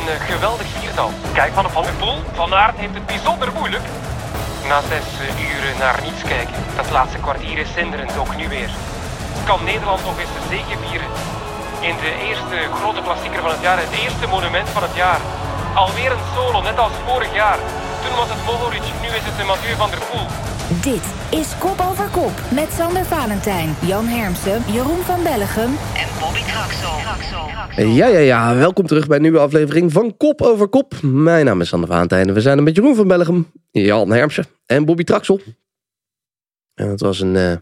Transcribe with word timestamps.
een 0.00 0.08
eh, 0.08 0.34
geweldig 0.34 0.66
viertal. 0.66 1.10
Kijk 1.32 1.52
van 1.52 1.70
Van 1.70 1.82
der 1.82 1.92
Poel. 1.92 2.18
Van 2.32 2.54
Aert 2.54 2.76
heeft 2.76 2.94
het 2.94 3.06
bijzonder 3.06 3.52
moeilijk. 3.52 3.82
Na 4.68 4.80
zes 4.80 5.06
eh, 5.20 5.54
uren 5.54 5.78
naar 5.78 5.98
niets 6.02 6.22
kijken. 6.22 6.54
Dat 6.76 6.90
laatste 6.90 7.18
kwartier 7.18 7.58
is 7.58 7.72
zinderend, 7.72 8.18
ook 8.18 8.36
nu 8.36 8.48
weer. 8.48 8.70
Kan 9.44 9.64
Nederland 9.64 10.04
nog 10.04 10.18
eens 10.18 10.34
de 10.36 10.44
zege 10.48 10.76
vieren? 10.84 11.10
In 11.80 11.96
de 11.96 12.12
eerste 12.28 12.56
grote 12.78 13.02
klassieker 13.02 13.40
van 13.40 13.50
het 13.50 13.60
jaar, 13.60 13.78
het 13.78 13.98
eerste 14.02 14.26
monument 14.26 14.68
van 14.68 14.82
het 14.82 14.94
jaar. 14.94 15.20
Alweer 15.74 16.12
een 16.12 16.28
solo, 16.34 16.60
net 16.60 16.78
als 16.78 16.92
vorig 17.06 17.34
jaar. 17.34 17.58
Toen 18.02 18.16
was 18.16 18.28
het 18.28 18.44
Mohoric, 18.46 18.86
nu 19.00 19.08
is 19.08 19.24
het 19.24 19.46
Mathieu 19.46 19.76
van 19.76 19.90
der 19.90 20.02
Poel. 20.10 20.49
Dit 20.82 21.38
is 21.40 21.58
Kop 21.58 21.80
over 21.80 22.08
Kop 22.08 22.32
met 22.54 22.72
Sander 22.72 23.04
Valentijn, 23.04 23.74
Jan 23.86 24.04
Hermsen, 24.04 24.62
Jeroen 24.72 25.02
van 25.02 25.22
Bellegem 25.22 25.70
en 25.96 26.08
Bobby 26.20 26.40
Traxel. 26.42 27.86
Ja, 27.94 28.06
ja, 28.06 28.18
ja. 28.18 28.54
Welkom 28.54 28.86
terug 28.86 29.06
bij 29.06 29.16
een 29.16 29.22
nieuwe 29.22 29.38
aflevering 29.38 29.92
van 29.92 30.16
Kop 30.16 30.42
over 30.42 30.68
Kop. 30.68 31.02
Mijn 31.02 31.44
naam 31.44 31.60
is 31.60 31.68
Sander 31.68 31.88
Valentijn 31.88 32.28
en 32.28 32.34
we 32.34 32.40
zijn 32.40 32.56
er 32.56 32.62
met 32.62 32.76
Jeroen 32.76 32.94
van 32.94 33.08
Bellegem, 33.08 33.50
Jan 33.70 34.10
Hermsen 34.10 34.44
en 34.66 34.84
Bobby 34.84 35.04
Traxel. 35.04 35.40
En 36.74 36.88
het 36.88 37.00
was 37.00 37.20
een 37.20 37.36
eh, 37.36 37.52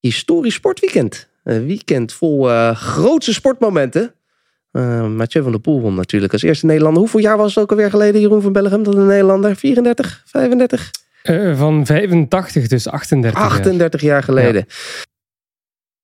historisch 0.00 0.54
sportweekend. 0.54 1.28
Een 1.44 1.66
weekend 1.66 2.12
vol 2.12 2.50
eh 2.50 2.76
grootse 2.76 3.32
sportmomenten. 3.32 4.14
Eh 4.70 5.06
Mathieu 5.06 5.42
van 5.42 5.52
der 5.52 5.60
Poel 5.60 5.80
won 5.80 5.94
natuurlijk 5.94 6.32
als 6.32 6.42
eerste 6.42 6.66
Nederlander. 6.66 7.00
Hoeveel 7.00 7.20
jaar 7.20 7.36
was 7.36 7.54
het 7.54 7.64
ook 7.64 7.70
alweer 7.70 7.90
geleden, 7.90 8.20
Jeroen 8.20 8.42
van 8.42 8.52
Bellegem, 8.52 8.82
dat 8.82 8.94
een 8.94 9.06
Nederlander? 9.06 9.56
34, 9.56 10.22
35? 10.26 10.90
Eh, 11.22 11.58
van 11.58 11.86
85, 11.86 12.66
dus 12.66 12.88
38. 12.88 13.40
jaar. 13.40 13.50
38 13.50 14.00
jaar 14.00 14.22
geleden. 14.22 14.66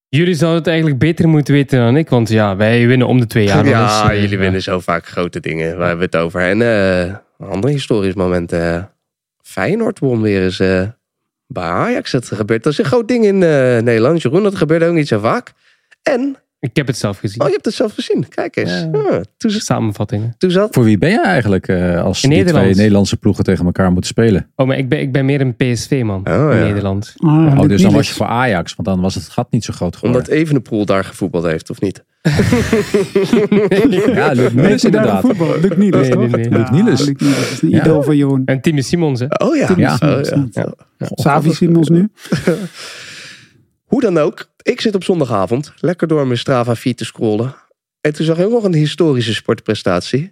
Jullie 0.08 0.34
zouden 0.34 0.58
het 0.58 0.68
eigenlijk 0.68 0.98
beter 0.98 1.28
moeten 1.28 1.54
weten 1.54 1.78
dan 1.78 1.96
ik, 1.96 2.08
want 2.08 2.28
ja, 2.28 2.56
wij 2.56 2.86
winnen 2.86 3.06
om 3.06 3.20
de 3.20 3.26
twee 3.26 3.44
jaar. 3.46 3.66
Ja, 3.66 3.82
eens, 4.02 4.10
eh, 4.12 4.20
jullie 4.22 4.38
winnen 4.38 4.62
zo 4.62 4.80
vaak 4.80 5.06
grote 5.06 5.40
dingen. 5.40 5.76
Waar 5.78 5.88
hebben 5.88 6.08
we 6.10 6.16
het 6.16 6.24
over? 6.26 6.40
En 6.40 6.62
eh, 6.62 7.00
een 7.38 7.46
ander 7.48 7.70
historisch 7.70 8.14
moment. 8.14 8.52
eh, 8.52 8.82
Feyenoord 9.42 9.98
won 9.98 10.20
weer 10.22 10.42
eens 10.42 10.60
eh, 10.60 10.82
bij 11.46 11.62
Ajax. 11.64 12.10
Dat 12.10 12.26
gebeurt. 12.26 12.62
Dat 12.62 12.72
is 12.72 12.78
een 12.78 12.84
groot 12.84 13.08
ding 13.08 13.24
in 13.24 13.42
eh, 13.42 13.48
Nederland. 13.82 14.22
Jeroen, 14.22 14.42
dat 14.42 14.54
gebeurt 14.54 14.82
ook 14.82 14.94
niet 14.94 15.08
zo 15.08 15.18
vaak. 15.18 15.52
En, 16.02 16.36
Ik 16.70 16.76
heb 16.76 16.86
het 16.86 16.96
zelf 16.96 17.18
gezien. 17.18 17.40
oh, 17.40 17.46
je 17.46 17.52
hebt 17.52 17.64
het 17.64 17.74
zelf 17.74 17.94
gezien. 17.94 18.28
Kijk 18.28 18.56
eens. 18.56 18.70
Ja. 18.70 18.90
Ah, 18.92 19.20
toen, 19.36 19.50
Samenvattingen. 19.50 20.34
toen 20.38 20.50
zat... 20.50 20.74
Voor 20.74 20.84
wie 20.84 20.98
ben 20.98 21.10
je 21.10 21.20
eigenlijk 21.24 21.68
eh, 21.68 22.02
als 22.02 22.22
In 22.22 22.28
die 22.30 22.38
twee 22.38 22.52
Nederland. 22.52 22.76
Nederlandse 22.76 23.16
ploegen 23.16 23.44
tegen 23.44 23.64
elkaar 23.66 23.90
moeten 23.92 24.10
spelen? 24.10 24.50
Oh, 24.56 24.66
maar 24.66 24.78
ik 24.78 24.88
ben, 24.88 25.00
ik 25.00 25.12
ben 25.12 25.24
meer 25.24 25.40
een 25.40 25.56
PSV-man 25.56 26.20
Oh, 26.28 26.32
in 26.52 26.56
ja. 26.58 26.64
Nederland. 26.64 27.14
Oh, 27.16 27.60
dus 27.68 27.82
dan 27.82 27.92
was 27.92 28.08
je 28.08 28.14
voor 28.14 28.26
Ajax, 28.26 28.74
want 28.74 28.88
dan 28.88 29.00
was 29.00 29.14
het 29.14 29.28
gat 29.28 29.50
niet 29.50 29.64
zo 29.64 29.72
groot 29.72 29.96
geworden. 29.96 30.20
Omdat 30.20 30.36
Evenepoel 30.38 30.84
daar 30.84 31.04
gevoetbald 31.04 31.44
heeft, 31.44 31.70
of 31.70 31.80
niet? 31.80 32.04
Ja, 34.14 34.32
Luc 34.32 34.52
Niels 34.52 34.84
inderdaad. 34.84 35.20
voetbal. 35.20 35.60
Luc 35.60 35.76
Niels, 35.76 36.08
Nee, 36.08 36.16
nee, 36.16 36.28
nee. 36.28 36.48
Luc 36.50 36.70
Niels. 36.70 37.04
Luc 37.06 37.14
Niels 37.20 37.50
is 37.52 37.62
een 37.62 37.70
Ja. 37.70 37.80
idool 37.80 38.02
van 38.02 38.16
Jeroen. 38.16 38.42
En 38.44 38.60
Timmy 38.60 38.80
Simons, 38.80 39.20
hè? 39.20 39.26
Oh 39.44 39.56
ja. 39.56 39.66
Simons, 39.66 40.00
Oh, 40.00 40.20
ja. 40.22 40.46
ja. 40.98 41.08
Savi 41.14 41.52
Simons 41.52 41.88
nu. 41.88 42.08
Hoe 43.96 44.04
dan 44.04 44.18
ook, 44.18 44.48
ik 44.62 44.80
zit 44.80 44.94
op 44.94 45.04
zondagavond 45.04 45.72
lekker 45.76 46.08
door 46.08 46.26
mijn 46.26 46.38
Strava 46.38 46.74
feed 46.74 46.96
te 46.96 47.04
scrollen. 47.04 47.54
En 48.00 48.12
toen 48.12 48.26
zag 48.26 48.38
ik 48.38 48.44
ook 48.44 48.50
nog 48.50 48.64
een 48.64 48.74
historische 48.74 49.34
sportprestatie. 49.34 50.30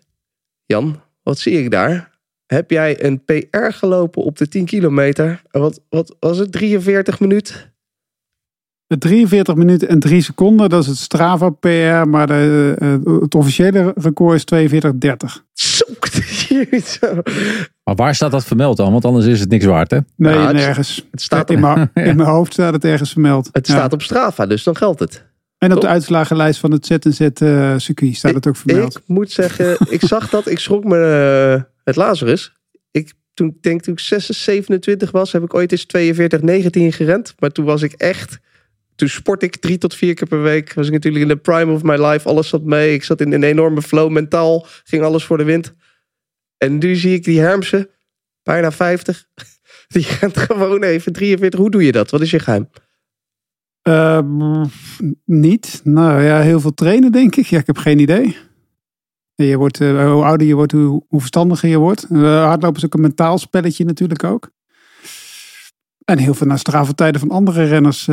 Jan, 0.64 1.00
wat 1.22 1.38
zie 1.38 1.58
ik 1.58 1.70
daar? 1.70 2.10
Heb 2.46 2.70
jij 2.70 3.04
een 3.04 3.24
PR 3.24 3.70
gelopen 3.70 4.22
op 4.22 4.36
de 4.36 4.48
10 4.48 4.64
kilometer? 4.64 5.42
Wat, 5.50 5.80
wat 5.88 6.16
was 6.20 6.38
het? 6.38 6.52
43 6.52 7.20
minuten? 7.20 7.74
Met 8.86 9.00
43 9.00 9.54
minuten 9.54 9.88
en 9.88 9.98
3 9.98 10.22
seconden. 10.22 10.68
Dat 10.68 10.82
is 10.82 10.88
het 10.88 10.98
Strava 10.98 11.50
PR. 11.50 12.08
Maar 12.08 12.26
de, 12.26 12.74
eh, 12.78 13.20
het 13.20 13.34
officiële 13.34 13.92
record 13.96 14.36
is 14.36 14.44
42,30. 14.44 15.44
Zo, 15.52 15.84
zo. 16.84 17.14
Maar 17.84 17.94
waar 17.94 18.14
staat 18.14 18.30
dat 18.30 18.44
vermeld 18.44 18.76
dan? 18.76 18.92
Want 18.92 19.04
anders 19.04 19.26
is 19.26 19.40
het 19.40 19.48
niks 19.48 19.64
waard, 19.64 19.90
hè? 19.90 19.98
Nee, 20.16 20.52
nergens. 20.52 21.06
Het 21.10 21.22
staat, 21.22 21.50
in, 21.50 21.60
mijn, 21.60 21.90
in 22.10 22.16
mijn 22.16 22.28
hoofd 22.28 22.52
staat 22.52 22.72
het 22.72 22.84
ergens 22.84 23.12
vermeld. 23.12 23.48
het 23.52 23.66
Ja. 23.66 23.74
staat 23.74 23.92
op 23.92 24.02
Strava, 24.02 24.46
dus 24.46 24.62
dan 24.62 24.76
geldt 24.76 25.00
het. 25.00 25.24
En 25.58 25.72
op 25.72 25.80
de 25.80 25.88
uitslagenlijst 25.88 26.60
van 26.60 26.70
het 26.70 26.86
ZZ 26.86 27.20
eh 27.20 27.74
circuit 27.76 28.16
staat 28.16 28.34
het 28.34 28.46
ook 28.46 28.56
vermeld. 28.56 28.96
Ik 28.96 29.02
moet 29.06 29.30
zeggen, 29.30 29.76
ik 29.88 30.00
zag 30.12 30.30
dat, 30.30 30.50
ik 30.50 30.58
schrok 30.58 30.84
me 30.84 30.98
eh, 31.56 31.62
het 31.84 31.96
Lazarus. 31.96 32.52
Ik 32.90 33.12
toen, 33.34 33.48
ik 33.48 33.62
denk 33.62 33.82
toen 33.82 33.92
ik 33.92 34.00
6, 34.00 34.26
27 34.26 35.10
was, 35.10 35.32
heb 35.32 35.42
ik 35.42 35.54
ooit 35.54 35.72
eens 35.72 35.84
42, 35.84 36.42
19 36.42 36.92
gerend. 36.92 37.34
Maar 37.38 37.50
toen 37.50 37.64
was 37.64 37.82
ik 37.82 37.92
echt, 37.92 38.38
toen 38.94 39.08
sport 39.08 39.42
ik 39.42 39.56
drie 39.56 39.78
tot 39.78 39.94
vier 39.94 40.14
keer 40.14 40.28
per 40.28 40.42
week. 40.42 40.74
Was 40.74 40.86
ik 40.86 40.92
natuurlijk 40.92 41.22
in 41.22 41.28
de 41.28 41.36
prime 41.36 41.72
of 41.72 41.82
my 41.82 42.06
life, 42.06 42.28
alles 42.28 42.48
zat 42.48 42.64
mee. 42.64 42.94
Ik 42.94 43.04
zat 43.04 43.20
in 43.20 43.32
een 43.32 43.42
enorme 43.42 43.82
flow, 43.82 44.10
mentaal 44.10 44.66
ging 44.84 45.02
alles 45.02 45.24
voor 45.24 45.38
de 45.38 45.44
wind. 45.44 45.74
En 46.58 46.78
nu 46.78 46.96
zie 46.96 47.14
ik 47.14 47.24
die 47.24 47.40
Hermsen, 47.40 47.88
bijna 48.42 48.72
50. 48.72 49.26
Die 49.86 50.06
rent 50.20 50.38
gewoon 50.38 50.82
even 50.82 51.12
43. 51.12 51.60
Hoe 51.60 51.70
doe 51.70 51.84
je 51.84 51.92
dat? 51.92 52.10
Wat 52.10 52.20
is 52.20 52.30
je 52.30 52.38
geheim? 52.38 52.68
Eh, 53.84 54.20
niet. 55.24 55.80
Nou 55.84 56.22
ja, 56.22 56.40
heel 56.40 56.60
veel 56.60 56.74
trainen 56.74 57.12
denk 57.12 57.36
ik. 57.36 57.46
Ja, 57.46 57.58
ik 57.58 57.66
heb 57.66 57.76
geen 57.76 57.98
idee. 57.98 58.36
Je 59.34 59.56
wordt, 59.56 59.80
eh, 59.80 60.12
hoe 60.12 60.24
ouder 60.24 60.46
je 60.46 60.54
wordt, 60.54 60.72
hoe, 60.72 61.04
hoe 61.08 61.20
verstandiger 61.20 61.68
je 61.68 61.78
wordt. 61.78 62.06
Eh, 62.10 62.44
hardlopen 62.44 62.76
is 62.76 62.84
ook 62.84 62.94
een 62.94 63.00
mentaal 63.00 63.38
spelletje 63.38 63.84
natuurlijk 63.84 64.24
ook. 64.24 64.50
En 66.04 66.18
heel 66.18 66.34
veel 66.34 66.46
naar 66.46 66.58
strafeltijden 66.58 67.20
van 67.20 67.30
andere 67.30 67.64
renners, 67.64 68.06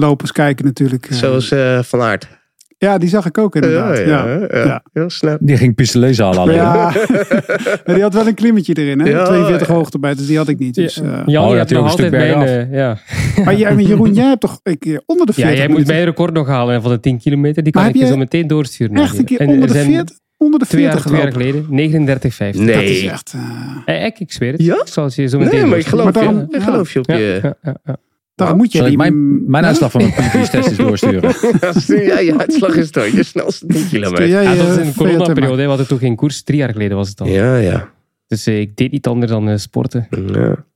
lopers 0.00 0.32
kijken 0.32 0.64
natuurlijk. 0.64 1.08
Zoals 1.10 1.54
Van 1.88 2.00
Aert. 2.00 2.28
Ja, 2.78 2.98
die 2.98 3.08
zag 3.08 3.26
ik 3.26 3.38
ook 3.38 3.54
inderdaad. 3.54 3.98
ja, 3.98 4.04
Ja, 4.04 4.26
ja, 4.26 4.46
ja. 4.50 4.64
ja. 4.64 4.82
Heel 4.92 5.10
snel. 5.10 5.36
Die 5.40 5.56
ging 5.56 5.74
pistolet 5.74 6.18
halen 6.18 6.38
alleen. 6.38 6.54
Ja. 6.56 6.92
Maar 7.86 7.94
die 7.94 8.02
had 8.02 8.14
wel 8.14 8.26
een 8.26 8.34
klimmetje 8.34 8.74
erin, 8.74 9.00
hè? 9.00 9.08
Ja, 9.08 9.24
42 9.24 9.68
ja. 9.68 9.74
hoogte 9.74 9.98
bij, 9.98 10.14
dus 10.14 10.26
die 10.26 10.36
had 10.36 10.48
ik 10.48 10.58
niet. 10.58 10.74
Dus, 10.74 11.00
eh. 11.00 11.22
Jan, 11.26 11.42
Oh, 11.44 11.48
je 11.48 11.52
ja, 11.52 11.58
hebt 11.58 11.70
nog 11.70 11.84
een 11.84 11.90
stuk 11.90 12.12
eh, 12.12 12.72
ja. 12.72 12.98
Maar 13.44 13.56
jij, 13.56 13.76
Jeroen, 13.76 14.14
jij 14.14 14.26
hebt 14.26 14.40
toch 14.40 14.60
een 14.62 14.78
keer 14.78 15.02
onder 15.06 15.26
de 15.26 15.32
ja, 15.36 15.42
40 15.42 15.58
jij 15.64 15.68
moet 15.68 15.86
mijn 15.86 16.04
record 16.04 16.32
nog 16.32 16.46
halen 16.46 16.82
van 16.82 16.90
de 16.90 17.00
10 17.00 17.18
kilometer. 17.18 17.62
Die 17.62 17.72
kan 17.72 17.80
Maar 17.82 17.90
ik 17.90 17.96
je 17.96 18.02
heb 18.02 18.12
zo 18.12 18.18
je 18.18 18.24
meteen 18.24 18.46
doorsturen. 18.46 18.96
Echt 18.96 19.18
een 19.18 19.24
keer 19.24 19.40
En 19.40 19.46
onder 19.48 19.62
er 19.62 19.66
de 19.68 19.72
zijn 19.72 19.86
40? 19.86 20.16
Onder 20.36 20.58
de 20.60 20.66
Twee 20.66 20.82
jaar, 20.82 20.90
40 21.00 21.10
twee 21.10 21.22
jaar 21.22 21.32
geleden, 21.32 21.66
39,50. 22.56 22.60
Nee. 22.60 22.74
Dat 22.74 22.82
is 22.82 23.04
echt... 23.06 23.34
eh, 23.84 23.94
Eh, 24.00 24.04
ik, 24.06 24.18
ik 24.20 24.32
zweer 24.32 24.52
het. 24.52 24.62
Ja? 24.62 24.74
Ik 24.74 24.86
zal 24.86 25.04
het 25.04 25.14
je 25.14 25.26
zo 25.26 25.38
meteen 25.38 25.58
Nee, 25.60 25.66
maar 25.68 25.78
ik 25.78 25.86
geloof, 25.86 26.14
Maar 26.14 26.24
je, 26.24 26.46
ik 26.50 26.62
geloof 26.62 26.92
je 26.92 26.98
op 26.98 27.06
Ja, 27.06 27.16
je... 27.16 27.56
Daarom 28.38 28.56
moet 28.56 28.72
je 28.72 28.82
die... 28.82 28.96
mijn, 28.96 29.50
mijn 29.50 29.64
uitslag 29.64 29.90
van 29.90 30.00
mijn 30.00 30.30
test 30.50 30.70
is 30.70 30.76
doorsturen? 30.76 31.34
ja, 32.06 32.18
je 32.18 32.34
uitslag 32.38 32.74
is 32.76 32.90
door. 32.92 33.14
Je 33.14 33.22
snelste 33.22 33.66
10 33.66 33.88
kilometer. 33.88 34.26
Ja, 34.26 34.54
dat 34.54 34.66
was 34.66 34.76
in 34.76 34.84
de 34.86 34.92
VO2 34.92 34.96
coronaperiode. 34.96 35.62
We 35.62 35.68
hadden 35.68 35.86
toen 35.86 35.98
geen 35.98 36.16
koers. 36.16 36.42
Drie 36.42 36.58
jaar 36.58 36.72
geleden 36.72 36.96
was 36.96 37.08
het 37.08 37.20
al. 37.20 37.26
Ja, 37.26 37.56
ja. 37.56 37.90
Dus 38.26 38.46
eh, 38.46 38.60
ik 38.60 38.76
deed 38.76 38.92
niet 38.92 39.06
anders 39.06 39.30
dan 39.32 39.48
eh, 39.48 39.56
sporten. 39.56 40.08
ja. 40.32 40.66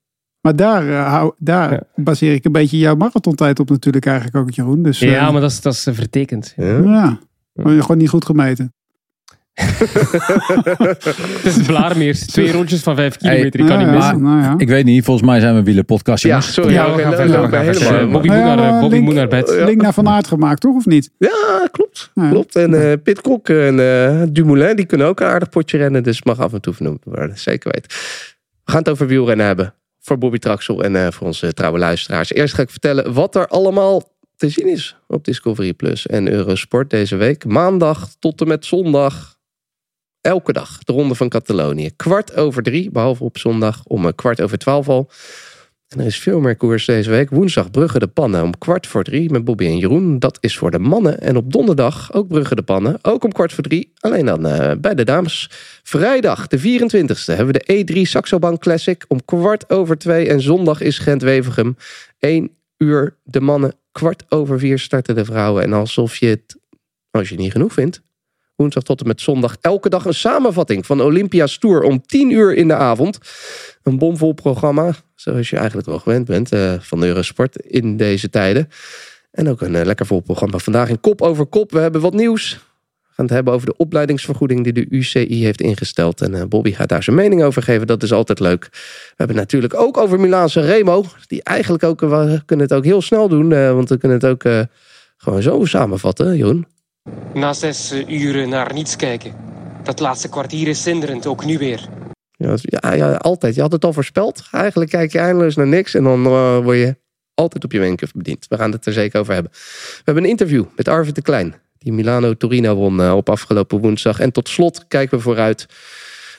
Maar 0.41 0.57
daar, 0.57 0.93
hou, 0.93 1.33
daar 1.39 1.73
Ja. 1.73 1.83
baseer 1.97 2.33
ik 2.35 2.45
een 2.45 2.53
beetje 2.53 2.79
jouw 2.79 2.95
marathontijd 2.95 3.61
op 3.61 3.71
natuurlijk 3.71 4.07
eigenlijk 4.07 4.37
ook, 4.37 4.51
Jeroen. 4.51 4.83
Dus, 4.83 5.01
eh, 5.01 5.11
Ja, 5.11 5.31
maar 5.31 5.41
dat 5.41 5.51
is, 5.51 5.61
dat 5.61 5.73
is 5.73 5.87
vertekend. 5.93 6.53
Ja. 6.57 6.79
Ja, 6.79 7.19
maar 7.53 7.81
gewoon 7.81 7.99
niet 7.99 8.09
goed 8.09 8.25
gemeten. 8.25 8.75
Het 11.43 11.45
is 11.45 11.63
Blaarmeers. 11.67 12.27
Twee 12.27 12.53
rondjes 12.53 12.81
van 12.83 12.97
vijf 12.97 13.17
kilometer. 13.17 13.61
Ik 13.61 13.67
kan 13.67 13.79
Ja, 13.81 13.85
niet 13.85 13.87
ja, 13.87 13.93
missen. 13.95 14.23
nou 14.23 14.43
ja. 14.43 14.55
Ik 14.57 14.69
weet 14.69 14.85
niet, 14.85 15.05
volgens 15.05 15.27
mij 15.27 15.41
zijn 15.41 15.55
we 15.55 15.63
wielenpodcast, 15.63 16.25
Ja, 16.25 16.41
sorry. 16.41 16.73
Ja, 16.73 16.95
we 16.95 17.03
gaan 17.03 17.13
verder, 17.15 18.09
Bobby 18.11 18.29
moet 18.29 18.37
naar, 18.37 18.59
eh, 18.59 18.81
Bobby 18.81 18.95
link- 18.95 19.05
moet 19.05 19.15
naar 19.15 19.29
bed. 19.29 19.55
Ja. 19.59 19.65
Link 19.65 19.83
naar 19.83 19.93
Van 19.93 20.09
Aert 20.09 20.27
gemaakt, 20.27 20.61
toch? 20.61 20.75
Of 20.77 20.87
niet? 20.87 21.11
Ja, 21.19 21.69
klopt. 21.71 22.11
Ja. 22.15 22.29
klopt. 22.31 22.57
En 22.57 22.91
eh 22.91 22.93
Pit 23.03 23.21
Kok 23.21 23.49
en 23.49 23.81
eh 23.81 24.23
Dumoulin, 24.31 24.77
die 24.77 24.87
kunnen 24.87 25.07
ook 25.07 25.21
een 25.21 25.27
aardig 25.27 25.49
potje 25.49 25.77
rennen. 25.79 26.03
Dus 26.03 26.23
mag 26.23 26.39
af 26.41 26.53
en 26.53 26.61
toe 26.61 26.75
vernoemd 26.75 27.05
worden. 27.05 27.39
Zeker 27.39 27.71
weten. 27.75 27.91
We 28.65 28.71
gaan 28.71 28.81
het 28.81 28.89
over 28.89 29.07
wielrennen 29.07 29.47
hebben. 29.47 29.75
Voor 30.01 30.19
Bobby 30.19 30.39
Traxel 30.39 30.83
en 30.83 30.97
eh, 30.97 31.07
voor 31.11 31.27
onze 31.27 31.53
trouwe 31.53 31.79
luisteraars. 31.79 32.33
Eerst 32.33 32.55
ga 32.55 32.63
ik 32.63 32.71
vertellen 32.71 33.13
wat 33.13 33.35
er 33.35 33.47
allemaal 33.47 34.03
te 34.37 34.49
zien 34.49 34.69
is 34.69 34.97
op 35.07 35.25
Discovery 35.25 35.73
Plus 35.73 36.07
en 36.07 36.29
Eurosport 36.33 36.91
deze 36.91 37.17
week. 37.17 37.45
Maandag 37.45 38.09
tot 38.19 38.41
en 38.41 38.49
met 38.49 38.65
zondag. 38.67 39.32
Elke 40.23 40.53
dag 40.53 40.79
de 40.79 40.93
ronde 40.93 41.15
van 41.15 41.29
Catalonië. 41.29 41.91
Kwart 41.97 42.37
over 42.37 42.63
drie, 42.63 42.91
behalve 42.91 43.25
op 43.25 43.39
zondag 43.39 43.83
om 43.85 44.05
een 44.05 44.15
kwart 44.15 44.41
over 44.41 44.59
twaalf 44.59 44.89
al. 44.89 45.11
En 45.89 46.01
er 46.01 46.07
is 46.07 46.19
veel 46.19 46.41
meer 46.41 46.57
koers 46.57 46.85
deze 46.87 47.11
week. 47.11 47.31
Woensdag 47.31 47.71
Brugge 47.71 47.99
de 47.99 48.07
Pannen 48.07 48.43
om 48.43 48.59
kwart 48.59 48.87
voor 48.87 49.05
drie 49.05 49.31
met 49.31 49.45
Bobby 49.45 49.67
en 49.67 49.79
Jeroen. 49.79 50.19
Dat 50.19 50.39
is 50.41 50.57
voor 50.57 50.71
de 50.71 50.79
mannen. 50.79 51.21
En 51.21 51.37
op 51.37 51.53
donderdag 51.53 52.13
ook 52.13 52.29
Brugge 52.29 52.55
de 52.55 52.63
Pannen. 52.63 52.99
Ook 53.03 53.25
om 53.25 53.33
kwart 53.33 53.53
voor 53.53 53.65
drie. 53.65 53.93
Alleen 54.01 54.27
dan 54.27 54.47
eh, 54.47 54.77
bij 54.79 54.95
de 54.95 55.05
dames. 55.05 55.51
Vrijdag 55.83 56.47
de 56.47 56.59
24e 56.59 57.25
hebben 57.25 57.55
we 57.55 57.65
de 57.65 57.95
E3 57.95 58.01
Saxo 58.01 58.39
Bank 58.39 58.61
Classic 58.61 59.05
om 59.09 59.25
kwart 59.25 59.71
over 59.71 59.99
twee. 59.99 60.29
En 60.29 60.41
zondag 60.41 60.81
is 60.81 60.99
Gent-Wevergem. 60.99 61.77
1 62.19 62.51
uur 62.79 63.17
de 63.23 63.41
mannen. 63.41 63.75
Kwart 63.93 64.25
over 64.29 64.59
vier 64.59 64.79
starten 64.79 65.15
de 65.15 65.25
vrouwen. 65.25 65.63
En 65.63 65.73
alsof 65.73 66.17
je 66.17 66.27
het, 66.27 66.59
als 67.11 67.29
je 67.29 67.35
het 67.35 67.43
niet 67.43 67.53
genoeg 67.53 67.73
vindt, 67.73 68.03
woensdag 68.63 68.83
tot 68.83 69.01
en 69.01 69.07
met 69.07 69.21
zondag 69.21 69.57
elke 69.61 69.89
dag 69.89 70.05
een 70.05 70.15
samenvatting 70.15 70.87
van 70.87 71.01
Olympia's 71.01 71.59
Tour 71.59 71.83
om 71.83 72.07
10 72.07 72.31
uur 72.31 72.55
in 72.55 72.69
de 72.69 72.75
avond. 72.75 73.19
Een 73.83 73.99
bomvol 73.99 74.33
programma, 74.33 74.95
zoals 75.15 75.51
je 75.51 75.57
eigenlijk 75.57 75.87
wel 75.87 75.99
gewend 75.99 76.27
bent 76.27 76.53
eh, 76.53 76.75
van 76.79 77.01
de 77.01 77.07
Eurosport 77.07 77.57
in 77.57 77.97
deze 77.97 78.31
tijden. 78.31 78.69
En 79.31 79.49
ook 79.49 79.61
een 79.61 79.75
eh, 79.75 79.85
lekker 79.85 80.07
vol 80.07 80.21
programma 80.21 80.59
vandaag 80.59 80.89
in 80.89 81.01
Kop 81.01 81.23
over 81.23 81.47
Kop. 81.47 81.71
We 81.71 81.79
hebben 81.79 82.01
wat 82.01 82.15
nieuws. 82.15 82.53
We 82.53 83.19
gaan 83.19 83.25
het 83.25 83.35
hebben 83.35 83.55
over 83.55 83.67
de 83.67 83.77
opleidingsvergoeding 83.77 84.65
die 84.65 84.73
de 84.73 84.87
UCI 84.89 85.45
heeft 85.45 85.61
ingesteld. 85.61 86.21
En 86.21 86.35
eh, 86.35 86.45
Bobby 86.49 86.73
gaat 86.73 86.89
daar 86.89 87.03
zijn 87.03 87.17
mening 87.17 87.43
over 87.43 87.63
geven. 87.63 87.87
Dat 87.87 88.03
is 88.03 88.13
altijd 88.13 88.41
leuk. 88.41 88.69
We 88.73 89.15
hebben 89.17 89.37
natuurlijk 89.37 89.75
ook 89.75 89.97
over 89.97 90.21
Milaanse 90.21 90.61
Remo. 90.61 91.05
Die 91.27 91.43
eigenlijk 91.43 91.83
ook, 91.83 91.99
kunnen 92.47 92.67
het 92.67 92.73
ook 92.73 92.85
heel 92.85 93.03
snel 93.03 93.29
doen. 93.29 93.49
want 93.49 93.89
we 93.89 93.99
kunnen 93.99 94.19
het 94.19 94.27
ook 94.27 94.67
gewoon 95.17 95.43
zo 95.43 95.65
samenvatten, 95.65 96.37
Jeroen. 96.37 96.67
Na 97.35 97.53
zes 97.53 97.91
eh, 97.91 98.09
uren 98.09 98.49
naar 98.49 98.73
niets 98.73 98.97
kijken. 98.97 99.35
Dat 99.83 100.01
laatste 100.01 100.29
kwartier 100.29 100.69
is 100.69 100.83
zinderend, 100.83 101.27
ook 101.27 101.45
nu 101.45 101.59
weer. 101.59 101.89
Ja, 102.37 102.57
ja, 102.61 102.93
ja, 102.93 103.15
altijd. 103.15 103.55
Je 103.55 103.61
had 103.61 103.73
het 103.73 103.85
al 103.85 103.93
voorspeld. 103.93 104.49
Eigenlijk 104.51 104.91
kijk 104.91 105.13
je 105.13 105.19
eindeloos 105.19 105.57
naar 105.57 105.67
niks. 105.67 105.95
En 105.95 106.05
dan 106.05 106.27
eh, 106.27 106.59
word 106.59 106.77
je 106.77 106.97
altijd 107.35 107.65
op 107.65 107.73
je 107.73 107.79
wenken 107.79 108.09
bediend. 108.15 108.47
We 108.49 108.57
gaan 108.57 108.73
het 108.73 108.87
er 108.87 108.93
zeker 108.93 109.21
over 109.21 109.35
hebben. 109.35 109.53
We 109.53 110.03
hebben 110.05 110.25
een 110.25 110.31
interview 110.31 110.65
met 110.77 110.89
Arvid 110.89 111.15
de 111.15 111.23
Klein. 111.23 111.55
Die 111.79 111.93
Milano-Torino 111.93 112.75
won 112.75 113.01
eh, 113.01 113.15
op 113.17 113.29
afgelopen 113.29 113.79
woensdag. 113.79 114.21
En 114.21 114.33
tot 114.33 114.49
slot 114.49 114.85
kijken 114.89 115.17
we 115.17 115.23
vooruit 115.23 115.67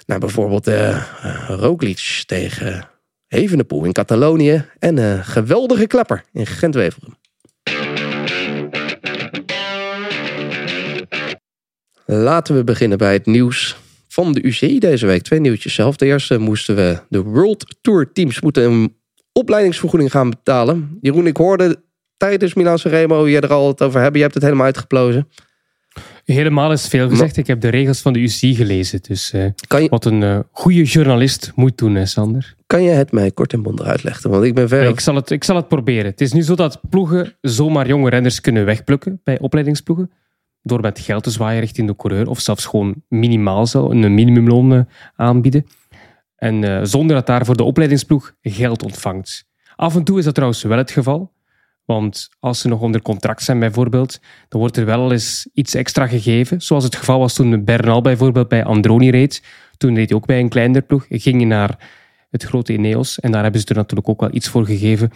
naar 0.05 0.19
bijvoorbeeld 0.19 0.67
eh 0.67 1.03
Roglic 1.47 2.23
tegen 2.25 2.89
Evenepoel 3.27 3.83
in 3.83 3.91
Catalonië. 3.91 4.65
En 4.79 4.97
een 4.97 5.23
geweldige 5.23 5.87
klepper 5.87 6.23
in 6.31 6.45
Gent-Wevelgem. 6.45 7.15
Laten 12.05 12.55
we 12.55 12.63
beginnen 12.63 12.97
bij 12.97 13.13
het 13.13 13.25
nieuws 13.25 13.77
van 14.07 14.33
de 14.33 14.41
UCI 14.41 14.79
deze 14.79 15.05
week. 15.05 15.21
Twee 15.21 15.39
nieuwtjes 15.39 15.73
zelf. 15.73 15.95
De 15.95 16.05
eerste 16.05 16.37
moesten 16.37 16.75
we 16.75 16.99
de 17.09 17.21
World 17.21 17.75
Tour 17.81 18.11
teams 18.11 18.41
moeten 18.41 18.63
een 18.63 18.95
opleidingsvergoeding 19.31 20.11
gaan 20.11 20.29
betalen. 20.29 20.97
Jeroen, 21.01 21.27
ik 21.27 21.37
hoorde 21.37 21.81
tijdens 22.17 22.53
Milan 22.53 22.77
Remo 22.83 23.27
je 23.27 23.39
er 23.39 23.53
al 23.53 23.67
het 23.67 23.81
over 23.81 23.99
hebben. 23.99 24.15
Je 24.17 24.21
hebt 24.21 24.33
het 24.33 24.43
helemaal 24.43 24.65
uitgeplozen. 24.65 25.27
Helemaal 26.25 26.71
is 26.71 26.87
veel 26.87 27.09
gezegd. 27.09 27.37
Ik 27.37 27.47
heb 27.47 27.61
de 27.61 27.69
regels 27.69 28.01
van 28.01 28.13
de 28.13 28.19
UCI 28.19 28.55
gelezen. 28.55 28.99
Dus 29.01 29.31
eh, 29.31 29.45
je, 29.81 29.87
wat 29.89 30.05
een 30.05 30.23
eh, 30.23 30.39
goede 30.51 30.83
journalist 30.83 31.51
moet 31.55 31.77
doen, 31.77 31.95
hè, 31.95 32.05
Sander. 32.05 32.55
kan 32.67 32.83
je 32.83 32.89
het 32.89 33.11
mij 33.11 33.31
kort 33.31 33.53
en 33.53 33.61
bondig 33.61 33.85
uitleggen? 33.85 34.29
Want 34.29 34.43
ik 34.43 34.55
ben 34.55 34.67
ver... 34.67 34.87
Ik 34.87 34.99
zal, 34.99 35.15
het, 35.15 35.29
ik 35.29 35.43
zal 35.43 35.55
het 35.55 35.67
proberen. 35.67 36.05
Het 36.05 36.21
is 36.21 36.33
nu 36.33 36.41
zo 36.41 36.55
dat 36.55 36.79
ploegen 36.89 37.35
zomaar 37.41 37.87
jonge 37.87 38.09
renners 38.09 38.41
kunnen 38.41 38.65
wegplukken 38.65 39.21
bij 39.23 39.39
opleidingsploegen. 39.39 40.11
Door 40.63 40.81
met 40.81 40.99
geld 40.99 41.23
te 41.23 41.29
zwaaien 41.29 41.59
richting 41.59 41.87
de 41.87 41.95
coureur. 41.95 42.27
Of 42.27 42.39
zelfs 42.39 42.65
gewoon 42.65 42.95
minimaal 43.07 43.67
zo, 43.67 43.89
een 43.89 44.13
minimumloon 44.13 44.73
eh, 44.73 44.81
aanbieden. 45.15 45.65
En 46.35 46.63
eh, 46.63 46.79
zonder 46.83 47.15
dat 47.15 47.25
daarvoor 47.25 47.57
de 47.57 47.63
opleidingsploeg 47.63 48.35
geld 48.41 48.83
ontvangt. 48.83 49.45
Af 49.75 49.95
en 49.95 50.03
toe 50.03 50.17
is 50.17 50.25
dat 50.25 50.33
trouwens 50.33 50.63
wel 50.63 50.77
het 50.77 50.91
geval. 50.91 51.31
Want 51.85 52.29
als 52.39 52.59
ze 52.59 52.67
nog 52.67 52.81
onder 52.81 53.01
contract 53.01 53.43
zijn 53.43 53.59
bijvoorbeeld, 53.59 54.19
dan 54.47 54.59
wordt 54.59 54.77
er 54.77 54.85
wel 54.85 55.11
eens 55.11 55.49
iets 55.53 55.75
extra 55.75 56.07
gegeven. 56.07 56.61
Zoals 56.61 56.83
het 56.83 56.95
geval 56.95 57.19
was 57.19 57.33
toen 57.33 57.63
Bernal 57.63 58.01
bijvoorbeeld 58.01 58.47
bij 58.47 58.63
Androni 58.63 59.09
reed. 59.09 59.43
Toen 59.77 59.95
reed 59.95 60.09
hij 60.09 60.17
ook 60.17 60.25
bij 60.25 60.39
een 60.39 60.49
kleiner 60.49 60.81
ploeg. 60.81 61.05
Ging 61.09 61.35
hij 61.35 61.45
naar 61.45 61.89
het 62.29 62.43
grote 62.43 62.73
Ineos. 62.73 63.19
En 63.19 63.31
daar 63.31 63.43
hebben 63.43 63.61
ze 63.61 63.67
er 63.67 63.75
natuurlijk 63.75 64.09
ook 64.09 64.19
wel 64.19 64.33
iets 64.33 64.47
voor 64.49 64.65
gegeven 64.65 65.11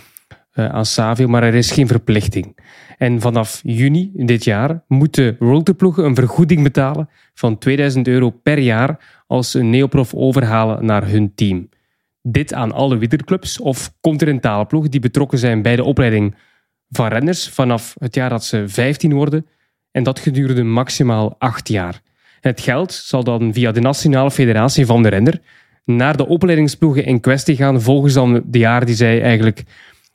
aan 0.58 0.86
Savio. 0.86 1.28
Maar 1.28 1.44
er 1.44 1.56
is 1.56 1.72
geen 1.72 1.88
verplichting. 1.88 2.58
En 2.98 3.22
vanaf 3.22 3.60
juni 3.64 4.12
dit 4.14 4.44
jaar 4.44 4.84
moeten 4.88 5.36
World 5.40 5.66
Tour 5.66 5.80
ploegen 5.80 6.06
een 6.06 6.16
vergoeding 6.16 6.64
betalen 6.64 7.10
van 7.34 7.58
2000 7.58 8.08
euro 8.08 8.30
per 8.30 8.60
jaar 8.60 9.24
als 9.28 9.52
ze 9.52 9.60
een 9.60 9.70
neoprof 9.70 10.14
overhalen 10.14 10.86
naar 10.86 11.08
hun 11.08 11.32
team. 11.36 11.70
Dit 12.22 12.54
aan 12.54 12.72
alle 12.72 12.98
wielerclubs 12.98 13.60
of 13.60 13.94
continentale 14.02 14.66
ploegen 14.66 14.92
die 14.92 15.00
betrokken 15.00 15.38
zijn 15.38 15.62
bij 15.62 15.76
de 15.76 15.84
opleiding 15.84 16.36
van 16.90 17.08
renners 17.08 17.50
vanaf 17.50 17.96
het 18.00 18.16
jaar 18.16 18.30
dat 18.30 18.44
ze 18.44 18.64
15 18.68 19.14
worden 19.14 19.46
en 19.92 20.04
dat 20.04 20.20
gedurende 20.20 20.64
maximaal 20.64 21.36
8 21.38 21.68
jaar. 21.68 22.02
Het 22.40 22.62
geld 22.62 22.94
zal 22.94 23.24
dan 23.24 23.54
via 23.54 23.72
de 23.72 23.82
Nationale 23.82 24.32
Federatie 24.32 24.86
van 24.86 25.04
de 25.04 25.10
Renner 25.10 25.42
naar 25.86 26.18
de 26.18 26.28
opleidingsploegen 26.28 27.06
in 27.06 27.20
kwestie 27.20 27.56
gaan 27.56 27.82
volgens 27.82 28.14
dan 28.14 28.44
de 28.46 28.58
jaren 28.58 28.88
die 28.88 28.96
zij 28.96 29.22
eigenlijk 29.22 29.64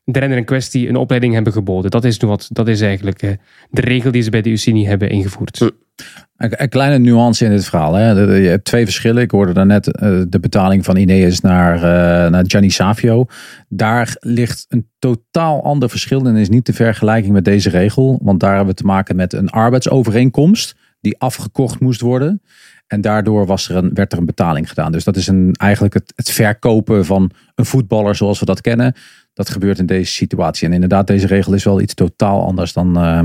de 0.05 0.19
renner 0.19 0.39
in 0.39 0.45
kwestie 0.45 0.89
een 0.89 0.97
opleiding 0.97 1.35
hebben 1.35 1.53
geboden. 1.53 1.91
Dat 1.91 2.05
is, 2.05 2.19
nu 2.19 2.29
wat, 2.29 2.49
dat 2.53 2.69
is 2.69 2.81
eigenlijk 2.81 3.23
eh, 3.23 3.31
de 3.71 3.81
regel 3.81 4.11
die 4.11 4.23
ze 4.23 4.31
bij 4.31 4.43
de 4.43 4.51
UCI 4.51 4.87
hebben 4.87 5.11
ingevoerd. 5.11 5.61
Een, 5.61 6.63
een 6.63 6.69
kleine 6.69 6.99
nuance 6.99 7.45
in 7.45 7.51
dit 7.51 7.65
verhaal. 7.65 7.95
Hè. 7.95 8.11
Je 8.11 8.49
hebt 8.49 8.65
twee 8.65 8.85
verschillen. 8.85 9.23
Ik 9.23 9.31
hoorde 9.31 9.53
daarnet 9.53 9.97
eh, 9.97 10.23
de 10.29 10.41
betaling 10.41 10.85
van 10.85 10.97
Ineos 10.97 11.41
naar, 11.41 11.75
eh, 11.75 12.31
naar 12.31 12.45
Gianni 12.47 12.71
Savio. 12.71 13.27
Daar 13.69 14.17
ligt 14.19 14.67
een 14.69 14.89
totaal 14.99 15.65
ander 15.65 15.91
verschil 15.91 16.27
en 16.27 16.37
is 16.37 16.49
niet 16.49 16.67
de 16.67 16.73
vergelijking 16.73 17.33
met 17.33 17.45
deze 17.45 17.71
regel. 17.71 18.19
Want 18.23 18.41
daar 18.41 18.57
hebben 18.57 18.75
we 18.75 18.81
te 18.81 18.87
maken 18.87 19.17
met 19.17 19.33
een 19.33 19.51
arbeidsovereenkomst 19.51 20.77
die 21.01 21.19
afgekocht 21.19 21.81
moest 21.81 22.01
worden. 22.01 22.43
En 22.87 23.01
daardoor 23.01 23.47
was 23.47 23.69
er 23.69 23.77
een, 23.77 23.95
werd 23.95 24.13
er 24.13 24.19
een 24.19 24.27
betaling 24.27 24.69
gedaan. 24.69 24.93
Dus 24.93 25.05
dat 25.05 25.17
is 25.17 25.27
een, 25.27 25.55
eigenlijk 25.57 25.95
het, 25.95 26.13
het 26.17 26.31
verkopen 26.31 27.05
van 27.05 27.31
een 27.55 27.65
voetballer 27.65 28.15
zoals 28.15 28.41
we 28.41 28.47
dat 28.47 28.61
kennen. 28.61 28.95
Dat 29.33 29.51
gebeurt 29.51 29.79
in 29.79 29.87
deze 29.87 30.13
situatie. 30.13 30.67
En 30.67 30.73
inderdaad, 30.73 31.07
deze 31.07 31.27
regel 31.27 31.55
is 31.55 31.65
wel 31.65 31.81
iets 31.81 31.95
totaal 31.95 32.45
anders 32.45 32.73
dan, 32.73 32.97
eh, 32.97 33.23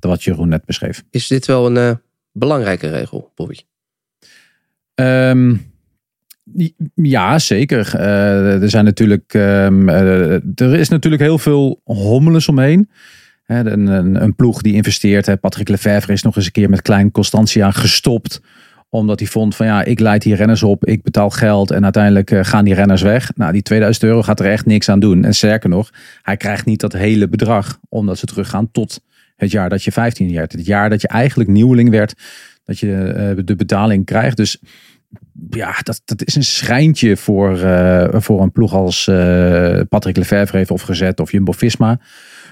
wat 0.00 0.24
Jeroen 0.24 0.48
net 0.48 0.64
beschreef. 0.64 1.04
Is 1.10 1.26
dit 1.26 1.46
wel 1.46 1.66
een 1.66 1.76
eh, 1.76 1.96
belangrijke 2.32 2.90
regel, 2.90 3.32
Bobby? 3.34 3.56
Ehm, 4.94 5.56
ja, 6.94 7.38
zeker. 7.38 7.94
Eh, 7.94 8.62
er 8.62 8.70
zijn 8.70 8.84
natuurlijk, 8.84 9.34
ehm, 9.34 9.88
eh, 9.88 10.32
er 10.54 10.74
is 10.74 10.88
natuurlijk 10.88 11.22
heel 11.22 11.38
veel 11.38 11.80
hommeles 11.84 12.48
omheen. 12.48 12.90
Hè, 13.42 13.70
een, 13.70 14.22
een, 14.22 14.34
ploeg 14.34 14.62
die 14.62 14.74
investeert. 14.74 15.26
Hè. 15.26 15.36
Patrick 15.36 15.68
Lefevre 15.68 16.12
is 16.12 16.22
nog 16.22 16.36
eens 16.36 16.46
een 16.46 16.52
keer 16.52 16.70
met 16.70 16.82
Klein 16.82 17.10
Constantia 17.10 17.70
gestopt. 17.70 18.40
Omdat 18.90 19.18
hij 19.18 19.28
vond 19.28 19.56
van 19.56 19.66
ja, 19.66 19.84
ik 19.84 20.00
leid 20.00 20.22
hier 20.22 20.36
renners 20.36 20.62
op. 20.62 20.84
Ik 20.84 21.02
betaal 21.02 21.30
geld 21.30 21.70
en 21.70 21.84
uiteindelijk 21.84 22.30
eh, 22.30 22.44
gaan 22.44 22.64
die 22.64 22.74
renners 22.74 23.02
weg. 23.02 23.30
Nou, 23.34 23.52
die 23.52 23.62
2000 23.62 24.04
euro 24.04 24.22
gaat 24.22 24.40
er 24.40 24.50
echt 24.50 24.66
niks 24.66 24.88
aan 24.88 25.00
doen. 25.00 25.24
En 25.24 25.34
sterker 25.34 25.68
nog, 25.68 25.90
hij 26.22 26.36
krijgt 26.36 26.64
niet 26.64 26.80
dat 26.80 26.92
hele 26.92 27.28
bedrag. 27.28 27.78
Omdat 27.88 28.18
ze 28.18 28.26
teruggaan 28.26 28.70
tot 28.70 29.00
het 29.36 29.50
jaar 29.50 29.68
dat 29.68 29.84
je 29.84 29.92
15 29.92 30.32
werd. 30.32 30.52
Het 30.52 30.66
jaar 30.66 30.90
dat 30.90 31.00
je 31.00 31.08
eigenlijk 31.08 31.50
nieuweling 31.50 31.90
werd. 31.90 32.14
Dat 32.64 32.78
je 32.78 33.02
eh, 33.02 33.44
de 33.44 33.56
betaling 33.56 34.04
krijgt. 34.04 34.36
Dus 34.36 34.58
ja, 35.50 35.74
dat, 35.82 36.02
dat 36.04 36.24
is 36.24 36.34
een 36.34 36.44
schrijntje 36.44 37.16
voor, 37.16 37.58
eh, 37.58 38.20
voor 38.20 38.42
een 38.42 38.52
ploeg 38.52 38.74
als 38.74 39.04
Patrick 39.88 40.16
Lefevre 40.16 40.56
heeft 40.56 40.70
of 40.70 40.82
gezet 40.82 41.20
of 41.20 41.32
Jumbo-Visma. 41.32 42.00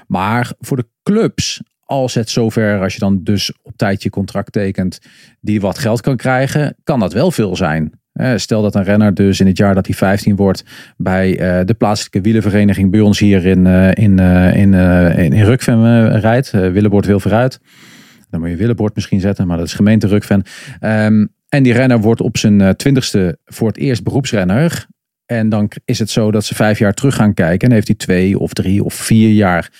Maar 0.07 0.53
voor 0.61 0.77
de 0.77 0.87
clubs, 1.03 1.63
als 1.87 2.15
het 2.15 2.31
zover, 2.31 2.81
als 2.81 2.93
je 2.93 2.99
dan 2.99 3.21
dus 3.23 3.53
op 3.63 3.77
tijd 3.77 4.03
je 4.03 4.11
contract 4.11 4.53
tekent, 4.53 4.99
die 5.41 5.61
wat 5.61 5.79
geld 5.79 6.01
kan 6.01 6.17
krijgen, 6.17 6.77
kan 6.85 7.01
dat 7.01 7.13
wel 7.13 7.31
veel 7.31 7.57
zijn. 7.57 7.93
Eh, 8.13 8.33
Stel 8.37 8.63
dat 8.63 8.75
een 8.75 8.85
renner 8.85 9.15
dus 9.15 9.41
in 9.41 9.47
het 9.47 9.57
jaar 9.57 9.75
dat 9.75 9.87
hij 9.87 9.95
15 9.95 10.37
wordt 10.37 10.65
bij 10.97 11.39
eh, 11.39 11.65
de 11.65 11.75
plaatselijke 11.75 12.21
wielenvereniging 12.21 12.91
bij 12.91 13.01
ons 13.01 13.19
hier 13.19 13.47
in, 13.47 13.67
eh, 13.67 13.89
in, 13.89 14.19
in, 14.19 14.75
in, 14.75 15.33
in 15.33 15.45
Rukven 15.45 16.21
rijdt. 16.21 16.51
Willebord 16.51 17.07
wil 17.07 17.21
vooruit. 17.21 17.61
Dan 18.31 18.41
moet 18.41 18.49
je 18.49 18.57
Willebord 18.57 18.95
misschien 18.95 19.21
zetten, 19.21 19.47
maar 19.47 19.57
dat 19.57 19.67
is 19.67 19.75
gemeente 19.75 20.07
Rukven. 20.07 20.43
Ehm, 20.81 21.27
en 21.49 21.63
die 21.63 21.73
renner 21.73 22.01
wordt 22.01 22.21
op 22.21 22.37
zijn 22.37 22.77
twintigste 22.77 23.39
voor 23.45 23.69
het 23.69 23.77
eerst 23.77 24.03
beroepsrenner. 24.03 24.87
En 25.27 25.49
dan 25.49 25.71
is 25.85 25.99
het 25.99 26.11
zo 26.11 26.31
dat 26.31 26.45
ze 26.45 26.55
vijf 26.55 26.79
jaar 26.79 26.95
terug 26.95 27.15
gaan 27.15 27.35
kijken. 27.35 27.69
En 27.69 27.75
heeft 27.75 27.87
hij 27.87 27.97
twee 27.97 28.39
of 28.39 28.53
drie 28.53 28.85
of 28.85 28.95
vier 28.95 29.31
jaar 29.31 29.71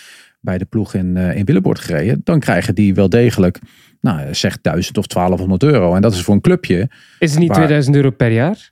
bij 0.47 0.59
de 0.59 0.65
ploeg 0.65 0.95
in, 0.95 1.17
eh, 1.17 1.37
in 1.37 1.45
Willebord 1.45 1.79
gereden. 1.79 2.21
Dan 2.25 2.41
krijgen 2.41 2.75
die 2.75 2.95
wel 2.95 3.09
degelijk, 3.09 3.59
nou 4.01 4.35
zeg 4.35 4.61
1000 4.61 4.99
of 4.99 5.07
1200 5.07 5.63
euro. 5.63 5.95
En 5.95 6.03
dat 6.03 6.13
is 6.15 6.23
voor 6.23 6.35
een 6.35 6.41
clubje. 6.41 6.89
Is 7.19 7.31
het 7.31 7.39
niet 7.39 7.49
Waar- 7.49 7.57
2000 7.57 7.97
euro 7.97 8.11
per 8.11 8.31
jaar? 8.33 8.71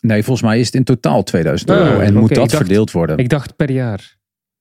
Nee, 0.00 0.22
volgens 0.22 0.46
mij 0.48 0.58
is 0.60 0.66
het 0.66 0.74
in 0.74 0.84
totaal 0.84 1.22
2000 1.22 1.70
Ah, 1.70 1.76
euro. 1.76 1.98
En 2.00 2.14
moet 2.14 2.28
dat 2.28 2.36
dacht- 2.38 2.56
verdeeld 2.56 2.90
worden. 2.90 3.18
Ik 3.18 3.28
dacht 3.28 3.56
per 3.56 3.70
jaar. 3.70 4.18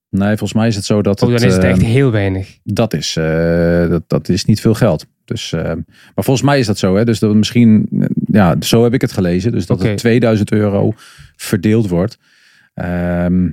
Nee, 0.10 0.28
volgens 0.28 0.54
mij 0.54 0.68
is 0.68 0.76
het 0.76 0.86
zo 0.86 1.02
dat 1.02 1.22
Oh, 1.22 1.30
het, 1.30 1.40
dan 1.40 1.48
is 1.50 1.56
het 1.56 1.64
echt 1.64 1.82
eh, 1.82 1.88
heel 1.88 2.12
weinig. 2.12 2.58
dat, 2.64 2.94
is, 2.94 3.16
eh, 3.16 3.90
dat, 3.90 4.04
dat 4.08 4.30
is 4.30 4.46
niet 4.46 4.62
veel 4.62 4.74
geld. 4.74 5.06
Dus, 5.26 5.52
maar 5.52 6.24
volgens 6.24 6.42
mij 6.46 6.60
is 6.60 6.66
dat 6.66 6.78
zo. 6.78 6.96
Hè? 6.96 7.06
Dus 7.06 7.20
dat 7.20 7.36
misschien, 7.36 7.88
ja, 8.32 8.56
zo 8.60 8.84
heb 8.84 8.94
ik 8.94 9.02
het 9.02 9.12
gelezen. 9.12 9.52
Dus 9.52 9.66
dat 9.66 9.78
Oké. 9.80 9.88
het 9.88 9.98
2000 9.98 10.52
euro 10.52 10.94
verdeeld 11.36 11.88
wordt. 11.90 12.18
Ehm, 12.74 13.50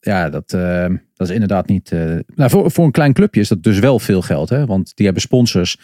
ja, 0.00 0.28
dat, 0.30 0.52
eh, 0.52 0.86
dat 1.20 1.28
is 1.28 1.34
inderdaad 1.34 1.66
niet. 1.66 1.92
eh, 1.92 2.16
nou, 2.34 2.50
voor, 2.50 2.70
voor 2.70 2.84
een 2.84 2.90
klein 2.90 3.12
clubje 3.12 3.40
is 3.40 3.48
dat 3.48 3.62
dus 3.62 3.78
wel 3.78 3.98
veel 3.98 4.22
geld. 4.22 4.48
Hè? 4.48 4.66
Want 4.66 4.92
die 4.96 5.04
hebben 5.04 5.22
sponsors. 5.22 5.78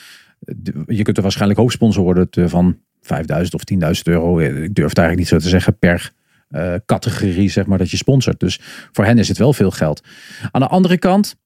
Je 0.86 1.02
kunt 1.02 1.16
er 1.16 1.22
waarschijnlijk 1.22 1.60
hoofdsponsor 1.60 2.02
worden 2.02 2.50
van 2.50 2.78
5000 3.00 3.54
of 3.54 3.62
10.000 3.96 4.02
euro. 4.02 4.38
Ik 4.38 4.74
durf 4.74 4.88
het 4.88 4.98
eigenlijk 4.98 5.16
niet 5.18 5.28
zo 5.28 5.38
te 5.38 5.48
zeggen 5.48 5.78
per 5.78 6.12
eh, 6.48 6.74
categorie, 6.86 7.48
zeg 7.48 7.66
maar, 7.66 7.78
dat 7.78 7.90
je 7.90 7.96
sponsort. 7.96 8.40
Dus 8.40 8.60
voor 8.92 9.04
hen 9.04 9.18
is 9.18 9.28
het 9.28 9.38
wel 9.38 9.52
veel 9.52 9.70
geld. 9.70 10.02
Aan 10.50 10.60
de 10.60 10.68
andere 10.68 10.98
kant 10.98 11.36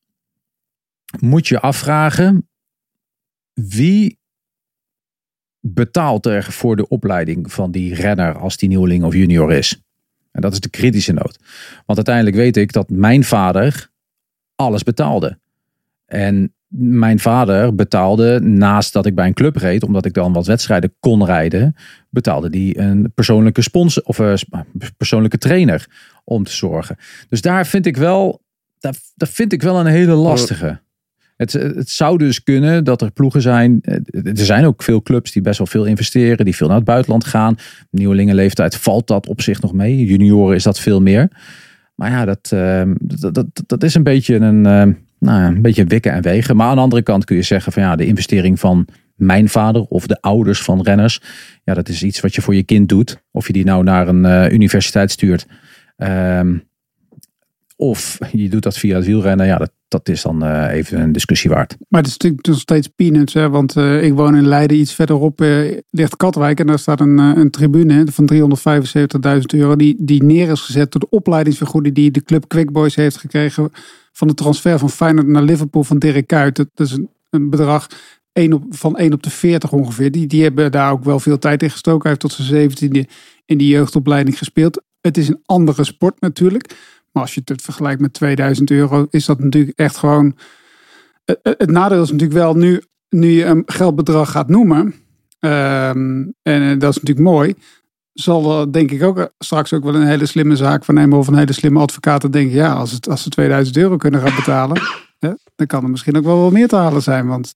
moet 1.20 1.48
je 1.48 1.60
afvragen 1.60 2.48
wie 3.52 4.18
betaalt 5.60 6.26
er 6.26 6.42
voor 6.42 6.76
de 6.76 6.88
opleiding 6.88 7.52
van 7.52 7.70
die 7.70 7.94
renner 7.94 8.38
als 8.38 8.56
die 8.56 8.68
nieuweling 8.68 9.04
of 9.04 9.14
junior 9.14 9.52
is. 9.52 9.82
En 10.30 10.40
dat 10.40 10.52
is 10.52 10.60
de 10.60 10.68
kritische 10.70 11.12
noot. 11.12 11.38
Want 11.86 11.98
uiteindelijk 11.98 12.36
weet 12.36 12.56
ik 12.56 12.72
dat 12.72 12.90
mijn 12.90 13.24
vader 13.24 13.90
alles 14.54 14.82
betaalde. 14.82 15.38
En 16.06 16.54
mijn 16.76 17.18
vader 17.18 17.74
betaalde, 17.74 18.40
naast 18.40 18.92
dat 18.92 19.06
ik 19.06 19.14
bij 19.14 19.26
een 19.26 19.34
club 19.34 19.56
reed, 19.56 19.82
omdat 19.82 20.04
ik 20.04 20.14
dan 20.14 20.32
wat 20.32 20.46
wedstrijden 20.46 20.94
kon 21.00 21.24
rijden, 21.24 21.76
betaalde 22.10 22.50
die 22.50 22.78
een 22.78 23.12
persoonlijke 23.14 23.62
sponsor 23.62 24.02
of 24.02 24.18
een 24.18 24.38
persoonlijke 24.96 25.38
trainer 25.38 25.86
om 26.24 26.44
te 26.44 26.52
zorgen. 26.52 26.96
Dus 27.28 27.40
daar 27.40 27.66
vind 27.66 27.86
ik 27.86 27.96
wel, 27.96 28.42
daar 28.78 29.28
vind 29.28 29.52
ik 29.52 29.62
wel 29.62 29.80
een 29.80 29.86
hele 29.86 30.14
lastige. 30.14 30.80
Het, 31.40 31.52
het 31.52 31.88
zou 31.88 32.18
dus 32.18 32.42
kunnen 32.42 32.84
dat 32.84 33.02
er 33.02 33.10
ploegen 33.12 33.42
zijn. 33.42 33.78
eh, 33.82 33.94
Er 34.26 34.44
zijn 34.44 34.64
ook 34.64 34.82
veel 34.82 35.02
clubs 35.02 35.32
die 35.32 35.42
best 35.42 35.58
wel 35.58 35.66
veel 35.66 35.84
investeren, 35.84 36.44
die 36.44 36.56
veel 36.56 36.66
naar 36.66 36.76
het 36.76 36.84
buitenland 36.84 37.24
gaan. 37.24 37.56
Nieuwelingenleeftijd 37.90 38.76
valt 38.76 39.06
dat 39.06 39.26
op 39.26 39.40
zich 39.40 39.60
nog 39.60 39.72
mee. 39.72 40.04
Junioren 40.04 40.56
is 40.56 40.62
dat 40.62 40.80
veel 40.80 41.00
meer. 41.00 41.28
Maar 41.94 42.10
ja, 42.10 42.24
dat, 42.24 42.50
eh, 42.52 42.82
dat, 43.00 43.34
dat, 43.34 43.46
dat 43.66 43.82
is 43.82 43.94
een 43.94 44.02
beetje 44.02 44.34
een, 44.34 44.66
eh, 44.66 44.72
nou 45.18 45.40
ja, 45.40 45.46
een 45.46 45.62
beetje 45.62 45.84
wikken 45.84 46.12
en 46.12 46.22
wegen. 46.22 46.56
Maar 46.56 46.68
aan 46.68 46.76
de 46.76 46.82
andere 46.82 47.02
kant 47.02 47.24
kun 47.24 47.36
je 47.36 47.42
zeggen 47.42 47.72
van 47.72 47.82
ja, 47.82 47.96
de 47.96 48.06
investering 48.06 48.60
van 48.60 48.86
mijn 49.14 49.48
vader 49.48 49.82
of 49.82 50.06
de 50.06 50.20
ouders 50.20 50.62
van 50.62 50.82
renners. 50.82 51.20
Ja, 51.64 51.74
dat 51.74 51.88
is 51.88 52.02
iets 52.02 52.20
wat 52.20 52.34
je 52.34 52.42
voor 52.42 52.54
je 52.54 52.62
kind 52.62 52.88
doet. 52.88 53.22
Of 53.30 53.46
je 53.46 53.52
die 53.52 53.64
nou 53.64 53.82
naar 53.84 54.08
een 54.08 54.24
eh, 54.24 54.52
universiteit 54.52 55.10
stuurt. 55.10 55.46
Ehm, 55.96 56.56
of 57.80 58.18
je 58.32 58.48
doet 58.48 58.62
dat 58.62 58.76
via 58.76 58.96
het 58.96 59.06
wielrennen. 59.06 59.46
Ja, 59.46 59.56
dat, 59.56 59.72
dat 59.88 60.08
is 60.08 60.22
dan 60.22 60.44
eh, 60.44 60.76
even 60.76 61.00
een 61.00 61.12
discussie 61.12 61.50
waard. 61.50 61.76
Maar 61.88 62.00
het 62.00 62.10
is 62.10 62.16
natuurlijk 62.16 62.46
nog 62.46 62.58
steeds 62.58 62.88
peanuts. 62.88 63.34
Hè? 63.34 63.48
Want 63.48 63.76
eh, 63.76 64.02
ik 64.02 64.12
woon 64.12 64.36
in 64.36 64.46
Leiden, 64.46 64.76
iets 64.76 64.94
verderop 64.94 65.40
eh, 65.40 65.78
ligt 65.90 66.16
Katwijk. 66.16 66.60
En 66.60 66.66
daar 66.66 66.78
staat 66.78 67.00
een, 67.00 67.18
een 67.18 67.50
tribune 67.50 68.04
van 68.12 68.30
375.000 68.32 69.40
euro. 69.46 69.76
Die, 69.76 69.96
die 69.98 70.22
neer 70.22 70.50
is 70.50 70.60
gezet 70.60 70.92
door 70.92 71.00
de 71.00 71.08
opleidingsvergoeding 71.10 71.94
die 71.94 72.10
de 72.10 72.22
club 72.22 72.48
Quick 72.48 72.72
Boys 72.72 72.94
heeft 72.94 73.16
gekregen. 73.16 73.70
Van 74.12 74.28
de 74.28 74.34
transfer 74.34 74.78
van 74.78 74.90
Feyenoord 74.90 75.26
naar 75.26 75.42
Liverpool 75.42 75.84
van 75.84 75.98
Dirk 75.98 76.26
Kuyt. 76.26 76.56
Dat 76.56 76.68
is 76.74 76.92
een, 76.92 77.08
een 77.30 77.50
bedrag 77.50 77.86
1 78.32 78.52
op, 78.52 78.64
van 78.68 78.96
1 78.96 79.12
op 79.12 79.22
de 79.22 79.30
40 79.30 79.72
ongeveer. 79.72 80.10
Die, 80.10 80.26
die 80.26 80.42
hebben 80.42 80.72
daar 80.72 80.92
ook 80.92 81.04
wel 81.04 81.20
veel 81.20 81.38
tijd 81.38 81.62
in 81.62 81.70
gestoken. 81.70 82.10
Hij 82.10 82.10
heeft 82.10 82.36
tot 82.36 82.46
zijn 82.46 82.70
17e 82.70 83.10
in 83.46 83.58
die 83.58 83.68
jeugdopleiding 83.68 84.38
gespeeld. 84.38 84.82
Het 85.00 85.16
is 85.16 85.28
een 85.28 85.42
andere 85.44 85.84
sport 85.84 86.20
natuurlijk. 86.20 86.74
Maar 87.12 87.22
als 87.22 87.34
je 87.34 87.40
het 87.44 87.62
vergelijkt 87.62 88.00
met 88.00 88.12
2000 88.12 88.70
euro, 88.70 89.06
is 89.10 89.24
dat 89.24 89.38
natuurlijk 89.38 89.78
echt 89.78 89.96
gewoon. 89.96 90.36
Het, 91.24 91.38
het 91.42 91.70
nadeel 91.70 92.02
is 92.02 92.10
natuurlijk 92.10 92.38
wel, 92.38 92.54
nu, 92.54 92.82
nu 93.08 93.28
je 93.28 93.44
een 93.44 93.62
geldbedrag 93.66 94.30
gaat 94.30 94.48
noemen, 94.48 94.94
ehm, 95.38 96.24
en 96.42 96.62
eh, 96.62 96.78
dat 96.78 96.90
is 96.90 97.00
natuurlijk 97.00 97.26
mooi, 97.26 97.54
zal 98.12 98.60
er 98.60 98.72
denk 98.72 98.90
ik 98.90 99.02
ook 99.02 99.18
eh, 99.18 99.24
straks 99.38 99.72
ook 99.72 99.84
wel 99.84 99.94
een 99.94 100.06
hele 100.06 100.26
slimme 100.26 100.56
zaak 100.56 100.84
van 100.84 100.94
nemen 100.94 101.18
of 101.18 101.26
een 101.26 101.38
hele 101.38 101.52
slimme 101.52 101.80
advocaat 101.80 102.20
te 102.20 102.30
denken, 102.30 102.56
ja, 102.56 102.72
als, 102.72 102.92
het, 102.92 103.08
als 103.08 103.22
ze 103.22 103.28
2000 103.28 103.76
euro 103.76 103.96
kunnen 103.96 104.20
gaan 104.20 104.34
betalen, 104.36 104.82
hè, 105.18 105.30
dan 105.56 105.66
kan 105.66 105.82
er 105.82 105.90
misschien 105.90 106.16
ook 106.16 106.24
wel 106.24 106.42
wat 106.42 106.52
meer 106.52 106.68
te 106.68 106.76
halen 106.76 107.02
zijn. 107.02 107.26
Want 107.26 107.54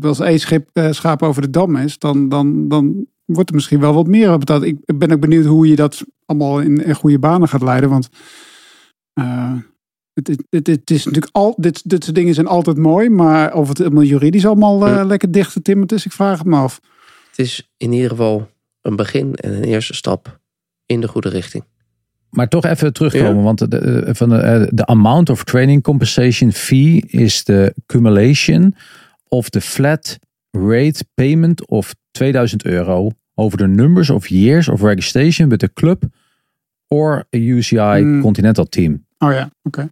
als 0.00 0.20
één 0.20 0.40
schip, 0.40 0.68
eh, 0.72 0.90
schaap 0.90 1.22
over 1.22 1.42
de 1.42 1.50
dam 1.50 1.76
is, 1.76 1.98
dan, 1.98 2.28
dan, 2.28 2.68
dan 2.68 3.06
wordt 3.24 3.48
er 3.48 3.54
misschien 3.54 3.80
wel 3.80 3.94
wat 3.94 4.06
meer 4.06 4.38
betaald. 4.38 4.62
Ik 4.62 4.98
ben 4.98 5.12
ook 5.12 5.20
benieuwd 5.20 5.44
hoe 5.44 5.68
je 5.68 5.76
dat 5.76 6.04
allemaal 6.24 6.60
in, 6.60 6.84
in 6.84 6.94
goede 6.94 7.18
banen 7.18 7.48
gaat 7.48 7.62
leiden, 7.62 7.90
want 7.90 8.08
uh, 9.18 9.52
het, 10.12 10.44
het, 10.50 10.66
het, 10.66 10.90
is 10.90 11.04
natuurlijk 11.04 11.36
al, 11.36 11.54
dit, 11.56 11.90
dit 11.90 12.04
soort 12.04 12.16
dingen 12.16 12.34
zijn 12.34 12.46
altijd 12.46 12.76
mooi, 12.76 13.08
maar 13.08 13.54
of 13.54 13.68
het 13.68 13.78
helemaal 13.78 14.02
juridisch 14.02 14.46
allemaal 14.46 14.88
uh, 14.88 15.04
lekker 15.04 15.30
dicht 15.30 15.52
getimmerd 15.52 15.92
is, 15.92 16.04
ik 16.04 16.12
vraag 16.12 16.38
het 16.38 16.46
me 16.46 16.56
af. 16.56 16.80
Het 17.30 17.38
is 17.38 17.70
in 17.76 17.92
ieder 17.92 18.10
geval 18.10 18.50
een 18.82 18.96
begin 18.96 19.34
en 19.34 19.52
een 19.52 19.64
eerste 19.64 19.94
stap 19.94 20.40
in 20.86 21.00
de 21.00 21.08
goede 21.08 21.28
richting. 21.28 21.64
Maar 22.30 22.48
toch 22.48 22.64
even 22.64 22.92
terugkomen, 22.92 23.36
ja. 23.36 23.42
want 23.42 23.70
de, 23.70 24.08
van 24.12 24.28
de, 24.28 24.70
de 24.74 24.86
amount 24.86 25.30
of 25.30 25.44
training 25.44 25.82
compensation 25.82 26.52
fee 26.52 27.04
is 27.06 27.44
de 27.44 27.74
cumulation 27.86 28.74
of 29.28 29.48
the 29.48 29.60
flat 29.60 30.18
rate 30.50 31.04
payment 31.14 31.66
of 31.68 31.94
2000 32.10 32.64
euro 32.64 33.10
over 33.34 33.58
the 33.58 33.66
numbers 33.66 34.10
of 34.10 34.28
years 34.28 34.68
of 34.68 34.82
registration 34.82 35.48
with 35.48 35.58
the 35.58 35.72
club 35.72 36.02
or 36.88 37.26
a 37.34 37.38
UCI 37.38 38.02
mm. 38.02 38.22
Continental 38.22 38.64
team. 38.64 39.06
Oh 39.18 39.32
ja, 39.32 39.50
oké. 39.62 39.78
Okay. 39.80 39.88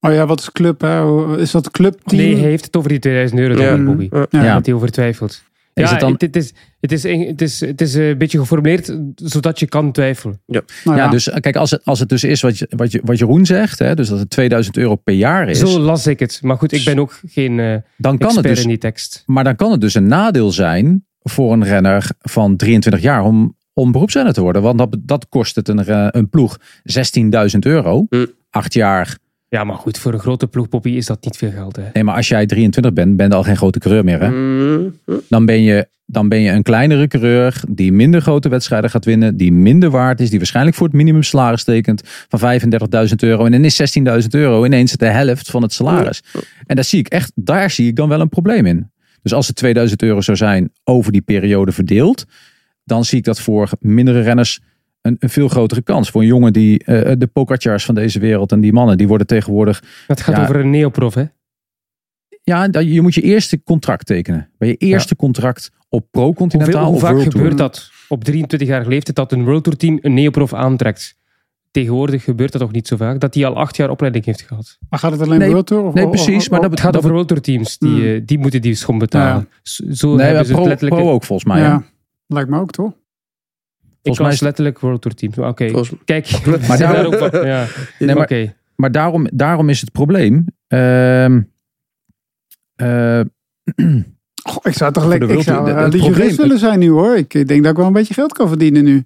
Oh 0.00 0.12
ja, 0.12 0.26
wat 0.26 0.40
is 0.40 0.52
club? 0.52 0.80
Hè? 0.80 1.38
Is 1.38 1.50
dat 1.50 1.70
clubteam? 1.70 2.22
Nee, 2.22 2.36
hij 2.36 2.48
heeft 2.48 2.64
het 2.64 2.76
over 2.76 2.88
die 2.88 2.98
2000 2.98 3.40
euro, 3.40 3.62
ja. 3.62 3.84
Bobby. 3.84 4.08
Ja. 4.10 4.26
ja. 4.30 4.54
Dat 4.54 4.66
hij 4.66 4.74
over 4.74 4.90
twijfelt. 4.90 5.42
Ja, 5.74 5.84
is 5.84 5.90
het, 5.90 6.00
dan... 6.00 6.14
het, 6.18 6.36
is, 6.36 6.52
het, 6.80 6.92
is, 6.92 7.02
het, 7.02 7.42
is, 7.42 7.60
het 7.60 7.80
is 7.80 7.94
een 7.94 8.18
beetje 8.18 8.38
geformuleerd 8.38 8.98
zodat 9.14 9.58
je 9.58 9.66
kan 9.66 9.92
twijfelen. 9.92 10.40
Ja, 10.46 10.62
nou 10.84 10.96
ja. 10.96 11.08
dus 11.08 11.30
kijk, 11.40 11.56
als 11.56 11.70
het, 11.70 11.84
als 11.84 12.00
het 12.00 12.08
dus 12.08 12.24
is 12.24 12.40
wat, 12.40 12.58
je, 12.58 12.66
wat, 12.76 12.92
je, 12.92 13.00
wat 13.04 13.18
Jeroen 13.18 13.46
zegt, 13.46 13.78
hè, 13.78 13.94
dus 13.94 14.08
dat 14.08 14.18
het 14.18 14.30
2000 14.30 14.76
euro 14.76 14.96
per 14.96 15.14
jaar 15.14 15.48
is. 15.48 15.58
Zo 15.58 15.78
las 15.78 16.06
ik 16.06 16.18
het. 16.18 16.40
Maar 16.42 16.56
goed, 16.56 16.72
ik 16.72 16.84
ben 16.84 16.98
ook 16.98 17.20
geen 17.26 17.58
uh, 17.58 17.76
dan 17.96 18.18
kan 18.18 18.34
het 18.34 18.44
dus, 18.44 18.62
in 18.62 18.68
die 18.68 18.78
tekst. 18.78 19.22
Maar 19.26 19.44
dan 19.44 19.56
kan 19.56 19.70
het 19.70 19.80
dus 19.80 19.94
een 19.94 20.06
nadeel 20.06 20.50
zijn 20.50 21.06
voor 21.22 21.52
een 21.52 21.64
renner 21.64 22.10
van 22.18 22.56
23 22.56 23.02
jaar 23.02 23.22
om, 23.24 23.56
om 23.78 23.92
beroepsrenner 23.92 24.32
te 24.32 24.40
worden. 24.40 24.62
Want 24.62 24.78
dat, 24.78 24.96
dat 25.00 25.26
kost 25.28 25.56
het 25.56 25.68
een, 25.68 26.16
een 26.18 26.28
ploeg 26.28 26.58
16.000 26.58 27.58
euro. 27.58 28.06
Mm. 28.10 28.26
Acht 28.50 28.72
jaar. 28.72 29.18
Ja, 29.48 29.64
maar 29.64 29.76
goed, 29.76 29.98
voor 29.98 30.12
een 30.12 30.18
grote 30.18 30.46
ploeg, 30.46 30.68
Poppy, 30.68 30.90
is 30.90 31.06
dat 31.06 31.24
niet 31.24 31.36
veel 31.36 31.50
geld. 31.50 31.76
Hè? 31.76 31.82
Nee, 31.92 32.04
maar 32.04 32.14
als 32.14 32.28
jij 32.28 32.46
23 32.46 32.92
bent, 32.92 33.16
ben 33.16 33.28
je 33.28 33.34
al 33.34 33.42
geen 33.42 33.56
grote 33.56 33.78
coureur 33.78 34.04
meer. 34.04 34.20
Hè? 34.20 34.30
Mm. 34.30 34.94
Dan, 35.28 35.46
ben 35.46 35.62
je, 35.62 35.88
dan 36.06 36.28
ben 36.28 36.40
je 36.40 36.50
een 36.50 36.62
kleinere 36.62 37.08
coureur 37.08 37.60
die 37.68 37.92
minder 37.92 38.20
grote 38.20 38.48
wedstrijden 38.48 38.90
gaat 38.90 39.04
winnen. 39.04 39.36
Die 39.36 39.52
minder 39.52 39.90
waard 39.90 40.20
is. 40.20 40.30
Die 40.30 40.38
waarschijnlijk 40.38 40.76
voor 40.76 40.86
het 40.86 40.96
minimumsalaris 40.96 41.64
tekent 41.64 42.02
van 42.28 42.60
35.000 42.60 43.14
euro. 43.16 43.44
En 43.44 43.52
dan 43.52 43.64
is 43.64 43.98
16.000 44.22 44.28
euro 44.30 44.64
ineens 44.64 44.92
de 44.92 45.06
helft 45.06 45.50
van 45.50 45.62
het 45.62 45.72
salaris. 45.72 46.22
En 46.66 46.74
daar 46.74 46.84
zie 46.84 46.98
ik 46.98 47.08
echt, 47.08 47.32
daar 47.34 47.70
zie 47.70 47.88
ik 47.88 47.96
dan 47.96 48.08
wel 48.08 48.20
een 48.20 48.28
probleem 48.28 48.66
in. 48.66 48.90
Dus 49.22 49.32
als 49.32 49.46
het 49.46 49.56
2000 49.56 50.02
euro 50.02 50.20
zou 50.20 50.36
zijn 50.36 50.72
over 50.84 51.12
die 51.12 51.22
periode 51.22 51.72
verdeeld. 51.72 52.24
Dan 52.88 53.04
zie 53.04 53.18
ik 53.18 53.24
dat 53.24 53.40
voor 53.40 53.70
mindere 53.80 54.20
renners 54.20 54.60
een, 55.02 55.16
een, 55.18 55.28
veel 55.28 55.48
grotere 55.48 55.82
kans. 55.82 56.10
Voor 56.10 56.20
een 56.20 56.26
jongen 56.26 56.52
die 56.52 56.82
uh, 56.86 57.12
de 57.18 57.26
Pogacar's 57.26 57.84
van 57.84 57.94
deze 57.94 58.18
wereld 58.18 58.52
en 58.52 58.60
die 58.60 58.72
mannen, 58.72 58.98
die 58.98 59.08
worden 59.08 59.26
tegenwoordig... 59.26 59.82
Het 60.06 60.20
gaat 60.20 60.36
ja, 60.36 60.42
over 60.42 60.56
een 60.56 60.70
neoprof, 60.70 61.14
hè? 61.14 61.24
Ja, 62.42 62.68
je 62.80 63.00
moet 63.00 63.14
je 63.14 63.22
eerste 63.22 63.62
contract 63.62 64.06
tekenen. 64.06 64.50
Bij 64.58 64.68
je 64.68 64.74
eerste 64.74 65.14
ja. 65.16 65.24
contract 65.24 65.70
op 65.88 66.06
pro-continentaal 66.10 66.90
Hoe 66.90 67.00
vaak 67.00 67.12
World 67.12 67.32
gebeurt 67.32 67.56
Tour. 67.56 67.70
dat 67.70 67.90
op 68.08 68.24
23-jarige 68.30 68.88
leeftijd 68.88 69.16
dat 69.16 69.32
een 69.32 69.44
World 69.44 69.64
Tour 69.64 69.78
team 69.78 69.98
een 70.00 70.14
neoprof 70.14 70.54
aantrekt? 70.54 71.16
Tegenwoordig 71.70 72.24
gebeurt 72.24 72.52
dat 72.52 72.60
toch 72.60 72.72
niet 72.72 72.88
zo 72.88 72.96
vaak, 72.96 73.20
dat 73.20 73.34
hij 73.34 73.46
al 73.46 73.56
acht 73.56 73.76
jaar 73.76 73.90
opleiding 73.90 74.24
heeft 74.24 74.42
gehad. 74.42 74.78
Maar 74.88 74.98
gaat 74.98 75.12
het 75.12 75.20
alleen 75.20 75.38
nee, 75.38 75.50
World 75.50 75.66
Tour? 75.66 75.84
Of, 75.84 75.94
nee, 75.94 76.08
precies. 76.08 76.44
of, 76.44 76.50
maar 76.50 76.60
dat, 76.60 76.70
het 76.70 76.80
gaat 76.80 76.92
dat, 76.92 77.00
over 77.02 77.12
World 77.14 77.28
Tour 77.28 77.42
teams, 77.42 77.78
die, 77.78 78.08
hmm. 78.08 78.24
die 78.24 78.38
moeten 78.38 78.62
die 78.62 78.74
schom 78.74 78.98
betalen. 78.98 79.48
Ja. 79.62 79.94
Zo 79.94 80.14
nee, 80.14 80.26
hebben 80.26 80.46
ze 80.46 80.52
pro, 80.52 80.60
het 80.60 80.68
letterlijk... 80.68 81.02
pro 81.02 81.12
ook 81.12 81.24
volgens 81.24 81.48
mij. 81.48 81.60
Ja, 81.60 81.68
Ja. 81.68 81.84
Lijkt 82.28 82.50
me 82.50 82.60
ook 82.60 82.70
toch? 82.70 82.92
Volgens 84.02 84.26
mij 84.26 84.34
is 84.34 84.40
letterlijk 84.40 84.78
World 84.78 85.02
Tour 85.02 85.16
team. 85.16 85.32
Oké, 85.32 85.46
okay. 85.46 85.70
Volgens... 85.70 86.00
kijk. 86.04 86.46
Maar, 86.46 86.58
daar, 86.78 86.92
daarom, 86.92 87.14
ook, 87.14 87.32
ja. 87.32 87.66
nee, 87.98 88.14
maar, 88.14 88.24
okay. 88.24 88.56
maar 88.76 88.92
daarom, 88.92 89.28
daarom 89.32 89.68
is 89.68 89.80
het 89.80 89.92
probleem. 89.92 90.44
Uh, 90.68 91.24
uh, 92.76 93.20
Goh, 94.48 94.62
ik 94.62 94.72
zou 94.72 94.92
toch 94.92 95.06
lekker. 95.06 95.30
Ik 95.30 95.42
zou 95.42 95.70
uh, 95.70 95.90
de 95.90 95.98
jurist 95.98 96.36
willen 96.36 96.58
zijn 96.58 96.78
nu 96.78 96.90
hoor. 96.90 97.16
Ik 97.16 97.32
denk 97.32 97.62
dat 97.62 97.70
ik 97.70 97.76
wel 97.76 97.86
een 97.86 97.92
beetje 97.92 98.14
geld 98.14 98.32
kan 98.32 98.48
verdienen 98.48 98.84
nu. 98.84 99.04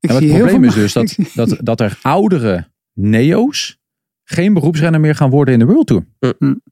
Ik 0.00 0.10
ja, 0.10 0.18
zie 0.18 0.32
het 0.32 0.38
probleem 0.38 0.62
heel 0.62 0.84
is 0.84 0.92
dus 0.92 0.92
dat, 0.92 1.16
dat, 1.48 1.58
dat 1.62 1.80
er 1.80 1.98
oudere 2.02 2.68
neo's 2.92 3.78
geen 4.24 4.54
beroepsrenner 4.54 5.00
meer 5.00 5.14
gaan 5.14 5.30
worden 5.30 5.54
in 5.54 5.60
de 5.60 5.66
World 5.66 5.86
Tour. 5.86 6.06
Mm. 6.38 6.62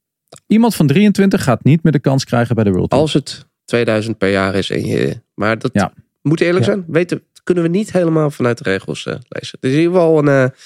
Iemand 0.47 0.75
van 0.75 0.87
23 0.87 1.43
gaat 1.43 1.63
niet 1.63 1.83
meer 1.83 1.91
de 1.91 1.99
kans 1.99 2.25
krijgen 2.25 2.55
bij 2.55 2.63
de 2.63 2.71
World 2.71 2.89
Tour. 2.89 3.03
Als 3.03 3.13
het 3.13 3.47
2000 3.65 4.17
per 4.17 4.31
jaar 4.31 4.55
is 4.55 4.69
en 4.69 4.85
je. 4.85 5.21
Maar 5.33 5.59
dat 5.59 5.71
ja. 5.73 5.93
moet 6.21 6.41
eerlijk 6.41 6.65
Ja. 6.65 6.71
zijn. 6.71 6.85
Weten, 6.87 7.23
kunnen 7.43 7.63
we 7.63 7.69
niet 7.69 7.91
helemaal 7.91 8.31
vanuit 8.31 8.57
de 8.57 8.63
regels 8.63 9.05
eh, 9.05 9.13
lezen. 9.13 9.57
Het 9.61 9.69
is 9.69 9.71
in 9.71 9.77
ieder 9.79 9.93
geval 9.93 10.17
een, 10.17 10.27
eh, 10.27 10.57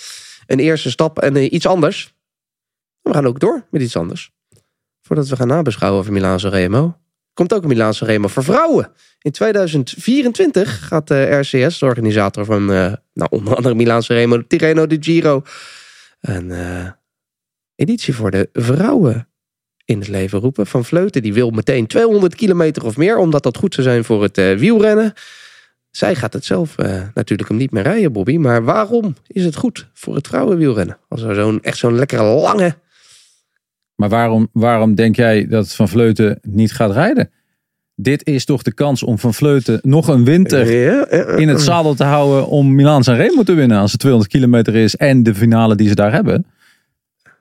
een 0.46 0.60
eerste 0.60 0.90
stap 0.90 1.20
en 1.20 1.36
eh, 1.36 1.52
iets 1.52 1.66
anders. 1.66 2.16
We 3.02 3.14
gaan 3.14 3.26
ook 3.28 3.40
door 3.40 3.66
met 3.72 3.82
iets 3.82 3.96
anders. 3.96 4.32
Voordat 5.02 5.28
we 5.28 5.36
gaan 5.36 5.48
nabeschouwen 5.48 6.00
over 6.00 6.14
Milaan 6.14 6.38
Remo. 6.38 6.98
Komt 7.34 7.54
ook 7.54 7.62
een 7.62 7.68
Milaan 7.68 7.94
Remo 8.00 8.28
voor 8.28 8.44
vrouwen. 8.44 8.92
In 9.22 9.32
2024 9.32 10.88
gaat 10.88 11.08
de 11.08 11.24
RCS, 11.24 11.80
de 11.80 11.86
organisator 11.86 12.46
van 12.46 12.72
eh, 12.72 12.94
nou, 13.14 13.30
onder 13.30 13.56
andere 13.56 13.76
Milaan 13.76 14.02
Remo, 14.08 14.48
Tirreno 14.48 14.88
de 14.88 14.98
Giro, 15.00 15.42
een 16.20 16.52
eh, 16.52 16.90
editie 17.76 18.16
voor 18.16 18.32
de 18.32 18.50
vrouwen 18.54 19.27
in 19.88 20.00
het 20.00 20.08
leven 20.08 20.40
roepen. 20.40 20.68
Van 20.68 20.86
Vleuten, 20.86 21.22
die 21.22 21.34
wil 21.34 21.50
meteen 21.50 21.88
200 21.88 22.36
kilometer 22.36 22.86
of 22.86 22.98
meer, 22.98 23.18
omdat 23.18 23.44
dat 23.44 23.58
goed 23.58 23.74
zou 23.74 23.88
zijn 23.88 24.04
voor 24.04 24.24
het 24.24 24.38
eh, 24.38 24.56
wielrennen. 24.56 25.14
Zij 25.92 26.16
gaat 26.16 26.34
het 26.34 26.46
zelf 26.46 26.78
eh, 26.78 27.02
natuurlijk 27.14 27.50
hem 27.50 27.58
niet 27.58 27.72
meer 27.72 27.84
rijden, 27.84 28.12
Bobby. 28.12 28.38
Maar 28.38 28.64
waarom 28.64 29.16
is 29.28 29.46
het 29.46 29.56
goed 29.56 29.88
voor 29.94 30.16
het 30.16 30.28
vrouwenwielrennen? 30.28 30.98
Als 31.08 31.22
er 31.22 31.36
zo'n 31.36 31.62
echt 31.62 31.78
zo'n 31.78 31.96
lekkere 31.96 32.24
lange 32.24 32.76
Maar 33.96 34.10
waarom, 34.10 34.50
waarom 34.52 34.96
denk 34.96 35.16
jij 35.16 35.48
dat 35.48 35.74
Van 35.74 35.90
Vleuten 35.90 36.40
niet 36.42 36.74
gaat 36.74 36.92
rijden? 36.92 37.30
Dit 37.96 38.26
is 38.26 38.46
toch 38.46 38.62
de 38.62 38.74
kans 38.74 39.04
om 39.04 39.20
Van 39.20 39.34
Vleuten 39.34 39.80
nog 39.82 40.08
een 40.08 40.26
winter 40.26 40.72
Ja, 40.72 41.08
ja, 41.10 41.26
in 41.26 41.48
het 41.48 41.62
zadel 41.62 41.96
te 41.96 42.04
houden 42.04 42.48
om 42.48 42.76
Milaan 42.76 43.04
San 43.04 43.16
Remo 43.16 43.44
te 43.44 43.54
winnen 43.54 43.78
als 43.78 43.92
het 43.92 44.00
200 44.00 44.34
kilometer 44.34 44.76
is 44.76 44.96
en 44.96 45.24
de 45.24 45.36
finale 45.36 45.76
die 45.76 45.88
ze 45.88 45.96
daar 45.96 46.12
hebben. 46.12 46.46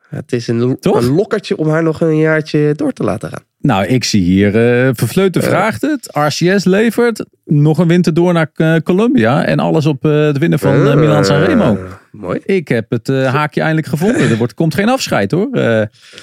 Het 0.08 0.32
is 0.32 0.48
een, 0.48 0.76
Toch? 0.80 0.96
een 0.96 1.14
lokkertje 1.14 1.56
om 1.56 1.68
haar 1.68 1.82
nog 1.82 2.00
een 2.00 2.16
jaartje 2.16 2.72
door 2.76 2.92
te 2.92 3.02
laten 3.02 3.28
gaan. 3.28 3.42
Nou, 3.58 3.86
ik 3.86 4.04
zie 4.04 4.22
hier, 4.22 4.46
uh, 4.46 4.90
Vervleuten 4.92 5.42
vraagt 5.42 5.82
het. 5.82 6.08
RCS 6.12 6.64
levert. 6.64 7.24
Nog 7.44 7.78
een 7.78 7.88
winter 7.88 8.14
door 8.14 8.32
naar 8.32 8.50
uh, 8.56 8.76
Colombia. 8.76 9.44
En 9.44 9.58
alles 9.58 9.86
op 9.86 10.02
het 10.02 10.38
winnen 10.38 10.58
van 10.58 10.98
Milan 10.98 11.24
Sanremo. 11.24 11.78
Mooi. 12.12 12.40
Ik 12.44 12.68
heb 12.68 12.90
het 12.90 13.08
haakje 13.08 13.60
eindelijk 13.60 13.86
gevonden. 13.86 14.30
Er 14.30 14.36
wordt, 14.36 14.54
komt 14.54 14.74
geen 14.74 14.88
afscheid 14.88 15.30
hoor. 15.30 15.48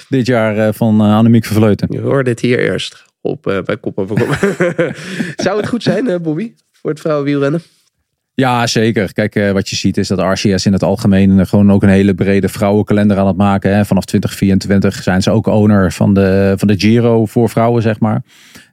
dit 0.09 0.25
jaar 0.25 0.73
van 0.73 1.01
Annemiek 1.01 1.45
Vervleuten. 1.45 1.87
Je 1.91 1.99
hoorde 1.99 2.23
dit 2.23 2.39
hier 2.39 2.59
eerst. 2.59 3.05
Op, 3.21 3.41
bij 3.65 3.77
Kop 3.81 3.99
over 3.99 4.15
Kop. 4.15 4.37
Zou 5.45 5.57
het 5.57 5.67
goed 5.67 5.83
zijn, 5.83 6.21
Bobby? 6.21 6.53
Voor 6.71 6.89
het 6.89 6.99
vrouwenwielrennen? 6.99 7.61
Ja, 8.35 8.67
zeker. 8.67 9.13
Kijk, 9.13 9.35
uh, 9.35 9.51
wat 9.51 9.69
je 9.69 9.75
ziet 9.75 9.97
is 9.97 10.07
dat 10.07 10.19
RCS 10.19 10.65
in 10.65 10.73
het 10.73 10.83
algemeen 10.83 11.47
gewoon 11.47 11.71
ook 11.71 11.83
een 11.83 11.89
hele 11.89 12.13
brede 12.13 12.49
vrouwenkalender 12.49 13.17
aan 13.17 13.27
het 13.27 13.37
maken. 13.37 13.75
Hè. 13.75 13.85
Vanaf 13.85 14.05
2024 14.05 15.03
zijn 15.03 15.21
ze 15.21 15.31
ook 15.31 15.47
owner 15.47 15.91
van 15.91 16.13
de, 16.13 16.53
van 16.57 16.67
de 16.67 16.79
Giro 16.79 17.25
voor 17.25 17.49
vrouwen, 17.49 17.81
zeg 17.81 17.99
maar. 17.99 18.23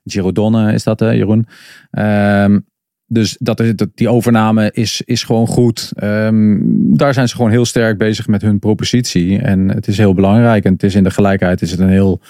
Giro 0.05 0.33
Donne 0.33 0.73
is 0.73 0.85
dat, 0.85 1.00
hè, 1.00 1.11
Jeroen. 1.11 1.47
Um, 1.90 2.69
dus 3.07 3.37
dat 3.40 3.61
is, 3.61 3.75
dat, 3.75 3.88
die 3.95 4.09
overname 4.09 4.71
is, 4.73 5.02
is 5.05 5.23
gewoon 5.23 5.47
goed. 5.47 5.93
Um, 6.02 6.97
daar 6.97 7.14
zijn 7.14 7.29
ze 7.29 7.37
gewoon 7.37 7.50
heel 7.50 7.64
sterk 7.64 7.99
bezig 7.99 8.26
met 8.26 8.43
hun 8.43 8.59
propositie. 8.59 9.38
En 9.38 9.69
het 9.69 9.88
is 9.88 9.99
heel 9.99 10.14
belangrijk. 10.14 10.64
En 10.64 10.73
het 10.73 10.83
is 10.83 10.95
in 10.95 11.05
de 11.05 11.11
gelijkheid 11.11 11.62
is 11.62 11.71
het 11.71 11.81
een 11.81 11.88
heel 11.88 12.21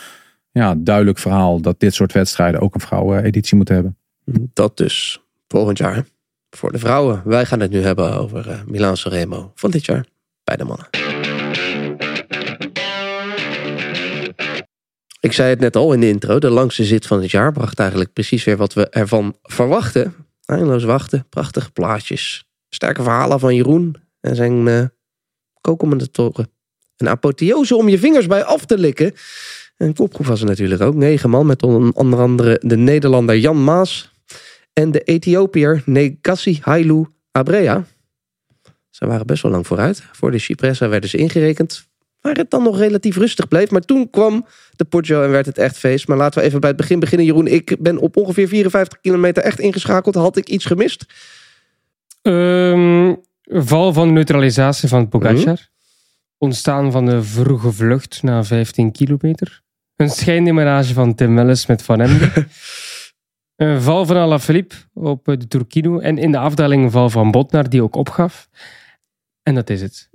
ja, 0.50 0.74
duidelijk 0.78 1.18
verhaal 1.18 1.60
dat 1.60 1.80
dit 1.80 1.94
soort 1.94 2.12
wedstrijden 2.12 2.60
ook 2.60 2.74
een 2.74 2.80
vrouweneditie 2.80 3.56
moeten 3.56 3.74
hebben. 3.74 3.96
Dat 4.52 4.76
dus 4.76 5.24
volgend 5.48 5.78
jaar 5.78 6.04
voor 6.50 6.72
de 6.72 6.78
vrouwen. 6.78 7.22
Wij 7.24 7.46
gaan 7.46 7.60
het 7.60 7.70
nu 7.70 7.82
hebben 7.82 8.14
over 8.14 8.48
uh, 8.48 8.60
Milan 8.66 8.96
van 9.54 9.70
dit 9.70 9.84
jaar 9.84 10.06
bij 10.44 10.56
de 10.56 10.64
mannen. 10.64 10.88
Ik 15.20 15.32
zei 15.32 15.48
het 15.48 15.60
net 15.60 15.76
al 15.76 15.92
in 15.92 16.00
de 16.00 16.08
intro, 16.08 16.38
de 16.38 16.50
langste 16.50 16.84
zit 16.84 17.06
van 17.06 17.20
het 17.20 17.30
jaar 17.30 17.52
bracht 17.52 17.78
eigenlijk 17.78 18.12
precies 18.12 18.44
weer 18.44 18.56
wat 18.56 18.72
we 18.72 18.88
ervan 18.88 19.36
verwachten. 19.42 20.14
Eindeloos 20.44 20.84
wachten, 20.84 21.26
prachtige 21.28 21.70
plaatjes, 21.70 22.44
sterke 22.68 23.02
verhalen 23.02 23.40
van 23.40 23.54
Jeroen 23.54 23.96
en 24.20 24.36
zijn 24.36 24.66
uh, 24.66 24.84
co-commentatoren. 25.60 26.50
Een 26.96 27.08
apotheose 27.08 27.76
om 27.76 27.88
je 27.88 27.98
vingers 27.98 28.26
bij 28.26 28.44
af 28.44 28.64
te 28.64 28.78
likken. 28.78 29.14
En 29.76 29.94
kopgroep 29.94 30.26
was 30.26 30.40
er 30.40 30.46
natuurlijk 30.46 30.82
ook. 30.82 30.94
Negen 30.94 31.30
man 31.30 31.46
met 31.46 31.62
onder 31.62 32.20
andere 32.20 32.60
de 32.62 32.76
Nederlander 32.76 33.38
Jan 33.38 33.64
Maas, 33.64 34.09
en 34.80 34.90
de 34.90 35.00
Ethiopiër 35.00 35.82
Negassi 35.84 36.58
Hailu 36.62 37.06
Abrea. 37.32 37.84
Ze 38.90 39.06
waren 39.06 39.26
best 39.26 39.42
wel 39.42 39.52
lang 39.52 39.66
vooruit. 39.66 40.02
Voor 40.12 40.30
de 40.30 40.38
Cipressa 40.38 40.88
werden 40.88 41.10
ze 41.10 41.16
ingerekend. 41.16 41.88
Waar 42.20 42.34
het 42.34 42.50
dan 42.50 42.62
nog 42.62 42.78
relatief 42.78 43.16
rustig 43.16 43.48
bleef. 43.48 43.70
Maar 43.70 43.80
toen 43.80 44.10
kwam 44.10 44.46
de 44.76 44.84
Poggio 44.84 45.22
en 45.22 45.30
werd 45.30 45.46
het 45.46 45.58
echt 45.58 45.78
feest. 45.78 46.08
Maar 46.08 46.16
laten 46.16 46.40
we 46.40 46.46
even 46.46 46.60
bij 46.60 46.68
het 46.68 46.78
begin 46.78 47.00
beginnen. 47.00 47.26
Jeroen, 47.26 47.46
ik 47.46 47.76
ben 47.78 47.98
op 47.98 48.16
ongeveer 48.16 48.48
54 48.48 49.00
kilometer 49.00 49.42
echt 49.42 49.58
ingeschakeld. 49.58 50.14
Had 50.14 50.36
ik 50.36 50.48
iets 50.48 50.64
gemist? 50.64 51.06
Um, 52.22 53.20
val 53.44 53.92
van 53.92 54.12
neutralisatie 54.12 54.88
van 54.88 55.08
Pogacar. 55.08 55.46
Mm 55.46 55.68
Ontstaan 56.38 56.92
van 56.92 57.06
de 57.06 57.22
vroege 57.22 57.72
vlucht 57.72 58.22
na 58.22 58.44
15 58.44 58.92
kilometer. 58.92 59.62
Een 59.96 60.10
schijndemarage 60.10 60.94
van 60.94 61.14
Tim 61.14 61.34
Welles 61.34 61.66
met 61.66 61.82
Van 61.82 62.00
Emden. 62.00 62.32
Een 63.60 63.80
val 63.82 64.06
van 64.06 64.16
Alaphilippe 64.16 64.74
op 64.94 65.24
de 65.24 65.48
Turkino. 65.48 65.98
En 65.98 66.18
in 66.18 66.32
de 66.32 66.38
afdaling 66.38 66.84
een 66.84 66.90
val 66.90 67.10
van 67.10 67.30
Botnar, 67.30 67.68
die 67.68 67.82
ook 67.82 67.96
opgaf. 67.96 68.48
En 69.42 69.54
dat 69.54 69.70
is 69.70 69.80
het. 69.82 70.08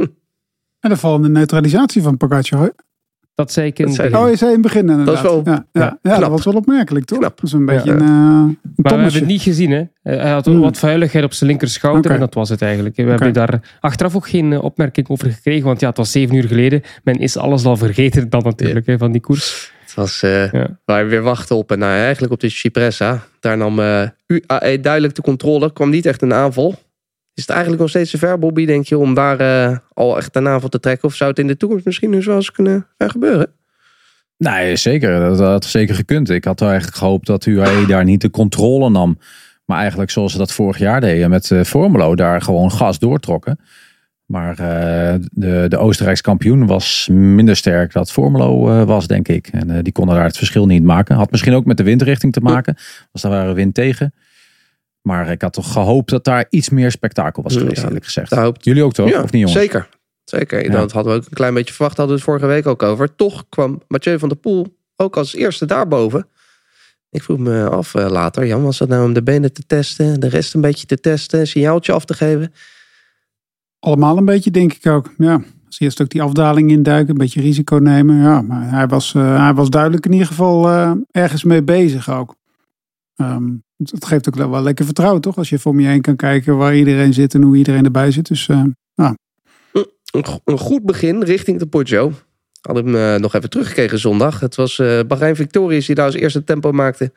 En 0.79 0.89
de 0.89 0.97
val 0.97 1.15
in 1.15 1.21
de 1.21 1.29
neutralisatie 1.29 2.01
van 2.01 2.17
Pogacar. 2.17 2.73
Dat 3.35 3.51
zei 3.51 3.67
ik 3.67 3.79
in 3.79 3.87
het 3.87 3.97
begin. 3.97 4.15
Oh, 4.17 4.29
je 4.29 4.35
zei 4.35 4.49
in 4.49 4.57
het 4.57 4.65
begin 4.65 4.81
inderdaad. 4.89 5.05
Dat, 5.05 5.15
is 5.15 5.21
wel, 5.21 5.41
ja, 5.45 5.65
ja, 5.71 5.97
ja, 6.01 6.19
dat 6.19 6.29
was 6.29 6.45
wel 6.45 6.53
opmerkelijk, 6.53 7.05
toch? 7.05 7.17
Knap. 7.17 7.35
Dat 7.35 7.45
is 7.45 7.51
een 7.51 7.65
beetje 7.65 7.89
Ja. 7.89 7.95
een, 7.95 8.01
uh, 8.01 8.07
een 8.07 8.57
Maar 8.75 8.93
we 8.95 8.99
hebben 9.01 9.13
het 9.13 9.25
niet 9.25 9.41
gezien, 9.41 9.71
hè? 9.71 9.83
Hij 10.03 10.31
had 10.31 10.45
Hmm. 10.45 10.59
wat 10.59 10.77
vuiligheid 10.77 11.25
op 11.25 11.33
zijn 11.33 11.49
linkerschouder 11.49 12.11
en 12.11 12.19
dat 12.19 12.33
was 12.33 12.49
het 12.49 12.61
eigenlijk. 12.61 12.95
We 12.95 13.03
hebben 13.03 13.33
daar 13.33 13.77
achteraf 13.79 14.15
ook 14.15 14.27
geen 14.27 14.53
eh, 14.53 14.63
opmerking 14.63 15.09
over 15.09 15.31
gekregen, 15.31 15.65
want 15.65 15.79
ja, 15.79 15.87
het 15.87 15.97
was 15.97 16.11
zeven 16.11 16.35
uur 16.35 16.47
geleden. 16.47 16.81
Men 17.03 17.15
is 17.19 17.37
alles 17.37 17.65
al 17.65 17.77
vergeten 17.77 18.29
dan 18.29 18.43
natuurlijk, 18.43 18.85
hè, 18.85 18.97
van 18.97 19.11
die 19.11 19.21
koers. 19.21 19.73
Was 19.95 20.19
Ja. 20.19 20.49
waar 20.85 21.03
we 21.03 21.09
weer 21.09 21.21
wachten 21.21 21.55
op. 21.55 21.71
En 21.71 21.79
nou, 21.79 21.91
eigenlijk 21.99 22.33
op 22.33 22.39
de 22.39 22.49
Cipressa. 22.49 23.23
Daar 23.39 23.57
nam 23.57 23.79
eh, 23.79 24.07
UAE 24.27 24.79
duidelijk 24.79 25.15
de 25.15 25.21
controle. 25.21 25.73
kwam 25.73 25.89
niet 25.89 26.05
echt 26.05 26.21
een 26.21 26.33
aanval. 26.33 26.69
Is 27.33 27.41
het 27.41 27.49
eigenlijk 27.49 27.81
nog 27.81 27.89
steeds 27.89 28.11
te 28.11 28.17
ver, 28.17 28.39
Bobby, 28.39 28.65
denk 28.65 28.85
je, 28.85 28.97
om 28.97 29.13
daar 29.13 29.81
al 29.93 30.17
echt 30.17 30.35
een 30.35 30.47
aanval 30.47 30.69
te 30.69 30.79
trekken? 30.79 31.07
Of 31.07 31.15
zou 31.15 31.29
het 31.29 31.39
in 31.39 31.47
de 31.47 31.57
toekomst 31.57 31.85
misschien 31.85 32.11
dus 32.11 32.25
wel 32.25 32.35
eens 32.35 32.51
kunnen 32.51 32.87
gaan 32.97 33.09
gebeuren? 33.09 33.51
Nee, 34.37 34.75
zeker. 34.75 35.19
Dat 35.19 35.39
had 35.39 35.65
zeker 35.65 35.95
gekund. 35.95 36.29
Ik 36.29 36.43
had 36.43 36.61
eigenlijk 36.61 36.95
gehoopt 36.97 37.25
dat 37.27 37.45
UAE 37.45 37.85
daar 37.85 38.03
niet 38.03 38.21
de 38.21 38.29
controle 38.29 38.89
nam. 38.89 39.19
Maar 39.65 39.79
eigenlijk 39.79 40.11
zoals 40.11 40.31
ze 40.31 40.37
dat 40.37 40.51
vorig 40.53 40.77
jaar 40.77 41.01
deden 41.01 41.29
met 41.29 41.49
uh, 41.49 41.63
Formelo. 41.63 42.15
Daar 42.15 42.41
gewoon 42.41 42.71
gas 42.71 42.99
doortrokken. 42.99 43.59
Maar 44.25 44.49
uh, 44.59 45.25
de, 45.31 45.65
de 45.67 45.77
Oostenrijks 45.77 46.21
kampioen 46.21 46.65
was 46.65 47.07
minder 47.11 47.55
sterk 47.55 47.93
dan 47.93 48.07
Formelo 48.07 48.69
uh, 48.69 48.83
was, 48.83 49.07
denk 49.07 49.27
ik. 49.27 49.47
En 49.47 49.69
uh, 49.69 49.77
die 49.81 49.93
konden 49.93 50.15
daar 50.15 50.23
het 50.25 50.37
verschil 50.37 50.65
niet 50.65 50.83
maken. 50.83 51.15
Had 51.15 51.31
misschien 51.31 51.53
ook 51.53 51.65
met 51.65 51.77
de 51.77 51.83
windrichting 51.83 52.33
te 52.33 52.39
maken. 52.41 52.75
Was 53.11 53.21
daar 53.21 53.31
waren 53.31 53.55
wind 53.55 53.73
tegen. 53.73 54.13
Maar 55.01 55.31
ik 55.31 55.41
had 55.41 55.53
toch 55.53 55.71
gehoopt 55.71 56.09
dat 56.09 56.23
daar 56.23 56.45
iets 56.49 56.69
meer 56.69 56.91
spektakel 56.91 57.43
was 57.43 57.55
geweest, 57.57 57.81
Ja, 57.81 57.87
eerlijk 57.87 58.05
gezegd. 58.05 58.29
daar 58.29 58.43
hoopt- 58.43 58.63
Jullie 58.65 58.83
ook 58.83 58.93
toch? 58.93 59.09
Ja, 59.09 59.15
of 59.21 59.31
niet, 59.31 59.41
jongens? 59.41 59.51
Zeker. 59.59 59.89
Zeker. 60.23 60.63
Ja. 60.63 60.71
Dat 60.71 60.91
hadden 60.91 61.13
we 61.13 61.19
ook 61.19 61.25
een 61.25 61.33
klein 61.33 61.53
beetje 61.53 61.73
verwacht. 61.73 61.97
Hadden 61.97 62.15
we 62.15 62.21
het 62.21 62.29
vorige 62.31 62.53
week 62.53 62.65
ook 62.67 62.83
over. 62.83 63.15
Toch 63.15 63.45
kwam 63.49 63.81
Mathieu 63.87 64.19
van 64.19 64.29
der 64.29 64.37
Poel 64.37 64.77
ook 64.95 65.17
als 65.17 65.35
eerste 65.35 65.65
daarboven. 65.65 66.27
Ik 67.09 67.23
vroeg 67.23 67.37
me 67.37 67.69
af 67.69 67.95
eh, 67.95 68.09
later, 68.09 68.45
Jan, 68.45 68.63
was 68.63 68.77
dat 68.77 68.87
nou 68.87 69.05
om 69.05 69.13
de 69.13 69.23
benen 69.23 69.53
te 69.53 69.63
testen, 69.67 70.19
de 70.19 70.27
rest 70.27 70.53
een 70.53 70.61
beetje 70.61 70.85
te 70.85 70.99
testen, 70.99 71.39
een 71.39 71.47
signaaltje 71.47 71.91
af 71.91 72.05
te 72.05 72.13
geven? 72.13 72.53
Allemaal 73.85 74.17
een 74.17 74.25
beetje, 74.25 74.51
denk 74.51 74.73
ik 74.73 74.85
ook. 74.87 75.13
Ja. 75.17 75.41
Als 75.65 75.79
eerst 75.79 76.01
ook 76.01 76.09
die 76.09 76.21
afdaling 76.21 76.71
induiken, 76.71 77.09
een 77.09 77.17
beetje 77.17 77.41
risico 77.41 77.75
nemen. 77.77 78.15
Ja, 78.21 78.41
maar 78.41 78.69
hij 78.69 78.87
was, 78.87 79.13
eh, 79.13 79.43
hij 79.43 79.53
was 79.53 79.69
duidelijk 79.69 80.05
in 80.05 80.11
ieder 80.11 80.27
geval 80.27 80.69
eh, 80.69 80.91
ergens 81.11 81.43
mee 81.43 81.63
bezig 81.63 82.09
ook. 82.11 82.35
Ehm, 83.15 83.49
het 83.77 83.91
het 83.91 84.05
geeft 84.05 84.27
ook 84.27 84.35
wel 84.35 84.61
lekker 84.61 84.85
vertrouwen, 84.85 85.21
toch? 85.21 85.37
Als 85.37 85.49
je 85.49 85.59
voor 85.59 85.79
je 85.81 85.87
heen 85.87 86.01
kan 86.01 86.15
kijken 86.15 86.57
waar 86.57 86.75
iedereen 86.75 87.13
zit 87.13 87.33
en 87.33 87.41
hoe 87.41 87.55
iedereen 87.55 87.85
erbij 87.85 88.11
zit. 88.11 88.27
Dus 88.27 88.47
eh, 88.47 88.63
Een, 90.11 90.25
go- 90.25 90.41
een 90.45 90.57
goed 90.57 90.83
begin 90.83 91.23
richting 91.23 91.59
de 91.59 91.65
Poggio. 91.67 92.11
Hadden 92.61 92.93
hem 92.93 93.21
nog 93.21 93.33
even 93.33 93.49
teruggekregen 93.49 93.99
zondag. 93.99 94.39
Het 94.39 94.55
was 94.55 94.81
Bahrein 95.07 95.35
Victorious 95.35 95.85
die 95.85 95.95
daar 95.95 96.05
als 96.05 96.15
eerste 96.15 96.43
tempo 96.43 96.71
maakte. 96.71 97.11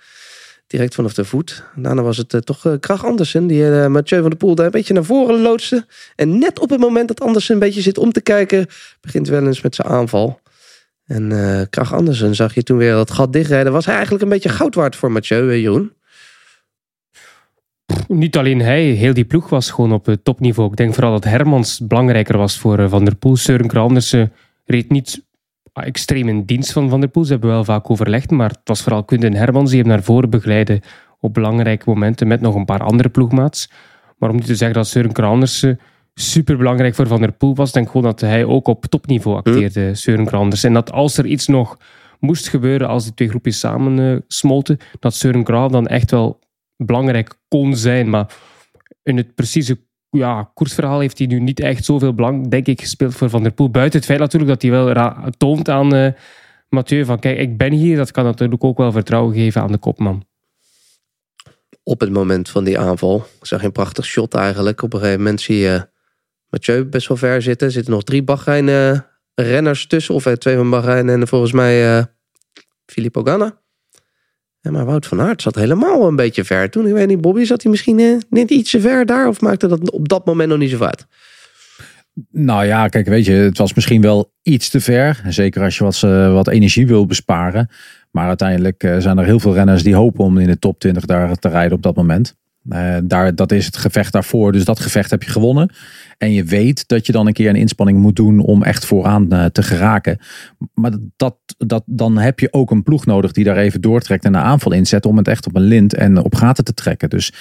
Direct 0.68 0.94
vanaf 0.94 1.14
de 1.14 1.24
voet. 1.24 1.64
Daarna 1.76 2.02
was 2.02 2.16
het 2.16 2.35
eh, 2.35 2.40
toch 2.40 2.66
eh, 2.66 2.72
Krach 2.81 3.04
Andersen 3.04 3.46
die 3.46 3.70
eh, 3.70 3.87
Mathieu 3.87 4.20
van 4.20 4.31
der 4.31 4.38
Poel 4.38 4.54
daar 4.54 4.66
een 4.66 4.70
beetje 4.70 4.94
naar 4.94 5.04
voren 5.04 5.40
loodste. 5.40 5.87
En 6.16 6.38
net 6.38 6.59
op 6.59 6.70
het 6.70 6.81
moment 6.81 7.09
dat 7.09 7.20
Andersen 7.20 7.54
een 7.54 7.61
beetje 7.61 7.81
zit 7.81 7.98
om 7.98 8.12
te 8.12 8.20
kijken, 8.20 8.66
begint 9.00 9.28
wel 9.28 9.46
eens 9.46 9.61
met 9.61 9.74
zijn 9.74 9.88
aanval. 9.88 10.40
En 11.09 11.33
eh 11.33 11.66
Krach 11.70 11.94
Andersen 11.94 12.35
zag 12.35 12.54
je 12.54 12.62
toen 12.62 12.76
weer 12.76 12.92
dat 12.92 13.11
gat 13.11 13.33
dichtrijden. 13.33 13.72
Was 13.72 13.85
hij 13.85 13.94
eigenlijk 13.94 14.24
een 14.24 14.31
beetje 14.31 14.48
goud 14.48 14.74
waard 14.74 14.96
voor 14.96 15.12
Mathieu, 15.12 15.50
eh, 15.50 15.61
Jeroen? 15.61 15.92
Niet 18.09 18.37
alleen 18.37 18.61
hij, 18.61 18.85
heel 18.85 19.14
die 19.14 19.24
ploeg 19.24 19.48
was 19.48 19.70
gewoon 19.70 19.92
op 19.92 20.16
topniveau. 20.22 20.70
Ik 20.70 20.76
denk 20.76 20.94
vooral 20.94 21.12
dat 21.12 21.24
Hermans 21.24 21.81
belangrijker 21.87 22.38
was 22.38 22.59
voor 22.59 22.88
Van 22.88 23.04
der 23.04 23.14
Poel. 23.14 23.37
Søren 23.37 23.70
Andersen 23.70 24.33
reed 24.64 24.90
niet 24.90 25.26
extreem 25.85 26.29
in 26.29 26.45
dienst 26.45 26.73
van 26.73 26.88
Van 26.88 27.01
der 27.01 27.09
Poel. 27.09 27.25
Ze 27.25 27.33
hebben 27.33 27.51
wel 27.51 27.64
vaak 27.64 27.91
overlegd, 27.91 28.31
maar 28.31 28.51
het 28.51 28.61
was 28.64 28.83
vooral 28.83 29.05
Quinten 29.05 29.35
Hermans 29.35 29.71
die 29.71 29.81
hem 29.81 29.88
naar 29.88 30.03
voren 30.03 30.31
begeleidde 30.31 30.83
op 31.21 31.35
belangrijke 31.35 31.85
momenten 31.87 32.27
met 32.27 32.41
nog 32.41 32.55
een 32.55 32.64
paar 32.64 32.83
andere 32.83 33.09
ploegmaats. 33.09 33.71
Maar 34.19 34.31
om 34.31 34.37
niet 34.37 34.47
te 34.47 34.55
zeggen 34.55 34.77
dat 34.77 34.88
Søren 34.88 35.79
super 36.14 36.57
belangrijk 36.57 36.95
voor 36.95 37.07
Van 37.07 37.21
der 37.21 37.33
Poel 37.33 37.55
was, 37.55 37.73
denk 37.73 37.87
ik 37.87 37.93
gewoon 37.93 38.07
dat 38.07 38.21
hij 38.21 38.45
ook 38.45 38.69
op 38.69 38.87
topniveau 38.87 39.37
acteerde, 39.37 39.95
Søren 39.95 40.31
Andersen. 40.31 40.69
En 40.69 40.75
dat 40.75 40.93
als 40.93 41.17
er 41.17 41.27
iets 41.27 41.47
nog 41.47 41.79
moest 42.21 42.49
gebeuren 42.49 42.88
als 42.88 43.05
die 43.05 43.14
twee 43.14 43.29
groepjes 43.29 43.59
samen 43.59 43.99
eh, 43.99 44.21
smolten, 44.27 44.79
dat 45.01 45.14
Søren 45.14 45.45
Kraan 45.45 45.73
dan 45.73 45.87
echt 45.87 46.11
wel 46.11 46.38
belangrijk 46.77 47.38
kon 47.49 47.77
zijn. 47.77 48.11
Maar 48.11 48.35
in 49.03 49.17
het 49.17 49.35
precieze 49.35 49.79
ja, 50.11 50.51
koersverhaal 50.55 51.01
heeft 51.01 51.18
hij 51.18 51.27
nu 51.27 51.40
niet 51.40 51.61
echt 51.61 51.85
zoveel 51.85 52.14
belang, 52.14 52.49
denk 52.49 52.66
ik, 52.66 52.81
gespeeld 52.81 53.14
voor 53.14 53.31
Van 53.31 53.42
der 53.42 53.53
Poel. 53.53 53.71
Buiten 53.71 53.99
het 53.99 54.09
feit 54.09 54.18
natuurlijk 54.18 54.51
dat 54.51 54.62
hij 54.62 54.71
wel 54.71 55.23
toont 55.38 55.68
aan 55.68 55.94
eh, 55.94 56.12
Mathieu 56.68 57.05
van 57.05 57.18
kijk, 57.18 57.38
ik 57.38 57.57
ben 57.57 57.73
hier. 57.73 57.97
Dat 57.97 58.11
kan 58.11 58.25
natuurlijk 58.25 58.64
ook 58.64 58.79
wel 58.79 58.92
vertrouwen 58.92 59.35
geven 59.35 59.62
aan 59.62 59.73
de 59.73 59.79
kopman. 59.79 60.27
op 61.83 62.01
het 62.01 62.11
moment 62.11 62.49
van 62.49 62.64
die 62.64 62.79
aanval. 62.79 63.27
Zag 63.40 63.62
een 63.62 63.73
prachtig 63.73 64.05
shot 64.05 64.35
eigenlijk. 64.35 64.83
Op 64.83 64.92
een 64.92 64.99
gegeven 64.99 65.21
moment 65.21 65.40
zie 65.40 65.59
je 65.59 65.88
Mathieu 66.49 66.85
best 66.85 67.09
wel 67.09 67.16
ver 67.16 67.42
zitten. 67.42 67.66
Er 67.66 67.73
zitten 67.73 67.92
nog 67.92 68.05
drie 68.05 68.23
Bahrein 68.23 68.68
eh, 68.68 68.99
renners 69.35 69.87
tussen. 69.87 70.14
Of 70.14 70.27
eh, 70.27 70.33
twee 70.33 70.57
van 70.57 70.71
Bahrein 70.71 71.09
en 71.09 71.29
volgens 71.29 71.53
mij 71.53 71.99
eh 71.99 72.05
Filippo 72.87 73.23
Ganna. 73.23 73.61
Maar 74.70 74.85
Wout 74.85 75.07
van 75.07 75.20
Aert 75.20 75.42
zat 75.42 75.54
helemaal 75.54 76.07
een 76.07 76.16
beetje 76.16 76.44
ver. 76.44 76.70
Toen, 76.70 76.87
ik 76.87 76.92
weet 76.92 77.09
niet, 77.09 77.20
Bobby, 77.20 77.44
zat 77.44 77.62
hij 77.62 77.70
misschien 77.70 77.98
eh, 77.98 78.16
net 78.31 78.50
iets 78.50 78.70
te 78.70 78.81
ver 78.81 79.07
daar? 79.07 79.28
Of 79.28 79.40
maakte 79.40 79.68
dat 79.68 79.90
op 79.90 80.09
dat 80.09 80.26
moment 80.26 80.48
nog 80.48 80.59
niet 80.59 80.70
zo 80.70 80.85
uit? 80.85 81.07
Nou 82.31 82.64
ja, 82.64 82.88
kijk, 82.88 83.07
weet 83.07 83.24
je, 83.24 83.33
het 83.33 83.59
was 83.59 83.74
misschien 83.74 84.00
wel 84.00 84.33
iets 84.42 84.68
te 84.70 84.81
ver. 84.81 85.22
Zeker 85.28 85.62
als 85.62 85.78
je 85.78 85.85
wat, 85.85 86.02
eh, 86.02 86.33
wat 86.33 86.48
energie 86.48 86.87
wil 86.87 87.07
besparen. 87.07 87.68
Maar 88.11 88.26
uiteindelijk 88.26 88.83
eh, 88.83 88.98
zijn 88.98 89.18
er 89.18 89.24
heel 89.24 89.40
veel 89.40 89.54
renners 89.54 89.83
die 89.83 89.94
hopen 89.94 90.24
om 90.24 90.38
in 90.38 90.46
de 90.46 90.59
top 90.59 90.78
20 90.78 91.04
daar 91.04 91.37
te 91.37 91.48
rijden 91.48 91.76
op 91.76 91.83
dat 91.83 91.96
moment. 91.96 92.37
Eh, 92.68 92.96
daar, 93.04 93.35
dat 93.35 93.52
is 93.52 93.66
het 93.66 93.76
gevecht 93.76 94.12
daarvoor. 94.12 94.52
Dus 94.52 94.64
dat 94.64 94.81
gevecht 94.81 95.11
heb 95.11 95.22
je 95.22 95.31
gewonnen. 95.31 95.70
En 96.18 96.33
je 96.33 96.44
weet 96.44 96.88
dat 96.88 97.07
je 97.07 97.12
dan 97.12 97.26
een 97.26 97.33
keer 97.33 97.48
een 97.48 97.57
inspanning 97.57 97.98
moet 97.98 98.16
doen 98.16 98.40
om 98.40 98.62
echt 98.62 98.85
vooraan 98.85 99.33
eh, 99.33 99.44
te 99.44 99.62
geraken. 99.62 100.18
Maar 100.74 100.92
dat, 101.16 101.37
dat, 101.57 101.83
dan 101.87 102.18
heb 102.18 102.40
je 102.40 102.52
ook 102.52 102.70
een 102.70 102.83
ploeg 102.83 103.07
nodig 103.07 103.33
die 103.33 103.44
daar 103.44 103.57
even 103.57 103.81
doortrekt 103.81 104.24
en 104.24 104.35
een 104.35 104.40
aanval 104.40 104.72
inzet 104.72 105.07
om 105.07 105.16
het 105.16 105.28
echt 105.28 105.46
op 105.46 105.57
een 105.57 105.62
lint 105.62 105.94
en 105.94 106.24
op 106.24 106.35
gaten 106.35 106.64
te 106.64 106.74
trekken. 106.74 107.11
Dus 107.11 107.33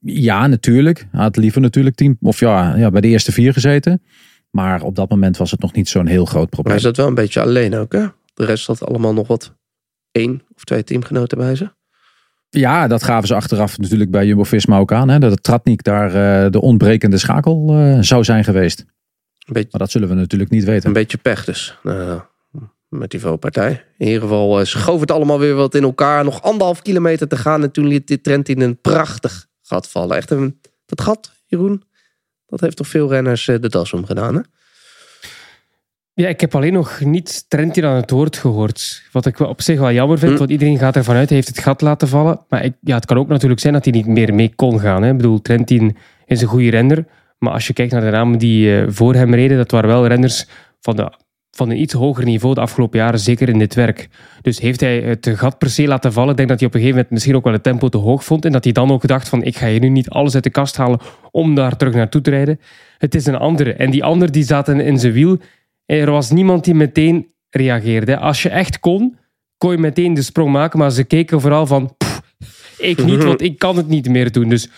ja, 0.00 0.46
natuurlijk. 0.46 1.06
Had 1.12 1.36
liever 1.36 1.60
natuurlijk 1.60 1.96
team, 1.96 2.16
of 2.20 2.40
ja, 2.40 2.76
ja, 2.76 2.90
bij 2.90 3.00
de 3.00 3.08
eerste 3.08 3.32
vier 3.32 3.52
gezeten. 3.52 4.02
Maar 4.50 4.82
op 4.82 4.94
dat 4.94 5.10
moment 5.10 5.36
was 5.36 5.50
het 5.50 5.60
nog 5.60 5.72
niet 5.72 5.88
zo'n 5.88 6.06
heel 6.06 6.24
groot 6.24 6.50
probleem. 6.50 6.74
hij 6.74 6.82
zat 6.82 6.96
wel 6.96 7.06
een 7.06 7.14
beetje 7.14 7.40
alleen 7.40 7.74
ook, 7.74 7.92
hè? 7.92 8.06
De 8.34 8.44
rest 8.44 8.66
had 8.66 8.86
allemaal 8.86 9.14
nog 9.14 9.26
wat 9.26 9.54
één 10.10 10.42
of 10.54 10.64
twee 10.64 10.84
teamgenoten 10.84 11.38
bij 11.38 11.54
ze. 11.54 11.70
Ja, 12.50 12.86
dat 12.86 13.02
gaven 13.02 13.28
ze 13.28 13.34
achteraf 13.34 13.78
natuurlijk 13.78 14.10
bij 14.10 14.26
Jumbo-Visma 14.26 14.78
ook 14.78 14.92
aan. 14.92 15.08
Hè, 15.08 15.18
dat 15.18 15.42
Tratnik 15.42 15.82
daar 15.82 16.06
eh, 16.44 16.50
de 16.50 16.60
ontbrekende 16.60 17.18
schakel 17.18 17.68
eh, 17.70 17.98
zou 18.00 18.24
zijn 18.24 18.44
geweest. 18.44 18.84
Beetje, 19.46 19.68
Maar 19.70 19.80
dat 19.80 19.90
zullen 19.90 20.08
we 20.08 20.14
natuurlijk 20.14 20.50
niet 20.50 20.64
weten. 20.64 20.86
een 20.86 20.92
beetje 20.92 21.18
pech 21.18 21.44
dus. 21.44 21.78
Nou, 21.82 22.20
met 22.88 23.10
die 23.10 23.20
valpartij. 23.20 23.84
In 23.98 24.06
ieder 24.06 24.22
geval, 24.22 24.58
ze 24.58 24.78
schoven 24.78 25.00
het 25.00 25.10
allemaal 25.10 25.38
weer 25.38 25.54
wat 25.54 25.74
in 25.74 25.82
elkaar. 25.82 26.24
Nog 26.24 26.42
anderhalf 26.42 26.82
kilometer 26.82 27.28
te 27.28 27.36
gaan. 27.36 27.62
En 27.62 27.70
toen 27.70 27.86
liet 27.86 28.06
dit 28.06 28.22
trend 28.22 28.48
in 28.48 28.60
een 28.60 28.80
prachtig 28.80 29.46
gat 29.62 29.88
vallen. 29.88 30.16
Echt 30.16 30.30
een, 30.30 30.60
dat 30.86 31.00
gat, 31.00 31.32
Jeroen. 31.46 31.82
Dat 32.46 32.60
heeft 32.60 32.76
toch 32.76 32.88
veel 32.88 33.08
renners 33.08 33.44
de 33.44 33.68
das 33.68 33.92
omgedaan, 33.92 34.34
hè? 34.34 34.40
Ja, 36.20 36.28
ik 36.28 36.40
heb 36.40 36.54
alleen 36.54 36.72
nog 36.72 37.00
niet 37.00 37.44
Trentin 37.48 37.84
aan 37.84 37.96
het 37.96 38.10
woord 38.10 38.36
gehoord. 38.36 39.02
Wat 39.12 39.26
ik 39.26 39.38
op 39.38 39.62
zich 39.62 39.78
wel 39.78 39.92
jammer 39.92 40.18
vind, 40.18 40.32
Hm. 40.32 40.38
want 40.38 40.50
iedereen 40.50 40.78
gaat 40.78 40.96
ervan 40.96 41.16
uit, 41.16 41.28
hij 41.28 41.36
heeft 41.36 41.48
het 41.48 41.58
gat 41.58 41.80
laten 41.80 42.08
vallen. 42.08 42.40
Maar 42.48 42.64
ik, 42.64 42.72
ja, 42.80 42.94
het 42.94 43.06
kan 43.06 43.16
ook 43.18 43.28
natuurlijk 43.28 43.60
zijn 43.60 43.72
dat 43.72 43.84
hij 43.84 43.92
niet 43.92 44.06
meer 44.06 44.34
mee 44.34 44.52
kon 44.56 44.80
gaan. 44.80 45.02
Hè. 45.02 45.10
Ik 45.10 45.16
bedoel, 45.16 45.42
Trentin 45.42 45.96
is 46.26 46.42
een 46.42 46.48
goede 46.48 46.70
renner. 46.70 47.04
Maar 47.38 47.52
als 47.52 47.66
je 47.66 47.72
kijkt 47.72 47.92
naar 47.92 48.00
de 48.00 48.10
namen 48.10 48.38
die 48.38 48.76
eh, 48.76 48.84
voor 48.88 49.14
hem 49.14 49.34
reden, 49.34 49.56
dat 49.56 49.70
waren 49.70 49.88
wel 49.88 50.06
renners 50.06 50.46
van, 50.80 50.96
de, 50.96 51.12
van 51.50 51.70
een 51.70 51.80
iets 51.80 51.94
hoger 51.94 52.24
niveau 52.24 52.54
de 52.54 52.60
afgelopen 52.60 52.98
jaren, 52.98 53.18
zeker 53.18 53.48
in 53.48 53.58
dit 53.58 53.74
werk. 53.74 54.08
Dus 54.42 54.60
heeft 54.60 54.80
hij 54.80 55.00
het 55.00 55.30
gat 55.34 55.58
per 55.58 55.70
se 55.70 55.86
laten 55.86 56.12
vallen. 56.12 56.30
Ik 56.30 56.36
denk 56.36 56.48
dat 56.48 56.58
hij 56.58 56.68
op 56.68 56.74
een 56.74 56.80
gegeven 56.80 56.98
moment 57.00 57.14
misschien 57.14 57.36
ook 57.36 57.44
wel 57.44 57.52
het 57.52 57.62
tempo 57.62 57.88
te 57.88 57.98
hoog 57.98 58.24
vond. 58.24 58.44
En 58.44 58.52
dat 58.52 58.64
hij 58.64 58.72
dan 58.72 58.90
ook 58.90 59.06
dacht 59.06 59.28
van, 59.28 59.42
ik 59.42 59.56
ga 59.56 59.66
hier 59.66 59.80
nu 59.80 59.88
niet 59.88 60.08
alles 60.08 60.34
uit 60.34 60.44
de 60.44 60.50
kast 60.50 60.76
halen 60.76 61.00
om 61.30 61.54
daar 61.54 61.76
terug 61.76 61.94
naartoe 61.94 62.20
te 62.20 62.30
rijden. 62.30 62.60
Het 62.98 63.14
is 63.14 63.26
een 63.26 63.36
andere. 63.36 63.72
En 63.72 63.90
die 63.90 64.04
ander 64.04 64.32
die 64.32 64.44
zaten 64.44 64.80
in 64.80 64.98
zijn 64.98 65.12
wiel. 65.12 65.38
Er 65.96 66.10
was 66.10 66.30
niemand 66.30 66.64
die 66.64 66.74
meteen 66.74 67.26
reageerde. 67.50 68.18
Als 68.18 68.42
je 68.42 68.48
echt 68.48 68.80
kon, 68.80 69.16
kon 69.58 69.70
je 69.70 69.78
meteen 69.78 70.14
de 70.14 70.22
sprong 70.22 70.52
maken. 70.52 70.78
Maar 70.78 70.90
ze 70.90 71.04
keken 71.04 71.40
vooral 71.40 71.66
van, 71.66 71.94
"Pff, 71.98 72.22
ik 72.78 73.04
niet, 73.04 73.24
want 73.24 73.40
ik 73.42 73.58
kan 73.58 73.76
het 73.76 73.88
niet 73.88 74.08
meer 74.08 74.32
doen. 74.32 74.48
Dus 74.48 74.68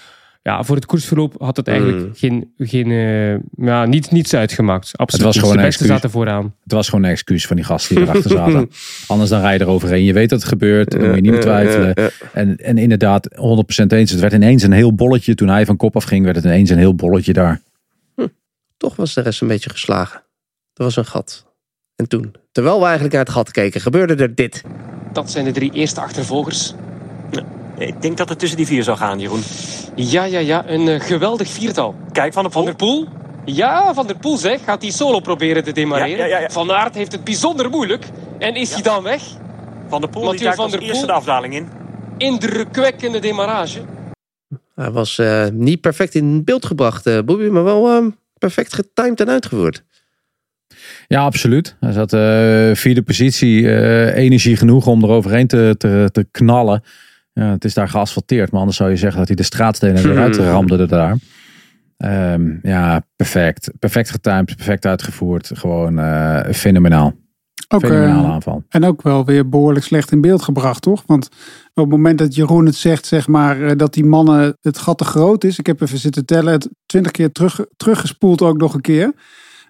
ja, 0.42 0.62
voor 0.64 0.76
het 0.76 0.86
koersverloop 0.86 1.34
had 1.38 1.56
het 1.56 1.68
eigenlijk 1.68 1.98
Mm. 1.98 2.10
geen, 2.14 2.52
geen 2.58 2.90
eh, 2.90 3.66
ja, 3.66 3.84
niet, 3.84 4.10
niets 4.10 4.34
uitgemaakt. 4.34 4.96
Absoluut. 4.96 5.24
was 5.26 5.34
niet. 5.34 5.44
gewoon 5.44 5.58
de 5.58 5.62
beste 5.66 5.84
zaten 5.86 6.10
vooraan. 6.10 6.54
Het 6.62 6.72
was 6.72 6.88
gewoon 6.88 7.04
een 7.04 7.10
excuus 7.10 7.46
van 7.46 7.56
die 7.56 7.64
gasten 7.64 7.94
die 7.96 8.04
erachter 8.04 8.30
zaten. 8.30 8.70
Anders 9.06 9.30
dan 9.30 9.40
rij 9.40 9.52
je 9.52 9.60
eroverheen. 9.60 10.04
Je 10.04 10.12
weet 10.12 10.28
dat 10.28 10.40
het 10.40 10.48
gebeurt. 10.48 10.90
Dan 10.90 11.06
moet 11.06 11.14
je 11.14 11.20
niet 11.20 11.30
meer 11.30 11.40
twijfelen. 11.40 11.94
En, 12.32 12.56
en 12.56 12.78
inderdaad, 12.78 13.28
100% 13.34 13.92
eens. 13.92 14.10
Het 14.10 14.20
werd 14.20 14.32
ineens 14.32 14.62
een 14.62 14.72
heel 14.72 14.94
bolletje. 14.94 15.34
Toen 15.34 15.48
hij 15.48 15.66
van 15.66 15.76
kop 15.76 15.96
af 15.96 16.04
ging, 16.04 16.24
werd 16.24 16.36
het 16.36 16.44
ineens 16.44 16.70
een 16.70 16.78
heel 16.78 16.94
bolletje 16.94 17.32
daar. 17.32 17.60
Toch 18.76 18.96
was 18.96 19.14
de 19.14 19.20
rest 19.20 19.40
een 19.40 19.48
beetje 19.48 19.70
geslagen. 19.70 20.22
Er 20.74 20.84
was 20.84 20.96
een 20.96 21.06
gat. 21.06 21.46
En 21.96 22.08
toen, 22.08 22.34
terwijl 22.52 22.78
we 22.78 22.84
eigenlijk 22.84 23.14
naar 23.14 23.24
het 23.24 23.32
gat 23.32 23.50
keken, 23.50 23.80
gebeurde 23.80 24.14
er 24.14 24.34
dit. 24.34 24.62
Dat 25.12 25.30
zijn 25.30 25.44
de 25.44 25.52
drie 25.52 25.72
eerste 25.72 26.00
achtervolgers. 26.00 26.74
Ik 27.78 28.02
denk 28.02 28.16
dat 28.16 28.28
het 28.28 28.38
tussen 28.38 28.56
die 28.56 28.66
vier 28.66 28.82
zou 28.82 28.96
gaan, 28.96 29.20
Jeroen. 29.20 29.42
Ja, 29.94 30.24
ja, 30.24 30.38
ja. 30.38 30.68
Een 30.68 30.88
eh, 30.88 31.00
geweldig 31.00 31.48
viertal. 31.48 31.94
Kijk, 32.12 32.32
Van 32.32 32.42
der 32.42 32.52
Van 32.52 32.62
Poel. 32.64 32.74
der 32.76 32.86
Poel? 32.86 33.08
Ja, 33.44 33.94
Van 33.94 34.06
der 34.06 34.16
Poel 34.16 34.36
zeg. 34.36 34.64
Gaat 34.64 34.82
hij 34.82 34.90
solo 34.90 35.20
proberen 35.20 35.64
te 35.64 35.72
demareren. 35.72 36.18
Ja, 36.18 36.24
ja, 36.24 36.36
ja, 36.36 36.38
ja. 36.38 36.50
Van 36.50 36.72
Aert 36.72 36.94
heeft 36.94 37.12
het 37.12 37.24
bijzonder 37.24 37.70
moeilijk. 37.70 38.04
En 38.38 38.54
is 38.54 38.72
hij 38.72 38.82
dan 38.82 39.02
weg? 39.02 39.22
Van 39.88 40.00
der 40.00 40.10
Poel 40.10 40.22
Mathieu 40.22 40.38
die 40.38 40.56
duikt 40.56 40.60
van 40.60 40.70
der 40.70 40.88
eerste 40.88 41.06
de 41.06 41.12
afdaling 41.12 41.54
in. 41.54 41.68
Indrukwekkende 42.16 43.18
demarage. 43.18 43.80
Hij 44.74 44.90
was 44.90 45.18
eh, 45.18 45.46
niet 45.52 45.80
perfect 45.80 46.14
in 46.14 46.44
beeld 46.44 46.66
gebracht, 46.66 47.06
eh 47.06 47.18
Bobby, 47.24 47.44
maar 47.44 47.64
wel 47.64 48.12
perfect 48.38 48.72
getimed 48.72 49.20
en 49.20 49.28
uitgevoerd. 49.28 49.84
Ja, 51.10 51.22
absoluut. 51.22 51.76
Hij 51.80 51.92
zat 51.92 52.12
eh 52.12 52.70
vierde 52.74 53.02
positie. 53.02 53.70
eh, 53.70 54.16
energie 54.16 54.56
genoeg 54.56 54.86
om 54.86 55.02
er 55.02 55.08
overheen 55.10 55.46
te, 55.46 55.74
te, 55.78 56.08
te 56.12 56.26
knallen. 56.30 56.82
Ja, 57.32 57.50
het 57.50 57.64
is 57.64 57.74
daar 57.74 57.88
geasfalteerd. 57.88 58.50
Maar 58.50 58.60
anders 58.60 58.76
zou 58.78 58.90
je 58.90 58.96
zeggen 58.96 59.18
dat 59.18 59.26
hij 59.26 59.36
de 59.36 59.42
straatstenen 59.42 60.10
eruit 60.10 60.36
ramde 60.36 60.78
er 60.78 60.88
daar. 60.88 61.16
Ehm, 61.96 62.56
ja, 62.62 63.02
perfect. 63.16 63.70
Perfect 63.78 64.10
getimed. 64.10 64.56
Perfect 64.56 64.86
uitgevoerd. 64.86 65.50
Gewoon 65.54 65.98
eh, 65.98 66.52
fenomenaal. 66.52 67.14
Ook, 67.68 67.80
Fenomenale 67.80 68.28
aanval. 68.28 68.64
En 68.68 68.84
ook 68.84 69.02
wel 69.02 69.24
weer 69.24 69.48
behoorlijk 69.48 69.84
slecht 69.84 70.12
in 70.12 70.20
beeld 70.20 70.42
gebracht, 70.42 70.82
toch? 70.82 71.02
Want 71.06 71.26
op 71.74 71.82
het 71.82 71.88
moment 71.90 72.18
dat 72.18 72.34
Jeroen 72.34 72.66
het 72.66 72.74
zegt, 72.74 73.06
zeg 73.06 73.28
maar, 73.28 73.76
dat 73.76 73.94
die 73.94 74.04
mannen 74.04 74.56
het 74.60 74.78
gat 74.78 74.98
te 74.98 75.04
groot 75.04 75.44
is. 75.44 75.58
Ik 75.58 75.66
heb 75.66 75.80
even 75.80 75.98
zitten 75.98 76.24
tellen, 76.24 76.52
het 76.52 76.68
twintig 76.86 77.12
keer 77.12 77.32
terug, 77.32 77.60
teruggespoeld 77.76 78.42
ook 78.42 78.56
nog 78.56 78.74
een 78.74 78.80
keer. 78.80 79.12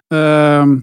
Ehm, 0.07 0.77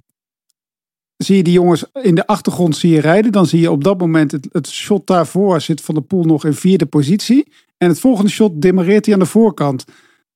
zie 1.18 1.36
je 1.36 1.42
die 1.42 1.52
jongens 1.52 1.84
in 2.02 2.14
de 2.14 2.26
achtergrond 2.26 2.76
zie 2.76 2.92
je 2.92 3.00
rijden. 3.00 3.32
Dan 3.32 3.46
zie 3.46 3.60
je 3.60 3.70
op 3.70 3.84
dat 3.84 3.98
moment 3.98 4.32
het, 4.32 4.48
het 4.52 4.68
shot 4.68 5.06
daarvoor 5.06 5.60
zit 5.60 5.80
Van 5.80 5.94
de 5.94 6.00
Poel 6.00 6.24
nog 6.24 6.44
in 6.44 6.54
vierde 6.54 6.86
positie. 6.86 7.52
En 7.78 7.88
het 7.88 8.00
volgende 8.00 8.30
shot 8.30 8.62
demareert 8.62 9.04
hij 9.04 9.14
aan 9.14 9.20
de 9.20 9.26
voorkant. 9.26 9.84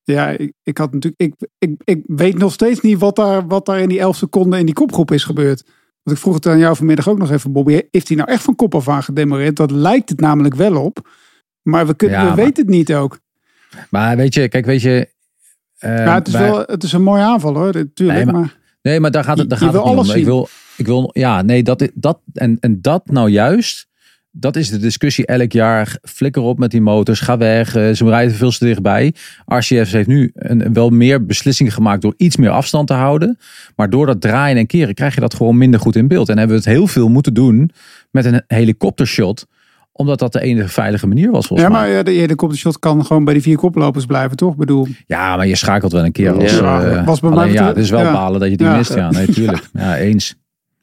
Ja, 0.02 0.28
ik, 0.28 0.52
ik 0.62 0.78
had 0.78 0.92
natuurlijk, 0.92 1.22
ik, 1.22 1.48
ik, 1.58 1.70
ik 1.84 2.02
weet 2.06 2.38
nog 2.38 2.52
steeds 2.52 2.80
niet 2.80 2.98
wat 2.98 3.16
daar, 3.16 3.46
wat 3.46 3.66
daar 3.66 3.80
in 3.80 3.88
die 3.88 3.98
elf 4.00 4.16
seconden 4.16 4.58
in 4.58 4.66
die 4.66 4.74
kopgroep 4.74 5.10
is 5.10 5.24
gebeurd. 5.24 5.64
Want 6.02 6.16
ik 6.16 6.22
vroeg 6.22 6.34
het 6.34 6.46
aan 6.46 6.58
jou 6.58 6.76
vanmiddag 6.76 7.08
ook 7.08 7.18
nog 7.18 7.30
even, 7.30 7.52
Bobby. 7.52 7.80
Heeft 7.90 8.08
hij 8.08 8.16
nou 8.16 8.30
echt 8.30 8.42
van 8.42 8.54
kop 8.56 8.74
af 8.74 8.88
aan 8.88 9.02
gedemareerd? 9.02 9.56
Dat 9.56 9.70
lijkt 9.70 10.08
het 10.08 10.20
namelijk 10.20 10.54
wel 10.54 10.76
op. 10.84 11.08
Maar 11.62 11.86
we, 11.86 11.94
kunnen, 11.94 12.16
Ja, 12.18 12.22
we 12.22 12.28
maar- 12.28 12.44
weten 12.44 12.62
het 12.62 12.72
niet 12.74 12.94
ook. 12.94 13.18
Maar 13.90 14.16
weet 14.16 14.34
je, 14.34 14.48
kijk, 14.48 14.64
weet 14.66 14.82
je. 14.82 15.08
eh, 15.78 15.96
Ja, 16.04 16.14
het, 16.14 16.26
is 16.28 16.32
wij- 16.32 16.50
wel, 16.50 16.62
het 16.66 16.82
is 16.82 16.92
een 16.92 17.02
mooie 17.02 17.22
aanval 17.22 17.54
hoor, 17.54 17.72
natuurlijk. 17.74 18.18
Nee, 18.18 18.24
maar- 18.24 18.34
maar, 18.40 18.60
Nee, 18.82 19.00
maar 19.00 19.10
daar 19.10 19.24
gaat 19.24 19.38
het, 19.38 19.50
daar 19.50 19.58
Je- 19.58 19.64
gaat 19.64 19.74
het 19.74 19.82
niet 19.82 19.92
om. 19.92 19.98
alles 19.98 20.14
Ik 20.14 20.24
wil, 20.24 20.48
ik 20.82 20.88
wil, 20.88 21.10
ja, 21.12 21.42
nee, 21.42 21.62
dat, 21.62 21.88
dat, 21.94 22.20
en, 22.32 22.56
en 22.60 22.78
dat 22.80 23.02
nou 23.10 23.30
juist, 23.30 23.86
dat 24.30 24.56
is 24.56 24.70
de 24.70 24.78
discussie 24.78 25.26
elk 25.26 25.52
jaar. 25.52 25.96
Flikker 26.02 26.42
op 26.42 26.58
met 26.58 26.70
die 26.70 26.80
motors, 26.80 27.20
ga 27.20 27.38
weg, 27.38 27.76
eh, 27.76 27.90
ze 27.90 28.04
rijden 28.04 28.34
veel 28.34 28.50
te 28.50 28.64
dichtbij. 28.64 29.14
RCF 29.46 29.90
heeft 29.92 30.06
nu 30.06 30.30
een, 30.34 30.72
wel 30.72 30.90
meer 30.90 31.26
beslissingen 31.26 31.72
gemaakt 31.72 32.02
door 32.02 32.14
iets 32.16 32.36
meer 32.36 32.50
afstand 32.50 32.86
te 32.86 32.92
houden. 32.94 33.38
Maar 33.76 33.90
door 33.90 34.06
dat 34.06 34.20
draaien 34.20 34.56
en 34.56 34.66
keren 34.66 34.94
krijg 34.94 35.14
je 35.14 35.20
dat 35.20 35.34
gewoon 35.34 35.58
minder 35.58 35.80
goed 35.80 35.96
in 35.96 36.08
beeld. 36.08 36.28
En 36.28 36.38
hebben 36.38 36.56
we 36.56 36.62
het 36.62 36.72
heel 36.72 36.86
veel 36.86 37.08
moeten 37.08 37.34
doen 37.34 37.70
met 38.10 38.24
een 38.24 38.42
helikoptershot, 38.46 39.46
omdat 39.92 40.18
dat 40.18 40.32
de 40.32 40.40
enige 40.40 40.68
veilige 40.68 41.06
manier 41.06 41.30
was 41.30 41.46
volgens 41.46 41.68
ja, 41.68 41.74
mij. 41.74 41.86
maar 41.86 41.96
ja, 41.96 42.02
de 42.02 42.10
helikoptershot 42.10 42.78
kan 42.78 43.06
gewoon 43.06 43.24
bij 43.24 43.34
die 43.34 43.42
vier 43.42 43.56
koplopers 43.56 44.06
blijven, 44.06 44.36
toch? 44.36 44.52
Ik 44.52 44.58
bedoel, 44.58 44.86
Ja, 45.06 45.36
maar 45.36 45.46
je 45.46 45.56
schakelt 45.56 45.92
wel 45.92 46.04
een 46.04 46.12
keer 46.12 46.32
als... 46.32 46.58
Ja, 46.58 46.82
eh, 46.82 47.06
was 47.06 47.20
bij 47.20 47.30
mij 47.30 47.38
alleen 47.38 47.52
ja, 47.52 47.66
het 47.66 47.76
is 47.76 47.90
wel 47.90 48.00
ja. 48.00 48.12
balen 48.12 48.40
dat 48.40 48.50
je 48.50 48.56
die 48.56 48.66
Ja. 48.66 48.76
mist. 48.76 48.94
Ja, 48.94 49.10
nee, 49.10 49.26
tuurlijk. 49.26 49.68
Ja, 49.78 49.96
eens. 49.96 50.34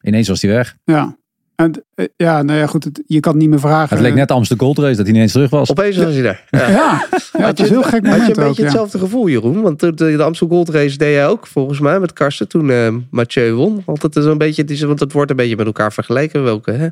Ineens 0.02 0.28
was 0.28 0.40
die 0.40 0.50
weg. 0.50 0.78
ja. 0.86 1.18
En, 1.56 1.84
eh, 1.96 2.06
ja, 2.16 2.42
nou 2.42 2.60
ja, 2.60 2.66
goed, 2.68 2.84
het- 2.84 3.04
je 3.08 3.20
kan 3.20 3.32
het 3.32 3.42
niet 3.42 3.50
meer 3.50 3.60
vragen. 3.60 3.98
Het 3.98 4.06
leek 4.06 4.14
net 4.16 4.32
Amsterdam 4.32 4.66
Gold 4.66 4.80
Race 4.80 4.96
dat 4.98 5.06
hij 5.06 5.16
ineens 5.16 5.32
terug 5.32 5.50
was. 5.50 5.70
Opeens 5.72 5.98
was 5.98 6.14
hij 6.14 6.22
daar. 6.22 6.46
Ja. 6.50 6.70
Ja, 6.70 7.06
ja 7.38 7.46
het 7.46 7.60
is 7.60 7.70
heel 7.70 7.82
gek 7.84 8.08
Had 8.08 8.16
je 8.16 8.28
een 8.28 8.28
beetje. 8.48 8.62
Ja. 8.62 8.64
hetzelfde 8.64 9.00
gevoel, 9.00 9.28
Jeroen? 9.28 9.62
Want 9.62 9.80
de, 9.80 9.94
de 9.94 10.24
Amstel 10.24 10.48
Gold 10.48 10.70
Race 10.70 10.98
deed 10.98 11.14
jij 11.14 11.28
ook, 11.28 11.48
volgens 11.48 11.80
mij, 11.80 12.00
met 12.00 12.14
Karsten. 12.14 12.48
Toen 12.48 12.70
eh 12.72 12.96
Mathieu 13.10 13.54
won. 13.54 13.82
Want 13.86 14.02
het 14.02 14.16
is 14.16 14.26
een 14.26 14.38
beetje, 14.38 14.62
het 14.62 14.72
is, 14.72 14.82
want 14.82 15.00
het 15.00 15.12
wordt 15.14 15.30
een 15.32 15.38
beetje 15.38 15.56
met 15.56 15.66
elkaar 15.66 15.94
vergeleken. 15.94 16.44
Welke, 16.44 16.72
hè? 16.72 16.88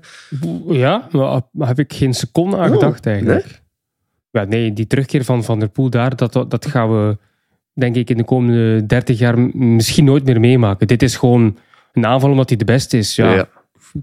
Ja, 0.68 1.08
maar 1.52 1.68
heb 1.68 1.80
ik 1.80 1.94
geen 1.94 2.14
seconde 2.14 2.58
aan 2.58 2.70
Oh, 2.70 2.74
gedacht 2.74 3.06
eigenlijk. 3.06 3.62
Ja, 4.32 4.44
nee, 4.44 4.74
die 4.74 4.88
terugkeer 4.88 5.24
van 5.24 5.44
Van 5.44 5.60
der 5.60 5.70
Poel 5.70 5.90
daar, 5.90 6.16
dat, 6.16 6.34
dat 6.48 6.66
gaan 6.66 6.90
we 6.90 7.18
denk 7.74 7.96
ik 7.96 8.10
in 8.10 8.18
de 8.18 8.24
komende 8.26 8.86
30 8.86 9.20
jaar 9.20 9.40
misschien 9.58 10.06
nooit 10.06 10.26
meer 10.26 10.40
meemaken. 10.40 10.88
Dit 10.88 11.04
is 11.04 11.16
gewoon 11.16 11.58
een 11.98 12.06
aanval 12.06 12.30
omdat 12.30 12.50
hij 12.50 12.58
de 12.58 12.66
beste 12.66 12.98
is. 12.98 13.16
Ja, 13.16 13.34
Ja. 13.34 13.50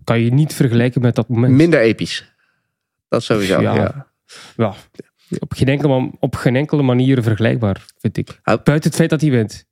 Kan 0.04 0.20
je 0.20 0.32
niet 0.32 0.54
vergelijken 0.54 1.00
met 1.00 1.14
dat 1.14 1.28
moment. 1.28 1.54
Minder 1.54 1.80
episch. 1.80 2.32
Dat 3.08 3.22
sowieso, 3.22 3.60
ja. 3.60 3.74
Ja. 3.74 4.06
Ja, 4.56 4.74
op, 5.38 5.52
geen 5.52 5.68
enkele, 5.68 6.10
op 6.20 6.34
geen 6.36 6.56
enkele 6.56 6.82
manier 6.82 7.22
vergelijkbaar, 7.22 7.84
vind 7.98 8.16
ik. 8.16 8.40
Buiten 8.44 8.82
het 8.82 8.94
feit 8.94 9.10
dat 9.10 9.20
hij 9.20 9.30
wint. 9.30 9.66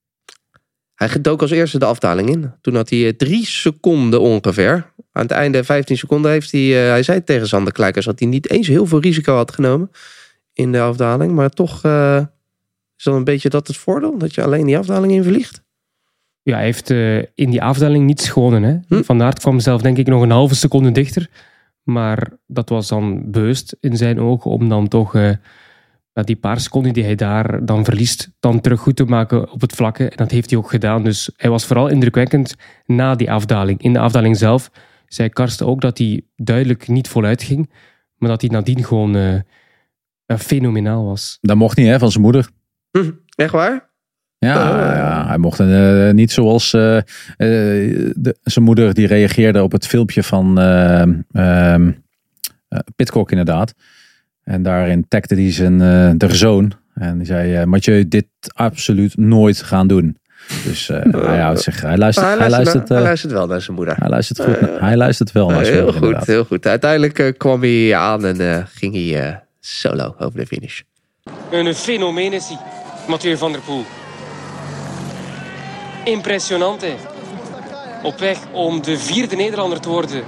Hij 0.95 1.09
gedook 1.09 1.41
als 1.41 1.51
eerste 1.51 1.79
de 1.79 1.85
afdaling 1.85 2.29
in. 2.29 2.53
Toen 2.61 2.75
had 2.75 2.91
hij 2.91 3.07
eh, 3.07 3.13
drie 3.13 3.47
seconden 3.47 4.21
ongeveer. 4.21 4.93
Aan 5.13 5.23
het 5.23 5.31
einde 5.31 5.65
15 5.65 5.97
seconden 5.97 6.31
heeft 6.31 6.53
hij... 6.53 6.83
eh, 6.85 6.89
hij 6.91 7.03
zei 7.03 7.25
tegen 7.25 7.49
Sander 7.49 7.73
Kluikers 7.73 8.05
dat 8.07 8.19
hij 8.19 8.29
niet 8.29 8.51
eens 8.51 8.67
heel 8.67 8.87
veel 8.87 9.01
risico 9.01 9.35
had 9.35 9.53
genomen 9.53 9.91
in 10.53 10.73
de 10.73 10.81
afdaling. 10.81 11.33
Maar 11.33 11.51
toch 11.51 11.85
eh, 11.85 12.23
is 12.97 13.05
dan 13.05 13.15
een 13.15 13.25
beetje 13.25 13.49
dat 13.49 13.67
het 13.67 13.77
voordeel. 13.77 14.19
Dat 14.19 14.35
je 14.35 14.43
alleen 14.43 14.67
die 14.67 14.79
afdaling 14.79 15.13
in 15.13 15.25
vliegt. 15.25 15.63
Ja, 16.43 16.55
hij 16.55 16.65
heeft 16.65 16.91
eh, 16.91 17.19
in 17.19 17.51
die 17.51 17.63
afdeling 17.63 18.07
niets 18.07 18.29
gewonnen. 18.29 18.63
Hè? 18.63 18.97
Hm. 18.97 19.03
Van 19.03 19.23
Aert 19.23 19.41
kwam 19.41 19.61
zelf 19.61 19.83
denk 19.83 19.99
ik 19.99 20.07
nog 20.07 20.23
een 20.23 20.31
halve 20.31 20.55
seconde 20.55 20.93
dichter. 20.93 21.29
Maar 21.83 22.33
dat 22.47 22.69
was 22.69 22.89
dan 22.89 23.31
bewust 23.31 23.77
in 23.81 23.97
zijn 23.97 24.21
ogen 24.21 24.51
om 24.51 24.69
dan 24.69 24.89
toch 24.89 25.15
eh, 25.15 25.31
ja, 26.13 26.23
die 26.23 26.37
paar 26.37 26.61
seconden 26.61 26.93
die 26.93 27.05
hij 27.05 27.15
daar 27.15 27.65
dan 27.65 27.85
verliest, 27.85 28.31
dan 28.41 28.61
terug 28.61 28.81
goed 28.81 28.97
te 28.97 29.05
maken 29.05 29.51
op 29.51 29.61
het 29.61 29.73
vlakke. 29.73 30.09
En 30.09 30.17
dat 30.17 30.31
heeft 30.31 30.51
hij 30.51 30.59
ook 30.59 30.71
gedaan. 30.71 31.05
Dus 31.05 31.31
hij 31.37 31.51
was 31.51 31.67
vooral 31.67 31.89
indrukwekkend 31.89 32.57
na 32.87 33.15
die 33.15 33.31
afdaling. 33.31 33.83
In 33.83 33.93
de 33.93 33.99
afdaling 33.99 34.37
zelf 34.37 34.71
zei 35.07 35.29
Karsten 35.29 35.67
ook 35.67 35.81
dat 35.81 35.99
hij 35.99 36.23
duidelijk 36.37 36.89
niet 36.89 37.09
voluit 37.09 37.43
ging, 37.43 37.71
maar 38.17 38.29
dat 38.29 38.41
hij 38.41 38.51
nadien 38.51 38.85
gewoon 38.85 39.17
eh, 39.17 40.39
fenomenaal 40.39 41.05
was. 41.05 41.39
Dat 41.41 41.57
mocht 41.57 41.77
niet 41.77 41.87
hè, 41.87 41.99
van 41.99 42.11
zijn 42.11 42.23
moeder. 42.23 42.49
Hm, 42.91 43.11
echt 43.35 43.53
waar? 43.53 43.91
Ja, 44.49 44.71
Oh. 44.71 44.77
ja, 44.97 45.27
hij 45.29 45.39
mocht 45.39 45.61
eh, 45.61 46.11
niet 46.11 46.33
zoals 46.33 46.73
eh, 46.73 46.97
eh, 46.97 47.05
de, 48.17 48.37
zijn 48.43 48.65
moeder 48.65 48.95
die 48.95 49.07
reageerde 49.07 49.63
op 49.63 49.73
het 49.73 49.87
filmpje 49.87 50.23
van 50.23 50.59
eh 50.61 51.01
ehm, 51.03 51.13
eh, 51.33 52.79
Pitcock 52.97 53.31
inderdaad. 53.31 53.75
En 54.45 54.63
daarin 54.63 55.05
tagde 55.09 55.35
hij 55.35 55.53
zijn 55.53 55.81
eh 55.81 56.11
de 56.17 56.35
zoon. 56.35 56.73
En 56.95 57.17
die 57.17 57.27
zei, 57.27 57.55
eh, 57.55 57.65
Mathieu, 57.65 58.09
dit 58.09 58.27
absoluut 58.55 59.17
nooit 59.17 59.63
gaan 59.63 59.87
doen. 59.87 60.17
Dus 60.65 60.89
eh, 60.89 61.01
hij, 61.27 61.41
houdt 61.41 61.61
zich, 61.61 61.81
hij 61.81 61.97
luistert, 61.97 62.27
hij, 62.39 62.51
luistert, 62.51 62.75
naar- 62.75 62.87
hij 62.89 62.97
eh, 62.99 63.03
luistert 63.05 63.33
wel 63.33 63.47
naar 63.47 63.61
zijn 63.61 63.77
moeder. 63.77 63.97
hij 63.99 64.09
luistert 64.09 64.41
goed. 64.41 64.61
naar- 64.61 64.81
hij 64.81 64.97
luistert 64.97 65.33
wel 65.33 65.49
naar 65.49 65.59
Eh, 65.59 65.63
zijn 65.65 65.75
heel 65.75 65.83
moeder, 65.85 66.01
goed, 66.01 66.09
inderdaad. 66.11 66.35
heel 66.35 66.45
goed. 66.45 66.67
Uiteindelijk 66.67 67.19
eh, 67.19 67.33
kwam 67.37 67.61
hij 67.61 67.97
aan 67.97 68.25
en 68.27 68.41
eh, 68.57 68.63
ging 68.75 68.95
hij 68.95 69.27
eh, 69.29 69.37
solo 69.61 70.15
over 70.19 70.39
de 70.39 70.47
finish. 70.47 70.81
Een 71.51 71.75
fenomeen 71.75 72.33
is 72.33 72.49
hij, 72.49 72.59
Mathieu 73.09 73.37
van 73.37 73.53
der 73.53 73.61
Poel. 73.61 73.85
Impressionant, 76.05 76.81
hè. 76.81 76.95
Op 78.03 78.19
weg 78.19 78.39
om 78.53 78.83
de 78.83 78.99
vierde 78.99 79.37
Nederlander 79.37 79.81
te 79.81 79.89
worden 79.89 80.25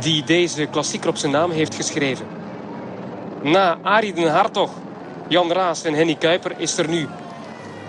die 0.00 0.24
deze 0.24 0.66
klassieker 0.66 1.08
op 1.08 1.16
zijn 1.16 1.32
naam 1.32 1.50
heeft 1.50 1.74
geschreven. 1.74 2.26
Na 3.42 3.78
Arie 3.82 4.12
den 4.12 4.32
Hartog, 4.32 4.70
Jan 5.28 5.52
Raas 5.52 5.84
en 5.84 5.94
Henny 5.94 6.14
Kuiper 6.14 6.58
is 6.58 6.78
er 6.78 6.88
nu 6.88 7.08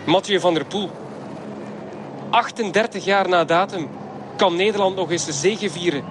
Mathieu 0.06 0.40
van 0.40 0.54
der 0.54 0.66
Poel. 0.66 0.90
38 2.30 3.06
jaar 3.06 3.30
na 3.30 3.44
datum 3.44 3.90
kan 4.38 4.56
Nederland 4.56 4.96
nog 4.96 5.12
eens 5.12 5.26
de 5.26 5.34
zege 5.34 5.70
vieren 5.70 6.04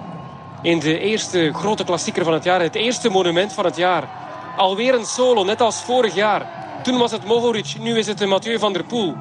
in 0.61 0.79
de 0.79 0.99
eerste 0.99 1.51
grote 1.53 1.83
klassieker 1.83 2.23
van 2.23 2.33
het 2.33 2.43
jaar. 2.43 2.61
Het 2.61 2.75
eerste 2.75 3.09
monument 3.09 3.53
van 3.53 3.65
het 3.65 3.75
jaar. 3.75 4.09
Alweer 4.57 4.93
een 4.93 5.05
solo, 5.05 5.43
net 5.43 5.61
als 5.61 5.81
vorig 5.81 6.15
jaar. 6.15 6.63
Toen 6.83 6.97
was 6.97 7.11
het 7.11 7.25
Mohoric, 7.25 7.75
nu 7.79 7.97
is 7.97 8.07
het 8.07 8.25
Mathieu 8.25 8.59
van 8.59 8.73
der 8.73 8.83
Poel. 8.83 9.15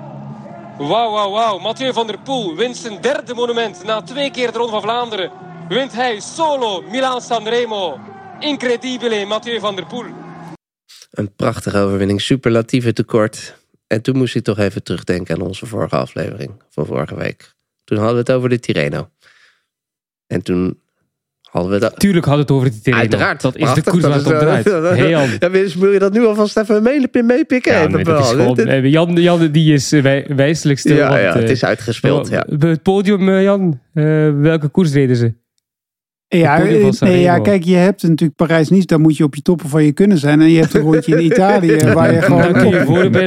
Wauw, 0.78 1.10
wauw, 1.10 1.30
wauw. 1.30 1.58
Mathieu 1.58 1.92
van 1.92 2.06
der 2.06 2.18
Poel 2.18 2.56
wint 2.56 2.76
zijn 2.76 3.00
derde 3.00 3.34
monument. 3.34 3.84
Na 3.84 4.02
twee 4.02 4.30
keer 4.30 4.52
de 4.52 4.58
Ronde 4.58 4.72
van 4.72 4.82
Vlaanderen 4.82 5.30
wint 5.68 5.92
hij 5.92 6.20
solo 6.20 6.82
Milan 6.82 7.20
Sanremo. 7.20 8.00
Incredibile, 8.40 9.24
Mathieu 9.24 9.60
van 9.60 9.76
der 9.76 9.86
Poel. 9.86 10.04
Een 11.10 11.34
prachtige 11.34 11.78
overwinning, 11.78 12.20
superlatieve 12.20 12.92
tekort. 12.92 13.56
En 13.86 14.02
toen 14.02 14.16
moest 14.16 14.34
ik 14.34 14.44
toch 14.44 14.58
even 14.58 14.82
terugdenken 14.82 15.34
aan 15.34 15.46
onze 15.46 15.66
vorige 15.66 15.96
aflevering 15.96 16.62
van 16.70 16.86
vorige 16.86 17.14
week. 17.14 17.54
Toen 17.84 17.98
hadden 17.98 18.14
we 18.14 18.20
het 18.20 18.32
over 18.32 18.48
de 18.48 18.60
Tirreno. 18.60 19.10
En 20.26 20.42
toen 20.42 20.80
hadden 21.54 21.72
we 21.72 21.78
dat... 21.78 21.98
Tuurlijk 21.98 22.26
had 22.26 22.38
het 22.38 22.50
over 22.50 22.70
die 22.70 22.80
Tirreno. 22.80 23.02
Uiteraard. 23.02 23.40
Dat 23.42 23.56
is 23.56 23.72
de 23.72 23.82
koers 23.82 24.02
waar 24.02 24.14
het 24.14 24.26
om 24.26 24.32
eh, 24.32 24.38
draait. 24.38 24.64
Hey 24.64 25.72
moet 25.78 25.92
je 25.92 25.98
dat 25.98 26.12
nu 26.12 26.26
alvast 26.26 26.56
even 26.56 26.82
meepikken 26.82 27.26
meepikken? 27.26 27.72
Ja, 27.72 27.86
nee, 27.86 28.04
dat 28.04 28.20
is 28.20 28.30
gewoon, 28.30 28.56
eh, 28.56 28.84
Jan, 28.84 29.12
Jan 29.14 29.50
die 29.50 29.72
is 29.72 29.92
eh, 29.92 30.02
wij, 30.02 30.26
wijselijk 30.36 30.78
stil. 30.78 30.96
ja, 30.96 31.18
ja, 31.18 31.28
eh, 31.28 31.40
het 31.40 31.50
is 31.50 31.64
uitgespeeld. 31.64 32.28
Ja. 32.28 32.46
Het 32.58 32.82
podium, 32.82 33.28
eh, 33.28 33.42
Jan, 33.42 33.80
eh, 33.92 34.04
welke 34.40 34.68
koers 34.68 34.92
reden 34.92 35.16
ze? 35.16 35.34
Ja, 36.38 36.60
eh, 36.60 36.90
nee, 37.00 37.20
ja, 37.20 37.38
kijk, 37.38 37.64
je 37.64 37.76
hebt 37.76 38.02
natuurlijk 38.02 38.36
Parijs-Nice, 38.36 38.86
daar 38.86 39.00
moet 39.00 39.16
je 39.16 39.24
op 39.24 39.34
je 39.34 39.42
toppen 39.42 39.68
van 39.68 39.84
je 39.84 39.92
kunnen 39.92 40.18
zijn. 40.18 40.40
En 40.40 40.50
je 40.50 40.60
hebt 40.60 40.74
een 40.74 40.80
rondje 40.80 41.16
in 41.16 41.24
Italië, 41.32 41.92
waar 41.92 42.12
je 42.12 42.22
gewoon 42.22 42.42
Dan 42.42 42.52
kun 42.52 42.68
je 42.68 42.80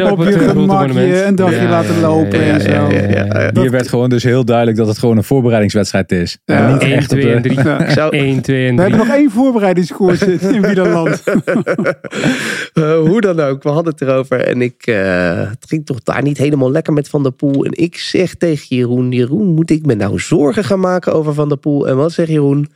op 0.06 0.12
op 0.12 0.17
het 0.17 0.34
je 0.34 0.39
eh, 0.39 0.50
gemakje 0.50 1.24
een 1.24 1.36
dagje 1.36 1.62
Ja, 1.62 1.70
laten 1.70 1.96
ja, 1.96 2.02
lopen 2.02 2.46
ja, 2.46 2.54
en 2.54 2.62
zo. 2.62 2.70
ja, 2.70 2.89
ja, 2.89 3.41
ja. 3.41 3.62
Hier 3.62 3.72
werd 3.72 3.88
gewoon 3.88 4.10
dus 4.10 4.24
heel 4.24 4.46
duidelijk 4.46 4.78
dat 4.78 4.88
het 4.88 4.98
gewoon 4.98 5.17
een 5.17 5.24
voorbereidingswedstrijd 5.24 6.12
is. 6.12 6.38
Ja. 6.46 6.67
En 6.67 6.74
niet 6.74 6.82
1, 6.82 6.91
echt 6.91 7.12
op 7.12 7.20
2 7.20 7.34
en 7.34 7.41
de... 7.41 7.50
3. 7.50 7.63
Ja. 7.63 7.89
Zo, 7.89 8.10
1, 8.10 8.41
2 8.41 8.67
en 8.67 8.76
We 8.76 8.82
3. 8.82 8.89
hebben 8.89 9.08
nog 9.08 9.17
één 9.17 9.32
voorbereidingskoers 9.32 10.22
in, 10.28 10.39
in 10.39 10.62
wielerland. 10.62 11.24
Eh, 12.74 13.00
hoe 13.00 13.22
dan 13.22 13.39
ook, 13.39 13.63
we 13.63 13.70
hadden 13.70 13.91
het 13.91 14.02
erover. 14.02 14.39
En 14.39 14.62
ik, 14.62 14.86
eh, 14.86 15.50
het 15.50 15.65
ging 15.67 15.86
toch 15.86 16.04
daar 16.04 16.22
niet 16.24 16.38
helemaal 16.38 16.72
lekker 16.72 16.93
met 16.93 17.10
Van 17.10 17.24
der 17.24 17.32
Poel. 17.32 17.65
En 17.65 17.72
ik 17.72 17.98
zeg 17.98 18.36
tegen 18.36 18.76
Jeroen, 18.76 19.12
Jeroen, 19.12 19.54
moet 19.54 19.70
ik 19.70 19.86
me 19.86 19.96
nou 19.96 20.20
zorgen 20.20 20.63
gaan 20.63 20.80
maken 20.80 21.13
over 21.13 21.34
Van 21.34 21.48
der 21.48 21.58
Poel? 21.58 21.88
En 21.88 21.96
wat 21.96 22.12
zegt 22.12 22.30
Jeroen? 22.30 22.67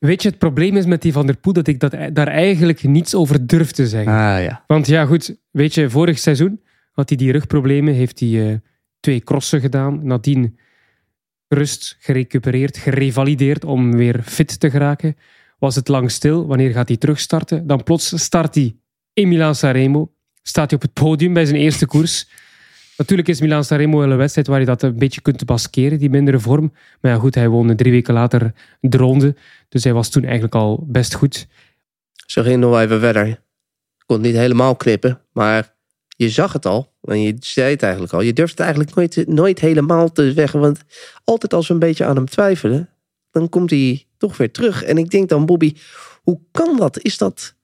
Weet 0.00 0.22
je, 0.22 0.28
het 0.28 0.38
probleem 0.38 0.76
is 0.76 0.86
met 0.86 1.02
die 1.02 1.12
Van 1.12 1.26
der 1.26 1.36
Poel 1.36 1.52
dat 1.52 1.66
ik 1.66 1.80
dat, 1.80 1.92
daar 2.12 2.28
eigenlijk 2.28 2.82
niets 2.82 3.14
over 3.14 3.46
durf 3.46 3.70
te 3.70 3.86
zeggen. 3.86 4.12
Ah 4.12 4.42
ja. 4.42 4.64
Want 4.66 4.86
ja, 4.86 5.04
goed, 5.04 5.36
weet 5.50 5.74
je, 5.74 5.90
vorig 5.90 6.18
seizoen 6.18 6.60
had 6.92 7.08
hij 7.08 7.18
die 7.18 7.32
rugproblemen, 7.32 7.94
heeft 7.94 8.20
hij 8.20 8.50
eh, 8.50 8.56
twee 9.00 9.20
crossen 9.20 9.60
gedaan. 9.60 10.06
Nadien 10.06 10.58
rust, 11.48 11.96
gerecupereerd, 12.00 12.76
gerevalideerd 12.76 13.64
om 13.64 13.96
weer 13.96 14.22
fit 14.22 14.60
te 14.60 14.70
geraken. 14.70 15.16
Was 15.58 15.74
het 15.74 15.88
lang 15.88 16.10
stil, 16.10 16.46
wanneer 16.46 16.70
gaat 16.70 16.88
hij 16.88 16.96
terugstarten? 16.96 17.66
Dan 17.66 17.82
plots 17.82 18.22
start 18.22 18.54
hij 18.54 18.76
in 19.12 19.28
Milaan 19.28 19.54
Sanremo. 19.54 20.12
Staat 20.42 20.70
hij 20.70 20.78
op 20.78 20.82
het 20.82 20.92
podium 20.92 21.32
bij 21.32 21.44
zijn 21.44 21.60
eerste 21.60 21.86
koers. 21.86 22.28
Natuurlijk 23.00 23.28
is 23.28 23.40
Milaan 23.40 23.64
Sanremo 23.64 23.98
wel 23.98 24.10
een 24.10 24.16
wedstrijd 24.16 24.46
waar 24.46 24.60
je 24.60 24.66
dat 24.66 24.82
een 24.82 24.98
beetje 24.98 25.20
kunt 25.20 25.48
maskeren, 25.48 25.98
die 25.98 26.10
mindere 26.10 26.40
vorm. 26.40 26.72
Maar 27.00 27.12
ja, 27.12 27.18
goed, 27.18 27.34
hij 27.34 27.48
won 27.48 27.76
drie 27.76 27.92
weken 27.92 28.14
later 28.14 28.52
de 28.80 28.96
ronde. 28.96 29.34
Dus 29.68 29.84
hij 29.84 29.92
was 29.92 30.08
toen 30.08 30.22
eigenlijk 30.22 30.54
al 30.54 30.84
best 30.86 31.14
goed. 31.14 31.46
Zo 32.26 32.42
ging 32.42 32.60
nog 32.60 32.80
even 32.80 33.00
verder. 33.00 33.42
Kon 34.06 34.20
niet 34.20 34.34
helemaal 34.34 34.76
knippen, 34.76 35.20
maar 35.32 35.74
je 36.08 36.30
zag 36.30 36.52
het 36.52 36.66
al. 36.66 36.92
En 37.02 37.22
je 37.22 37.36
zei 37.38 37.70
het 37.70 37.82
eigenlijk 37.82 38.12
al. 38.12 38.20
Je 38.20 38.32
durft 38.32 38.50
het 38.50 38.60
eigenlijk 38.60 38.94
nooit, 38.94 39.26
nooit 39.26 39.60
helemaal 39.60 40.12
te 40.12 40.32
zeggen. 40.32 40.60
Want 40.60 40.80
altijd 41.24 41.54
als 41.54 41.68
we 41.68 41.74
een 41.74 41.80
beetje 41.80 42.04
aan 42.04 42.16
hem 42.16 42.28
twijfelen, 42.28 42.88
dan 43.30 43.48
komt 43.48 43.70
hij 43.70 44.06
toch 44.16 44.36
weer 44.36 44.50
terug. 44.50 44.82
En 44.82 44.98
ik 44.98 45.10
denk 45.10 45.28
dan, 45.28 45.46
Bobby, 45.46 45.74
hoe 46.22 46.40
kan 46.50 46.76
dat? 46.76 47.02
Is 47.02 47.18
dat, 47.18 47.54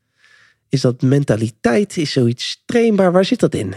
is 0.68 0.80
dat 0.80 1.02
mentaliteit? 1.02 1.96
Is 1.96 2.12
zoiets 2.12 2.62
trainbaar? 2.66 3.12
Waar 3.12 3.24
zit 3.24 3.40
dat 3.40 3.54
in? 3.54 3.74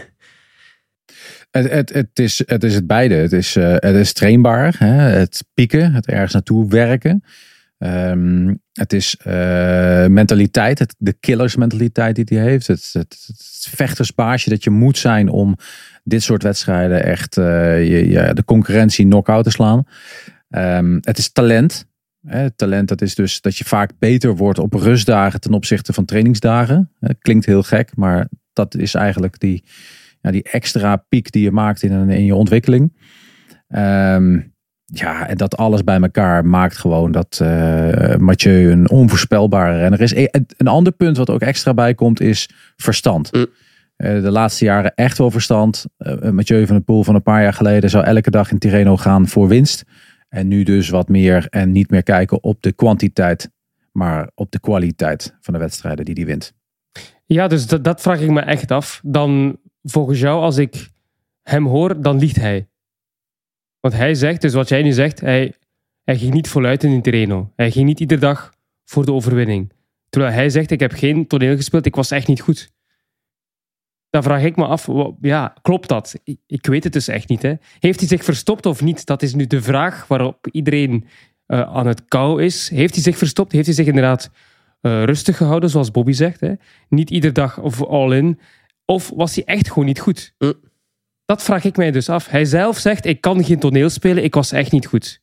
Het, 1.50 1.92
het, 1.92 2.18
is, 2.18 2.42
het 2.46 2.64
is 2.64 2.74
het 2.74 2.86
beide. 2.86 3.14
Het 3.14 3.32
is, 3.32 3.56
eh, 3.56 3.72
het 3.72 3.94
is 3.94 4.12
trainbaar. 4.12 4.74
Hè? 4.78 4.92
Het 4.92 5.44
pieken, 5.54 5.92
het 5.92 6.06
ergens 6.06 6.32
naartoe 6.32 6.68
werken. 6.68 7.24
Ehm, 7.78 8.54
het 8.72 8.92
is 8.92 9.16
eh, 9.16 10.06
mentaliteit, 10.06 10.94
de 10.98 11.12
killersmentaliteit 11.12 12.14
die 12.14 12.38
hij 12.38 12.48
heeft. 12.48 12.66
Het, 12.66 12.90
het, 12.92 14.44
dat 14.44 14.64
je 14.64 14.70
moet 14.70 14.98
zijn 14.98 15.28
om 15.28 15.56
dit 16.04 16.22
soort 16.22 16.42
wedstrijden 16.42 17.04
echt 17.04 17.36
eh, 17.36 17.88
je, 17.88 18.30
de 18.34 18.44
concurrentie 18.44 19.04
knock-out 19.04 19.44
te 19.44 19.50
slaan. 19.50 19.84
Ehm, 20.48 20.98
het 21.00 21.18
is 21.18 21.32
talent. 21.32 21.86
Hè? 22.26 22.50
Talent 22.50 22.88
dat 22.88 23.02
is 23.02 23.14
dus 23.14 23.40
dat 23.40 23.56
je 23.56 23.64
vaak 23.64 23.90
beter 23.98 24.36
wordt 24.36 24.58
op 24.58 24.74
rustdagen 24.74 25.40
ten 25.40 25.52
opzichte 25.52 25.92
van 25.92 26.04
trainingsdagen. 26.04 26.92
Klinkt 27.18 27.46
heel 27.46 27.62
gek, 27.62 27.96
maar 27.96 28.28
dat 28.52 28.74
is 28.74 28.94
eigenlijk 28.94 29.40
die, 29.40 29.64
ja, 30.20 30.30
die 30.30 30.42
extra 30.42 30.96
piek 30.96 31.32
die 31.32 31.42
je 31.42 31.50
maakt 31.50 31.82
in, 31.82 31.92
een, 31.92 32.10
in 32.10 32.24
je 32.24 32.34
ontwikkeling. 32.34 32.96
Ehm, 33.68 34.40
ja, 34.84 35.28
en 35.28 35.36
dat 35.36 35.56
alles 35.56 35.84
bij 35.84 36.00
elkaar 36.00 36.46
maakt 36.46 36.76
gewoon 36.76 37.12
dat 37.12 37.38
eh 37.42 38.16
Mathieu 38.16 38.70
een 38.70 38.90
onvoorspelbare 38.90 39.78
renner 39.78 40.00
is. 40.00 40.12
E- 40.12 40.26
Een 40.56 40.66
ander 40.66 40.92
punt 40.92 41.16
wat 41.16 41.30
ook 41.30 41.40
extra 41.40 41.74
bij 41.74 41.94
komt 41.94 42.20
is 42.20 42.50
verstand. 42.76 43.32
Mm. 43.32 43.46
Eh, 43.96 44.22
de 44.22 44.30
laatste 44.30 44.64
jaren 44.64 44.94
echt 44.94 45.18
wel 45.18 45.30
verstand. 45.30 45.84
Eh, 45.96 46.30
Mathieu 46.30 46.66
van 46.66 46.76
der 46.76 46.84
Poel 46.84 47.04
van 47.04 47.14
een 47.14 47.22
paar 47.22 47.42
jaar 47.42 47.52
geleden 47.52 47.90
zou 47.90 48.04
elke 48.04 48.30
dag 48.30 48.50
in 48.50 48.58
Tirreno 48.58 48.96
gaan 48.96 49.28
voor 49.28 49.48
winst. 49.48 49.84
En 50.28 50.48
nu 50.48 50.62
dus 50.62 50.88
wat 50.88 51.08
meer 51.08 51.46
en 51.48 51.72
niet 51.72 51.90
meer 51.90 52.02
kijken 52.02 52.42
op 52.42 52.62
de 52.62 52.72
kwantiteit, 52.72 53.50
maar 53.92 54.30
op 54.34 54.50
de 54.50 54.60
kwaliteit 54.60 55.36
van 55.40 55.54
de 55.54 55.60
wedstrijden 55.60 56.04
die 56.04 56.14
hij 56.14 56.24
wint. 56.24 56.52
Ja, 57.26 57.48
dus 57.48 57.66
dat, 57.66 57.84
dat 57.84 58.00
vraag 58.00 58.20
ik 58.20 58.30
me 58.30 58.40
echt 58.40 58.70
af. 58.70 59.00
Dan, 59.04 59.58
volgens 59.82 60.20
jou, 60.20 60.40
als 60.40 60.56
ik 60.56 60.88
hem 61.42 61.66
hoor, 61.66 62.02
dan 62.02 62.18
liegt 62.18 62.36
hij. 62.36 62.68
Want 63.80 63.94
hij 63.94 64.14
zegt, 64.14 64.40
dus 64.40 64.54
wat 64.54 64.68
jij 64.68 64.82
nu 64.82 64.92
zegt, 64.92 65.20
hij, 65.20 65.54
hij 66.04 66.18
ging 66.18 66.34
niet 66.34 66.48
voluit 66.48 66.84
in 66.84 67.02
Tirreno. 67.02 67.52
Hij 67.56 67.70
ging 67.70 67.86
niet 67.86 68.00
iedere 68.00 68.20
dag 68.20 68.54
voor 68.84 69.04
de 69.04 69.12
overwinning. 69.12 69.72
Terwijl 70.08 70.32
hij 70.32 70.50
zegt, 70.50 70.70
ik 70.70 70.80
heb 70.80 70.92
geen 70.92 71.26
toneel 71.26 71.56
gespeeld, 71.56 71.86
ik 71.86 71.94
was 71.94 72.10
echt 72.10 72.26
niet 72.26 72.40
goed. 72.40 72.70
Dan 74.10 74.22
vraag 74.22 74.42
ik 74.42 74.56
me 74.56 74.64
af, 74.66 74.88
ja, 75.20 75.54
klopt 75.62 75.88
dat? 75.88 76.20
Ik, 76.24 76.38
ik 76.46 76.66
weet 76.66 76.84
het 76.84 76.92
dus 76.92 77.08
echt 77.08 77.28
niet. 77.28 77.42
Hè. 77.42 77.54
Heeft 77.78 77.98
hij 77.98 78.08
zich 78.08 78.24
verstopt 78.24 78.66
of 78.66 78.82
niet? 78.82 79.06
Dat 79.06 79.22
is 79.22 79.34
nu 79.34 79.46
de 79.46 79.62
vraag 79.62 80.06
waarop 80.06 80.48
iedereen 80.52 81.06
eh, 81.46 81.60
aan 81.60 81.86
het 81.86 82.04
kou 82.04 82.42
is. 82.42 82.68
Heeft 82.68 82.94
hij 82.94 83.02
zich 83.02 83.18
verstopt? 83.18 83.52
Heeft 83.52 83.66
hij 83.66 83.74
zich 83.74 83.86
inderdaad 83.86 84.30
eh, 84.80 85.04
rustig 85.04 85.36
gehouden, 85.36 85.70
zoals 85.70 85.90
Bobby 85.90 86.12
zegt? 86.12 86.40
Hè? 86.40 86.52
Niet 86.88 87.10
iedere 87.10 87.32
dag 87.32 87.58
of 87.58 87.84
all 87.84 88.16
in. 88.16 88.38
Of 88.90 89.10
was 89.14 89.34
hij 89.34 89.44
echt 89.44 89.68
gewoon 89.68 89.84
niet 89.84 90.00
goed? 90.00 90.34
Mm. 90.38 90.52
Dat 91.24 91.42
vraag 91.42 91.64
ik 91.64 91.76
mij 91.76 91.90
dus 91.90 92.08
af. 92.08 92.28
Hij 92.28 92.44
zelf 92.44 92.78
zegt, 92.78 93.06
ik 93.06 93.20
kan 93.20 93.44
geen 93.44 93.58
toneel 93.58 93.88
spelen, 93.88 94.24
ik 94.24 94.34
was 94.34 94.52
echt 94.52 94.72
niet 94.72 94.86
goed. 94.86 95.20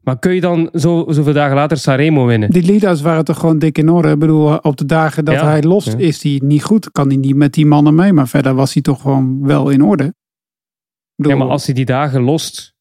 Maar 0.00 0.18
kun 0.18 0.34
je 0.34 0.40
dan 0.40 0.68
zo, 0.72 1.04
zoveel 1.08 1.32
dagen 1.32 1.56
later 1.56 1.76
Sanremo 1.76 2.26
winnen? 2.26 2.50
Die 2.50 2.62
leaders 2.62 3.00
waren 3.00 3.24
toch 3.24 3.38
gewoon 3.38 3.58
dik 3.58 3.78
in 3.78 3.88
orde. 3.88 4.10
Ik 4.10 4.18
bedoel, 4.18 4.56
op 4.56 4.76
de 4.76 4.84
dagen 4.84 5.24
dat 5.24 5.34
Ja. 5.34 5.44
hij 5.46 5.62
lost, 5.62 5.86
Ja. 5.92 5.96
is 5.98 6.22
hij 6.22 6.40
niet 6.44 6.64
goed. 6.64 6.90
Kan 6.90 7.08
hij 7.08 7.16
niet 7.16 7.34
met 7.36 7.52
die 7.52 7.66
mannen 7.66 7.94
mee. 7.94 8.12
Maar 8.12 8.28
verder 8.28 8.54
was 8.54 8.72
hij 8.72 8.82
toch 8.82 9.00
gewoon 9.00 9.46
wel 9.46 9.68
in 9.70 9.82
orde. 9.82 10.14
Bedoel, 11.16 11.32
Ja, 11.32 11.38
maar 11.38 11.48
als 11.48 11.66
hij 11.66 11.74
die 11.74 11.84
dagen 11.84 12.20
lost, 12.22 12.74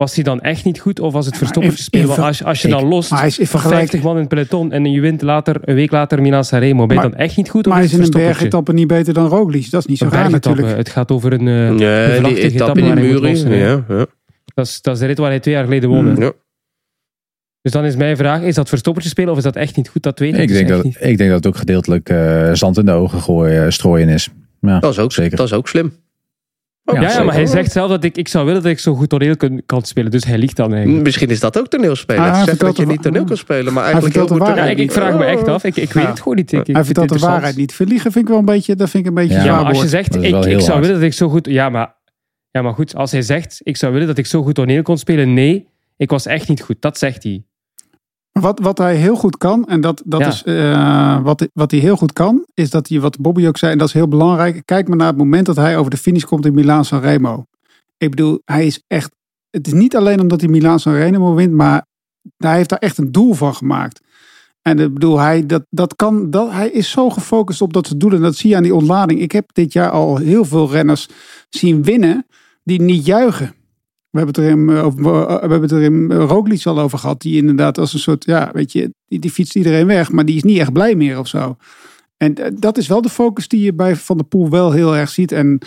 was 0.00 0.14
hij 0.14 0.24
dan 0.24 0.40
echt 0.40 0.64
niet 0.64 0.80
goed? 0.80 1.00
Of 1.00 1.12
was 1.12 1.26
het 1.26 1.36
verstoppertje 1.36 1.82
spelen? 1.82 2.16
als, 2.16 2.44
als 2.44 2.62
je 2.62 2.68
dan 2.68 2.84
lost, 2.84 3.10
maar 3.10 3.18
hij 3.18 3.28
is 3.28 3.38
in 3.38 3.46
van 3.46 3.60
vergelijking. 3.60 3.90
50 3.90 4.08
man 4.08 4.14
in 4.14 4.20
het 4.20 4.28
peloton 4.34 4.72
en 4.72 4.92
je 4.92 5.00
wint 5.00 5.22
later, 5.22 5.56
een 5.64 5.74
week 5.74 5.90
later 5.90 6.22
Milan 6.22 6.44
Sanremo, 6.44 6.86
ben 6.86 6.96
je 6.96 7.02
Maar- 7.02 7.10
dan 7.10 7.20
echt 7.20 7.36
niet 7.36 7.50
goed? 7.50 7.66
Maar 7.66 7.78
is 7.82 7.84
is 7.92 7.98
in 7.98 8.02
een 8.02 8.10
bergetappe 8.10 8.72
niet 8.72 8.86
beter 8.86 9.14
dan 9.14 9.26
Roglic. 9.26 9.70
Dat 9.70 9.80
is 9.80 9.86
niet 9.86 9.98
zo 9.98 10.04
Een 10.04 10.10
raar 10.10 10.22
bergetappe. 10.22 10.58
natuurlijk. 10.60 10.86
Het 10.86 10.94
gaat 10.94 11.10
over 11.10 11.32
een, 11.32 11.48
eh 11.48 11.54
Ja, 11.54 12.04
een 12.04 12.10
die 12.10 12.18
vlachtige 12.20 12.46
etappe 12.46 12.80
etappe 12.80 13.06
in 13.08 13.18
lossen. 13.20 13.52
Ja, 13.54 13.84
ja. 13.88 14.06
Dat, 14.54 14.66
is, 14.66 14.82
dat 14.82 14.94
is 14.94 15.00
de 15.00 15.06
rit 15.06 15.18
waar 15.18 15.30
hij 15.30 15.40
twee 15.40 15.54
jaar 15.54 15.64
geleden 15.64 15.88
won. 15.88 16.04
Mm. 16.10 16.22
Ja. 16.22 16.32
Dus 17.62 17.72
dan 17.72 17.84
is 17.84 17.96
mijn 17.96 18.16
vraag, 18.16 18.42
is 18.42 18.54
dat 18.54 18.68
verstoppertje 18.68 19.10
spelen 19.10 19.30
of 19.30 19.36
is 19.36 19.42
dat 19.44 19.56
echt 19.56 19.76
niet 19.76 19.88
goed? 19.88 20.02
Dat 20.02 20.18
weet 20.18 20.34
ik, 20.34 20.40
Ik 20.40 20.48
dus 20.48 20.56
denk, 20.56 20.68
dat, 20.68 20.84
niet. 20.84 20.96
ik 21.00 21.18
denk 21.18 21.30
dat 21.30 21.44
het 21.44 21.46
ook 21.46 21.56
gedeeltelijk 21.56 22.08
eh, 22.08 22.50
zand 22.52 22.78
in 22.78 22.86
de 22.86 22.92
ogen 22.92 23.20
gooien, 23.20 23.72
strooien 23.72 24.08
is. 24.08 24.28
Ja, 24.60 24.78
Dat 24.78 24.90
is 24.92 24.98
ook, 24.98 25.12
zeker. 25.12 25.36
dat 25.36 25.46
is 25.46 25.52
ook 25.52 25.68
slim. 25.68 25.92
Ja, 26.94 27.00
ja, 27.00 27.22
maar 27.22 27.34
hij 27.34 27.46
zegt 27.46 27.72
zelf 27.72 27.90
dat 27.90 28.04
ik, 28.04 28.16
ik 28.16 28.28
zou 28.28 28.46
willen 28.46 28.62
dat 28.62 28.70
ik 28.70 28.78
zo 28.78 28.94
goed 28.94 29.08
toneel 29.08 29.36
kan, 29.36 29.62
kan 29.66 29.82
spelen. 29.82 30.10
Dus 30.10 30.24
hij 30.24 30.38
liegt 30.38 30.56
dan 30.56 30.72
eigenlijk. 30.74 31.04
Misschien 31.04 31.28
is 31.28 31.40
dat 31.40 31.58
ook 31.58 31.68
toneelspelen. 31.68 32.22
Ah, 32.24 32.34
hij 32.34 32.44
Zeggen 32.44 32.66
dat 32.66 32.76
je 32.76 32.86
niet 32.86 33.02
toneel 33.02 33.24
kan 33.24 33.36
spelen, 33.36 33.72
maar 33.72 33.84
eigenlijk 33.84 34.14
heel 34.14 34.26
goed 34.26 34.46
Ja, 34.46 34.64
ik, 34.64 34.78
ik 34.78 34.92
vraag 34.92 35.14
me 35.18 35.24
echt 35.24 35.48
af. 35.48 35.64
Ik, 35.64 35.76
ik 35.76 35.92
weet 35.92 36.06
het 36.06 36.18
gewoon 36.18 36.36
niet. 36.36 36.52
Ik, 36.52 36.58
ik 36.58 36.74
Hij 36.74 36.84
vind 36.84 36.98
vertelt 36.98 37.20
de 37.20 37.26
waarheid 37.26 37.56
niet. 37.56 37.72
Verliegen 37.72 38.12
vind 38.12 38.24
ik 38.24 38.30
wel 38.30 38.38
een 38.38 38.44
beetje, 38.44 38.76
dat 38.76 38.90
vind 38.90 39.02
ik 39.02 39.08
een 39.08 39.14
beetje 39.14 39.34
Ja, 39.34 39.40
zwaar 39.40 39.54
Ja, 39.54 39.60
maar 39.62 39.72
als 39.72 39.82
je 39.82 39.88
zegt, 39.88 40.14
ik, 40.14 40.22
ik 40.22 40.32
zou 40.32 40.44
hard. 40.44 40.80
willen 40.80 40.94
dat 40.94 41.02
ik 41.02 41.12
zo 41.12 41.28
goed... 41.28 41.46
Ja 41.46 41.68
maar, 41.68 41.94
ja, 42.50 42.62
maar 42.62 42.74
goed, 42.74 42.94
als 42.94 43.12
hij 43.12 43.22
zegt, 43.22 43.60
ik 43.62 43.76
zou 43.76 43.92
willen 43.92 44.06
dat 44.06 44.18
ik 44.18 44.26
zo 44.26 44.42
goed 44.42 44.54
toneel 44.54 44.82
kon 44.82 44.98
spelen. 44.98 45.34
Nee, 45.34 45.68
ik 45.96 46.10
was 46.10 46.26
echt 46.26 46.48
niet 46.48 46.62
goed. 46.62 46.76
Dat 46.80 46.98
zegt 46.98 47.22
hij. 47.22 47.44
Wat, 48.32 48.58
wat 48.60 48.78
hij 48.78 48.96
heel 48.96 49.16
goed 49.16 49.36
kan, 49.38 49.66
en 49.66 49.80
dat, 49.80 50.02
dat 50.04 50.20
Ja. 50.20 50.26
is 50.26 50.42
eh, 50.42 51.22
wat, 51.22 51.48
wat 51.52 51.70
hij 51.70 51.80
heel 51.80 51.96
goed 51.96 52.12
kan, 52.12 52.44
is 52.54 52.70
dat 52.70 52.88
hij, 52.88 53.00
wat 53.00 53.18
Bobby 53.20 53.46
ook 53.46 53.56
zei, 53.58 53.72
en 53.72 53.78
dat 53.78 53.88
is 53.88 53.94
heel 53.94 54.08
belangrijk. 54.08 54.62
Kijk 54.64 54.88
maar 54.88 54.96
naar 54.96 55.06
het 55.06 55.16
moment 55.16 55.46
dat 55.46 55.56
hij 55.56 55.76
over 55.78 55.90
de 55.90 55.96
finish 55.96 56.24
komt 56.24 56.46
in 56.46 56.54
Milaan 56.54 56.84
Sanremo. 56.84 57.44
Ik 57.96 58.10
bedoel, 58.10 58.40
hij 58.44 58.66
is 58.66 58.82
echt. 58.86 59.10
Het 59.50 59.66
is 59.66 59.72
niet 59.72 59.96
alleen 59.96 60.20
omdat 60.20 60.40
hij 60.40 60.50
Milaan 60.50 60.80
Sanremo 60.80 61.34
wint, 61.34 61.52
maar 61.52 61.86
hij 62.36 62.56
heeft 62.56 62.68
daar 62.68 62.78
echt 62.78 62.98
een 62.98 63.12
doel 63.12 63.34
van 63.34 63.54
gemaakt. 63.54 64.00
En 64.62 64.78
ik 64.78 64.94
bedoel, 64.94 65.18
hij, 65.18 65.46
dat, 65.46 65.64
dat 65.70 65.96
kan, 65.96 66.30
dat, 66.30 66.50
hij 66.50 66.70
is 66.70 66.90
zo 66.90 67.10
gefocust 67.10 67.62
op 67.62 67.72
dat 67.72 67.86
soort 67.86 68.00
doelen. 68.00 68.18
En 68.18 68.24
dat 68.24 68.36
zie 68.36 68.50
je 68.50 68.56
aan 68.56 68.62
die 68.62 68.74
ontlading. 68.74 69.20
Ik 69.20 69.32
heb 69.32 69.50
dit 69.52 69.72
jaar 69.72 69.90
al 69.90 70.16
heel 70.16 70.44
veel 70.44 70.70
renners 70.70 71.08
zien 71.48 71.82
winnen 71.82 72.26
die 72.64 72.80
niet 72.82 73.06
juichen. 73.06 73.54
We 74.10 74.18
hebben 74.18 74.34
het 74.34 74.44
er 74.44 74.50
in, 74.50 74.68
eh, 74.68 74.84
over- 74.84 75.02
we 75.26 75.38
hebben 75.40 75.60
het 75.62 75.70
er 75.72 75.82
in 75.82 76.12
Roglic 76.12 76.66
al 76.66 76.80
over 76.80 76.98
gehad. 76.98 77.20
Die 77.20 77.36
inderdaad 77.36 77.78
als 77.78 77.92
een 77.92 77.98
soort, 77.98 78.24
ja, 78.24 78.50
weet 78.52 78.72
je, 78.72 78.94
die, 79.06 79.18
die 79.18 79.30
fietst 79.30 79.56
iedereen 79.56 79.86
weg. 79.86 80.12
Maar 80.12 80.24
die 80.24 80.36
is 80.36 80.42
niet 80.42 80.58
echt 80.58 80.72
blij 80.72 80.94
meer 80.94 81.18
of 81.18 81.26
zo. 81.28 81.56
En 82.16 82.34
eh, 82.34 82.50
dat 82.54 82.78
is 82.78 82.86
wel 82.86 83.02
de 83.02 83.08
focus 83.08 83.48
die 83.48 83.60
je 83.60 83.74
bij 83.74 83.96
Van 83.96 84.16
der 84.16 84.26
Poel 84.26 84.50
wel 84.50 84.72
heel 84.72 84.96
erg 84.96 85.08
ziet. 85.10 85.32
En 85.32 85.58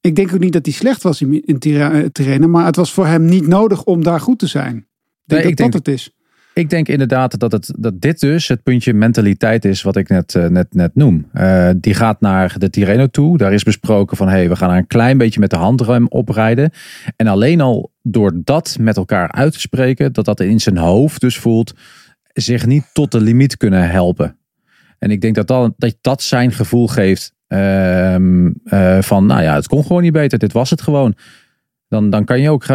ik 0.00 0.16
denk 0.16 0.32
ook 0.34 0.38
niet 0.40 0.52
dat 0.52 0.66
hij 0.66 0.74
slecht 0.74 1.02
was 1.02 1.20
in, 1.22 1.44
in 1.44 1.58
eh, 1.58 2.04
trainen. 2.04 2.50
Maar 2.50 2.64
het 2.66 2.76
was 2.76 2.92
voor 2.92 3.06
hem 3.06 3.24
niet 3.24 3.46
nodig 3.46 3.84
om 3.84 4.02
daar 4.02 4.20
goed 4.20 4.38
te 4.38 4.46
zijn. 4.46 4.76
Ik 4.76 4.84
denk 5.24 5.42
Nee, 5.44 5.54
dat 5.54 5.66
ik 5.66 5.72
dat 5.72 5.86
het 5.86 5.94
is. 5.94 6.14
Ik 6.54 6.70
denk 6.70 6.88
inderdaad 6.88 7.38
dat, 7.38 7.52
het, 7.52 7.72
dat 7.78 8.00
dit 8.00 8.20
dus 8.20 8.48
het 8.48 8.62
puntje 8.62 8.94
mentaliteit 8.94 9.64
is 9.64 9.82
wat 9.82 9.96
ik 9.96 10.08
net, 10.08 10.34
eh, 10.34 10.46
net, 10.46 10.74
net 10.74 10.94
noem. 10.94 11.28
Eh, 11.32 11.70
die 11.76 11.94
gaat 11.94 12.20
naar 12.20 12.58
de 12.58 12.70
Tirreno 12.70 13.06
toe. 13.06 13.38
Daar 13.38 13.52
is 13.52 13.62
besproken 13.62 14.16
van 14.16 14.28
hey, 14.28 14.48
we 14.48 14.56
gaan 14.56 14.70
een 14.70 14.86
klein 14.86 15.18
beetje 15.18 15.40
met 15.40 15.50
de 15.50 15.56
handrem 15.56 16.06
oprijden. 16.08 16.70
En 17.16 17.26
alleen 17.26 17.60
al 17.60 17.92
door 18.02 18.32
dat 18.44 18.76
met 18.80 18.96
elkaar 18.96 19.32
uit 19.32 19.52
te 19.52 19.60
spreken, 19.60 20.12
dat 20.12 20.24
dat 20.24 20.40
in 20.40 20.60
zijn 20.60 20.76
hoofd 20.76 21.20
dus 21.20 21.38
voelt, 21.38 21.74
zich 22.32 22.66
niet 22.66 22.84
tot 22.92 23.12
de 23.12 23.20
limiet 23.20 23.56
kunnen 23.56 23.90
helpen. 23.90 24.36
En 24.98 25.10
ik 25.10 25.20
denk 25.20 25.34
dat 25.34 25.46
dat, 25.46 25.72
dat, 25.76 25.96
dat 26.00 26.22
zijn 26.22 26.52
gevoel 26.52 26.88
geeft 26.88 27.34
ehm, 27.46 28.50
eh, 28.64 29.02
van, 29.02 29.26
nou 29.26 29.42
ja, 29.42 29.54
het 29.54 29.66
kon 29.66 29.82
gewoon 29.82 30.02
niet 30.02 30.12
beter. 30.12 30.38
Dit 30.38 30.52
was 30.52 30.70
het 30.70 30.82
gewoon. 30.82 31.14
Dan, 31.90 32.10
dan 32.10 32.24
kan 32.24 32.40
je 32.40 32.50
ook, 32.50 32.66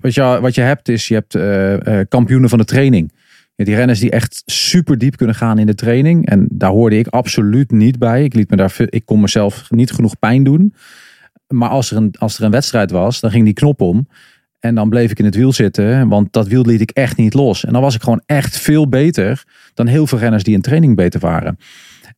wat, 0.00 0.14
je, 0.14 0.38
wat 0.40 0.54
je 0.54 0.60
hebt 0.60 0.88
is, 0.88 1.08
je 1.08 1.14
hebt 1.14 1.34
eh, 1.34 2.00
eh, 2.00 2.06
kampioenen 2.08 2.48
van 2.48 2.58
de 2.58 2.64
training. 2.64 3.12
Die 3.56 3.74
renners 3.74 4.00
die 4.00 4.10
echt 4.10 4.42
super 4.46 4.98
diep 4.98 5.16
kunnen 5.16 5.34
gaan 5.34 5.58
in 5.58 5.66
de 5.66 5.74
training. 5.74 6.26
En 6.26 6.48
daar 6.50 6.70
hoorde 6.70 6.98
ik 6.98 7.06
absoluut 7.06 7.70
niet 7.70 7.98
bij. 7.98 8.24
Ik, 8.24 8.34
liet 8.34 8.50
me 8.50 8.56
daar, 8.56 8.74
ik 8.78 9.04
kon 9.04 9.20
mezelf 9.20 9.70
niet 9.70 9.90
genoeg 9.90 10.18
pijn 10.18 10.44
doen. 10.44 10.74
Maar 11.46 11.68
als 11.68 11.90
er, 11.90 11.96
een, 11.96 12.14
als 12.18 12.38
er 12.38 12.44
een 12.44 12.50
wedstrijd 12.50 12.90
was, 12.90 13.20
dan 13.20 13.30
ging 13.30 13.44
die 13.44 13.54
knop 13.54 13.80
om. 13.80 14.08
En 14.58 14.74
dan 14.74 14.88
bleef 14.88 15.10
ik 15.10 15.18
in 15.18 15.24
het 15.24 15.34
wiel 15.34 15.52
zitten, 15.52 16.08
want 16.08 16.32
dat 16.32 16.48
wiel 16.48 16.64
liet 16.64 16.80
ik 16.80 16.90
echt 16.90 17.16
niet 17.16 17.34
los. 17.34 17.64
En 17.64 17.72
dan 17.72 17.82
was 17.82 17.94
ik 17.94 18.02
gewoon 18.02 18.22
echt 18.26 18.58
veel 18.58 18.88
beter 18.88 19.44
dan 19.74 19.86
heel 19.86 20.06
veel 20.06 20.18
renners 20.18 20.42
die 20.42 20.54
in 20.54 20.60
training 20.60 20.96
beter 20.96 21.20
waren. 21.20 21.56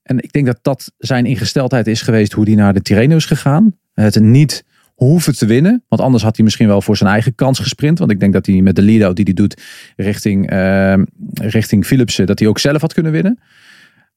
En 0.03 0.19
ik 0.19 0.33
denk 0.33 0.47
dat 0.47 0.59
dat 0.63 0.93
zijn 0.99 1.27
ingesteldheid 1.27 1.87
is 1.87 2.03
geweest 2.03 2.33
hoe 2.33 2.45
hij 2.45 2.55
naar 2.55 2.75
de 2.75 2.83
Tirreno 2.83 3.17
is 3.17 3.25
gegaan. 3.25 3.77
Het 3.95 4.21
niet 4.21 4.65
hoeven 5.05 5.37
te 5.37 5.47
winnen, 5.47 5.85
want 5.89 6.03
anders 6.03 6.23
had 6.23 6.37
hij 6.37 6.45
misschien 6.45 6.67
wel 6.67 6.83
voor 6.83 6.97
zijn 6.97 7.11
eigen 7.11 7.35
kans 7.35 7.59
gesprint. 7.59 7.99
Want 7.99 8.11
ik 8.11 8.21
denk 8.21 8.33
dat 8.33 8.47
hij 8.47 8.61
met 8.61 8.77
de 8.77 8.83
lead-out 8.83 9.17
die 9.17 9.25
hij 9.25 9.35
doet 9.35 9.63
richting, 9.97 10.51
eh, 10.51 10.95
richting 11.35 11.87
Philipsen, 11.87 12.27
dat 12.27 12.39
hij 12.39 12.49
ook 12.49 12.59
zelf 12.59 12.81
had 12.81 12.93
kunnen 12.93 13.13
winnen. 13.13 13.39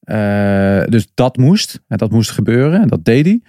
Eh, 0.00 0.82
dus 0.88 1.06
dat 1.14 1.36
moest. 1.36 1.80
En 1.88 1.96
dat 1.98 2.10
moest 2.10 2.30
gebeuren. 2.30 2.80
En 2.80 2.88
dat 2.88 3.04
deed 3.04 3.24
hij. 3.24 3.40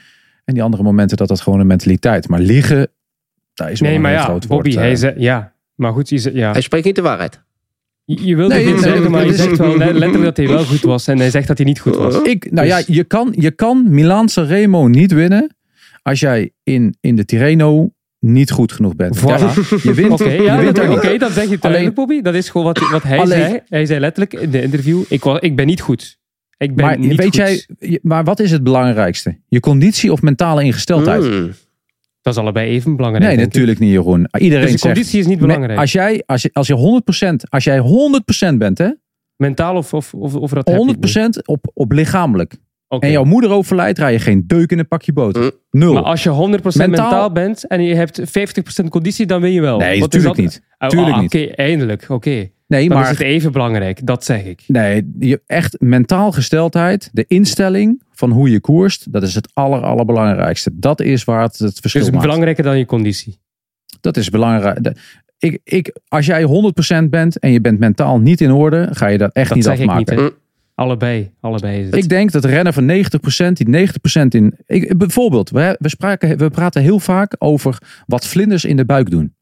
En 0.46 0.54
die 0.54 0.64
andere 0.64 0.84
momenten 0.84 1.18
dat 1.18 1.28
dat 1.28 1.42
gewoon 1.42 1.60
een 1.60 1.68
mentaliteit. 1.68 2.28
Maar 2.28 2.40
liegen, 2.40 2.88
daar 3.54 3.72
is 3.72 3.80
wel 3.80 3.88
Nee, 3.90 3.98
een 3.98 4.04
maar 4.04 4.12
ja, 4.14 4.24
groot 4.24 4.48
Bobby, 4.48 4.70
woord. 4.70 4.82
hij 4.82 4.92
eh. 4.92 4.98
zei... 4.98 5.14
Ja, 5.18 5.54
maar 5.76 5.92
goed, 5.94 6.10
je, 6.10 6.18
zei- 6.18 6.36
ja. 6.36 6.52
Hij 6.52 6.62
spreekt 6.62 6.86
niet 6.86 6.96
de 6.96 7.02
waarheid. 7.02 7.42
je, 8.06 8.36
wilt 8.36 8.50
Nee, 8.52 8.66
het 8.66 8.74
niet 8.74 8.84
zeggen, 8.84 9.12
maar 9.12 9.26
je 9.26 9.34
zegt 9.36 9.58
wel 9.58 9.78
le- 9.78 9.92
letterlijk 9.92 10.24
dat 10.24 10.38
hij 10.38 10.48
wel 10.48 10.64
goed 10.66 10.82
was. 10.82 11.08
En 11.08 11.18
hij 11.18 11.30
zegt 11.30 11.48
dat 11.48 11.58
hij 11.58 11.66
niet 11.66 11.80
goed 11.80 11.96
was. 11.96 12.22
Ik, 12.22 12.52
nou 12.52 12.68
ja, 12.68 12.82
je 12.88 13.04
kan, 13.04 13.34
je 13.38 13.52
kan 13.52 13.86
Milaan 13.90 14.30
Sanremo 14.30 14.88
niet 14.88 15.12
winnen 15.12 15.56
als 16.02 16.20
jij 16.20 16.52
in, 16.68 16.96
in 17.02 17.16
de 17.16 17.26
Tirreno 17.26 17.92
niet 18.20 18.52
goed 18.52 18.72
genoeg 18.72 18.96
bent. 18.96 19.18
Voilà. 19.20 19.22
Ja, 19.24 19.54
je 19.84 19.94
wint, 19.94 20.12
Oké, 20.12 20.24
ja, 20.30 20.60
je 20.60 20.64
wint 20.64 20.76
dat- 20.76 21.20
dan 21.20 21.32
zeg 21.32 21.44
je 21.46 21.52
het 21.52 21.62
duidelijk, 21.62 21.96
Bobby. 21.96 22.22
Dat 22.22 22.34
is 22.34 22.50
gewoon 22.50 22.66
wat, 22.68 22.90
wat 22.92 23.04
hij 23.04 23.20
Alleen- 23.20 23.48
zei. 23.48 23.60
Hij 23.70 23.86
zei 23.86 24.00
letterlijk 24.00 24.34
in 24.42 24.50
de 24.52 24.62
interview, 24.62 25.04
ik, 25.10 25.24
was, 25.24 25.40
ik 25.40 25.56
ben 25.56 25.66
niet 25.66 25.82
goed. 25.82 26.18
Ik 26.58 26.76
ben 26.76 26.86
Maar 26.86 27.00
niet 27.00 27.16
weet 27.16 27.26
goed. 27.26 27.36
jij, 27.36 27.66
je- 27.80 28.00
maar 28.04 28.24
wat 28.24 28.40
is 28.40 28.52
het 28.52 28.64
belangrijkste? 28.64 29.40
Je 29.48 29.60
conditie 29.60 30.12
of 30.12 30.22
mentale 30.22 30.64
ingesteldheid? 30.64 31.24
Hmm. 31.26 31.52
Dat 32.22 32.34
is 32.36 32.40
allebei 32.40 32.70
even 32.70 32.96
belangrijk. 32.96 33.26
nee, 33.26 33.36
ik. 33.38 33.44
natuurlijk 33.44 33.80
niet, 33.80 33.92
Jeroen. 33.92 34.28
Iedereen 34.40 34.64
Dus 34.64 34.72
de 34.72 34.78
zegt. 34.78 34.94
conditie 34.94 35.20
is 35.20 35.28
niet 35.28 35.40
belangrijk. 35.40 35.80
Als 35.80 35.92
jij, 35.92 36.24
als 36.26 36.42
je, 36.42 36.50
als 36.54 36.68
je 36.68 36.76
100%, 36.76 37.50
als 37.50 37.64
jij 37.64 37.80
100% 37.80 38.58
bent, 38.58 38.78
hè? 38.78 38.90
Mentaal 39.36 39.76
of, 39.76 39.94
of, 39.94 40.14
of, 40.14 40.36
of 40.36 40.52
dat 40.52 40.68
heb 40.68 40.78
je 40.78 41.24
100% 41.38 41.46
op, 41.46 41.66
op 41.74 41.92
lichamelijk. 41.92 42.56
En 42.88 43.12
jouw 43.12 43.24
moeder 43.24 43.50
overlijdt, 43.52 44.00
rij 44.00 44.12
je 44.12 44.20
geen 44.20 44.44
deuk 44.48 44.72
in 44.72 44.80
een 44.80 44.88
pakje 44.88 45.14
boter. 45.14 45.42
Mm. 45.44 45.52
Nul. 45.72 45.94
Maar 45.94 46.04
als 46.04 46.24
je 46.24 46.30
100% 46.30 46.34
mentaal, 46.34 46.88
Mentaal- 46.88 47.32
bent 47.32 47.68
en 47.68 47.84
je 47.84 47.96
hebt 47.96 48.22
50% 48.22 48.90
conditie, 48.90 49.26
dan 49.26 49.42
win 49.42 49.52
je 49.52 49.62
wel. 49.62 49.78
nee, 49.78 49.96
is 49.96 50.00
natuurlijk 50.02 50.36
dat? 50.36 50.46
niet. 50.46 50.62
Oh, 50.80 50.88
Tuurlijk 50.88 51.16
ah, 51.16 51.22
niet. 51.22 51.34
Oké, 51.36 51.46
eindelijk. 51.46 52.06
Oké. 52.10 52.50
Nee, 52.68 52.88
Dan 52.90 52.98
maar 52.98 53.12
is 53.12 53.18
het 53.18 53.28
even 53.28 53.52
belangrijk. 53.52 54.06
Dat 54.06 54.24
zeg 54.26 54.44
ik. 54.44 54.64
Nee, 54.68 55.12
je, 55.20 55.42
echt 55.46 55.76
mentaal 55.80 56.32
gesteldheid, 56.32 57.10
de 57.14 57.26
instelling 57.28 58.02
van 58.12 58.32
hoe 58.32 58.50
je 58.50 58.60
koerst, 58.60 59.14
dat 59.14 59.24
is 59.24 59.36
het 59.36 59.50
aller, 59.54 59.82
allerbelangrijkste. 59.82 60.72
Dat 60.74 61.02
is 61.02 61.24
waar 61.24 61.42
het 61.42 61.60
het 61.60 61.80
verschil 61.80 62.02
Dus 62.02 62.12
maakt. 62.12 62.24
belangrijker 62.24 62.64
dan 62.64 62.78
je 62.78 62.86
conditie. 62.86 63.40
Dat 64.02 64.18
is 64.18 64.30
belangrijk. 64.30 64.84
De- 64.84 64.96
Ik, 65.40 65.60
ik, 65.64 65.96
als 66.08 66.26
jij 66.26 66.44
100% 66.44 67.10
bent 67.10 67.40
en 67.40 67.52
je 67.52 67.62
bent 67.62 67.80
mentaal 67.80 68.20
niet 68.20 68.42
in 68.42 68.52
orde, 68.52 68.88
ga 68.92 69.08
je 69.08 69.18
dat 69.18 69.32
echt 69.34 69.48
Dat 69.48 69.56
niet 69.56 69.66
zeg 69.66 69.80
ik 69.80 69.88
afmaken. 69.90 70.24
niet. 70.24 70.34
Allebei. 70.78 71.32
Allebei. 71.40 71.88
Ik 71.90 72.10
denk 72.10 72.32
dat 72.32 72.46
rennen 72.46 72.74
van 72.74 72.88
90%, 72.88 73.52
die 73.54 73.88
90% 73.88 74.28
in. 74.28 74.54
Ik, 74.66 74.98
bijvoorbeeld, 74.98 75.50
we, 75.50 75.76
we, 75.80 75.90
spraken, 75.90 76.38
we 76.38 76.50
praten 76.50 76.82
heel 76.82 77.00
vaak 77.00 77.36
over 77.38 77.78
wat 78.06 78.26
vlinders 78.26 78.66
in 78.66 78.76
de 78.76 78.86
buik 78.86 79.10
doen. 79.10 79.36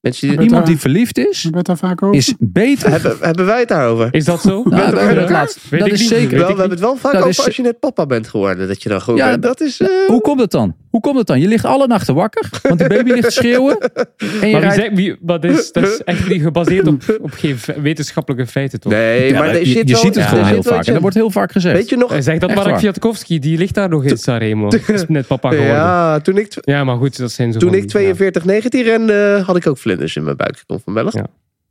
Mensen 0.00 0.28
die, 0.28 0.36
Iemand 0.36 0.50
daar- 0.52 0.64
die 0.64 0.78
verliefd 0.78 1.18
is, 1.18 1.42
Hebben 1.42 1.50
we 1.50 1.56
het 1.58 1.66
daar 1.66 1.90
vaak 1.90 2.02
over? 2.02 2.16
is 2.16 2.34
beter. 2.38 2.90
hebben, 2.90 3.16
hebben 3.20 3.46
wij 3.46 3.58
het 3.58 3.68
daarover? 3.68 4.08
Is 4.10 4.24
dat 4.24 4.40
zo? 4.40 4.62
Nou, 4.68 4.94
we 5.14 5.26
laatst- 5.30 5.58
dat 5.70 5.86
ik 5.86 5.92
is 5.92 6.00
niet. 6.00 6.08
zeker. 6.08 6.30
Wel, 6.38 6.40
we 6.40 6.46
hebben 6.46 6.70
het 6.70 6.80
wel 6.80 6.96
vaak 6.96 7.12
Dat 7.12 7.20
over 7.20 7.38
is- 7.38 7.44
als 7.46 7.56
je 7.56 7.62
net 7.62 7.78
papa 7.80 8.06
bent 8.06 8.28
geworden. 8.28 8.68
Dat 8.68 8.82
je 8.82 8.88
dan 8.88 9.00
goed 9.00 9.16
Ja, 9.16 9.28
bent. 9.30 9.42
Dat 9.42 9.60
is... 9.60 9.80
eh, 9.80 9.88
Hoe 10.06 10.20
komt 10.20 10.40
het 10.40 10.50
dan? 10.50 10.74
Hoe 10.90 11.00
komt 11.00 11.18
het 11.18 11.26
dan? 11.26 11.40
Je 11.40 11.48
ligt 11.48 11.64
alle 11.64 11.86
nachten 11.86 12.14
wakker, 12.14 12.48
want 12.62 12.78
die 12.78 12.88
baby 12.88 13.10
ligt 13.10 13.22
te 13.24 13.30
schreeuwen. 13.30 13.78
En 13.78 13.88
je 14.16 14.26
Maar, 14.40 14.40
wie 14.40 14.58
rijdt 14.60 14.74
zegt, 14.74 14.94
wie, 14.94 15.16
maar 15.22 15.40
dat, 15.40 15.50
is, 15.58 15.72
dat 15.72 15.82
is 15.88 16.02
echt 16.04 16.28
niet 16.28 16.42
gebaseerd 16.42 16.86
op, 16.86 17.02
op 17.20 17.30
geen 17.32 17.56
wetenschappelijke 17.82 18.46
feiten, 18.46 18.80
toch? 18.80 18.92
nee, 18.92 19.26
Ja, 19.26 19.32
maar 19.38 19.46
maar 19.48 19.58
je, 19.58 19.64
zit 19.64 19.88
je 19.88 19.96
ziet 19.96 20.04
het 20.06 20.16
er 20.16 20.22
gewoon 20.22 20.44
heel 20.44 20.52
wel 20.62 20.62
vaak. 20.62 20.86
En 20.86 20.92
dat 20.92 21.02
wordt 21.02 21.16
heel 21.16 21.30
vaak 21.30 21.52
gezegd. 21.52 21.76
Weet 21.76 21.88
je 21.88 21.96
nog? 21.96 22.10
Hij 22.10 22.22
zegt 22.22 22.40
dat 22.40 22.54
Mark 22.54 22.66
waar. 22.68 22.78
Kwiatkowski, 22.78 23.38
die 23.38 23.58
ligt 23.58 23.74
daar 23.74 23.88
nog 23.88 24.04
in 24.04 24.16
Sanremo. 24.18 24.68
Is 24.86 25.04
net 25.08 25.26
papa 25.26 25.48
geworden. 25.48 25.74
Ja. 25.74 26.12
Ja, 26.14 26.20
toen 26.20 26.38
ik, 26.38 26.48
tw- 26.48 26.66
maar 26.84 26.96
goed, 26.96 27.18
dat 27.18 27.30
zijn 27.32 27.52
zo 27.52 27.58
toen 27.58 27.74
ik 27.74 27.80
die- 27.80 27.90
42, 27.90 28.44
19 28.44 28.82
rende, 28.82 29.42
had 29.46 29.56
ik 29.56 29.66
ook 29.66 29.78
vlinders 29.90 30.16
in 30.16 30.24
mijn 30.24 30.36
buik. 30.36 30.56
Ik 30.56 30.62
kom 30.66 30.80
van. 30.84 31.08
Ja. 31.12 31.26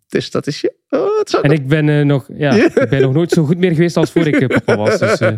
Dus 0.07 0.32
dat 0.32 0.47
is 0.47 0.61
je. 0.61 0.74
Oh, 0.89 1.41
En 1.41 1.51
ik 1.51 1.67
ben, 1.67 1.89
eh, 1.89 2.05
nog, 2.05 2.28
ja, 2.38 2.53
ik 2.65 2.89
ben 2.89 3.01
nog 3.01 3.13
nooit 3.13 3.32
zo 3.32 3.43
goed 3.43 3.57
meer 3.57 3.72
geweest 3.72 3.97
als 3.97 4.11
voor 4.11 4.28
ik 4.28 4.36
eh, 4.41 4.47
papa 4.47 4.76
was. 4.78 4.99
Dus, 4.99 5.20
eh, 5.20 5.32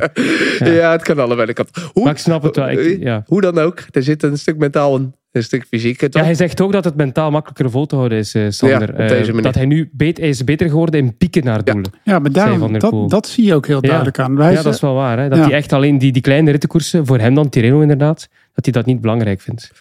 ja. 0.80 0.92
het 0.92 1.02
kan 1.04 1.20
allebei. 1.20 1.54
Hoe, 1.94 2.04
maar 2.04 2.12
ik 2.14 2.18
snap 2.20 2.44
het 2.44 2.56
wel. 2.56 2.70
Ik, 2.70 3.04
ja. 3.04 3.24
hoe 3.28 3.42
dan 3.42 3.58
ook, 3.60 3.84
er 3.92 4.04
zit 4.04 4.24
een 4.24 4.38
stuk 4.38 4.58
mentaal 4.58 4.96
een 4.96 5.14
Een 5.32 5.44
stuk 5.44 5.66
fysiek. 5.70 6.02
Het 6.02 6.14
Ja, 6.14 6.24
hij 6.24 6.34
zegt 6.34 6.62
ook 6.62 6.72
dat 6.72 6.84
het 6.84 6.96
mentaal 6.96 7.32
makkelijker 7.32 7.70
vol 7.72 7.86
te 7.86 7.96
houden 7.96 8.18
is, 8.18 8.34
eh, 8.34 8.46
Sander. 8.50 8.82
Ja, 8.82 9.04
op 9.04 9.10
deze 9.10 9.14
Eh, 9.22 9.28
manier. 9.28 9.42
dat 9.42 9.56
hij 9.56 9.66
nu 9.66 9.90
bet- 9.94 10.18
hij 10.18 10.30
is 10.30 10.44
beter 10.44 10.70
geworden 10.70 11.00
in 11.00 11.18
pieken 11.18 11.44
naar 11.44 11.64
doel. 11.64 11.82
Ja, 12.04 12.20
maar 12.20 12.32
daarom, 12.32 12.80
dat, 12.80 13.10
dat 13.10 13.28
zie 13.28 13.46
je 13.46 13.54
ook 13.56 13.68
heel 13.68 13.82
duidelijk 13.82 14.20
aan. 14.20 14.36
Wij 14.36 14.46
Ja, 14.48 14.52
zijn- 14.52 14.64
dat 14.64 14.74
is 14.74 14.82
wel 14.82 14.94
waar. 14.94 15.20
Hè? 15.20 15.30
Dat 15.30 15.38
Ja. 15.38 15.44
hij 15.44 15.54
echt 15.54 15.74
alleen 15.74 15.98
die, 15.98 16.12
die 16.12 16.22
kleine 16.22 16.52
rittenkoersen, 16.52 17.06
voor 17.06 17.20
hem 17.20 17.34
dan, 17.36 17.50
Tirreno 17.50 17.82
inderdaad, 17.82 18.28
dat 18.54 18.64
hij 18.66 18.74
dat 18.74 18.86
niet 18.86 19.02
belangrijk 19.02 19.42
vindt. 19.42 19.72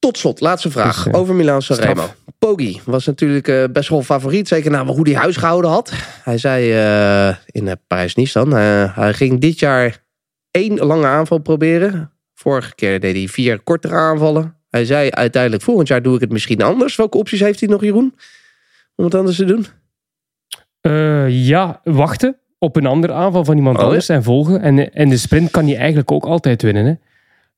Tot 0.00 0.18
slot, 0.18 0.40
laatste 0.40 0.70
vraag 0.70 1.04
Dus, 1.04 1.12
eh, 1.12 1.20
over 1.20 1.34
Milaan 1.34 1.62
Sanremo. 1.62 2.06
Poggi 2.38 2.80
was 2.84 3.06
natuurlijk 3.06 3.48
eh, 3.48 3.64
best 3.72 3.88
wel 3.88 4.02
favoriet, 4.02 4.48
zeker 4.48 4.70
na 4.70 4.84
hoe 4.86 5.08
hij 5.08 5.18
huis 5.18 5.36
gehouden 5.36 5.70
had. 5.70 5.92
Hij 6.22 6.38
zei 6.38 6.72
eh, 6.72 7.36
in 7.46 7.66
uh, 7.66 7.72
Parijs-Nice 7.86 8.38
dan, 8.38 8.52
hij 8.52 9.12
ging 9.14 9.40
dit 9.40 9.58
jaar 9.58 10.04
één 10.50 10.78
lange 10.78 11.06
aanval 11.06 11.38
proberen. 11.38 12.12
Vorige 12.34 12.74
keer 12.74 13.00
deed 13.00 13.16
hij 13.16 13.28
vier 13.28 13.60
kortere 13.60 13.94
aanvallen. 13.94 14.56
Hij 14.70 14.84
zei 14.84 15.10
uiteindelijk, 15.10 15.62
volgend 15.62 15.88
jaar 15.88 16.02
doe 16.02 16.14
ik 16.14 16.20
het 16.20 16.32
misschien 16.32 16.62
anders. 16.62 16.96
Welke 16.96 17.18
opties 17.18 17.40
heeft 17.40 17.60
hij 17.60 17.68
nog, 17.68 17.82
Jeroen? 17.82 18.14
Om 18.94 19.04
het 19.04 19.14
anders 19.14 19.36
te 19.36 19.44
doen? 19.44 19.66
Ja, 21.32 21.80
wachten 21.84 22.36
op 22.58 22.76
een 22.76 22.86
andere 22.86 23.12
aanval 23.12 23.44
van 23.44 23.56
iemand 23.56 23.76
Oh, 23.76 23.82
ja. 23.82 23.88
anders 23.88 24.08
en 24.08 24.22
volgen. 24.22 24.60
En, 24.60 24.92
en 24.92 25.08
de 25.08 25.16
sprint 25.16 25.50
kan 25.50 25.66
hij 25.66 25.76
eigenlijk 25.76 26.12
ook 26.12 26.24
altijd 26.24 26.62
winnen. 26.62 26.84
Hè? 26.84 26.90
Ik 26.90 26.98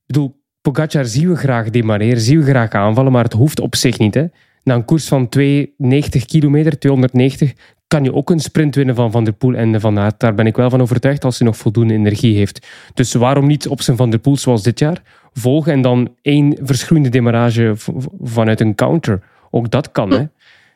bedoel, 0.05 0.42
Pogacar 0.63 1.05
zien 1.05 1.29
we 1.29 1.35
graag 1.35 1.69
demareren, 1.69 2.21
zien 2.21 2.39
we 2.39 2.45
graag 2.45 2.71
aanvallen, 2.71 3.11
maar 3.11 3.23
het 3.23 3.33
hoeft 3.33 3.59
op 3.59 3.75
zich 3.75 3.97
niet. 3.99 4.13
Hè? 4.13 4.25
Na 4.63 4.75
een 4.75 4.85
koers 4.85 5.07
van 5.07 5.29
290 5.29 6.25
kilometer, 6.25 6.79
290, 6.79 7.53
kan 7.87 8.03
je 8.03 8.13
ook 8.13 8.29
een 8.29 8.39
sprint 8.39 8.75
winnen 8.75 8.95
van 8.95 9.11
Van 9.11 9.23
der 9.23 9.33
Poel 9.33 9.53
en 9.55 9.81
Van 9.81 9.99
Aert. 9.99 10.19
Daar 10.19 10.33
ben 10.35 10.45
ik 10.47 10.55
wel 10.55 10.69
van 10.69 10.81
overtuigd 10.81 11.23
als 11.23 11.37
hij 11.39 11.47
nog 11.47 11.57
voldoende 11.57 11.93
energie 11.93 12.35
heeft. 12.37 12.67
Dus 12.93 13.13
waarom 13.13 13.47
niet 13.47 13.67
op 13.67 13.81
zijn 13.81 13.97
Van 13.97 14.09
der 14.09 14.19
Poel 14.19 14.37
zoals 14.37 14.63
dit 14.63 14.79
jaar 14.79 15.01
volgen 15.33 15.73
en 15.73 15.81
dan 15.81 16.15
één 16.21 16.57
verschroeiende 16.61 17.75
v- 17.75 17.87
vanuit 18.21 18.59
een 18.59 18.75
counter. 18.75 19.23
Ook 19.49 19.71
dat 19.71 19.91
kan, 19.91 20.11
hè. 20.11 20.25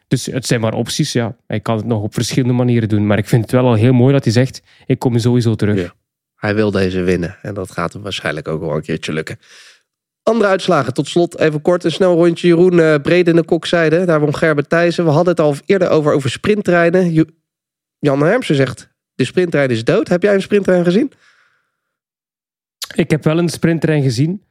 Dus 0.08 0.26
het 0.26 0.46
zijn 0.46 0.62
maar 0.62 0.74
opties, 0.74 1.12
ja. 1.14 1.36
Hij 1.48 1.60
kan 1.60 1.78
het 1.78 1.86
nog 1.86 2.02
op 2.02 2.14
verschillende 2.14 2.54
manieren 2.54 2.90
doen. 2.90 3.08
Maar 3.08 3.18
ik 3.18 3.28
vind 3.28 3.42
het 3.42 3.52
wel 3.52 3.66
al 3.66 3.74
heel 3.74 3.94
mooi 3.94 4.14
dat 4.14 4.24
hij 4.24 4.34
zegt, 4.34 4.62
ik 4.86 5.00
kom 5.00 5.20
sowieso 5.20 5.56
terug. 5.56 5.96
Hij 6.36 6.56
wil 6.56 6.72
deze 6.72 7.02
winnen. 7.02 7.38
En 7.42 7.54
dat 7.54 7.72
gaat 7.72 7.94
hem 7.94 8.02
waarschijnlijk 8.02 8.48
ook 8.48 8.60
wel 8.60 8.76
een 8.76 8.82
keertje 8.82 9.14
lukken. 9.14 9.40
Andere 10.28 10.50
uitslagen. 10.50 10.94
Tot 10.94 11.08
slot 11.08 11.40
even 11.40 11.62
kort 11.62 11.84
een 11.84 11.92
snel 11.92 12.16
rondje. 12.16 12.48
Jeroen 12.48 12.74
uh, 12.74 12.96
Brede 12.96 13.30
en 13.30 13.36
de 13.36 13.44
Kokzijde. 13.44 14.06
Daar 14.06 14.20
won 14.20 14.36
Gerbert 14.36 14.70
Thijssen. 14.70 15.04
We 15.04 15.10
hadden 15.10 15.30
het 15.30 15.40
al 15.40 15.56
eerder 15.66 15.90
over, 15.90 16.14
over 16.14 16.30
sprinttreinen. 16.30 17.26
Jan 18.00 18.22
Hermsen 18.22 18.56
zegt, 18.56 18.90
de 19.16 19.26
sprinttrein 19.26 19.70
is 19.70 19.84
dood. 19.84 20.08
Heb 20.08 20.24
jij 20.24 20.34
een 20.34 20.42
sprinttrein 20.42 20.84
gezien? 20.84 21.12
Ik 22.96 23.12
heb 23.12 23.24
wel 23.24 23.38
een 23.38 23.50
sprinttrein 23.50 24.04
gezien. 24.04 24.44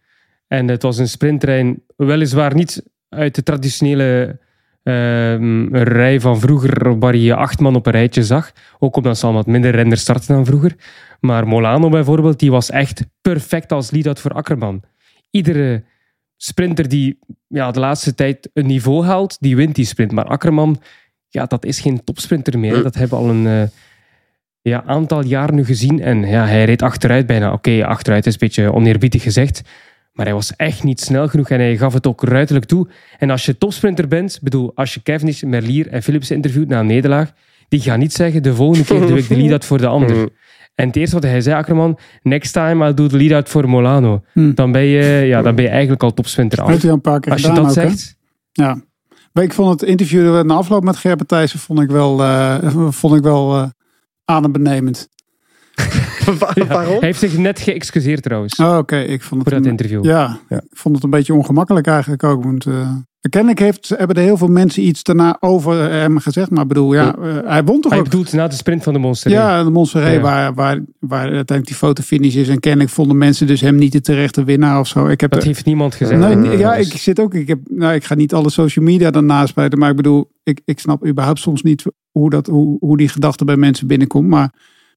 En 0.49 0.69
het 0.69 0.83
was 0.83 0.99
een 0.99 1.09
sprinttrein, 1.09 1.83
weliswaar 1.97 2.55
niet 2.55 2.83
uit 3.09 3.35
de 3.35 3.43
traditionele 3.43 4.39
ehm, 4.83 5.75
rij 5.75 6.21
van 6.21 6.41
vroeger, 6.41 6.99
waar 6.99 7.17
je 7.17 7.35
acht 7.35 7.61
man 7.61 7.75
op 7.75 7.87
een 7.87 7.93
rijtje 7.93 8.25
zag. 8.25 8.53
Ook 8.79 8.97
omdat 8.97 9.19
ze 9.19 9.25
allemaal 9.25 9.43
wat 9.43 9.53
minder 9.53 9.71
renners 9.71 10.01
starten 10.01 10.35
dan 10.35 10.47
vroeger. 10.47 10.75
Maar 11.21 11.47
Molano 11.47 11.89
bijvoorbeeld, 11.89 12.39
die 12.39 12.51
was 12.51 12.71
echt 12.71 13.03
perfect 13.21 13.73
als 13.73 13.91
lead-out 13.91 14.21
voor 14.21 14.33
Akkerman. 14.33 14.83
Iedere 15.31 15.85
sprinter 16.37 16.89
die 16.89 17.19
ja, 17.47 17.71
de 17.71 17.81
laatste 17.81 18.15
tijd 18.15 18.51
een 18.53 18.67
niveau 18.67 19.05
haalt, 19.05 19.37
die 19.41 19.57
wint 19.57 19.75
die 19.75 19.85
sprint. 19.85 20.13
Maar 20.13 20.25
Akkerman, 20.25 20.83
ja, 21.29 21.47
dat 21.47 21.65
is 21.65 21.81
geen 21.81 22.05
topsprinter 22.05 22.59
meer. 22.59 22.83
Dat 22.83 22.95
hebben 22.95 23.19
we 23.19 23.25
al 23.25 23.31
een 23.31 23.47
eh, 23.47 23.69
ja, 24.61 24.83
aantal 24.85 25.25
jaar 25.25 25.53
nu 25.53 25.65
gezien. 25.65 26.01
En 26.01 26.23
ja, 26.23 26.47
hij 26.47 26.65
reed 26.65 26.83
achteruit 26.83 27.27
bijna. 27.27 27.53
Oké, 27.53 27.87
achteruit 27.87 28.27
is 28.27 28.33
een 28.33 28.39
beetje 28.39 28.73
oneerbiedig 28.73 29.23
gezegd. 29.23 29.63
Maar 30.13 30.27
hij 30.27 30.35
was 30.35 30.57
echt 30.57 30.83
niet 30.83 31.01
snel 31.01 31.29
genoeg 31.29 31.51
en 31.51 31.59
hij 31.59 31.77
gaf 31.77 31.93
het 31.93 32.07
ook 32.07 32.23
ruiterlijk 32.23 32.67
toe. 32.67 32.89
En 33.19 33.31
als 33.31 33.47
je 33.47 33.59
topsprinter 33.59 34.09
bent, 34.09 34.39
bedoel, 34.43 34.73
als 34.75 34.95
je 34.95 35.03
Cavendish, 35.03 35.43
Merlier 35.43 35.89
en 35.89 36.03
Philips 36.03 36.31
interviewt 36.31 36.69
na 36.69 36.81
een 36.81 36.87
nederlaag, 36.87 37.33
die 37.69 37.81
gaan 37.81 37.99
niet 37.99 38.13
zeggen, 38.13 38.43
de 38.43 38.55
volgende 38.55 38.85
keer 38.85 39.01
doe 39.01 39.19
ik 39.19 39.29
de 39.29 39.37
lead-out 39.37 39.65
voor 39.65 39.79
de 39.79 39.87
ander. 39.87 40.29
En 40.77 40.87
het 40.87 40.97
eerste 40.97 41.15
wat 41.15 41.25
hij 41.25 41.41
zei, 41.41 41.57
Akkerman, 41.57 41.99
next 42.23 42.53
time 42.53 42.85
I'll 42.87 42.95
do 42.95 43.07
the 43.07 43.17
lead-out 43.17 43.49
voor 43.49 43.69
Molano. 43.69 44.23
Hm. 44.33 44.55
Dan, 44.55 44.73
ben 44.73 44.83
je, 44.85 45.27
ja, 45.27 45.43
dan 45.43 45.55
ben 45.55 45.65
je 45.65 45.71
eigenlijk 45.71 46.03
al 46.03 46.15
topsprinter 46.15 46.61
af. 46.63 46.69
hij 46.69 46.89
al 46.91 46.95
een 46.95 47.01
paar 47.01 47.21
keer 47.21 47.33
Als 47.33 47.41
je 47.41 47.49
gedaan 47.49 47.63
dat 47.65 47.79
ook, 47.79 47.83
hè? 47.85 47.89
zegt, 47.91 48.17
Ja. 48.53 48.81
Maar 49.33 49.45
ik 49.45 49.53
vond 49.53 49.81
het 49.81 49.89
interview 49.89 50.43
na 50.45 50.55
afloop 50.55 50.85
met 50.85 50.97
Gerbert 50.97 51.29
Thijssen 51.29 51.59
vond 51.59 51.81
ik 51.81 51.91
wel, 51.91 52.23
eh, 52.23 52.75
vond 52.89 53.15
ik 53.15 53.23
wel 53.23 53.55
eh, 53.57 53.67
adembenemend. 54.25 55.09
Waar- 56.39 56.59
ja, 56.59 56.67
Waarom? 56.67 56.93
hij 56.99 56.99
heeft 57.07 57.19
zich 57.19 57.39
net 57.39 57.61
geëxcuseerd 57.61 58.23
trouwens, 58.23 58.57
Oh, 58.57 58.77
Oké, 58.77 58.97
ik 58.99 59.23
vond 59.23 59.41
het 59.41 59.49
voor 59.51 59.59
dat 59.59 59.65
een- 59.65 59.71
interview. 59.71 60.05
Ja, 60.05 60.39
Ja. 60.49 60.57
ik 60.57 60.77
vond 60.77 60.95
het 60.95 61.05
een 61.05 61.11
beetje 61.11 61.35
ongemakkelijk 61.35 61.87
eigenlijk 61.87 62.25
ook. 62.25 62.45
Want 62.45 62.67
uh, 62.67 62.91
kennelijk 63.29 63.61
heeft, 63.61 63.89
hebben 63.89 64.17
er 64.17 64.23
heel 64.23 64.37
veel 64.37 64.49
mensen 64.49 64.83
iets 64.87 65.03
daarna 65.03 65.37
over 65.41 65.91
hem 65.91 66.19
gezegd. 66.19 66.51
Maar 66.51 66.63
ik 66.63 66.69
bedoel, 66.69 66.95
ja, 66.95 67.15
eh, 67.17 67.37
hij 67.45 67.65
won 67.65 67.81
toch 67.81 67.91
Hij 67.91 68.01
ook. 68.01 68.05
bedoelt 68.09 68.33
na 68.33 68.49
de 68.49 68.55
sprint 68.55 68.83
van 68.83 68.93
de 68.93 68.99
Monster. 68.99 69.31
Ja, 69.31 69.65
de 69.65 69.71
Montserrat, 69.71 70.13
Ja. 70.13 70.21
waar, 70.21 70.55
waar, 70.55 70.81
waar 71.01 71.21
uiteindelijk 71.23 71.67
die 71.67 71.77
fotofinish 71.77 72.35
is. 72.35 72.49
En 72.49 72.61
kennelijk 72.61 72.91
vonden 72.91 73.19
mensen 73.19 73.47
dus 73.47 73.61
hem 73.61 73.77
niet 73.77 73.93
de 73.93 74.01
terechte 74.01 74.45
winnaar 74.45 74.79
of 74.81 74.87
zo. 74.89 75.07
Ik 75.07 75.21
heb 75.21 75.31
Dat 75.31 75.43
heeft 75.43 75.65
niemand 75.65 75.95
gezegd. 75.95 76.21
Nee, 76.21 76.31
Ja, 76.31 76.37
nee, 76.37 76.59
ja, 76.59 76.75
ik 76.75 76.93
zit 76.93 77.21
ook. 77.21 77.35
Ik, 77.35 77.49
heb, 77.49 77.59
nou, 77.65 77.95
ik 77.95 78.05
ga 78.05 78.15
niet 78.15 78.35
alle 78.35 78.51
social 78.51 78.85
media 78.85 79.11
daarnaast 79.11 79.49
spijten. 79.49 79.79
Maar 79.79 79.91
ik 79.91 79.97
bedoel, 79.97 80.31
ik, 80.43 80.61
ik 80.65 80.79
snap 80.81 81.07
überhaupt 81.07 81.41
soms 81.41 81.63
niet 81.63 81.85
hoe, 82.11 82.31
dat, 82.31 82.47
hoe, 82.47 82.77
hoe 82.81 82.97
die 82.97 83.09
gedachte 83.09 83.45
bij 83.45 83.57
mensen 83.57 83.87
binnenkomt. 83.87 84.29
Maar, 84.29 84.53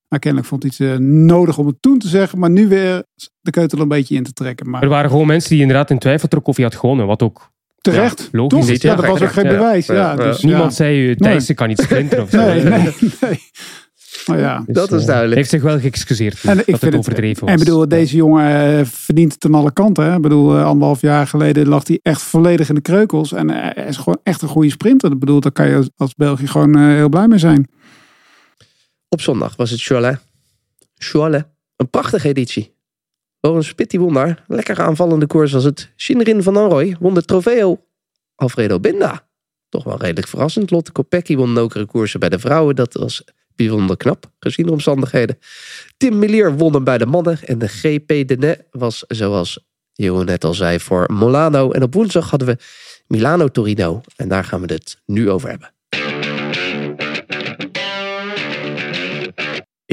maar 0.08 0.20
kennelijk 0.20 0.50
vond 0.50 0.64
hij 0.64 0.72
het 0.78 1.00
eh, 1.00 1.06
nodig 1.08 1.58
om 1.58 1.68
het 1.68 1.76
toen 1.82 2.00
te 2.00 2.08
zeggen. 2.08 2.40
Maar 2.40 2.50
nu 2.50 2.68
weer 2.68 3.04
de 3.42 3.52
keutel 3.52 3.80
een 3.80 3.88
beetje 3.88 4.16
in 4.16 4.24
te 4.24 4.34
trekken. 4.34 4.70
Maar 4.70 4.82
Er 4.84 4.90
waren 4.90 5.10
gewoon 5.10 5.28
mensen 5.28 5.50
die 5.50 5.60
inderdaad 5.62 5.90
in 5.90 6.00
twijfel 6.00 6.28
trokken 6.28 6.50
of 6.52 6.58
hij 6.58 6.66
had 6.66 6.76
gewonnen. 6.76 7.08
Wat 7.08 7.24
ook 7.24 7.52
terecht. 7.82 8.20
Ja, 8.20 8.28
logisch 8.32 8.66
toch? 8.66 8.82
Ja, 8.82 8.90
ja, 8.90 8.96
dat 8.96 9.06
was 9.06 9.22
ook 9.22 9.32
geen 9.32 9.44
ja. 9.44 9.52
bewijs. 9.52 9.86
Ja, 9.86 9.94
Ja, 9.94 10.12
ja. 10.12 10.16
dus, 10.16 10.42
Niemand 10.42 10.74
zei, 10.74 11.16
Thijssen 11.16 11.56
kan 11.56 11.68
niet 11.68 11.80
sprinten 11.80 12.22
of 12.22 12.30
zo. 12.30 12.38
Nee, 12.38 12.64
nee, 12.64 12.94
nee. 13.22 13.40
Maar 14.30 14.40
ja. 14.40 14.64
Dus, 14.66 14.76
Dat 14.76 14.92
is 14.92 15.02
eh, 15.02 15.08
duidelijk. 15.08 15.28
Hij 15.28 15.38
heeft 15.38 15.50
zich 15.50 15.62
wel 15.62 15.80
geëxcuseerd 15.80 16.44
En 16.44 16.60
ik 16.60 16.66
dat 16.66 16.80
vind 16.80 16.82
het 16.82 16.96
overdreven 16.96 17.46
was. 17.46 17.50
En 17.50 17.60
ik 17.60 17.64
bedoel, 17.64 17.88
deze 17.88 18.16
jongen 18.16 18.80
eh, 18.80 18.86
verdient 18.86 19.34
het 19.34 19.46
aan 19.46 19.54
alle 19.54 19.74
kanten. 19.74 20.04
Hè? 20.04 20.16
Ik 20.16 20.22
bedoel, 20.22 20.58
eh, 20.58 20.66
anderhalf 20.66 21.02
jaar 21.02 21.28
geleden 21.28 21.68
lag 21.68 21.88
hij 21.88 22.00
echt 22.02 22.22
volledig 22.22 22.70
in 22.70 22.76
de 22.76 22.82
kreukels. 22.82 23.32
En 23.34 23.50
hij 23.50 23.86
is 23.88 23.98
gewoon 23.98 24.20
echt 24.24 24.42
een 24.42 24.48
goede 24.48 24.70
sprinter. 24.70 25.12
Ik 25.12 25.20
bedoel, 25.20 25.40
daar 25.40 25.52
kan 25.52 25.68
je 25.68 25.92
als, 25.96 26.16
België 26.16 26.48
gewoon 26.48 26.78
heel 26.78 27.10
blij 27.10 27.28
mee 27.28 27.40
zijn. 27.40 27.70
Op 29.10 29.22
zondag 29.22 29.56
was 29.56 29.70
het 29.70 29.82
Cholet. 29.82 30.20
Cholet. 30.98 31.48
Een 31.76 31.90
prachtige 31.90 32.28
editie. 32.28 32.78
Een 33.40 33.64
spit 33.64 33.96
won 33.96 34.14
daar. 34.14 34.44
Lekker 34.48 34.82
aanvallende 34.82 35.28
koers 35.28 35.52
was 35.52 35.64
het. 35.64 35.92
Shinrin 35.98 36.44
van 36.44 36.58
Anrooy 36.58 36.96
won 37.00 37.14
de 37.14 37.24
trofeo. 37.26 37.86
Alfredo 38.36 38.80
Binda. 38.80 39.28
Toch 39.70 39.84
wel 39.84 39.98
redelijk 39.98 40.28
verrassend. 40.28 40.72
Lotte 40.72 40.92
Kopecky 40.92 41.36
won 41.36 41.54
nokere 41.54 41.86
koersen 41.86 42.20
bij 42.20 42.30
de 42.30 42.40
vrouwen. 42.40 42.76
Dat 42.76 42.94
was 42.94 43.24
bijzonder 43.56 43.98
knap, 43.98 44.32
gezien 44.40 44.66
de 44.66 44.72
omstandigheden. 44.72 45.38
Tim 45.98 46.20
Milier 46.20 46.58
won 46.58 46.74
hem 46.74 46.84
bij 46.84 46.98
de 46.98 47.06
mannen. 47.06 47.40
En 47.46 47.58
de 47.58 47.68
GP 47.68 48.28
de 48.28 48.36
Ne 48.40 48.66
was, 48.72 49.04
zoals 49.08 49.66
Jeroen 49.94 50.26
net 50.26 50.44
al 50.44 50.54
zei, 50.54 50.80
voor 50.80 51.10
Molano. 51.14 51.72
En 51.72 51.84
op 51.84 51.94
woensdag 51.94 52.30
hadden 52.30 52.48
we 52.48 52.58
Milano-Torino. 53.08 54.02
En 54.16 54.28
daar 54.28 54.44
gaan 54.44 54.62
we 54.62 54.74
het 54.74 55.02
nu 55.06 55.30
over 55.30 55.50
hebben. 55.50 55.74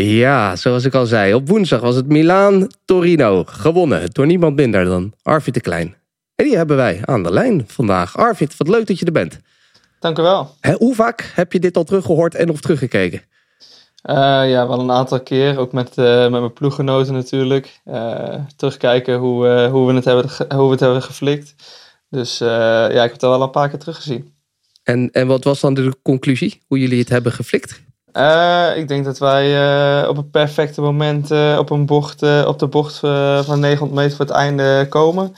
Ja, 0.02 0.56
zoals 0.56 0.84
ik 0.84 0.94
al 0.94 1.06
zei, 1.06 1.34
op 1.34 1.48
woensdag 1.48 1.80
was 1.80 1.94
het 1.94 2.06
Milaan-Torino. 2.06 3.44
Gewonnen 3.46 4.10
door 4.12 4.26
niemand 4.26 4.56
minder 4.56 4.84
dan 4.84 5.12
Arvid 5.22 5.54
de 5.54 5.60
Klein. 5.60 5.96
En 6.34 6.44
die 6.44 6.56
hebben 6.56 6.76
wij 6.76 7.00
aan 7.04 7.22
de 7.22 7.32
lijn 7.32 7.64
vandaag. 7.66 8.16
Arvid, 8.16 8.56
wat 8.56 8.68
leuk 8.68 8.86
dat 8.86 8.98
je 8.98 9.04
er 9.04 9.12
bent. 9.12 9.38
Dank 10.00 10.18
u 10.18 10.22
wel. 10.22 10.54
Hè, 10.60 10.72
hoe 10.72 10.94
vaak 10.94 11.30
heb 11.34 11.52
je 11.52 11.60
dit 11.60 11.76
al 11.76 11.84
teruggehoord 11.84 12.34
en 12.34 12.50
of 12.50 12.60
teruggekeken? 12.60 13.22
Eh, 14.02 14.14
ja, 14.50 14.68
wel 14.68 14.80
een 14.80 14.90
aantal 14.90 15.20
keer. 15.20 15.58
Ook 15.58 15.72
met, 15.72 15.98
eh, 15.98 16.20
met 16.20 16.30
mijn 16.30 16.52
ploeggenoten 16.52 17.14
natuurlijk. 17.14 17.80
Eh, 17.84 18.34
terugkijken 18.56 19.16
hoe, 19.18 19.68
hoe, 19.70 19.86
we 19.86 19.94
het 19.94 20.04
hebben, 20.04 20.30
hoe 20.56 20.64
we 20.64 20.70
het 20.70 20.80
hebben 20.80 21.02
geflikt. 21.02 21.54
Dus 22.10 22.38
ja, 22.38 22.88
ik 22.88 23.00
heb 23.00 23.12
het 23.12 23.22
al 23.22 23.30
wel 23.30 23.42
een 23.42 23.50
paar 23.50 23.68
keer 23.68 23.78
teruggezien. 23.78 24.32
En, 24.82 25.10
en 25.10 25.26
wat 25.26 25.44
was 25.44 25.60
dan 25.60 25.74
de 25.74 25.96
conclusie? 26.02 26.62
Hoe 26.66 26.78
jullie 26.78 26.98
het 27.00 27.08
hebben 27.08 27.32
geflikt? 27.32 27.84
Eh, 28.16 28.76
ik 28.76 28.88
denk 28.88 29.04
dat 29.04 29.18
wij 29.18 29.44
eh, 30.02 30.08
op 30.08 30.16
het 30.16 30.30
perfecte 30.30 30.80
moment 30.80 31.30
eh, 31.30 31.56
op, 31.58 31.70
een 31.70 31.86
bocht, 31.86 32.22
op 32.46 32.58
de 32.58 32.66
bocht 32.66 32.98
van 33.46 33.60
900 33.60 33.92
meter 34.00 34.16
voor 34.16 34.26
het 34.26 34.34
einde 34.34 34.86
komen. 34.88 35.34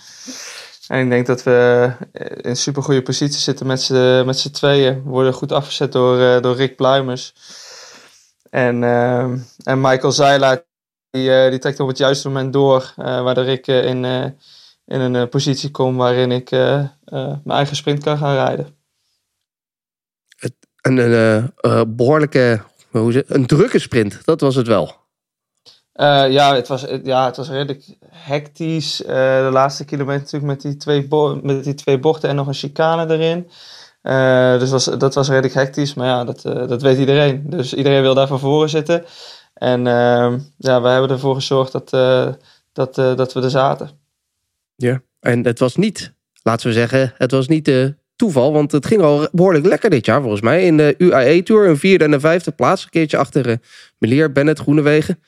En 0.88 1.00
ik 1.00 1.10
denk 1.10 1.26
dat 1.26 1.42
we 1.42 1.90
in 2.12 2.50
een 2.50 2.56
super 2.56 2.82
goede 2.82 3.02
positie 3.02 3.40
zitten 3.40 3.66
met 3.66 3.82
z'n 3.82 4.22
met 4.24 4.54
tweeën. 4.54 5.02
We 5.04 5.10
worden 5.10 5.32
goed 5.32 5.52
afgezet 5.52 5.92
door, 5.92 6.42
door 6.42 6.56
Rick 6.56 6.76
Pluimers. 6.76 7.34
En, 8.50 8.82
en 9.64 9.80
Michael 9.80 10.12
Zeilaert, 10.12 10.64
die, 11.10 11.50
die 11.50 11.58
trekt 11.58 11.80
op 11.80 11.88
het 11.88 11.98
juiste 11.98 12.28
moment 12.28 12.52
door. 12.52 12.92
waardoor 12.96 13.46
ik 13.46 13.66
in, 13.66 14.04
in 14.84 15.00
een 15.00 15.28
positie 15.28 15.70
kom 15.70 15.96
waarin 15.96 16.32
ik 16.32 16.50
mijn 16.50 17.42
eigen 17.44 17.76
sprint 17.76 18.02
kan 18.02 18.18
gaan 18.18 18.34
rijden. 18.34 18.77
Een, 20.80 20.96
een 20.96 21.12
eh, 21.12 21.80
eh, 21.80 21.86
behoorlijke, 21.88 22.60
hoe 22.90 23.12
zeg, 23.12 23.22
een 23.26 23.46
drukke 23.46 23.78
sprint, 23.78 24.24
dat 24.24 24.40
was 24.40 24.54
het 24.54 24.66
wel. 24.66 24.96
Uh, 25.94 26.30
ja, 26.30 26.54
het 26.54 26.68
was, 26.68 26.86
ja, 27.02 27.24
het 27.24 27.36
was 27.36 27.48
redelijk 27.48 27.96
hectisch. 28.10 29.02
Uh, 29.02 29.08
de 29.44 29.48
laatste 29.52 29.84
kilometer 29.84 30.20
natuurlijk 30.20 30.52
met 30.52 30.60
die, 30.60 30.76
twee 30.76 31.08
met 31.42 31.64
die 31.64 31.74
twee 31.74 31.98
bochten 31.98 32.28
en 32.28 32.36
nog 32.36 32.46
een 32.46 32.54
chicane 32.54 33.12
erin. 33.14 33.50
Uh, 34.02 34.58
dus 34.58 34.70
was, 34.70 34.84
dat 34.84 35.14
was 35.14 35.28
redelijk 35.28 35.54
hectisch. 35.54 35.94
Maar 35.94 36.06
ja, 36.06 36.24
dat, 36.24 36.42
dat 36.42 36.82
weet 36.82 36.98
iedereen. 36.98 37.44
Dus 37.50 37.74
iedereen 37.74 38.02
wil 38.02 38.14
daar 38.14 38.26
van 38.26 38.38
voren 38.38 38.68
zitten. 38.68 39.04
En 39.54 39.86
ehm, 39.86 40.38
ja, 40.56 40.80
wij 40.80 40.92
hebben 40.92 41.10
ervoor 41.10 41.34
gezorgd 41.34 41.72
dat, 41.72 41.90
dat, 42.72 42.94
dat 42.94 43.32
we 43.32 43.42
er 43.42 43.50
zaten. 43.50 43.90
Ja, 44.76 45.02
en 45.20 45.46
het 45.46 45.58
was 45.58 45.76
niet, 45.76 46.12
laten 46.42 46.66
we 46.66 46.72
zeggen, 46.72 47.12
het 47.16 47.30
was 47.30 47.48
niet 47.48 47.64
de 47.64 47.94
toeval. 48.18 48.52
Want 48.52 48.72
het 48.72 48.86
ging 48.86 49.02
al 49.02 49.28
behoorlijk 49.32 49.66
lekker 49.66 49.90
dit 49.90 50.06
jaar 50.06 50.20
volgens 50.20 50.40
mij. 50.40 50.64
In 50.64 50.76
de 50.76 50.94
UAE 50.98 51.42
Tour 51.42 51.68
een 51.68 51.76
vierde 51.76 52.04
en 52.04 52.12
een 52.12 52.20
vijfde 52.20 52.50
plaats. 52.50 52.84
Een 52.84 52.90
keertje 52.90 53.16
achter 53.16 53.48
uh, 53.48 53.54
Melier, 53.98 54.32
Bennett, 54.32 54.58
Groenewegen. 54.58 55.18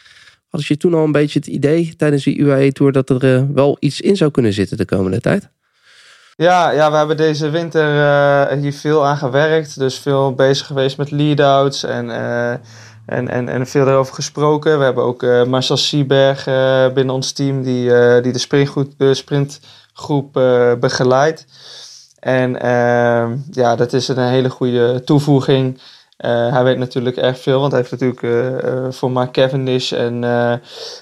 Had 0.48 0.66
je 0.66 0.76
toen 0.76 0.94
al 0.94 1.04
een 1.04 1.12
beetje 1.12 1.38
het 1.38 1.48
idee 1.48 1.94
tijdens 1.96 2.24
die 2.24 2.38
UAE 2.38 2.72
Tour 2.72 2.92
dat 2.92 3.10
er 3.10 3.24
uh, 3.24 3.42
wel 3.54 3.76
iets 3.80 4.00
in 4.00 4.16
zou 4.16 4.30
kunnen 4.30 4.52
zitten 4.52 4.76
de 4.76 4.84
komende 4.84 5.20
tijd? 5.20 5.48
Ja, 6.36 6.70
ja 6.70 6.90
we 6.90 6.96
hebben 6.96 7.16
deze 7.16 7.50
winter 7.50 7.94
uh, 7.94 8.60
hier 8.60 8.72
veel 8.72 9.06
aan 9.06 9.16
gewerkt. 9.16 9.78
Dus 9.78 9.98
veel 9.98 10.34
bezig 10.34 10.66
geweest 10.66 10.96
met 10.96 11.10
lead-outs 11.10 11.84
en, 11.84 12.10
en, 13.06 13.28
en, 13.28 13.48
en 13.48 13.66
veel 13.66 13.88
erover 13.88 14.14
gesproken. 14.14 14.78
We 14.78 14.84
hebben 14.84 15.04
ook 15.04 15.22
Marcel 15.46 15.76
Sieberg 15.76 16.44
binnen 16.94 17.14
ons 17.14 17.32
team 17.32 17.62
die, 17.62 17.90
die 18.20 18.32
de 18.32 18.38
sprintgroep, 18.38 18.92
sprintgroep 19.12 20.32
begeleidt. 20.80 21.46
En 22.20 22.60
ehm, 22.60 23.36
ja, 23.50 23.76
dat 23.76 23.92
is 23.92 24.08
een 24.08 24.18
hele 24.18 24.50
goede 24.50 25.04
toevoeging. 25.04 25.80
Uh, 26.24 26.52
hij 26.52 26.64
weet 26.64 26.78
natuurlijk 26.78 27.16
erg 27.16 27.38
veel, 27.38 27.60
want 27.60 27.72
hij 27.72 27.80
heeft 27.80 27.92
natuurlijk 27.92 28.22
uh, 28.22 28.90
voor 28.90 29.10
Mark 29.10 29.32
Cavendish 29.32 29.92
en, 29.92 30.24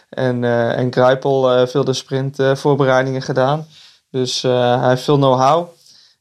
en, 0.09 0.45
en 0.75 1.69
veel 1.69 1.85
de 1.85 1.93
sprintvoorbereidingen 1.93 3.23
gedaan. 3.23 3.67
Dus 4.11 4.43
hij 4.43 4.89
heeft 4.89 5.03
veel 5.03 5.17
know-how. 5.17 5.69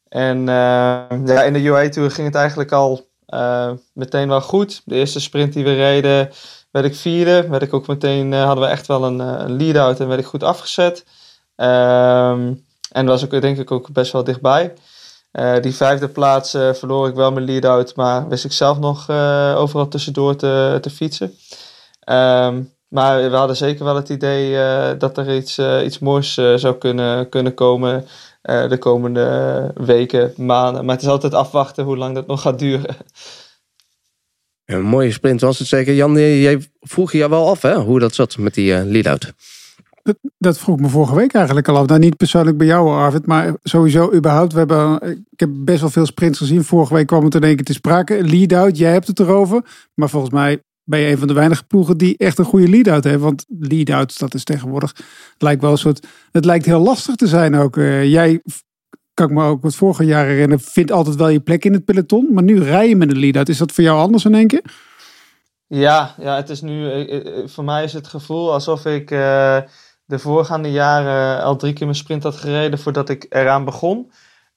En 0.10 0.46
ja, 0.46 1.44
in 1.44 1.54
de 1.54 1.64
UAE 1.64 1.90
Tour 1.90 2.12
ging 2.12 2.28
het 2.28 2.36
eigenlijk 2.36 2.72
al 2.72 3.08
meteen 3.94 4.28
wel 4.28 4.42
goed. 4.42 4.82
De 4.86 4.96
eerste 4.96 5.20
sprint 5.20 5.54
die 5.54 5.64
we 5.64 5.74
reden, 5.74 6.30
werd 6.72 6.86
ik 6.86 6.96
vierde. 6.96 7.48
Werd 7.48 7.64
ik 7.64 7.74
ook 7.74 7.88
meteen, 7.88 8.34
hadden 8.34 8.64
we 8.64 8.70
echt 8.70 8.88
wel 8.88 9.04
een, 9.04 9.20
een 9.20 9.58
lead-out 9.58 10.00
en 10.00 10.08
werd 10.08 10.20
ik 10.20 10.26
goed 10.26 10.44
afgezet. 10.44 11.06
Ehm, 11.56 12.54
en 12.92 13.06
was 13.06 13.24
ook 13.24 13.42
denk 13.42 13.58
ik 13.58 13.72
ook 13.72 13.92
best 13.92 14.12
wel 14.12 14.24
dichtbij. 14.24 14.74
Uh, 15.32 15.60
die 15.62 15.76
vijfde 15.76 16.08
plaats 16.08 16.56
uh, 16.56 16.74
verloor 16.74 17.08
ik 17.08 17.16
wel 17.16 17.32
mijn 17.32 17.46
lead-out, 17.46 17.96
maar 17.96 18.28
wist 18.28 18.46
ik 18.46 18.52
zelf 18.52 18.80
nog 18.80 19.10
uh, 19.10 19.56
overal 19.58 19.88
tussendoor 19.88 20.36
te, 20.36 20.78
te 20.82 20.90
fietsen. 20.90 21.34
Um, 22.10 22.76
maar 22.88 23.30
we 23.30 23.36
hadden 23.36 23.56
zeker 23.56 23.86
wel 23.86 23.96
het 23.96 24.10
idee 24.10 24.98
dat 24.98 25.18
er 25.18 25.36
iets, 25.36 25.60
iets 25.84 26.00
moois 26.00 26.34
zou 26.34 26.76
kunnen, 26.76 27.30
kunnen 27.30 27.54
komen 27.54 28.08
de 28.42 28.78
komende 28.80 29.72
weken, 29.76 30.34
maanden. 30.36 30.86
Maar 30.86 30.96
het 30.96 31.04
is 31.04 31.10
altijd 31.10 31.34
afwachten 31.34 31.84
hoe 31.84 31.98
lang 31.98 32.16
dat 32.16 32.28
nog 32.28 32.42
gaat 32.42 32.60
duren. 32.60 32.96
Een 34.66 34.82
mooie 34.82 35.12
sprint 35.12 35.42
was 35.42 35.60
het 35.60 35.68
zeker. 35.68 35.94
Jan, 35.94 36.14
jij 36.20 36.70
vroeg 36.80 37.12
je 37.12 37.30
wel 37.30 37.50
af 37.50 37.62
hè, 37.62 37.76
hoe 37.76 38.00
dat 38.00 38.16
zat 38.16 38.38
met 38.38 38.54
die 38.54 38.86
lead-out. 38.86 39.34
Dat, 40.08 40.18
dat, 40.38 40.60
vroeg 40.60 40.80
me 40.80 40.90
vorige 40.90 41.16
week 41.16 41.34
eigenlijk 41.34 41.68
al 41.68 41.78
af. 41.78 41.88
Nou, 41.88 42.00
niet 42.00 42.18
persoonlijk 42.18 42.58
bij 42.58 42.68
jou, 42.68 42.90
Arvid, 42.90 43.26
maar 43.26 43.54
sowieso 43.64 44.14
überhaupt. 44.14 44.54
We 44.54 44.58
hebben, 44.58 45.02
ik 45.30 45.40
heb 45.40 45.50
best 45.54 45.82
wel 45.82 45.90
veel 45.90 46.06
sprints 46.06 46.38
gezien. 46.38 46.64
Vorige 46.64 46.94
week 46.94 47.08
kwam 47.08 47.24
het 47.24 47.36
in 47.36 47.44
één 47.44 47.56
keer 47.56 47.66
te 47.66 47.74
sprake. 47.74 48.24
Lead-out, 48.24 48.78
jij 48.78 48.92
hebt 48.92 49.08
het 49.08 49.20
erover. 49.20 49.62
Maar 49.94 50.10
volgens 50.10 50.34
mij 50.34 50.62
ben 50.84 51.00
je 51.00 51.12
een 51.12 51.18
van 51.18 51.28
de 51.28 51.34
weinige 51.34 51.64
ploegen 51.64 51.98
die 51.98 52.18
echt 52.18 52.40
een 52.40 52.46
goede 52.46 52.68
lead-out 52.68 53.04
heeft. 53.04 53.20
Want 53.20 53.46
lead-out, 53.60 54.20
dat 54.20 54.34
is 54.34 54.44
tegenwoordig, 54.44 54.96
lijkt 55.38 55.62
wel 55.62 55.72
een 55.72 55.78
soort... 55.78 56.08
Het 56.32 56.46
lijkt 56.46 56.66
heel 56.66 56.80
lastig 56.80 57.16
te 57.16 57.28
zijn 57.28 57.56
ook. 57.56 57.76
Uh, 57.76 58.06
jij, 58.06 58.42
kan 59.14 59.28
ik 59.28 59.34
me 59.34 59.44
ook 59.44 59.62
wat 59.62 59.76
vorige 59.76 60.06
jaren 60.06 60.32
herinneren, 60.32 60.64
vindt 60.64 60.92
altijd 60.92 61.16
wel 61.16 61.30
je 61.30 61.40
plek 61.40 61.66
in 61.66 61.74
het 61.74 61.86
peloton. 61.86 62.28
Maar 62.34 62.44
nu 62.44 62.62
rij 62.62 62.90
je 62.90 62.96
met 62.96 63.12
een 63.12 63.20
lead-out. 63.20 63.50
Is 63.50 63.58
dat 63.58 63.72
voor 63.72 63.84
jou 63.84 64.00
anders 64.00 64.26
in 64.26 64.36
één 64.36 64.48
keer? 64.48 64.64
Ja, 65.68 66.16
ja, 66.18 66.36
het 66.36 66.50
is 66.50 66.62
nu... 66.62 66.92
Eh, 66.92 67.16
eh, 67.16 67.48
voor 67.48 67.64
mij 67.64 67.84
is 67.84 67.94
het 67.94 68.08
gevoel 68.08 68.54
alsof 68.54 68.86
ik... 68.86 69.12
de 70.08 70.20
voorgaande 70.20 70.72
jaren 70.72 71.44
al 71.44 71.56
drie 71.56 71.74
keer 71.74 71.86
mijn 71.86 71.98
sprint 71.98 72.24
had 72.24 72.36
gereden 72.36 72.80
voordat 72.80 73.10
ik 73.10 73.26
eraan 73.30 73.66
begon. 73.66 74.12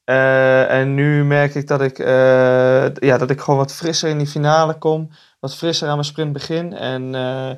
Uh, 0.05 0.71
en 0.71 0.95
nu 0.95 1.25
merk 1.25 1.55
ik 1.55 1.67
dat 1.67 1.81
ik, 1.81 1.99
uh, 1.99 2.95
ja, 2.95 3.19
dat 3.19 3.31
ik 3.31 3.41
gewoon 3.41 3.59
wat 3.59 3.73
frisser 3.73 4.09
in 4.09 4.19
die 4.19 4.27
finale 4.27 4.79
kom. 4.79 5.11
Wat 5.41 5.55
frisser 5.55 5.89
aan 5.89 5.95
mijn 5.95 6.07
sprint 6.07 6.33
begin. 6.33 6.73
En 6.73 7.15
uh, 7.15 7.51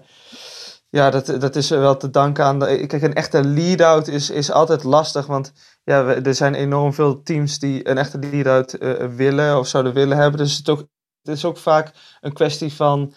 ja, 0.89 1.11
dat, 1.11 1.27
dat 1.41 1.57
is 1.57 1.69
wel 1.69 1.97
te 1.97 2.11
danken 2.11 2.45
aan... 2.45 2.59
De, 2.59 2.87
kijk, 2.87 3.03
een 3.03 3.15
echte 3.15 3.45
lead-out 3.45 4.09
is, 4.09 4.31
is 4.31 4.51
altijd 4.51 4.85
lastig. 4.85 5.27
Want 5.27 5.53
ja, 5.85 6.05
er 6.05 6.35
zijn 6.35 6.55
enorm 6.55 6.93
veel 6.93 7.23
teams 7.23 7.59
die 7.59 7.89
een 7.89 7.99
echte 7.99 8.19
lead-out 8.19 8.77
willen 9.17 9.59
of 9.59 9.67
zouden 9.67 9.93
willen 9.93 10.17
hebben. 10.17 10.39
Dus 10.39 10.57
het, 10.57 10.67
het 10.67 11.37
is 11.37 11.45
ook 11.45 11.59
vaak 11.59 11.93
een 12.21 12.33
kwestie 12.33 12.73
van 12.73 13.15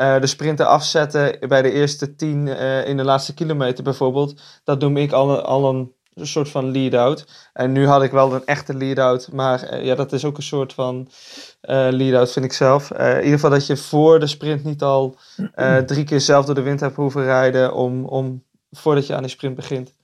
uh, 0.00 0.20
de 0.20 0.26
sprinten 0.26 0.66
afzetten 0.66 1.48
bij 1.48 1.62
de 1.62 1.72
eerste 1.72 2.14
tien 2.14 2.46
uh, 2.46 2.88
in 2.88 2.96
de 2.96 3.04
laatste 3.04 3.34
kilometer 3.34 3.84
bijvoorbeeld. 3.84 4.40
Dat 4.64 4.80
noem 4.80 4.96
ik 4.96 5.12
al, 5.12 5.68
een, 5.68 5.92
soort 6.14 6.48
van 6.48 6.70
lead-out. 6.70 7.26
En 7.52 7.72
nu 7.72 7.86
had 7.86 8.02
ik 8.02 8.10
wel 8.10 8.34
een 8.34 8.44
echte 8.44 8.74
lead-out. 8.74 9.32
Maar 9.32 9.72
uh, 9.72 9.84
ja, 9.84 9.94
dat 9.94 10.12
is 10.12 10.24
ook 10.24 10.36
een 10.36 10.42
soort 10.42 10.72
van 10.72 11.08
lead-out 11.90 12.32
vind 12.32 12.44
ik 12.44 12.52
zelf. 12.52 12.90
in 12.90 13.16
ieder 13.16 13.32
geval 13.32 13.50
dat 13.50 13.66
je 13.66 13.76
voor 13.76 14.20
de 14.20 14.26
sprint 14.26 14.64
niet 14.64 14.82
al 14.82 15.16
drie 15.86 16.04
keer 16.04 16.20
zelf 16.20 16.44
door 16.46 16.54
de 16.54 16.62
wind 16.62 16.80
hebt 16.80 16.96
hoeven 16.96 17.24
rijden. 17.24 17.74
Om, 17.74 18.04
om, 18.04 18.44
voordat 18.70 19.06
je 19.06 19.14
aan 19.14 19.22
die 19.22 19.30
sprint 19.30 19.54
begint. 19.54 19.97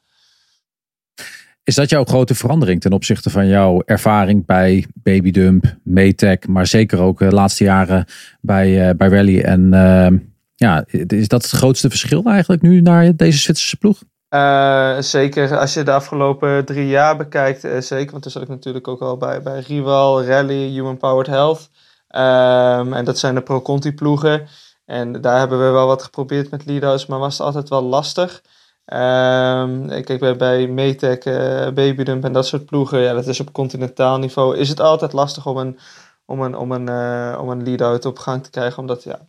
Is 1.64 1.74
dat 1.74 1.90
jouw 1.90 2.04
grote 2.04 2.34
verandering 2.34 2.80
ten 2.80 2.92
opzichte 2.92 3.30
van 3.30 3.46
jouw 3.46 3.82
ervaring 3.84 4.46
bij 4.46 4.86
Babydump, 4.94 5.76
Maytech, 5.82 6.46
maar 6.48 6.66
zeker 6.66 7.00
ook 7.00 7.18
de 7.18 7.32
laatste 7.32 7.64
jaren 7.64 8.04
bij, 8.40 8.88
uh, 8.88 8.94
bij 8.96 9.08
Rally? 9.08 9.40
En 9.40 9.72
uh, 9.72 10.18
ja, 10.54 10.84
is 11.06 11.28
dat 11.28 11.42
het 11.42 11.50
grootste 11.50 11.90
verschil 11.90 12.24
eigenlijk 12.24 12.62
nu 12.62 12.80
naar 12.80 13.16
deze 13.16 13.38
Zwitserse 13.38 13.76
ploeg? 13.76 14.02
Uh, 14.30 14.98
zeker 15.00 15.58
als 15.58 15.74
je 15.74 15.82
de 15.82 15.92
afgelopen 15.92 16.64
drie 16.64 16.86
jaar 16.86 17.16
bekijkt, 17.16 17.60
zeker. 17.78 18.10
Want 18.10 18.22
toen 18.22 18.32
zat 18.32 18.42
ik 18.42 18.48
natuurlijk 18.48 18.88
ook 18.88 19.00
al 19.00 19.16
bij, 19.16 19.42
bij 19.42 19.60
Rival, 19.60 20.24
Rally, 20.24 20.68
Human 20.68 20.96
Powered 20.96 21.26
Health. 21.26 21.70
Um, 22.08 22.92
en 22.92 23.04
dat 23.04 23.18
zijn 23.18 23.34
de 23.34 23.42
Pro-Conti 23.42 23.92
ploegen. 23.92 24.46
En 24.84 25.20
daar 25.20 25.38
hebben 25.38 25.66
we 25.66 25.70
wel 25.70 25.86
wat 25.86 26.02
geprobeerd 26.02 26.50
met 26.50 26.66
leaders, 26.66 27.06
maar 27.06 27.18
was 27.18 27.38
het 27.38 27.46
altijd 27.46 27.68
wel 27.68 27.82
lastig. 27.82 28.42
Um, 28.86 29.88
kijk, 29.88 30.18
bij, 30.18 30.36
bij 30.36 30.66
Metec, 30.66 31.24
uh, 31.24 31.68
Babydump 31.70 32.24
en 32.24 32.32
dat 32.32 32.46
soort 32.46 32.66
ploegen, 32.66 33.00
ja, 33.00 33.12
dat 33.12 33.26
is 33.26 33.40
op 33.40 33.52
continentaal 33.52 34.18
niveau, 34.18 34.56
is 34.56 34.68
het 34.68 34.80
altijd 34.80 35.12
lastig 35.12 35.46
om 35.46 35.56
een, 35.56 35.78
om 36.26 36.40
een, 36.42 36.56
om 36.56 36.72
een, 36.72 36.88
uh, 36.88 37.38
om 37.40 37.48
een 37.48 37.62
lead-out 37.62 38.04
op 38.04 38.18
gang 38.18 38.42
te 38.44 38.50
krijgen, 38.50 38.78
omdat 38.78 39.02
ja, 39.02 39.20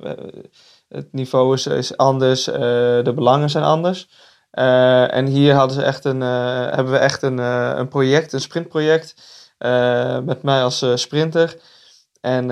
het 0.90 1.08
niveau 1.12 1.54
is, 1.54 1.68
is 1.68 1.98
anders, 1.98 2.44
de 2.44 3.12
belangen 3.16 3.50
zijn 3.50 3.64
anders. 3.64 4.10
en 4.52 5.26
hier 5.26 5.54
hadden 5.54 5.76
ze 5.76 5.84
echt 5.84 6.06
een, 6.06 6.22
hebben 6.22 6.92
we 6.94 6.98
echt 6.98 7.22
een, 7.22 7.38
een 7.38 7.88
project, 7.88 8.34
een 8.34 8.42
sprintproject, 8.42 9.16
met 10.24 10.44
mij 10.44 10.64
als 10.64 10.86
sprinter. 10.96 11.58
En 12.22 12.48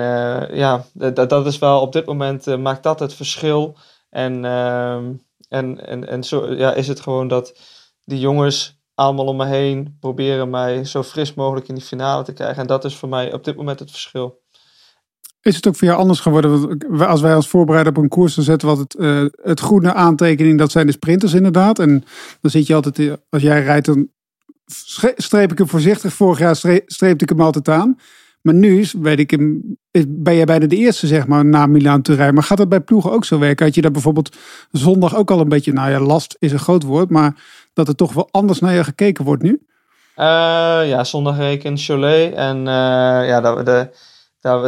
ja, 0.56 0.84
dat, 0.92 1.28
dat 1.28 1.46
is 1.46 1.58
wel 1.58 1.80
op 1.80 1.92
dit 1.92 2.06
moment 2.06 2.58
maakt 2.58 2.82
dat 2.82 3.00
het 3.00 3.14
verschil. 3.14 3.76
En 4.10 4.44
ehm, 4.44 5.12
en, 5.54 5.86
en, 5.86 6.08
en 6.08 6.24
zo 6.24 6.54
ja, 6.54 6.74
is 6.74 6.88
het 6.88 7.00
gewoon 7.00 7.28
dat 7.28 7.58
die 8.04 8.18
jongens 8.18 8.82
allemaal 8.94 9.26
om 9.26 9.36
me 9.36 9.46
heen 9.46 9.96
proberen 10.00 10.50
mij 10.50 10.84
zo 10.84 11.02
fris 11.02 11.34
mogelijk 11.34 11.68
in 11.68 11.74
die 11.74 11.84
finale 11.84 12.24
te 12.24 12.32
krijgen. 12.32 12.62
En 12.62 12.66
dat 12.66 12.84
is 12.84 12.96
voor 12.96 13.08
mij 13.08 13.32
op 13.32 13.44
dit 13.44 13.56
moment 13.56 13.78
het 13.78 13.90
verschil. 13.90 14.42
Is 15.40 15.56
het 15.56 15.66
ook 15.66 15.76
voor 15.76 15.88
jou 15.88 16.00
anders 16.00 16.20
geworden? 16.20 16.78
Als 16.98 17.20
wij 17.20 17.34
als 17.34 17.48
voorbereider 17.48 17.96
op 17.96 18.02
een 18.02 18.08
koers 18.08 18.36
zetten 18.36 18.68
wat 18.68 18.78
het, 18.78 18.94
uh, 18.98 19.24
het 19.42 19.60
groene 19.60 19.92
aantekening, 19.92 20.58
dat 20.58 20.70
zijn 20.70 20.86
de 20.86 20.92
sprinters 20.92 21.34
inderdaad. 21.34 21.78
En 21.78 22.04
dan 22.40 22.50
zit 22.50 22.66
je 22.66 22.74
altijd, 22.74 23.18
als 23.28 23.42
jij 23.42 23.62
rijdt, 23.62 23.86
dan 23.86 24.08
streep 25.16 25.52
ik 25.52 25.58
hem 25.58 25.68
voorzichtig. 25.68 26.12
Vorig 26.12 26.38
jaar 26.38 26.56
streepte 26.86 27.24
ik 27.24 27.28
hem 27.28 27.40
altijd 27.40 27.68
aan. 27.68 27.98
Maar 28.44 28.54
nu 28.54 28.86
weet 29.00 29.18
ik, 29.18 29.36
ben 30.08 30.34
jij 30.34 30.44
bijna 30.44 30.66
de 30.66 30.76
eerste 30.76 31.06
zeg 31.06 31.26
maar 31.26 31.44
na 31.44 31.66
Milaan 31.66 32.02
te. 32.02 32.30
Maar 32.32 32.42
gaat 32.42 32.58
dat 32.58 32.68
bij 32.68 32.80
ploegen 32.80 33.12
ook 33.12 33.24
zo 33.24 33.38
werken? 33.38 33.66
Had 33.66 33.74
je 33.74 33.80
daar 33.80 33.90
bijvoorbeeld 33.90 34.36
zondag 34.70 35.16
ook 35.16 35.30
al 35.30 35.40
een 35.40 35.48
beetje, 35.48 35.72
nou 35.72 35.90
ja, 35.90 36.00
last 36.00 36.36
is 36.38 36.52
een 36.52 36.58
groot 36.58 36.82
woord, 36.82 37.10
maar 37.10 37.42
dat 37.72 37.88
er 37.88 37.94
toch 37.94 38.12
wel 38.12 38.28
anders 38.30 38.58
naar 38.58 38.74
je 38.74 38.84
gekeken 38.84 39.24
wordt 39.24 39.42
nu? 39.42 39.50
Uh, 39.50 40.26
ja, 40.88 41.04
zondag 41.04 41.36
reken 41.36 41.78
Cholet 41.78 42.34
en 42.34 42.58
uh, 42.58 42.64
ja, 43.28 43.40
daar, 43.40 43.64
de, 43.64 43.88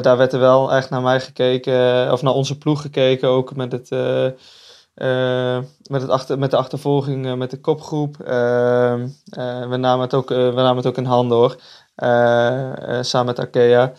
daar, 0.02 0.16
werd 0.16 0.32
er 0.32 0.40
wel 0.40 0.72
echt 0.72 0.90
naar 0.90 1.02
mij 1.02 1.20
gekeken, 1.20 2.12
of 2.12 2.22
naar 2.22 2.32
onze 2.32 2.58
ploeg 2.58 2.80
gekeken, 2.80 3.28
ook 3.28 3.56
met 3.56 3.72
het... 3.72 3.90
Uh, 3.90 5.58
met, 5.90 6.02
het 6.02 6.10
achter, 6.10 6.38
met 6.38 6.50
de 6.50 6.56
achtervolging 6.56 7.36
met 7.36 7.50
de 7.50 7.60
kopgroep. 7.60 8.16
Uh, 8.20 8.94
we, 9.68 9.76
namen 9.76 10.00
het 10.00 10.14
ook, 10.14 10.28
we 10.28 10.52
namen 10.54 10.76
het 10.76 10.86
ook 10.86 10.96
in 10.96 11.04
handen 11.04 11.36
hoor. 11.36 11.56
Uh, 12.02 13.02
samen 13.02 13.26
met 13.26 13.38
Arkea. 13.38 13.92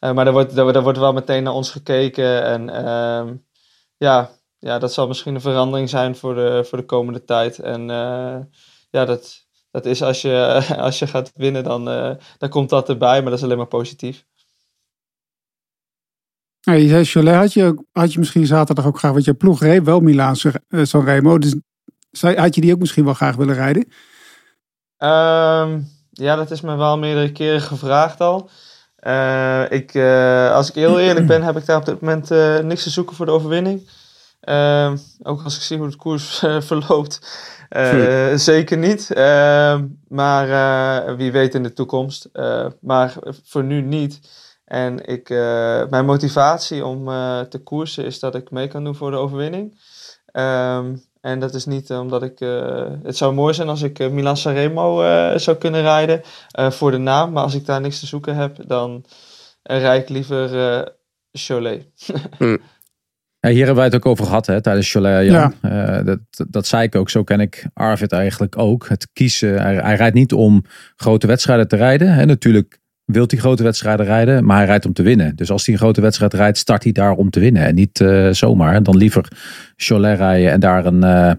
Uh, 0.00 0.12
maar 0.12 0.26
er 0.26 0.32
wordt, 0.32 0.56
er, 0.56 0.76
er, 0.76 0.82
wordt 0.82 0.98
wel 0.98 1.12
meteen 1.12 1.42
naar 1.42 1.52
ons 1.52 1.70
gekeken. 1.70 2.44
En 2.44 2.70
ehm, 2.70 3.34
ja, 3.96 4.30
ja, 4.64 4.78
dat 4.78 4.92
zal 4.92 5.06
misschien 5.06 5.34
een 5.34 5.40
verandering 5.40 5.88
zijn 5.88 6.16
voor 6.16 6.34
de, 6.34 6.64
voor 6.68 6.78
de 6.78 6.84
komende 6.84 7.24
tijd. 7.24 7.58
En 7.58 7.90
eh, 7.90 8.38
ja, 8.90 9.04
dat, 9.04 9.46
dat 9.70 9.86
is 9.86 10.02
als 10.02 10.22
je, 10.22 10.64
als 10.78 10.98
je 10.98 11.06
gaat 11.06 11.32
winnen, 11.34 11.64
dan, 11.64 11.88
eh, 11.88 12.14
dan 12.38 12.48
komt 12.48 12.68
dat 12.68 12.88
erbij. 12.88 13.20
Maar 13.20 13.30
dat 13.30 13.38
is 13.38 13.44
alleen 13.44 13.56
maar 13.56 13.66
positief. 13.66 14.24
Ja, 16.60 16.72
je 16.72 16.88
zei 16.88 17.04
Cholet, 17.04 17.34
had 17.34 17.52
je, 17.52 17.84
had 17.92 18.12
je 18.12 18.18
misschien 18.18 18.46
zaterdag 18.46 18.86
ook 18.86 18.98
graag, 18.98 19.12
want 19.12 19.24
je 19.24 19.34
ploeg 19.34 19.60
reed 19.60 19.84
wel 19.84 20.00
Milaan 20.00 20.36
Sanremo. 20.82 21.38
Dus 21.38 21.54
had 22.20 22.54
je 22.54 22.60
die 22.60 22.72
ook 22.72 22.78
misschien 22.78 23.04
wel 23.04 23.14
graag 23.14 23.36
willen 23.36 23.54
rijden? 23.54 23.88
Ehm, 24.96 25.80
ja, 26.14 26.36
dat 26.36 26.50
is 26.50 26.60
me 26.60 26.76
wel 26.76 26.98
meerdere 26.98 27.32
keren 27.32 27.60
gevraagd 27.60 28.20
al. 28.20 28.50
Eh, 29.04 29.70
ik, 29.70 29.94
eh, 29.94 30.52
als 30.52 30.68
ik 30.68 30.74
heel 30.74 31.00
eerlijk 31.00 31.26
ben, 31.26 31.42
heb 31.42 31.56
ik 31.56 31.66
daar 31.66 31.76
op 31.76 31.84
dit 31.84 32.00
moment 32.00 32.30
eh, 32.30 32.58
niks 32.58 32.82
te 32.82 32.90
zoeken 32.90 33.16
voor 33.16 33.26
de 33.26 33.32
overwinning. 33.32 33.88
Ehm, 34.40 34.96
ook 35.22 35.42
als 35.42 35.56
ik 35.56 35.62
zie 35.62 35.78
hoe 35.78 35.90
de 35.90 35.96
koers 35.96 36.38
verloopt, 36.70 37.20
eh, 37.68 38.34
zeker 38.34 38.78
niet. 38.78 39.12
Ehm, 39.12 39.86
maar 40.08 41.16
wie 41.16 41.32
weet 41.32 41.54
in 41.54 41.62
de 41.62 41.72
toekomst. 41.72 42.28
Maar 42.80 43.14
voor 43.44 43.64
nu 43.64 43.80
niet. 43.80 44.20
En 44.64 45.06
ik, 45.06 45.28
mijn 45.90 46.04
motivatie 46.04 46.84
om 46.84 47.04
te 47.48 47.60
koersen 47.64 48.04
is 48.04 48.18
dat 48.18 48.34
ik 48.34 48.50
mee 48.50 48.68
kan 48.68 48.84
doen 48.84 48.94
voor 48.94 49.10
de 49.10 49.16
overwinning. 49.16 49.78
Ehm, 50.26 50.96
en 51.24 51.38
dat 51.40 51.54
is 51.54 51.64
niet 51.64 51.90
eh, 51.90 52.00
omdat 52.00 52.22
ik. 52.22 52.40
eh, 52.40 52.86
het 53.02 53.16
zou 53.16 53.34
mooi 53.34 53.54
zijn 53.54 53.68
als 53.68 53.82
ik 53.82 53.98
uh, 53.98 54.08
Milan 54.08 54.36
Sanremo 54.36 55.02
eh, 55.02 55.38
zou 55.38 55.56
kunnen 55.56 55.82
rijden 55.82 56.22
eh, 56.50 56.70
voor 56.70 56.90
de 56.90 56.98
naam. 56.98 57.32
Maar 57.32 57.42
als 57.42 57.54
ik 57.54 57.66
daar 57.66 57.80
niks 57.80 58.00
te 58.00 58.06
zoeken 58.06 58.36
heb, 58.36 58.56
dan 58.66 59.04
uh, 59.70 59.78
rijd 59.78 60.02
ik 60.02 60.08
liever 60.08 60.58
eh 60.58 60.86
Cholet. 61.32 61.86
Ja, 63.40 63.50
hier 63.50 63.58
hebben 63.58 63.76
wij 63.76 63.84
het 63.84 63.94
ook 63.94 64.06
over 64.06 64.24
gehad 64.24 64.46
hè, 64.46 64.62
tijdens 64.62 64.90
Cholet. 64.90 65.26
Jan. 65.26 65.54
Uh, 65.62 66.04
dat, 66.04 66.18
dat 66.48 66.66
zei 66.66 66.82
ik 66.82 66.94
ook. 66.94 67.10
Zo 67.10 67.24
ken 67.24 67.40
ik 67.40 67.66
Arvid 67.74 68.12
eigenlijk 68.12 68.58
ook. 68.58 68.88
Het 68.88 69.08
kiezen. 69.12 69.60
Hij, 69.62 69.74
hij 69.74 69.94
rijdt 69.96 70.14
niet 70.14 70.32
om 70.32 70.64
grote 70.96 71.26
wedstrijden 71.26 71.68
te 71.68 71.76
rijden. 71.76 72.14
Hè. 72.14 72.24
Natuurlijk 72.24 72.78
wil 73.04 73.24
hij 73.26 73.38
grote 73.38 73.62
wedstrijden 73.62 74.06
rijden, 74.06 74.44
maar 74.44 74.56
hij 74.56 74.66
rijdt 74.66 74.86
om 74.86 74.92
te 74.92 75.02
winnen. 75.02 75.36
Dus 75.36 75.50
als 75.50 75.64
hij 75.64 75.74
een 75.74 75.80
grote 75.80 76.00
wedstrijd 76.00 76.34
rijdt, 76.34 76.58
start 76.58 76.82
hij 76.82 76.92
daar 76.92 77.12
om 77.12 77.30
te 77.30 77.40
winnen. 77.40 77.64
En 77.64 77.74
niet 77.74 78.00
uh, 78.00 78.30
zomaar. 78.30 78.82
Dan 78.82 78.96
liever 78.96 79.28
Cholet 79.76 80.18
rijden 80.18 80.50
en 80.50 80.60
daar 80.60 80.86
een, 80.86 80.94
uh, 80.94 81.32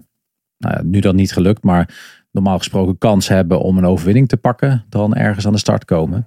nou, 0.58 0.84
nu 0.84 1.00
dan 1.00 1.16
niet 1.16 1.32
gelukt, 1.32 1.62
maar 1.62 1.94
normaal 2.30 2.58
gesproken 2.58 2.98
kans 2.98 3.28
hebben 3.28 3.60
om 3.60 3.78
een 3.78 3.86
overwinning 3.86 4.28
te 4.28 4.36
pakken, 4.36 4.84
dan 4.88 5.14
ergens 5.14 5.46
aan 5.46 5.52
de 5.52 5.58
start 5.58 5.84
komen. 5.84 6.26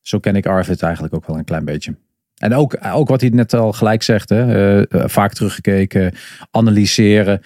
Zo 0.00 0.18
ken 0.18 0.36
ik 0.36 0.46
Arvid 0.46 0.82
eigenlijk 0.82 1.14
ook 1.14 1.26
wel 1.26 1.38
een 1.38 1.44
klein 1.44 1.64
beetje. 1.64 1.96
En 2.36 2.54
ook, 2.54 2.76
ook 2.92 3.08
wat 3.08 3.20
hij 3.20 3.30
net 3.30 3.54
al 3.54 3.72
gelijk 3.72 4.02
zegt, 4.02 4.28
hè, 4.28 4.78
uh, 4.78 5.04
vaak 5.06 5.32
teruggekeken, 5.32 6.14
analyseren. 6.50 7.40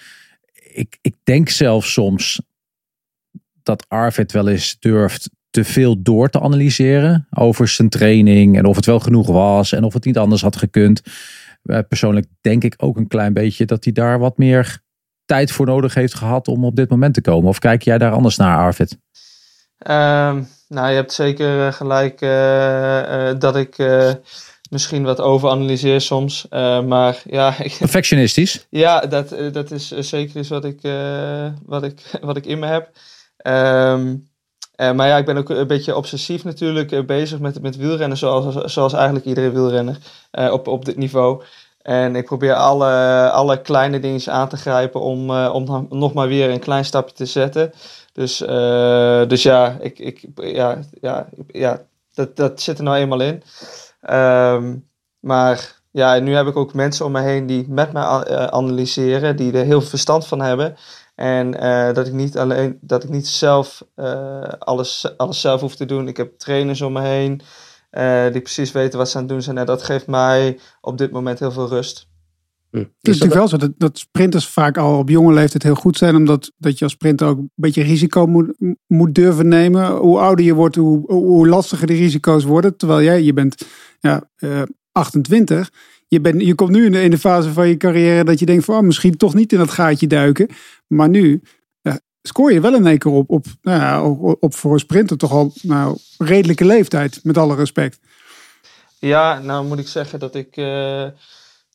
Ik, 0.73 0.97
ik 1.01 1.15
denk 1.23 1.49
zelfs 1.49 1.93
soms 1.93 2.41
dat 3.63 3.85
Arvid 3.87 4.31
wel 4.31 4.47
eens 4.47 4.79
durft 4.79 5.29
te 5.55 5.63
veel 5.63 6.01
door 6.01 6.29
te 6.29 6.41
analyseren 6.41 7.27
over 7.33 7.67
zijn 7.67 7.89
training 7.89 8.57
en 8.57 8.65
of 8.65 8.75
het 8.75 8.85
wel 8.85 8.99
genoeg 8.99 9.27
was 9.27 9.71
en 9.71 9.83
of 9.83 9.93
het 9.93 10.05
niet 10.05 10.17
anders 10.17 10.41
had 10.41 10.55
gekund. 10.55 11.01
Uh, 11.63 11.79
persoonlijk 11.87 12.25
denk 12.41 12.63
ik 12.63 12.73
ook 12.77 12.97
een 12.97 13.07
klein 13.07 13.33
beetje 13.33 13.65
dat 13.65 13.83
hij 13.83 13.93
daar 13.93 14.19
wat 14.19 14.37
meer 14.37 14.79
tijd 15.25 15.51
voor 15.51 15.65
nodig 15.65 15.93
heeft 15.93 16.13
gehad 16.13 16.47
om 16.47 16.65
op 16.65 16.75
dit 16.75 16.89
moment 16.89 17.13
te 17.13 17.21
komen. 17.21 17.49
Of 17.49 17.59
kijk 17.59 17.81
jij 17.81 17.97
daar 17.97 18.11
anders 18.11 18.37
naar, 18.37 18.57
Arvid? 18.57 18.91
Um, 18.91 20.47
nou, 20.67 20.89
je 20.89 20.95
hebt 20.95 21.13
zeker 21.13 21.73
gelijk 21.73 22.21
uh, 22.21 23.39
dat 23.39 23.55
ik 23.55 23.75
misschien 24.69 25.03
wat 25.03 25.21
overanalyseer 25.21 26.01
soms. 26.01 26.47
Uh, 26.49 26.83
maar 26.83 27.21
ja. 27.25 27.55
Perfectionistisch? 27.79 28.65
ja, 28.69 28.99
dat, 28.99 29.35
dat 29.51 29.71
is 29.71 29.87
zeker 29.87 30.39
iets 30.39 30.49
wat 30.49 30.65
ik, 30.65 30.83
uh, 30.83 31.47
wat 31.65 31.83
ik, 31.83 32.01
wat 32.21 32.37
ik 32.37 32.45
in 32.45 32.59
me 32.59 32.65
heb. 32.65 32.89
Um, 33.47 34.33
uh, 34.77 34.91
maar 34.91 35.07
ja, 35.07 35.17
ik 35.17 35.25
ben 35.25 35.37
ook 35.37 35.49
een 35.49 35.67
beetje 35.67 35.95
obsessief 35.95 36.43
natuurlijk 36.43 36.91
uh, 36.91 37.05
bezig 37.05 37.39
met, 37.39 37.61
met 37.61 37.77
wielrennen, 37.77 38.17
zoals, 38.17 38.73
zoals 38.73 38.93
eigenlijk 38.93 39.25
iedere 39.25 39.51
wielrenner 39.51 39.97
uh, 40.39 40.51
op, 40.51 40.67
op 40.67 40.85
dit 40.85 40.97
niveau. 40.97 41.43
En 41.81 42.15
ik 42.15 42.25
probeer 42.25 42.53
alle, 42.53 43.29
alle 43.31 43.61
kleine 43.61 43.99
dingen 43.99 44.31
aan 44.31 44.49
te 44.49 44.57
grijpen 44.57 45.01
om, 45.01 45.31
om 45.31 45.87
nog 45.89 46.13
maar 46.13 46.27
weer 46.27 46.49
een 46.49 46.59
klein 46.59 46.85
stapje 46.85 47.15
te 47.15 47.25
zetten. 47.25 47.71
Dus, 48.13 48.37
dus 49.27 49.43
ja, 49.43 49.77
ik, 49.79 49.99
ik, 49.99 50.25
ja, 50.35 50.79
ja, 51.01 51.27
ja 51.47 51.81
dat, 52.13 52.35
dat 52.35 52.61
zit 52.61 52.77
er 52.77 52.83
nou 52.83 52.97
eenmaal 52.97 53.21
in. 53.21 53.43
Um, 54.09 54.87
maar 55.19 55.75
ja, 55.91 56.19
nu 56.19 56.35
heb 56.35 56.47
ik 56.47 56.55
ook 56.55 56.73
mensen 56.73 57.05
om 57.05 57.11
me 57.11 57.21
heen 57.21 57.45
die 57.45 57.65
met 57.69 57.91
mij 57.91 58.03
analyseren, 58.49 59.35
die 59.35 59.53
er 59.53 59.65
heel 59.65 59.79
veel 59.79 59.89
verstand 59.89 60.27
van 60.27 60.41
hebben. 60.41 60.75
En 61.15 61.63
uh, 61.63 61.93
dat 61.93 62.07
ik 62.07 62.13
niet 62.13 62.37
alleen 62.37 62.77
dat 62.81 63.03
ik 63.03 63.09
niet 63.09 63.27
zelf 63.27 63.83
uh, 63.95 64.41
alles, 64.59 65.17
alles 65.17 65.41
zelf 65.41 65.61
hoef 65.61 65.75
te 65.75 65.85
doen. 65.85 66.07
Ik 66.07 66.17
heb 66.17 66.37
trainers 66.37 66.81
om 66.81 66.93
me 66.93 67.01
heen 67.01 67.41
uh, 67.91 68.31
die 68.31 68.41
precies 68.41 68.71
weten 68.71 68.99
wat 68.99 69.09
ze 69.09 69.15
aan 69.15 69.23
het 69.23 69.31
doen 69.31 69.41
zijn. 69.41 69.57
En 69.57 69.65
dat 69.65 69.83
geeft 69.83 70.07
mij 70.07 70.59
op 70.81 70.97
dit 70.97 71.11
moment 71.11 71.39
heel 71.39 71.51
veel 71.51 71.67
rust. 71.67 72.07
Hm. 72.71 72.77
Het 72.77 72.87
is 73.01 73.19
natuurlijk 73.19 73.33
wel 73.33 73.47
zo 73.47 73.57
dat, 73.57 73.71
dat 73.77 73.97
sprinters 73.97 74.47
vaak 74.47 74.77
al 74.77 74.97
op 74.97 75.09
jonge 75.09 75.33
leeftijd 75.33 75.63
heel 75.63 75.75
goed 75.75 75.97
zijn. 75.97 76.15
Omdat 76.15 76.51
dat 76.57 76.77
je 76.77 76.83
als 76.83 76.93
sprinter 76.93 77.27
ook 77.27 77.37
een 77.37 77.51
beetje 77.55 77.83
risico 77.83 78.27
moet, 78.27 78.57
moet 78.87 79.15
durven 79.15 79.47
nemen. 79.47 79.91
Hoe 79.91 80.19
ouder 80.19 80.45
je 80.45 80.53
wordt, 80.53 80.75
hoe, 80.75 81.13
hoe 81.13 81.47
lastiger 81.47 81.87
die 81.87 81.97
risico's 81.97 82.43
worden. 82.43 82.77
Terwijl 82.77 83.01
jij, 83.01 83.23
je 83.23 83.33
bent 83.33 83.65
ja, 83.99 84.29
28 84.91 85.69
je, 86.07 86.21
bent, 86.21 86.41
je 86.41 86.55
komt 86.55 86.69
nu 86.69 86.85
in 86.85 86.91
de, 86.91 87.01
in 87.01 87.11
de 87.11 87.17
fase 87.17 87.53
van 87.53 87.67
je 87.67 87.77
carrière 87.77 88.23
dat 88.23 88.39
je 88.39 88.45
denkt 88.45 88.65
van 88.65 88.75
oh, 88.75 88.81
misschien 88.81 89.17
toch 89.17 89.33
niet 89.33 89.51
in 89.51 89.57
dat 89.57 89.71
gaatje 89.71 90.07
duiken. 90.07 90.47
Maar 90.87 91.09
nu 91.09 91.41
ja, 91.81 91.99
scoor 92.21 92.53
je 92.53 92.61
wel 92.61 92.75
in 92.75 92.87
één 92.87 92.97
keer 92.97 93.11
op, 93.11 93.29
op, 93.29 93.45
nou 93.61 94.17
op, 94.19 94.37
op 94.39 94.53
voor 94.55 94.73
een 94.73 94.79
sprinter 94.79 95.17
toch 95.17 95.31
al 95.31 95.53
nou, 95.61 95.97
redelijke 96.17 96.65
leeftijd, 96.65 97.19
met 97.23 97.37
alle 97.37 97.55
respect. 97.55 97.99
Ja, 98.99 99.39
nou 99.39 99.65
moet 99.65 99.79
ik 99.79 99.87
zeggen 99.87 100.19
dat 100.19 100.35
ik 100.35 100.57
uh, 100.57 101.05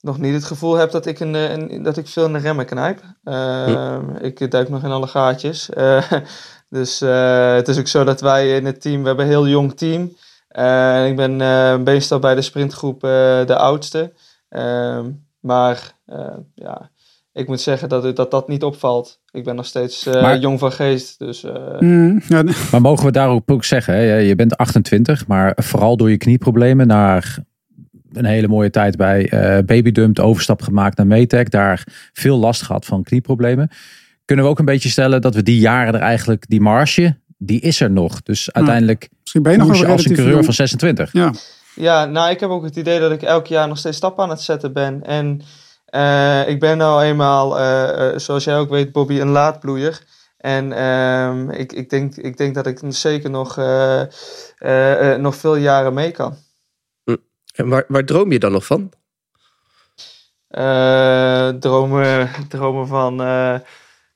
nog 0.00 0.18
niet 0.18 0.34
het 0.34 0.44
gevoel 0.44 0.74
heb 0.74 0.90
dat 0.90 1.06
ik, 1.06 1.20
een, 1.20 1.34
een 1.34 1.82
dat 1.82 1.96
ik 1.96 2.08
veel 2.08 2.26
in 2.26 2.32
de 2.32 2.38
remmen 2.38 2.66
knijp. 2.66 3.02
Uh, 3.24 3.64
hm. 3.64 4.16
Ik 4.24 4.50
duik 4.50 4.68
nog 4.68 4.82
in 4.82 4.90
alle 4.90 5.06
gaatjes. 5.06 5.70
Uh, 5.76 6.12
dus 6.68 7.00
het 7.00 7.68
is 7.68 7.78
ook 7.78 7.88
zo 7.88 8.04
dat 8.04 8.20
wij 8.20 8.56
in 8.56 8.64
het 8.64 8.80
team, 8.80 9.00
we 9.00 9.06
hebben 9.06 9.24
een 9.24 9.30
heel 9.30 9.48
jong 9.48 9.76
team. 9.76 10.16
Uh, 10.58 11.06
ik 11.06 11.16
ben 11.16 11.40
uh, 11.40 11.78
meestal 11.78 12.18
bij 12.18 12.34
de 12.34 12.42
sprintgroep 12.42 13.04
uh, 13.04 13.10
de 13.46 13.56
oudste. 13.56 14.12
Ehm, 14.48 15.10
maar 15.40 15.92
ja, 16.54 16.90
ik 17.32 17.48
moet 17.48 17.60
zeggen 17.60 17.88
dat, 17.88 18.16
dat 18.16 18.30
dat 18.30 18.48
niet 18.48 18.62
opvalt. 18.62 19.20
Ik 19.30 19.44
ben 19.44 19.54
nog 19.54 19.66
steeds 19.66 20.04
maar, 20.04 20.38
jong 20.38 20.58
van 20.58 20.72
geest. 20.72 21.18
Dus, 21.18 21.46
mm, 21.78 22.22
ja. 22.28 22.42
Maar 22.70 22.80
mogen 22.80 23.04
we 23.04 23.12
daarop 23.12 23.50
ook 23.50 23.64
zeggen, 23.64 23.94
hè? 23.94 24.16
je 24.16 24.34
bent 24.34 24.56
28, 24.56 25.26
maar 25.26 25.52
vooral 25.56 25.96
door 25.96 26.10
je 26.10 26.16
knieproblemen 26.16 26.86
naar 26.86 27.38
een 28.12 28.24
hele 28.24 28.48
mooie 28.48 28.70
tijd 28.70 28.96
bij 28.96 29.28
Babydump, 29.66 30.14
de 30.14 30.22
overstap 30.22 30.62
gemaakt 30.62 30.96
naar 30.96 31.06
Metec. 31.06 31.50
Daar 31.50 31.86
veel 32.12 32.38
last 32.38 32.62
gehad 32.62 32.84
van 32.84 33.02
knieproblemen. 33.02 33.70
Kunnen 34.24 34.44
we 34.44 34.50
ook 34.50 34.58
een 34.58 34.64
beetje 34.64 34.88
stellen 34.88 35.20
dat 35.20 35.34
we 35.34 35.42
die 35.42 35.58
jaren 35.58 35.94
er 35.94 36.00
eigenlijk, 36.00 36.48
die 36.48 36.60
marge, 36.60 37.16
die 37.42 37.60
is 37.60 37.80
er 37.80 37.90
nog. 37.90 38.22
Dus 38.22 38.52
uiteindelijk 38.52 39.08
Misschien 39.20 39.42
ben 39.42 39.52
je 39.52 39.58
nog 39.58 39.76
je 39.76 39.86
als 39.86 40.04
een 40.04 40.14
coureur 40.14 40.44
van 40.44 40.54
26. 40.54 41.12
Ja. 41.12 41.32
Ja, 41.74 42.04
nou, 42.04 42.30
ik 42.30 42.40
heb 42.40 42.50
ook 42.50 42.64
het 42.64 42.76
idee 42.76 43.00
dat 43.00 43.12
ik 43.12 43.22
elk 43.22 43.46
jaar 43.46 43.68
nog 43.68 43.78
steeds 43.78 43.96
stappen 43.96 44.24
aan 44.24 44.30
het 44.30 44.40
zetten 44.40 44.72
ben. 44.72 45.02
En 45.02 45.42
uh, 45.94 46.48
ik 46.48 46.60
ben 46.60 46.78
nou 46.78 47.02
eenmaal, 47.02 47.60
uh, 47.60 48.12
uh, 48.12 48.18
zoals 48.18 48.44
jij 48.44 48.58
ook 48.58 48.70
weet, 48.70 48.92
Bobby, 48.92 49.20
een 49.20 49.28
laadbloeier. 49.28 50.02
En 50.36 50.72
ehm, 50.72 51.50
ik, 51.50 51.72
ik, 51.72 51.90
denk, 51.90 52.14
ik 52.16 52.36
denk 52.36 52.54
dat 52.54 52.66
ik 52.66 52.80
zeker 52.88 53.30
nog, 53.30 53.58
eh, 53.58 55.14
nog 55.14 55.36
veel 55.36 55.56
jaren 55.56 55.94
mee 55.94 56.10
kan. 56.10 56.36
En 57.54 57.68
waar, 57.68 57.84
waar 57.88 58.04
droom 58.04 58.32
je 58.32 58.38
dan 58.38 58.52
nog 58.52 58.66
van? 58.66 58.90
Eh, 60.48 61.48
dromen, 61.48 62.30
dromen 62.48 62.86
van 62.86 63.22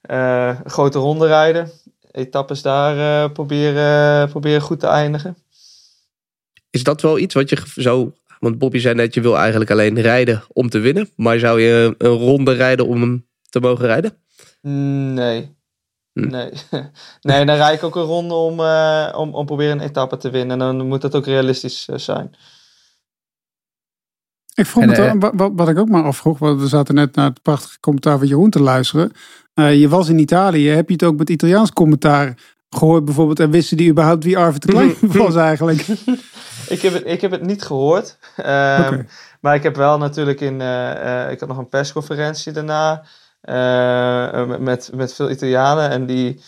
eh, 0.01 0.57
grote 0.65 0.99
ronde 0.99 1.27
rijden. 1.27 1.71
Etappes 2.15 2.63
daar 2.63 3.31
proberen, 3.31 4.29
proberen 4.29 4.61
goed 4.61 4.81
te 4.81 4.87
eindigen. 4.87 5.37
Is 6.71 6.83
dat 6.83 7.03
wel 7.03 7.19
iets 7.19 7.35
wat 7.35 7.51
je 7.51 7.63
zo. 7.77 8.13
Want 8.39 8.59
Bobby 8.59 8.79
zei 8.79 8.95
net, 8.95 9.15
je 9.15 9.21
wil 9.21 9.39
eigenlijk 9.39 9.71
alleen 9.71 10.01
rijden 10.01 10.43
om 10.53 10.69
te 10.69 10.79
winnen. 10.79 11.11
Maar 11.17 11.39
zou 11.39 11.61
je 11.61 11.95
een 11.99 12.11
ronde 12.11 12.53
rijden 12.53 12.87
om 12.87 13.01
hem 13.01 13.27
te 13.49 13.61
mogen 13.61 13.87
rijden? 13.87 14.17
Nee. 15.15 15.57
Hm. 16.13 16.29
Nee. 16.29 16.51
nee, 17.21 17.45
dan 17.45 17.57
rijd 17.57 17.77
ik 17.77 17.85
ook 17.85 17.97
een 17.97 18.03
ronde 18.03 18.35
om, 18.35 18.61
uh, 18.61 19.13
om, 19.17 19.35
om 19.35 19.47
proberen 19.47 19.79
een 19.79 19.87
etappe 19.87 20.17
te 20.17 20.31
winnen. 20.31 20.61
En 20.61 20.77
dan 20.77 20.87
moet 20.87 21.01
dat 21.01 21.15
ook 21.15 21.27
realistisch 21.27 21.89
uh, 21.91 21.97
zijn. 21.97 22.35
Ik 24.55 24.67
vroeg 24.67 24.83
En, 24.83 24.89
me 24.89 25.27
eh, 25.27 25.33
wat, 25.33 25.53
wat 25.55 25.69
ik 25.69 25.79
ook 25.79 25.89
maar 25.89 26.05
afvroeg, 26.05 26.39
want 26.39 26.61
we 26.61 26.69
zaten 26.69 26.95
net 26.95 27.15
naar 27.15 27.29
het 27.29 27.43
prachtige 27.43 27.81
commentaar 27.81 28.19
van 28.19 28.27
Jeroen 28.27 28.51
te 28.51 28.63
luisteren. 28.63 29.13
Eh, 29.55 29.81
je 29.81 29.89
was 29.89 30.09
in 30.09 30.19
Italië, 30.19 30.69
heb 30.69 30.89
je 30.89 30.93
het 30.93 31.03
ook 31.05 31.17
met 31.17 31.31
Italiaans 31.31 31.73
commentaar 31.73 32.35
gehoord 32.69 33.05
bijvoorbeeld? 33.05 33.41
En 33.41 33.51
wisten 33.51 33.77
die 33.77 33.91
überhaupt 33.91 34.25
wie 34.25 34.39
Arvid 34.39 34.63
de 34.63 34.69
Klein 34.69 34.95
was 35.25 35.35
eigenlijk? 35.35 35.87
ik, 36.75 36.81
heb 36.83 36.93
het, 36.93 37.03
ik 37.07 37.21
heb 37.21 37.31
het 37.31 37.43
niet 37.43 37.63
gehoord. 37.63 38.19
Ehm. 38.37 39.03
Maar 39.41 39.55
ik 39.55 39.63
heb 39.63 39.77
wel 39.77 39.99
natuurlijk 39.99 40.41
in... 40.41 40.61
eh, 40.61 41.25
eh, 41.25 41.31
ik 41.31 41.41
had 41.41 41.49
nog 41.49 41.59
een 41.59 41.69
persconferentie 41.69 42.53
daarna. 42.53 43.05
met, 44.59 44.91
met 44.95 45.15
veel 45.15 45.31
Italianen. 45.31 45.91
En 45.91 46.07
die... 46.07 46.41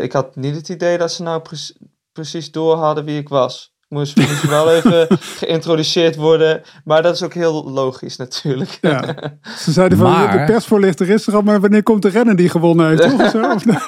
ik 0.00 0.12
had 0.12 0.36
niet 0.36 0.56
het 0.56 0.68
idee 0.68 0.98
dat 0.98 1.12
ze 1.12 1.22
nou 1.22 1.40
pre- 1.40 1.74
precies 2.12 2.50
door 2.50 2.76
hadden 2.76 3.04
wie 3.04 3.18
ik 3.18 3.28
was. 3.28 3.71
Moest, 3.92 4.16
moest 4.16 4.48
wel 4.48 4.72
even 4.72 5.06
geïntroduceerd 5.42 6.16
worden. 6.16 6.62
Maar 6.84 7.02
dat 7.02 7.14
is 7.14 7.22
ook 7.22 7.34
heel 7.34 7.70
logisch 7.70 8.16
natuurlijk. 8.16 8.78
Ja. 8.80 9.02
Ze 9.64 9.72
zeiden 9.72 9.98
van, 9.98 10.10
Maar- 10.10 10.46
de 10.46 10.52
persvoorlichter 10.52 11.10
is 11.10 11.26
er 11.26 11.34
al, 11.34 11.42
maar 11.42 11.60
wanneer 11.60 11.82
komt 11.82 12.02
de 12.02 12.08
renner 12.08 12.36
die 12.36 12.48
gewonnen 12.48 12.88
heeft? 12.88 13.02
Toch? 13.02 13.20
Of 13.24 13.30
zo? 13.30 13.52
Of 13.52 13.64
nou? 13.64 13.80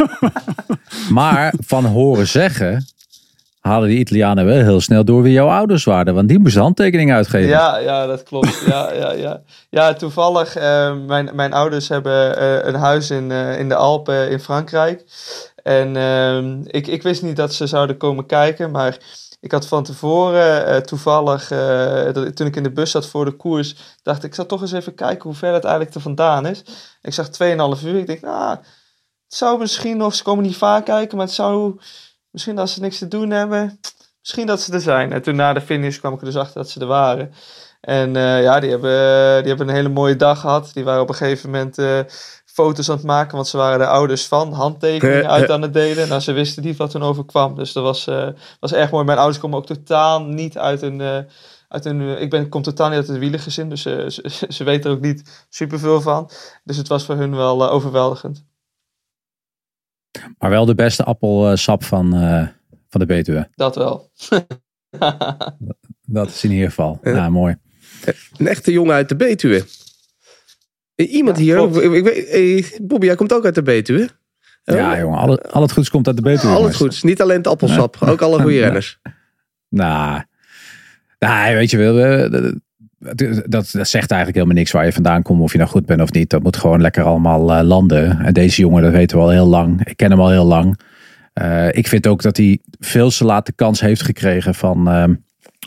Maar 1.10 1.54
van 1.66 1.84
horen 1.84 2.26
zeggen 2.26 2.86
halen 3.60 3.88
die 3.88 3.98
Italianen 3.98 4.44
wel 4.46 4.56
heel 4.62 4.80
snel 4.80 5.04
door 5.04 5.22
wie 5.22 5.32
jouw 5.32 5.48
ouders 5.48 5.84
waren. 5.84 6.14
Want 6.14 6.28
die 6.28 6.38
moesten 6.38 6.62
handtekening 6.62 7.12
uitgeven. 7.12 7.48
Ja, 7.48 7.78
ja, 7.78 8.06
dat 8.06 8.22
klopt. 8.22 8.62
Ja, 8.66 8.92
ja, 8.92 9.12
ja. 9.12 9.40
ja 9.70 9.92
toevallig, 9.92 10.56
eh, 10.56 10.94
mijn, 11.06 11.30
mijn 11.34 11.52
ouders 11.52 11.88
hebben 11.88 12.36
eh, 12.38 12.66
een 12.68 12.74
huis 12.74 13.10
in, 13.10 13.30
eh, 13.30 13.58
in 13.58 13.68
de 13.68 13.74
Alpen 13.74 14.30
in 14.30 14.40
Frankrijk. 14.40 15.04
En 15.62 15.96
ehm, 15.96 16.60
ik, 16.64 16.86
ik 16.86 17.02
wist 17.02 17.22
niet 17.22 17.36
dat 17.36 17.54
ze 17.54 17.66
zouden 17.66 17.96
komen 17.96 18.26
kijken, 18.26 18.70
maar 18.70 18.98
ik 19.44 19.52
had 19.52 19.66
van 19.66 19.84
tevoren 19.84 20.66
eh, 20.66 20.76
toevallig, 20.76 21.50
eh, 21.50 22.08
toen 22.08 22.46
ik 22.46 22.56
in 22.56 22.62
de 22.62 22.72
bus 22.72 22.90
zat 22.90 23.06
voor 23.06 23.24
de 23.24 23.32
koers, 23.32 23.76
dacht 24.02 24.18
ik, 24.18 24.24
ik 24.24 24.34
zal 24.34 24.46
toch 24.46 24.60
eens 24.60 24.72
even 24.72 24.94
kijken 24.94 25.22
hoe 25.22 25.34
ver 25.34 25.52
dat 25.52 25.64
eigenlijk 25.64 25.94
er 25.94 26.00
vandaan 26.00 26.46
is. 26.46 26.62
Ik 27.02 27.12
zag 27.12 27.28
2,5 27.28 27.84
uur. 27.84 27.98
Ik 27.98 28.06
denk, 28.06 28.20
nou, 28.20 28.50
het 28.50 29.34
zou 29.34 29.58
misschien 29.58 29.96
nog, 29.96 30.14
ze 30.14 30.22
komen 30.22 30.44
niet 30.44 30.56
vaak 30.56 30.84
kijken, 30.84 31.16
maar 31.16 31.26
het 31.26 31.34
zou 31.34 31.80
misschien 32.30 32.58
als 32.58 32.72
ze 32.74 32.80
niks 32.80 32.98
te 32.98 33.08
doen 33.08 33.30
hebben, 33.30 33.80
misschien 34.20 34.46
dat 34.46 34.60
ze 34.60 34.72
er 34.72 34.80
zijn. 34.80 35.12
En 35.12 35.22
toen 35.22 35.36
na 35.36 35.52
de 35.52 35.60
finish 35.60 35.98
kwam 35.98 36.12
ik 36.12 36.20
er 36.20 36.26
dus 36.26 36.36
achter 36.36 36.62
dat 36.62 36.70
ze 36.70 36.80
er 36.80 36.86
waren. 36.86 37.32
En 37.80 38.16
eh, 38.16 38.42
ja, 38.42 38.60
die 38.60 38.70
hebben, 38.70 39.38
die 39.38 39.48
hebben 39.48 39.68
een 39.68 39.74
hele 39.74 39.88
mooie 39.88 40.16
dag 40.16 40.40
gehad. 40.40 40.70
Die 40.74 40.84
waren 40.84 41.02
op 41.02 41.08
een 41.08 41.14
gegeven 41.14 41.50
moment 41.50 41.76
foto's 42.54 42.88
aan 42.88 42.96
het 42.96 43.04
maken, 43.04 43.34
want 43.34 43.48
ze 43.48 43.56
waren 43.56 43.78
de 43.78 43.86
ouders 43.86 44.26
van, 44.26 44.52
handtekeningen 44.52 45.30
uit 45.30 45.50
aan 45.50 45.62
het 45.62 45.72
delen. 45.72 46.08
Nou, 46.08 46.20
ze 46.20 46.32
wisten 46.32 46.62
niet 46.64 46.76
wat 46.76 46.90
toen 46.90 47.02
overkwam. 47.02 47.54
Dus 47.54 47.72
dat 47.72 47.82
was, 47.82 48.06
eh, 48.06 48.28
was 48.60 48.72
erg 48.72 48.90
mooi. 48.90 49.04
Mijn 49.04 49.18
ouders 49.18 49.38
komen 49.40 49.58
ook 49.58 49.66
totaal 49.66 50.22
niet 50.24 50.58
uit 50.58 50.82
een... 50.82 51.00
eh, 51.00 51.18
uit 51.68 51.84
een 51.84 52.00
eh, 52.00 52.20
ik 52.20 52.30
ben, 52.30 52.48
kom 52.48 52.62
totaal 52.62 52.88
niet 52.88 52.98
uit 52.98 53.08
een 53.08 53.18
wielergezin, 53.18 53.68
dus 53.68 53.84
eh, 53.84 54.06
ze, 54.08 54.46
ze 54.56 54.64
weten 54.64 54.90
er 54.90 54.96
ook 54.96 55.02
niet 55.02 55.46
superveel 55.48 56.00
van. 56.00 56.30
Dus 56.64 56.76
het 56.76 56.88
was 56.88 57.04
voor 57.04 57.16
hun 57.16 57.36
wel 57.36 57.62
eh, 57.64 57.72
overweldigend. 57.72 58.44
Maar 60.38 60.50
wel 60.50 60.64
de 60.64 60.74
beste 60.74 61.04
appelsap 61.04 61.84
van, 61.84 62.14
eh, 62.14 62.48
van 62.88 63.00
de 63.00 63.06
Betuwe. 63.06 63.48
Dat 63.54 63.74
wel. 63.74 64.10
Dat 66.06 66.28
is 66.28 66.44
in 66.44 66.50
ieder 66.50 66.68
geval. 66.68 66.98
Ja. 67.02 67.10
Ja, 67.10 67.28
mooi. 67.28 67.56
Een 68.36 68.46
echte 68.48 68.72
jongen 68.72 68.94
uit 68.94 69.08
de 69.08 69.16
Betuwe. 69.16 69.64
Iemand 70.96 71.38
Ja, 71.38 71.42
hier, 71.42 71.82
ik, 71.84 71.92
ik 71.92 72.04
weet, 72.04 72.78
Bobby, 72.82 73.06
jij 73.06 73.14
komt 73.14 73.32
ook 73.32 73.44
uit 73.44 73.54
de 73.54 73.62
Betuwe. 73.62 74.08
Ja, 74.64 74.98
jongen. 74.98 75.18
Al, 75.18 75.30
het- 75.30 75.52
al 75.52 75.62
het 75.62 75.72
goeds 75.72 75.90
komt 75.90 76.06
uit 76.06 76.16
de 76.16 76.22
Betuwe. 76.22 76.54
Al 76.54 76.64
het 76.64 76.76
goeds, 76.76 77.02
niet 77.02 77.22
alleen 77.22 77.36
het 77.36 77.46
appelsap, 77.46 77.96
ook 78.00 78.20
alle 78.22 78.40
goede 78.40 78.60
renners. 78.64 78.98
Nou, 79.68 80.22
nou, 81.18 81.54
weet 81.54 81.70
je 81.70 81.76
wel, 81.76 81.98
eh, 81.98 82.30
dat, 82.30 82.52
dat, 83.50 83.50
dat 83.50 83.66
zegt 83.88 84.10
eigenlijk 84.10 84.34
helemaal 84.34 84.54
niks 84.56 84.70
waar 84.70 84.84
je 84.84 84.92
vandaan 84.92 85.22
komt, 85.22 85.40
of 85.40 85.52
je 85.52 85.58
nou 85.58 85.70
goed 85.70 85.86
bent 85.86 86.00
of 86.00 86.12
niet. 86.12 86.30
Dat 86.30 86.42
moet 86.42 86.56
gewoon 86.56 86.80
lekker 86.80 87.04
allemaal 87.04 87.52
eh, 87.54 87.62
landen. 87.64 88.18
En 88.20 88.32
deze 88.34 88.60
jongen, 88.60 88.82
dat 88.82 88.92
weten 88.92 89.16
we 89.16 89.22
al 89.22 89.30
heel 89.30 89.46
lang. 89.46 89.86
Ik 89.86 89.96
ken 89.96 90.10
hem 90.10 90.20
al 90.20 90.30
heel 90.30 90.44
lang. 90.44 90.80
Eh, 91.32 91.68
ik 91.72 91.88
vind 91.88 92.06
ook 92.06 92.22
dat 92.22 92.36
hij 92.36 92.58
veel 92.78 93.10
te 93.10 93.24
laat 93.24 93.46
de 93.46 93.52
kans 93.52 93.80
heeft 93.80 94.02
gekregen 94.02 94.54
van, 94.54 94.88
ehm, 94.88 95.14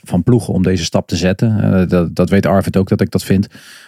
van 0.03 0.23
ploegen 0.23 0.53
om 0.53 0.63
deze 0.63 0.83
stap 0.83 1.07
te 1.07 1.15
zetten. 1.15 1.59
Eh, 1.73 1.87
dat, 1.87 2.15
dat 2.15 2.29
weet 2.29 2.45
Arvid 2.45 2.77
ook 2.77 2.89
dat 2.89 3.01
ik 3.01 3.11
dat 3.11 3.23
vind. 3.23 3.47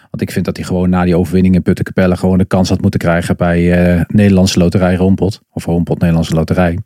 Want 0.10 0.22
ik 0.22 0.32
vind 0.32 0.45
dat 0.45 0.57
hij 0.57 0.66
gewoon 0.66 0.89
na 0.89 1.03
die 1.03 1.18
overwinning 1.18 1.55
in 1.55 1.62
Puttenkapelle 1.62 2.18
gewoon 2.18 2.38
de 2.38 2.45
kans 2.45 2.70
had 2.70 2.82
moeten 2.82 2.99
krijgen 2.99 3.38
bij 3.38 3.74
eh, 3.74 4.03
Nederlandse 4.07 4.60
Loterij 4.60 4.95
Rompot. 4.95 5.41
Of 5.49 5.66
Rompot 5.66 5.99
Nederlandse 5.99 6.34
Loterij. 6.34 6.80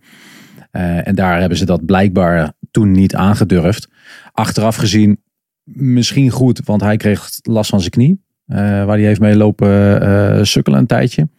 Eh, 0.71 1.07
en 1.07 1.15
daar 1.15 1.39
hebben 1.39 1.57
ze 1.57 1.65
dat 1.65 1.85
blijkbaar 1.85 2.53
toen 2.71 2.91
niet 2.91 3.15
aangedurfd. 3.15 3.89
Achteraf 4.31 4.75
gezien 4.75 5.21
misschien 5.63 6.29
goed, 6.29 6.61
want 6.65 6.81
hij 6.81 6.97
kreeg 6.97 7.29
last 7.41 7.69
van 7.69 7.79
zijn 7.79 7.91
knie. 7.91 8.21
eh, 8.45 8.57
waar 8.57 8.97
hij 8.97 9.05
heeft 9.05 9.19
mee 9.19 9.35
lopen 9.35 10.47
sukkelen 10.47 10.79
een 10.79 10.85
tijdje. 10.85 11.29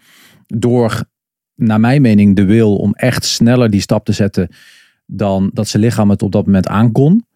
Door, 0.46 1.04
naar 1.54 1.80
mijn 1.80 2.02
mening, 2.02 2.36
de 2.36 2.44
wil 2.44 2.76
om 2.76 2.92
echt 2.92 3.24
sneller 3.24 3.70
die 3.70 3.80
stap 3.80 4.04
te 4.04 4.12
zetten 4.12 4.48
dan 5.06 5.50
dat 5.52 5.68
zijn 5.68 5.82
lichaam 5.82 6.10
het 6.10 6.22
op 6.22 6.32
dat 6.32 6.46
moment 6.46 6.68
aankon. 6.68 7.26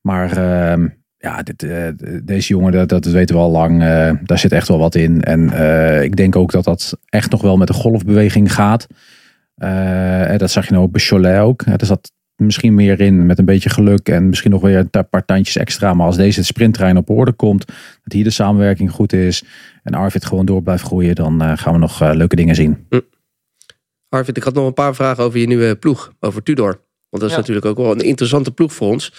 Maar 0.00 0.36
ehm, 0.36 0.88
ja, 1.20 1.42
eh, 1.42 1.92
deze 2.22 2.48
jongen, 2.48 2.72
dat, 2.72 2.88
dat 2.88 3.04
weten 3.04 3.36
we 3.36 3.42
al 3.42 3.50
lang. 3.50 3.82
eh, 3.82 4.12
daar 4.22 4.38
zit 4.38 4.52
echt 4.52 4.68
wel 4.68 4.78
wat 4.78 4.94
in. 4.94 5.22
En 5.22 5.50
eh, 5.50 6.02
ik 6.02 6.16
denk 6.16 6.36
ook 6.36 6.52
dat 6.52 6.64
dat 6.64 6.98
echt 7.08 7.30
nog 7.30 7.42
wel 7.42 7.56
met 7.56 7.66
de 7.66 7.72
golfbeweging 7.72 8.52
gaat. 8.52 8.86
Dat 10.38 10.50
zag 10.50 10.64
je 10.64 10.72
nou 10.72 10.84
ook 10.84 10.92
bij 10.92 11.00
Cholet 11.00 11.40
ook. 11.40 11.62
Er 11.62 11.86
zat 11.86 12.12
misschien 12.36 12.74
meer 12.74 13.00
in 13.00 13.26
met 13.26 13.38
een 13.38 13.44
beetje 13.44 13.70
geluk 13.70 14.08
en 14.08 14.28
misschien 14.28 14.50
nog 14.50 14.60
weer 14.60 14.86
een 14.90 15.08
paar 15.08 15.24
tandjes 15.24 15.56
extra. 15.56 15.94
Maar 15.94 16.06
als 16.06 16.16
deze 16.16 16.44
sprinttrein 16.44 16.96
op 16.96 17.10
orde 17.10 17.32
komt, 17.32 17.66
dat 18.02 18.12
hier 18.12 18.24
de 18.24 18.30
samenwerking 18.30 18.90
goed 18.90 19.12
is 19.12 19.44
en 19.82 19.94
Arvid 19.94 20.24
gewoon 20.24 20.46
door 20.46 20.62
blijft 20.62 20.82
groeien, 20.82 21.14
dan 21.14 21.58
gaan 21.58 21.72
we 21.72 21.78
nog 21.78 22.00
leuke 22.00 22.36
dingen 22.36 22.54
zien. 22.54 22.86
Arvid, 24.08 24.36
ik 24.36 24.42
had 24.42 24.54
nog 24.54 24.66
een 24.66 24.72
paar 24.72 24.94
vragen 24.94 25.24
over 25.24 25.38
je 25.38 25.46
nieuwe 25.46 25.76
ploeg, 25.76 26.12
over 26.20 26.42
Tudor. 26.42 26.80
Want 27.10 27.22
dat 27.22 27.24
is 27.24 27.30
Ja. 27.30 27.36
natuurlijk 27.36 27.66
ook 27.66 27.76
wel 27.76 27.90
een 27.90 27.98
interessante 28.00 28.50
ploeg 28.50 28.72
voor 28.72 28.88
ons. 28.88 29.12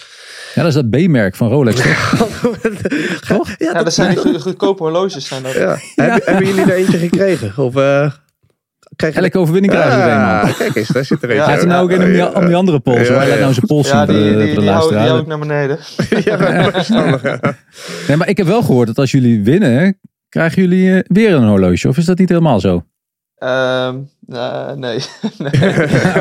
Ja, 0.54 0.62
dat 0.62 0.66
is 0.70 0.74
dat 0.74 0.90
B-merk 0.90 1.36
van 1.36 1.48
Rolex. 1.48 1.80
toch? 3.28 3.48
Ja, 3.58 3.72
Ja, 3.72 3.82
dat 3.82 3.94
zijn 3.94 4.10
die 4.10 4.18
goed- 4.18 4.42
goedkope 4.42 4.82
horloges. 4.82 5.26
Zijn 5.26 5.42
dat. 5.42 5.52
Ja. 5.52 5.76
Hebben, 5.96 6.20
hebben 6.24 6.46
jullie 6.46 6.62
er 6.62 6.72
eentje 6.76 6.98
gekregen? 6.98 7.52
Of 7.64 7.76
eh 7.76 8.10
krijg 8.96 9.14
je 9.14 9.20
Elke 9.20 9.38
overwinning 9.38 9.72
krijgen 9.72 10.00
er 10.00 10.10
een, 10.12 10.20
man. 10.20 10.28
Ah, 10.40 10.58
Kijk 10.58 10.74
eens, 10.76 10.88
daar 10.88 11.04
zit 11.04 11.22
er 11.22 11.30
eentje. 11.30 11.34
Ja, 11.36 11.42
Hij 11.44 11.50
heeft 11.52 11.62
er 11.62 11.68
nou 11.68 11.82
ook 11.84 11.90
in 11.90 12.02
om 12.02 12.12
die, 12.12 12.34
om 12.34 12.46
die 12.46 12.56
andere 12.56 12.80
pols. 12.80 13.08
Ja, 13.08 13.14
laat 13.14 13.26
ja. 13.26 13.34
nou 13.36 13.52
zijn 13.52 13.66
pols 13.66 13.88
Ja, 13.88 14.06
die, 14.06 14.16
de, 14.16 14.22
die, 14.44 14.54
de 14.54 14.60
die, 14.60 14.70
hou, 14.70 14.88
die 14.88 14.98
hou 14.98 15.20
ik 15.20 15.26
naar 15.26 15.38
beneden. 15.38 15.78
Ja, 16.24 16.70
verstandig, 16.72 17.22
ja. 17.22 17.40
Nee, 18.08 18.16
maar 18.16 18.28
ik 18.28 18.36
heb 18.36 18.46
wel 18.46 18.62
gehoord 18.62 18.86
dat 18.86 18.98
als 18.98 19.10
jullie 19.10 19.42
winnen, 19.44 19.98
krijgen 20.28 20.62
jullie 20.62 20.94
eh, 20.94 21.00
weer 21.06 21.32
een 21.34 21.48
horloge. 21.48 21.88
Of 21.88 21.96
is 21.96 22.04
dat 22.04 22.18
niet 22.18 22.28
helemaal 22.28 22.60
zo? 22.60 22.84
Ehm, 23.42 24.00
nee, 24.20 24.76
nee. 24.76 24.98
nee. 25.38 25.50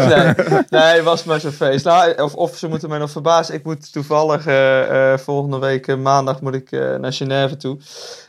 nee. 0.07 0.33
Nee, 0.69 1.01
was 1.01 1.23
maar 1.23 1.39
zo'n 1.39 1.51
feest. 1.51 1.85
Nou, 1.85 2.21
of, 2.21 2.35
of 2.35 2.57
ze 2.57 2.67
moeten 2.67 2.89
mij 2.89 2.99
nog 2.99 3.11
verbazen. 3.11 3.55
Ik 3.55 3.63
moet 3.63 3.91
toevallig 3.91 4.45
eh, 4.45 5.13
eh, 5.13 5.19
volgende 5.19 5.59
week 5.59 5.87
eh, 5.87 5.97
maandag 5.97 6.41
moet 6.41 6.53
ik 6.53 6.71
naar 6.71 7.13
Genève 7.13 7.57
toe. 7.57 7.77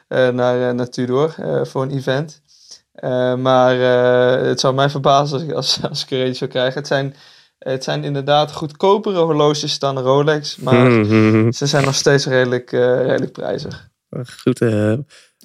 naar, 0.08 0.74
naar 0.74 0.88
Tudor 0.88 1.34
voor 1.62 1.82
een 1.82 1.90
event. 1.90 2.42
Maar 3.38 3.76
het 4.44 4.60
zou 4.60 4.74
mij 4.74 4.90
verbazen 4.90 5.54
als 5.54 5.78
ik, 5.78 5.82
als, 5.90 6.04
ik 6.04 6.10
er 6.10 6.18
eentje 6.18 6.34
zou 6.34 6.50
krijgen. 6.50 6.78
Het 6.78 6.86
zijn, 6.86 7.14
het 7.58 7.84
zijn 7.84 8.04
inderdaad 8.04 8.52
goedkopere 8.52 9.18
horloges 9.18 9.78
dan 9.78 9.96
een 9.96 10.02
Rolex. 10.02 10.56
Maar 10.56 10.90
ze 11.58 11.66
zijn 11.66 11.84
nog 11.84 11.94
steeds 11.94 12.26
redelijk, 12.26 12.70
redelijk 12.70 13.32
prijzig. 13.32 13.90
Goed. 14.42 14.60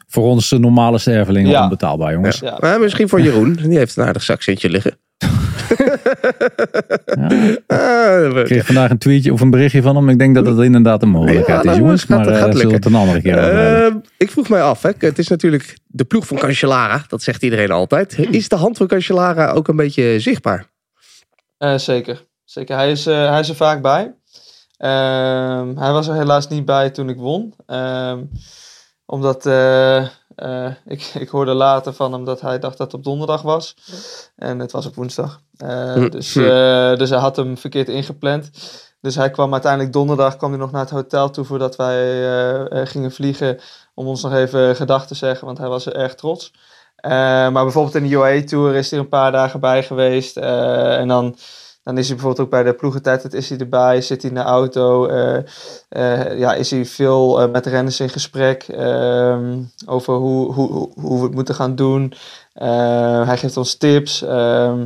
Voor 0.08 0.24
ons 0.24 0.52
normale 0.52 0.98
stervelingen 0.98 1.50
Ja. 1.52 1.64
onbetaalbaar, 1.64 2.14
jongens. 2.14 2.40
Ja. 2.40 2.58
maar 2.60 2.80
misschien 2.80 3.10
voor 3.10 3.22
Jeroen. 3.22 3.54
Die 3.70 3.78
heeft 3.78 3.96
een 3.98 4.06
aardig 4.06 4.24
zakcentje 4.24 4.70
liggen. 4.70 4.98
Ja. 7.16 7.56
Ah, 7.68 8.38
Ik 8.38 8.46
kreeg 8.46 8.66
vandaag 8.66 8.90
een 8.90 8.98
tweetje 8.98 9.34
of 9.34 9.42
een 9.42 9.50
berichtje 9.50 9.82
van 9.82 9.96
hem. 9.96 10.10
Ik 10.10 10.20
denk 10.20 10.36
dat 10.36 10.46
dat 10.46 10.62
inderdaad 10.64 11.02
een 11.02 11.10
mogelijkheid 11.10 11.48
Ja, 11.48 11.58
is, 11.60 11.64
nou, 11.66 11.78
jongens. 11.80 12.04
gaat- 12.04 12.10
Maar 12.10 12.26
gaat 12.26 12.34
eh 12.36 12.40
zullen 12.40 12.52
we 12.54 12.58
lukken. 12.58 12.76
het 12.76 12.86
een 12.86 12.96
andere 12.96 13.22
keer. 13.22 13.38
Eh, 13.38 13.96
ik 14.18 14.32
vroeg 14.32 14.50
mij 14.50 14.62
af, 14.62 14.82
hè. 14.82 14.90
het 15.00 15.20
is 15.20 15.28
natuurlijk 15.28 15.78
de 15.88 16.04
ploeg 16.04 16.28
van 16.28 16.38
Cancellara. 16.38 17.04
Dat 17.08 17.22
zegt 17.24 17.44
iedereen 17.44 17.72
altijd. 17.72 18.18
Is 18.32 18.50
de 18.50 18.56
hand 18.56 18.78
van 18.78 18.88
Cancellara 18.88 19.52
ook 19.52 19.68
een 19.68 19.76
beetje 19.76 20.20
zichtbaar? 20.20 20.66
Eh, 21.58 21.78
zeker. 21.78 22.24
zeker. 22.46 22.76
Hij, 22.76 22.92
is, 22.92 23.06
eh, 23.06 23.30
hij 23.30 23.40
is 23.40 23.50
er 23.50 23.56
vaak 23.56 23.82
bij. 23.82 24.14
Ehm, 24.78 25.76
hij 25.78 25.92
was 25.92 26.08
er 26.08 26.14
helaas 26.16 26.48
niet 26.48 26.66
bij 26.66 26.90
toen 26.90 27.10
ik 27.10 27.18
won. 27.18 27.54
Omdat 29.08 29.46
eh, 29.46 29.98
eh, 30.36 30.72
ik, 30.86 31.02
ik 31.20 31.30
hoorde 31.30 31.54
later 31.54 31.94
van 31.94 32.14
hem 32.14 32.26
dat 32.26 32.42
hij 32.42 32.60
dacht 32.60 32.78
dat 32.78 32.88
het 32.92 33.00
op 33.00 33.04
donderdag 33.04 33.42
was. 33.42 33.76
En 34.36 34.60
het 34.60 34.72
was 34.72 34.86
op 34.86 34.96
woensdag. 34.96 35.42
Eh, 35.58 35.94
Hm. 35.94 36.10
dus, 36.10 36.36
eh, 36.36 36.96
dus 36.96 37.10
hij 37.10 37.20
had 37.20 37.36
hem 37.36 37.58
verkeerd 37.58 37.90
ingepland. 37.90 38.50
Dus 39.02 39.16
hij 39.16 39.32
kwam 39.32 39.52
uiteindelijk 39.54 39.94
donderdag 39.94 40.38
kwam 40.38 40.50
hij 40.50 40.60
nog 40.60 40.72
naar 40.72 40.82
het 40.82 40.90
hotel 40.90 41.30
toe 41.30 41.46
voordat 41.46 41.76
wij 41.76 42.86
gingen 42.86 43.12
vliegen. 43.12 43.60
Om 43.94 44.08
ons 44.08 44.24
nog 44.24 44.34
even 44.34 44.76
gedag 44.76 45.08
te 45.08 45.16
zeggen, 45.16 45.46
want 45.46 45.58
hij 45.58 45.68
was 45.68 45.86
er 45.86 45.96
erg 45.96 46.16
trots. 46.16 46.52
Eh, 46.98 47.12
maar 47.50 47.64
bijvoorbeeld 47.64 47.96
in 47.96 48.04
de 48.04 48.10
UAE 48.16 48.44
Tour 48.44 48.76
is 48.76 48.90
hij 48.90 49.00
er 49.00 49.06
een 49.06 49.12
paar 49.12 49.32
dagen 49.32 49.60
bij 49.60 49.84
geweest. 49.84 50.38
Eh, 50.38 50.98
en 51.00 51.08
dan, 51.08 51.36
dan 51.88 51.98
is 51.98 52.08
hij 52.08 52.16
bijvoorbeeld 52.16 52.46
ook 52.46 52.52
bij 52.54 52.64
de 52.64 52.74
ploegentijd 52.74 53.34
is 53.34 53.50
hij 53.50 53.58
erbij, 53.58 54.02
zit 54.02 54.22
hij 54.22 54.32
in 54.32 54.38
de 54.38 54.44
auto. 54.44 55.06
eh, 55.06 55.38
eh, 55.90 56.40
ja, 56.40 56.54
is 56.54 56.72
hij 56.72 56.86
veel 56.86 57.42
eh, 57.42 57.52
met 57.52 57.66
renners 57.66 58.00
in 58.00 58.10
gesprek 58.10 58.64
ehm, 58.64 59.62
over 59.86 60.14
hoe, 60.14 60.54
hoe, 60.54 60.92
hoe- 61.00 61.18
we 61.20 61.24
het 61.26 61.34
moeten 61.34 61.56
gaan 61.56 61.76
doen. 61.76 62.14
Hij 62.54 63.38
geeft 63.38 63.58
ons 63.58 63.76
tips. 63.76 64.22
ehm, 64.22 64.86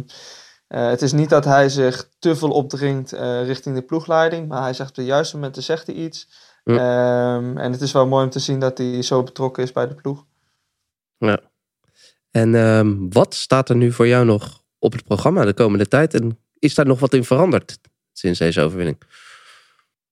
Eh, 0.67 0.89
het 0.89 1.01
is 1.01 1.11
niet 1.11 1.29
dat 1.29 1.45
hij 1.45 1.69
zich 1.69 2.09
te 2.19 2.35
veel 2.35 2.49
opdringt 2.49 3.11
richting 3.45 3.75
de 3.75 3.81
ploegleiding, 3.81 4.47
maar 4.47 4.61
hij 4.61 4.73
zegt 4.73 4.89
op 4.89 4.95
de 4.95 5.05
juiste 5.05 5.35
momenten 5.35 5.63
zegt 5.63 5.87
hij 5.87 5.95
iets. 5.95 6.27
Ja. 6.63 6.73
Ehm, 6.75 7.57
en 7.57 7.71
het 7.71 7.81
is 7.81 7.91
wel 7.91 8.07
mooi 8.07 8.23
om 8.23 8.29
te 8.29 8.39
zien 8.39 8.59
dat 8.59 8.77
hij 8.77 9.01
zo 9.01 9.23
betrokken 9.23 9.63
is 9.63 9.71
bij 9.71 9.87
de 9.87 9.95
ploeg. 9.95 10.25
Ja. 11.17 11.39
En 12.31 13.09
wat 13.09 13.33
staat 13.33 13.69
er 13.69 13.75
nu 13.75 13.91
voor 13.91 14.07
jou 14.07 14.25
nog 14.25 14.61
op 14.79 14.91
het 14.91 15.03
programma 15.03 15.45
de 15.45 15.53
komende 15.53 15.87
tijd? 15.87 16.13
En 16.13 16.39
is 16.61 16.75
daar 16.75 16.85
nog 16.85 16.99
wat 16.99 17.13
in 17.13 17.23
veranderd 17.23 17.79
sinds 18.13 18.39
deze 18.39 18.61
overwinning? 18.61 18.97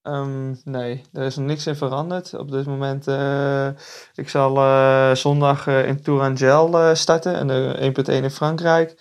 Ehm, 0.01 0.55
nee, 0.63 1.01
er 1.13 1.25
is 1.25 1.35
nog 1.35 1.45
niks 1.45 1.67
in 1.67 1.75
veranderd. 1.75 2.33
Op 2.33 2.51
dit 2.51 2.65
moment, 2.65 3.07
eh, 3.07 3.67
ik 4.13 4.29
zal 4.29 4.57
eh, 4.57 5.15
zondag 5.15 5.67
eh, 5.67 5.87
in 5.87 6.01
Tourangel 6.01 6.95
starten, 6.95 7.35
en 7.35 7.47
de 7.47 7.75
1.1 7.79 8.23
in 8.23 8.31
Frankrijk. 8.31 8.95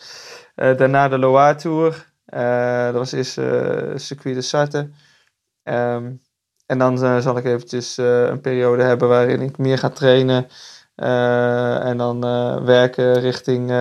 Daarna 0.55 1.09
de 1.09 1.19
Loire 1.19 1.55
Tour. 1.55 2.07
Dat 2.85 2.95
was 2.95 3.13
eerst 3.13 3.33
circuit 4.03 4.35
de 4.35 4.41
Sarthe. 4.43 4.91
Ehm, 5.63 6.13
en 6.67 6.79
dan 6.79 7.23
zal 7.23 7.37
ik 7.37 7.45
eventjes 7.45 7.97
een 7.97 8.41
periode 8.41 8.83
hebben 8.83 9.09
waarin 9.09 9.41
ik 9.41 9.59
meer 9.59 9.79
ga 9.79 9.91
trainen. 9.91 10.49
en 11.85 11.97
dan 11.97 12.21
werken 12.65 13.21
richting, 13.21 13.73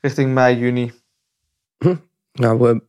richting 0.00 0.34
mei, 0.34 0.58
juni. 0.58 0.92
Nou, 2.34 2.80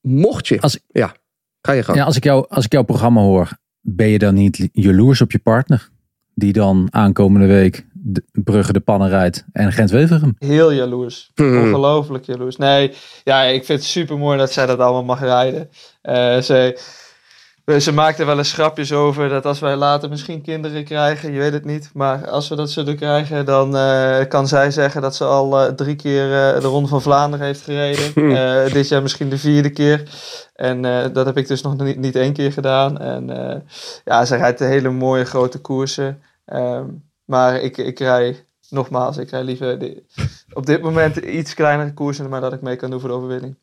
mocht 0.00 0.48
je... 0.48 0.60
Als- 0.60 0.80
Ja, 0.88 1.14
ga 1.60 1.72
je 1.72 1.82
gang. 1.82 1.98
Ja, 1.98 2.04
als, 2.04 2.16
ik 2.16 2.24
jou, 2.24 2.46
als 2.48 2.64
ik 2.64 2.72
jouw 2.72 2.82
programma 2.82 3.20
hoor, 3.20 3.48
ben 3.80 4.08
je 4.08 4.18
dan 4.18 4.34
niet 4.34 4.68
jaloers 4.72 5.20
op 5.20 5.32
je 5.32 5.38
partner? 5.38 5.90
Die 6.34 6.52
dan 6.52 6.88
aankomende 6.90 7.46
week 7.46 7.86
de 7.92 8.24
Brugge 8.32 8.72
de 8.72 8.80
Pannen 8.80 9.08
rijdt 9.08 9.44
en 9.52 9.72
Gent-Wevelgem. 9.72 10.34
Heel 10.38 10.72
jaloers. 10.72 11.30
Hmm. 11.34 11.58
Ongelooflijk 11.58 12.24
jaloers. 12.24 12.56
Nee, 12.56 12.92
ja, 13.24 13.42
ik 13.42 13.64
vind 13.64 13.78
het 13.78 13.88
super 13.88 14.18
mooi 14.18 14.38
dat 14.38 14.52
zij 14.52 14.66
dat 14.66 14.78
allemaal 14.78 15.04
mag 15.04 15.20
rijden. 15.20 15.68
Eh, 16.02 16.38
ze, 16.40 16.78
ze 17.66 17.92
maakt 17.92 18.18
er 18.18 18.26
wel 18.26 18.38
eens 18.38 18.52
grapjes 18.52 18.92
over 18.92 19.28
dat 19.28 19.46
als 19.46 19.58
wij 19.58 19.76
later 19.76 20.08
misschien 20.08 20.42
kinderen 20.42 20.84
krijgen, 20.84 21.32
je 21.32 21.38
weet 21.38 21.52
het 21.52 21.64
niet, 21.64 21.90
maar 21.94 22.28
als 22.30 22.48
we 22.48 22.54
dat 22.56 22.70
zullen 22.70 22.96
krijgen, 22.96 23.44
dan 23.46 23.76
eh, 23.76 24.28
kan 24.28 24.48
zij 24.48 24.70
zeggen 24.70 25.02
dat 25.02 25.16
ze 25.16 25.24
al 25.24 25.60
eh, 25.60 25.72
drie 25.72 25.96
keer 25.96 26.24
eh, 26.24 26.60
de 26.60 26.66
Ronde 26.66 26.88
van 26.88 27.02
Vlaanderen 27.02 27.46
heeft 27.46 27.60
gereden. 27.60 28.14
Eh, 28.36 28.72
dit 28.72 28.88
jaar 28.88 29.02
misschien 29.02 29.28
de 29.28 29.38
vierde 29.38 29.70
keer. 29.70 30.02
En 30.54 30.84
eh, 30.84 31.12
dat 31.12 31.26
heb 31.26 31.36
ik 31.36 31.48
dus 31.48 31.62
nog 31.62 31.76
niet, 31.76 31.98
niet 31.98 32.16
één 32.16 32.32
keer 32.32 32.52
gedaan. 32.52 32.98
En 32.98 33.50
eh, 33.50 33.60
ja, 34.04 34.24
ze 34.24 34.36
rijdt 34.36 34.58
hele 34.58 34.90
mooie 34.90 35.24
grote 35.24 35.58
koersen. 35.60 36.22
Ehm, 36.44 36.86
maar 37.24 37.60
ik, 37.60 37.76
ik 37.76 37.98
rij, 37.98 38.46
nogmaals, 38.70 39.16
ik 39.16 39.30
rij 39.30 39.42
liever 39.44 39.78
de, 39.78 40.02
op 40.52 40.66
dit 40.66 40.82
moment 40.82 41.16
iets 41.16 41.54
kleinere 41.54 41.94
koersen, 41.94 42.28
maar 42.28 42.40
dat 42.40 42.52
ik 42.52 42.60
mee 42.62 42.76
kan 42.76 42.90
doen 42.90 43.00
voor 43.00 43.08
de 43.08 43.14
overwinning. 43.14 43.56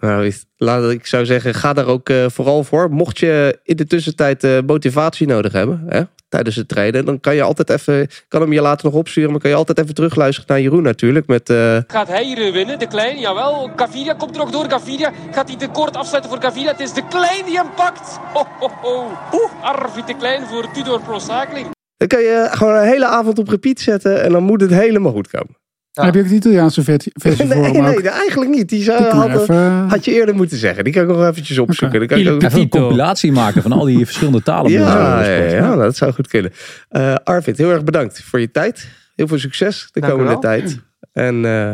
Nou, 0.00 0.32
laat, 0.56 0.90
ik 0.90 1.06
zou 1.06 1.24
zeggen, 1.24 1.54
ga 1.54 1.72
daar 1.72 1.86
ook 1.86 2.08
eh, 2.08 2.24
vooral 2.28 2.64
voor. 2.64 2.90
Mocht 2.90 3.18
je 3.18 3.58
in 3.62 3.76
de 3.76 3.86
tussentijd 3.86 4.44
eh, 4.44 4.58
motivatie 4.66 5.26
nodig 5.26 5.52
hebben 5.52 5.82
hè, 5.86 6.02
tijdens 6.28 6.56
het 6.56 6.68
trainen, 6.68 7.04
dan 7.04 7.20
kan 7.20 7.34
je 7.34 7.42
altijd 7.42 7.70
even, 7.70 8.08
kan 8.28 8.40
hem 8.40 8.52
je 8.52 8.60
later 8.60 8.84
nog 8.84 8.94
opsturen, 8.94 9.30
maar 9.30 9.40
kan 9.40 9.50
je 9.50 9.56
altijd 9.56 9.78
even 9.78 9.94
terugluisteren 9.94 10.50
naar 10.50 10.60
Jeroen 10.60 10.82
natuurlijk. 10.82 11.26
Met, 11.26 11.50
eh, 11.50 11.78
Gaat 11.86 12.08
hij 12.08 12.24
hier 12.24 12.52
winnen, 12.52 12.78
de 12.78 12.86
Klein? 12.86 13.18
Jawel, 13.18 13.70
Gaviria 13.76 14.14
komt 14.14 14.30
er 14.30 14.38
nog 14.38 14.50
door. 14.50 14.70
Gaviria 14.70 15.12
gaat 15.30 15.48
hij 15.48 15.56
te 15.56 15.68
kort 15.68 15.96
afsluiten 15.96 16.30
voor 16.30 16.42
Gaviria. 16.42 16.70
Het 16.70 16.80
is 16.80 16.92
de 16.92 17.06
Klein 17.08 17.44
die 17.44 17.56
hem 17.56 17.70
pakt. 17.76 18.18
Ho, 18.32 18.46
ho, 18.60 18.70
ho. 18.82 19.04
Oeh, 19.32 19.50
Arvid 19.62 20.06
de 20.06 20.16
Klein 20.16 20.46
voor 20.46 20.70
Tudor 20.72 21.00
Pro 21.00 21.18
Cycling. 21.18 21.66
dan 21.96 22.08
kan 22.08 22.22
je 22.22 22.48
gewoon 22.50 22.74
een 22.74 22.88
hele 22.88 23.06
avond 23.06 23.38
op 23.38 23.48
repeat 23.48 23.78
zetten 23.78 24.22
en 24.22 24.32
dan 24.32 24.42
moet 24.42 24.60
het 24.60 24.70
helemaal 24.70 25.12
goed 25.12 25.28
komen. 25.28 25.56
Ja. 25.96 26.04
Heb 26.04 26.14
je 26.14 26.20
ook 26.20 26.28
de 26.28 26.34
Italiaanse 26.34 26.82
versie 26.82 27.12
versie 27.22 27.46
voor 27.46 27.56
nee, 27.56 27.72
nee, 27.72 28.08
eigenlijk 28.10 28.50
niet. 28.50 28.68
Die 28.68 28.82
zou, 28.82 28.98
Die 29.02 29.40
even, 29.40 29.88
had 29.88 30.04
je 30.04 30.12
eerder 30.12 30.34
moeten 30.34 30.56
zeggen. 30.58 30.84
Die 30.84 30.92
kan 30.92 31.02
ik 31.02 31.08
nog 31.08 31.26
eventjes 31.28 31.58
opzoeken. 31.58 31.98
Dan 31.98 32.08
kan 32.08 32.18
ik 32.18 32.28
ook- 32.28 32.42
Even 32.42 32.60
een 32.60 32.68
compilatie 32.68 33.32
maken 33.32 33.62
van 33.62 33.72
al 33.72 33.84
die 33.84 34.04
verschillende 34.04 34.42
talen. 34.42 34.70
Ja, 34.70 35.24
ja, 35.24 35.76
dat 35.76 35.96
zou 35.96 36.12
goed 36.12 36.28
kunnen. 36.28 36.52
Eh, 36.88 37.14
Arvid, 37.24 37.58
heel 37.58 37.70
erg 37.70 37.84
bedankt 37.84 38.22
voor 38.22 38.40
je 38.40 38.50
tijd. 38.50 38.88
Heel 39.14 39.26
veel 39.28 39.38
succes 39.38 39.88
de 39.92 40.00
Dank 40.00 40.12
komende 40.12 40.38
tijd. 40.38 40.78
En 41.12 41.44
eh, 41.44 41.72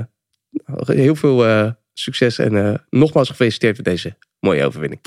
heel 0.96 1.14
veel 1.14 1.46
eh, 1.46 1.70
succes. 1.92 2.38
En 2.38 2.66
eh, 2.66 2.74
nogmaals 2.90 3.28
gefeliciteerd 3.28 3.76
met 3.76 3.84
deze 3.84 4.14
mooie 4.40 4.64
overwinning. 4.64 5.00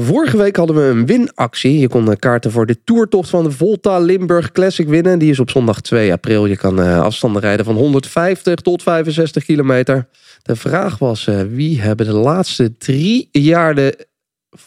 Vorige 0.00 0.36
week 0.36 0.56
hadden 0.56 0.76
we 0.76 0.82
een 0.82 1.06
winactie. 1.06 1.78
Je 1.78 1.88
kon 1.88 2.10
eh, 2.10 2.16
kaarten 2.18 2.50
voor 2.50 2.66
de 2.66 2.84
toertocht 2.84 3.28
van 3.28 3.44
de 3.44 3.50
Volta 3.50 3.98
Limburg 3.98 4.52
Classic 4.52 4.88
winnen. 4.88 5.18
Die 5.18 5.30
is 5.30 5.40
op 5.40 5.50
zondag 5.50 5.80
2 5.80 6.12
april. 6.12 6.46
Je 6.46 6.56
kan 6.56 6.80
eh, 6.80 7.00
afstanden 7.00 7.42
rijden 7.42 7.64
van 7.64 7.74
150 7.74 8.54
tot 8.54 8.82
65 8.82 9.44
kilometer. 9.44 10.08
De 10.42 10.56
vraag 10.56 10.98
was, 10.98 11.26
eh, 11.26 11.40
wie 11.48 11.80
hebben 11.80 12.06
de 12.06 12.12
laatste 12.12 12.76
drie 12.76 13.28
jaar 13.32 13.74
de 13.74 14.06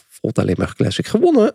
Volta 0.08 0.42
Limburg 0.42 0.74
Classic 0.74 1.06
gewonnen? 1.06 1.54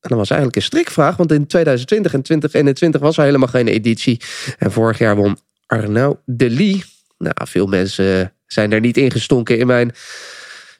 En 0.00 0.08
dat 0.08 0.18
was 0.18 0.30
eigenlijk 0.30 0.56
een 0.56 0.66
strikvraag, 0.66 1.16
want 1.16 1.32
in 1.32 1.46
2020 1.46 2.12
en 2.12 2.22
2021 2.22 3.00
was 3.00 3.16
er 3.16 3.24
helemaal 3.24 3.48
geen 3.48 3.68
editie. 3.68 4.20
En 4.58 4.72
vorig 4.72 4.98
jaar 4.98 5.16
won 5.16 5.38
Arnaud 5.66 6.18
Delis. 6.26 7.04
Nou, 7.18 7.34
veel 7.34 7.66
mensen 7.66 8.32
zijn 8.46 8.72
er 8.72 8.80
niet 8.80 8.96
ingestonken 8.96 9.58
in 9.58 9.66
mijn 9.66 9.92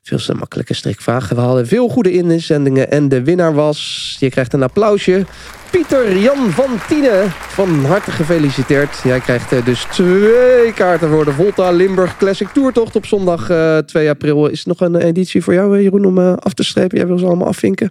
veel 0.02 0.18
te 0.18 0.34
makkelijke 0.34 0.74
strikvraag. 0.74 1.28
We 1.28 1.40
hadden 1.40 1.66
veel 1.66 1.88
goede 1.88 2.12
inzendingen 2.12 2.90
en 2.90 3.08
de 3.08 3.22
winnaar 3.24 3.54
was, 3.54 4.16
je 4.20 4.30
krijgt 4.30 4.52
een 4.52 4.62
applausje, 4.62 5.24
Pieter 5.70 6.18
Jan 6.18 6.50
van 6.50 6.78
Tienen. 6.88 7.30
Van 7.30 7.84
harte 7.84 8.10
gefeliciteerd. 8.10 9.00
Jij 9.04 9.20
krijgt 9.20 9.52
eh, 9.52 9.64
dus 9.64 9.84
twee 9.90 10.72
kaarten 10.74 11.08
voor 11.10 11.24
de 11.24 11.32
Volta 11.32 11.70
Limburg 11.70 12.16
Classic 12.16 12.48
Tourtocht 12.48 12.96
op 12.96 13.06
zondag 13.06 13.50
eh, 13.50 13.78
2 13.78 14.08
april. 14.08 14.46
Is 14.46 14.60
er 14.62 14.68
nog 14.68 14.80
een 14.80 14.96
editie 14.96 15.42
voor 15.42 15.54
jou, 15.54 15.76
eh, 15.76 15.82
Jeroen, 15.82 16.04
om 16.04 16.18
eh, 16.18 16.32
af 16.36 16.54
te 16.54 16.64
strepen? 16.64 16.98
Jij 16.98 17.06
wil 17.06 17.18
ze 17.18 17.26
allemaal 17.26 17.46
afvinken? 17.46 17.90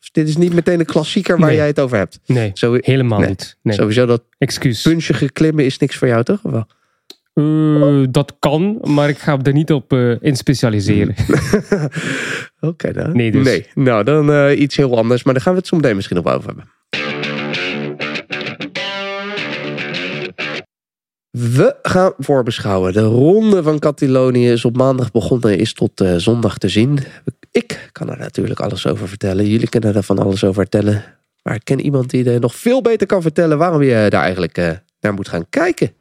Of 0.00 0.10
dit 0.12 0.28
is 0.28 0.36
niet 0.36 0.52
meteen 0.54 0.80
een 0.80 0.86
klassieker 0.86 1.38
waar 1.38 1.48
Nee. 1.48 1.56
jij 1.56 1.66
het 1.66 1.80
over 1.80 1.96
hebt. 1.96 2.18
Nee, 2.26 2.50
Zo, 2.54 2.76
helemaal 2.80 3.18
Nee. 3.18 3.28
niet. 3.28 3.56
Nee. 3.62 3.74
Sowieso 3.76 4.06
dat 4.06 4.22
Excuus. 4.38 4.82
punchige 4.82 5.30
klimmen 5.30 5.64
is 5.64 5.78
niks 5.78 5.96
voor 5.96 6.08
jou, 6.08 6.22
toch? 6.24 6.38
Of 6.42 6.50
wel? 6.52 6.66
Eh, 7.32 8.02
dat 8.10 8.36
kan, 8.38 8.78
maar 8.82 9.08
ik 9.08 9.18
ga 9.18 9.38
er 9.42 9.52
niet 9.52 9.72
op 9.72 9.92
eh, 9.92 10.22
in 10.22 10.36
specialiseren. 10.36 11.14
Oké, 12.60 12.92
dan. 12.92 13.16
Nee, 13.16 13.30
dus. 13.30 13.44
Nee, 13.44 13.66
nou 13.74 14.04
dan 14.04 14.32
eh, 14.32 14.60
iets 14.60 14.76
heel 14.76 14.96
anders. 14.96 15.22
Maar 15.22 15.34
daar 15.34 15.42
gaan 15.42 15.52
we 15.52 15.58
het 15.58 15.68
zo 15.68 15.76
meteen 15.76 15.94
misschien 15.94 16.16
nog 16.16 16.34
over 16.34 16.46
hebben. 16.46 16.70
We 21.30 21.76
gaan 21.82 22.12
voorbeschouwen. 22.18 22.92
De 22.92 23.02
ronde 23.02 23.62
van 23.62 23.78
Catalonië 23.78 24.50
is 24.50 24.64
op 24.64 24.76
maandag 24.76 25.10
begonnen, 25.10 25.58
is 25.58 25.72
tot 25.72 26.04
zondag 26.16 26.58
te 26.58 26.68
zien. 26.68 26.98
Ik 27.50 27.88
kan 27.92 28.10
er 28.10 28.18
natuurlijk 28.18 28.60
alles 28.60 28.86
over 28.86 29.08
vertellen. 29.08 29.46
Jullie 29.46 29.68
kunnen 29.68 29.94
er 29.94 30.02
van 30.02 30.18
alles 30.18 30.44
over 30.44 30.62
vertellen. 30.62 31.04
Maar 31.42 31.54
ik 31.54 31.64
ken 31.64 31.80
iemand 31.80 32.10
die 32.10 32.30
er 32.30 32.40
nog 32.40 32.54
veel 32.54 32.82
beter 32.82 33.06
kan 33.06 33.22
vertellen 33.22 33.58
waarom 33.58 33.82
je 33.82 34.06
daar 34.08 34.22
eigenlijk 34.22 34.82
naar 35.00 35.14
moet 35.14 35.28
gaan 35.28 35.46
kijken. 35.48 35.92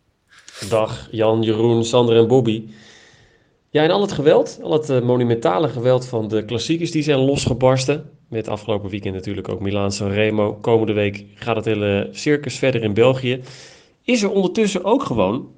Dag 0.69 1.07
Jan, 1.11 1.41
Jeroen, 1.41 1.85
Sander 1.85 2.17
en 2.17 2.27
Bobby. 2.27 2.63
Ja, 3.69 3.83
en 3.83 3.91
al 3.91 4.01
het 4.01 4.11
geweld, 4.11 4.59
al 4.63 4.71
het 4.71 4.89
eh, 4.89 5.01
monumentale 5.01 5.69
geweld 5.69 6.05
van 6.05 6.27
de 6.27 6.45
klassiekers, 6.45 6.91
die 6.91 7.03
zijn 7.03 7.19
losgebarsten. 7.19 8.09
Met 8.27 8.47
afgelopen 8.47 8.89
weekend 8.89 9.13
natuurlijk 9.13 9.49
ook 9.49 9.59
Milaan 9.59 9.91
San 9.91 10.11
Remo. 10.11 10.53
Komende 10.53 10.93
week 10.93 11.25
gaat 11.35 11.55
het 11.55 11.65
hele 11.65 12.09
circus 12.11 12.57
verder 12.57 12.83
in 12.83 12.93
België. 12.93 13.41
Is 14.03 14.23
er 14.23 14.31
ondertussen 14.31 14.83
ook 14.83 15.03
gewoon 15.03 15.51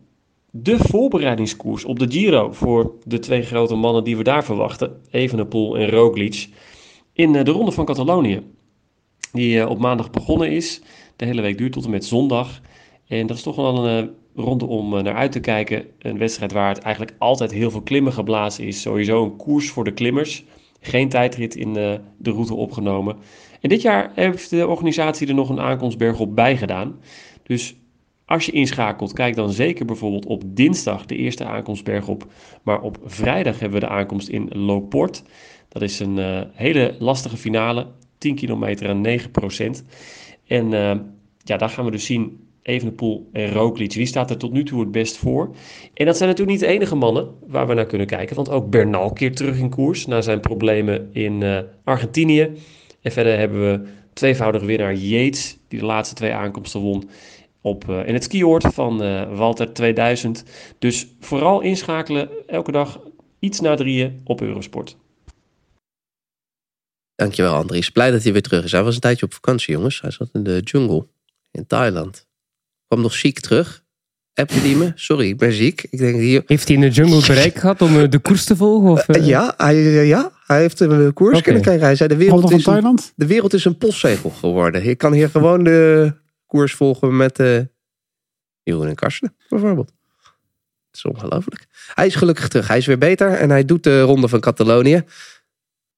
de 0.49 0.77
voorbereidingskoers 0.77 1.85
op 1.85 1.99
de 1.99 2.11
Giro 2.11 2.51
voor 2.51 2.93
de 3.03 3.19
twee 3.19 3.41
grote 3.41 3.75
mannen 3.75 4.03
die 4.03 4.17
we 4.17 4.23
daar 4.23 4.43
verwachten. 4.43 5.01
Evenepoel 5.11 5.77
en 5.77 5.89
Roglic. 5.89 6.49
In 7.13 7.35
eh, 7.35 7.43
de 7.43 7.51
Ronde 7.51 7.71
van 7.71 7.85
Catalonië. 7.85 8.41
Die 9.31 9.59
eh, 9.59 9.69
op 9.69 9.79
maandag 9.79 10.11
begonnen 10.11 10.51
is. 10.51 10.81
De 11.15 11.25
hele 11.25 11.41
week 11.41 11.57
duurt 11.57 11.71
tot 11.71 11.85
en 11.85 11.91
met 11.91 12.05
zondag. 12.05 12.61
En 13.07 13.27
dat 13.27 13.37
is 13.37 13.43
toch 13.43 13.55
wel 13.55 13.85
een 13.85 14.09
eh, 14.35 14.43
ronde 14.43 14.65
om 14.65 14.97
eh, 14.97 15.03
naar 15.03 15.15
uit 15.15 15.31
te 15.31 15.39
kijken. 15.39 15.85
Een 15.99 16.17
wedstrijd 16.17 16.51
waar 16.51 16.69
het 16.69 16.79
eigenlijk 16.79 17.15
altijd 17.17 17.51
heel 17.51 17.71
veel 17.71 17.81
klimmen 17.81 18.13
geblazen 18.13 18.65
is. 18.65 18.81
Sowieso 18.81 19.23
een 19.23 19.35
koers 19.35 19.69
voor 19.69 19.83
de 19.83 19.93
klimmers. 19.93 20.45
Geen 20.83 21.09
tijdrit 21.09 21.55
in 21.55 21.77
eh, 21.77 21.93
de 22.17 22.31
route 22.31 22.53
opgenomen. 22.53 23.15
En 23.61 23.69
dit 23.69 23.81
jaar 23.81 24.11
heeft 24.15 24.49
de 24.49 24.67
organisatie 24.67 25.27
er 25.27 25.33
nog 25.33 25.49
een 25.49 25.59
aankomstberg 25.59 26.19
op 26.19 26.35
bij 26.35 26.57
gedaan. 26.57 26.99
Dus 27.43 27.75
als 28.25 28.45
je 28.45 28.51
inschakelt, 28.51 29.13
kijk 29.13 29.35
dan 29.35 29.51
zeker 29.51 29.85
bijvoorbeeld 29.85 30.25
op 30.25 30.43
dinsdag 30.45 31.05
de 31.05 31.15
eerste 31.15 31.45
aankomstberg 31.45 32.07
op. 32.07 32.25
Maar 32.63 32.81
op 32.81 32.97
vrijdag 33.05 33.59
hebben 33.59 33.79
we 33.79 33.85
de 33.85 33.91
aankomst 33.91 34.27
in 34.27 34.49
Loport. 34.49 35.23
Dat 35.69 35.81
is 35.81 35.99
een 35.99 36.19
eh, 36.19 36.41
hele 36.53 36.95
lastige 36.99 37.37
finale. 37.37 37.87
10 38.17 38.35
kilometer 38.35 38.89
en 38.89 39.01
9 39.01 39.31
procent. 39.31 39.83
En 40.47 40.69
ja, 41.37 41.57
daar 41.57 41.69
gaan 41.69 41.85
we 41.85 41.91
dus 41.91 42.05
zien 42.05 42.47
Evenepoel 42.63 43.29
en 43.31 43.51
Roglic. 43.51 43.93
Wie 43.93 44.05
staat 44.05 44.29
er 44.29 44.37
tot 44.37 44.51
nu 44.51 44.63
toe 44.63 44.79
het 44.79 44.91
best 44.91 45.17
voor? 45.17 45.55
En 45.93 46.05
dat 46.05 46.17
zijn 46.17 46.29
natuurlijk 46.29 46.57
niet 46.57 46.67
de 46.67 46.73
enige 46.75 46.95
mannen 46.95 47.27
waar 47.47 47.67
we 47.67 47.73
naar 47.73 47.85
kunnen 47.85 48.07
kijken. 48.07 48.35
Want 48.35 48.49
ook 48.49 48.69
Bernal 48.69 49.13
keert 49.13 49.35
terug 49.35 49.57
in 49.57 49.69
koers 49.69 50.05
na 50.05 50.21
zijn 50.21 50.39
problemen 50.39 51.09
in 51.13 51.43
eh, 51.43 51.59
Argentinië. 51.83 52.51
En 53.01 53.11
verder 53.11 53.37
hebben 53.37 53.59
we 53.61 53.89
tweevoudige 54.13 54.65
winnaar 54.65 54.93
Yates, 54.93 55.57
die 55.67 55.79
de 55.79 55.85
laatste 55.85 56.15
twee 56.15 56.33
aankomsten 56.33 56.79
won. 56.79 57.09
op, 57.61 57.89
eh, 57.89 58.07
in 58.07 58.13
het 58.13 58.23
skioord 58.23 58.63
van 58.73 59.03
eh, 59.03 59.37
Walter 59.37 59.73
2000. 59.73 60.43
Dus 60.79 61.07
vooral 61.19 61.61
inschakelen 61.61 62.29
elke 62.47 62.71
dag 62.71 62.99
iets 63.39 63.59
na 63.59 63.75
drieën 63.75 64.21
op 64.23 64.41
Eurosport. 64.41 64.97
Dankjewel 67.15 67.53
Andries. 67.53 67.89
Blij 67.89 68.11
dat 68.11 68.23
hij 68.23 68.31
weer 68.31 68.41
terug 68.41 68.63
is. 68.63 68.71
Hij 68.71 68.83
was 68.83 68.95
een 68.95 69.01
tijdje 69.01 69.25
op 69.25 69.33
vakantie 69.33 69.73
jongens. 69.73 70.01
Hij 70.01 70.11
zat 70.11 70.29
in 70.33 70.43
de 70.43 70.59
jungle 70.63 71.07
in 71.51 71.67
Thailand. 71.67 72.27
Kwam 72.93 73.05
nog 73.05 73.13
ziek 73.13 73.39
terug. 73.39 73.83
App 74.33 74.49
je 74.49 74.61
die 74.61 74.75
me? 74.75 74.91
Sorry, 74.95 75.27
ik 75.27 75.37
ben 75.37 75.53
ziek. 75.53 75.85
Ik 75.89 75.99
denk 75.99 76.15
hier... 76.15 76.43
Heeft 76.45 76.67
hij 76.67 76.75
in 76.75 76.81
de 76.81 76.89
jungle 76.89 77.27
bereik 77.27 77.55
gehad 77.55 77.81
om 77.81 77.99
eh, 77.99 78.09
de 78.09 78.19
koers 78.19 78.45
te 78.45 78.55
volgen? 78.55 78.89
Of, 78.89 79.07
eh? 79.07 79.15
Eh, 79.15 79.27
ja, 79.27 79.53
hij, 79.57 80.05
ja, 80.05 80.31
hij 80.45 80.59
heeft 80.59 80.79
een 80.79 81.13
koers 81.13 81.33
Oké. 81.33 81.43
kunnen 81.43 81.61
krijgen. 81.61 81.85
Hij 81.85 81.95
zei 81.95 82.09
de 82.09 82.15
wereld, 82.15 82.43
is 82.43 82.51
een, 82.51 82.61
Thailand? 82.61 83.13
de 83.15 83.27
wereld 83.27 83.53
is 83.53 83.65
een 83.65 83.77
postzegel 83.77 84.29
geworden. 84.29 84.85
Ik 84.85 84.97
kan 84.97 85.13
hier 85.13 85.29
gewoon 85.29 85.63
de 85.63 86.13
koers 86.45 86.73
volgen 86.73 87.17
met 87.17 87.39
eh 87.39 87.59
Jeroen 88.63 88.87
en 88.87 88.95
Karsten 88.95 89.35
bijvoorbeeld. 89.49 89.91
Het 90.87 90.95
is 90.95 91.05
ongelooflijk. 91.05 91.65
Hij 91.93 92.05
is 92.05 92.15
gelukkig 92.15 92.47
terug. 92.47 92.67
Hij 92.67 92.77
is 92.77 92.85
weer 92.85 92.97
beter 92.97 93.31
en 93.31 93.49
hij 93.49 93.65
doet 93.65 93.83
de 93.83 94.01
ronde 94.01 94.27
van 94.27 94.39
Catalonië. 94.39 95.03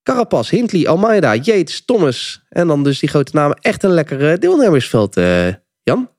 Carapaz, 0.03 0.49
Hindley, 0.49 0.87
Almeida, 0.87 1.35
Yates, 1.35 1.85
Thomas. 1.85 2.45
En 2.49 2.67
dan 2.67 2.83
dus 2.83 2.99
die 2.99 3.09
grote 3.09 3.35
namen. 3.35 3.57
Echt 3.61 3.83
een 3.83 3.93
lekker 3.93 4.31
eh, 4.31 4.39
deelnemersveld, 4.39 5.17
eh, 5.17 5.47
Jan. 5.83 6.13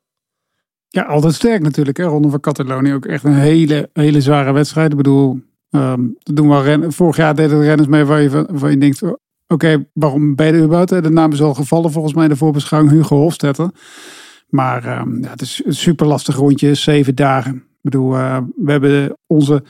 Ja, 0.96 1.02
altijd 1.02 1.34
sterk 1.34 1.62
natuurlijk. 1.62 1.96
Hè? 1.96 2.04
Ronde 2.04 2.30
van 2.30 2.40
Catalonië 2.40 2.94
ook 2.94 3.06
echt 3.06 3.24
een 3.24 3.34
hele, 3.34 3.90
hele 3.92 4.20
zware 4.20 4.52
wedstrijd. 4.52 4.90
Ik 4.90 4.96
bedoel, 4.96 5.40
er 5.70 5.98
doen 6.34 6.48
wel 6.48 6.62
rennen, 6.62 6.92
vorig 6.92 7.16
jaar 7.16 7.34
deden 7.34 7.58
er 7.58 7.64
renners 7.64 7.88
mee 7.88 8.04
waar 8.04 8.22
je, 8.22 8.46
waar 8.50 8.70
je 8.70 8.78
denkt... 8.78 9.02
Oké, 9.46 9.86
waarom 9.92 10.34
ben 10.34 10.46
je 10.46 10.52
er 10.52 10.62
überhaupt? 10.62 10.88
De 10.88 11.10
naam 11.10 11.32
is 11.32 11.42
al 11.42 11.54
gevallen 11.54 11.92
volgens 11.92 12.14
mij 12.14 12.24
in 12.24 12.30
de 12.30 12.36
voorbeschouwing 12.36 12.92
Hugo 12.92 13.16
Hofstetter. 13.16 13.70
Maar 14.48 14.84
ehm, 14.84 15.22
ja, 15.22 15.30
het 15.30 15.40
is 15.40 15.62
een 15.64 15.74
super 15.74 16.06
lastig 16.06 16.36
rondje, 16.36 16.74
zeven 16.74 17.14
dagen. 17.14 17.54
Ik 17.54 17.82
bedoel, 17.82 18.16
eh, 18.16 18.38
we 18.56 18.70
hebben 18.70 19.16
onze 19.26 19.64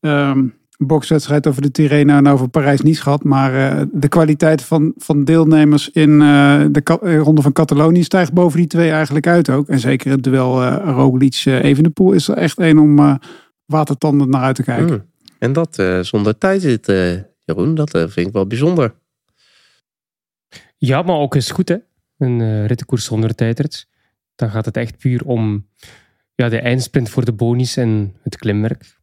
ehm, 0.00 0.46
bokswedstrijd 0.76 1.46
over 1.46 1.62
de 1.62 1.70
Tirreno 1.70 2.16
en 2.16 2.26
over 2.26 2.48
Parijs-Nice 2.48 3.02
gehad. 3.02 3.24
Maar 3.24 3.54
eh, 3.54 3.82
de 3.92 4.08
kwaliteit 4.08 4.62
van, 4.62 4.92
van 4.96 5.24
deelnemers 5.24 5.90
in 5.90 6.22
eh, 6.22 6.64
de 6.70 6.98
eh, 7.02 7.20
Ronde 7.20 7.42
van 7.42 7.52
Catalonië 7.52 8.02
stijgt 8.02 8.32
boven 8.32 8.58
die 8.58 8.68
twee 8.68 8.90
eigenlijk 8.90 9.26
uit 9.26 9.50
ook. 9.50 9.68
En 9.68 9.78
zeker 9.78 10.10
het 10.10 10.24
duel 10.24 10.62
eh 10.62 10.94
Roglic-Evenepoel 10.94 12.12
is 12.12 12.28
er 12.28 12.36
echt 12.36 12.58
één 12.58 12.78
om 12.78 13.18
watertanden 13.66 14.30
naar 14.30 14.42
uit 14.42 14.56
te 14.56 14.62
kijken. 14.62 14.94
Mm. 14.94 15.14
En 15.38 15.52
dat 15.52 15.78
eh, 15.78 16.00
zonder 16.00 16.38
tijdrit, 16.38 16.88
eh, 16.88 17.12
Jeroen. 17.44 17.74
Dat 17.74 17.90
vind 17.90 18.16
ik 18.16 18.32
wel 18.32 18.46
bijzonder. 18.46 18.94
Ja, 20.76 21.02
maar 21.02 21.16
ook 21.16 21.34
is 21.34 21.50
goed, 21.50 21.68
hè? 21.68 21.76
Een 22.18 22.40
eh 22.40 22.66
rittenkoers 22.66 23.04
zonder 23.04 23.34
tijdrit. 23.34 23.88
Dan 24.34 24.50
gaat 24.50 24.64
het 24.64 24.76
echt 24.76 24.98
puur 24.98 25.24
om 25.24 25.68
ja, 26.34 26.48
de 26.48 26.60
eindsprint 26.60 27.10
voor 27.10 27.24
de 27.24 27.32
bonies 27.32 27.76
en 27.76 28.16
het 28.22 28.36
klimwerk. 28.36 28.95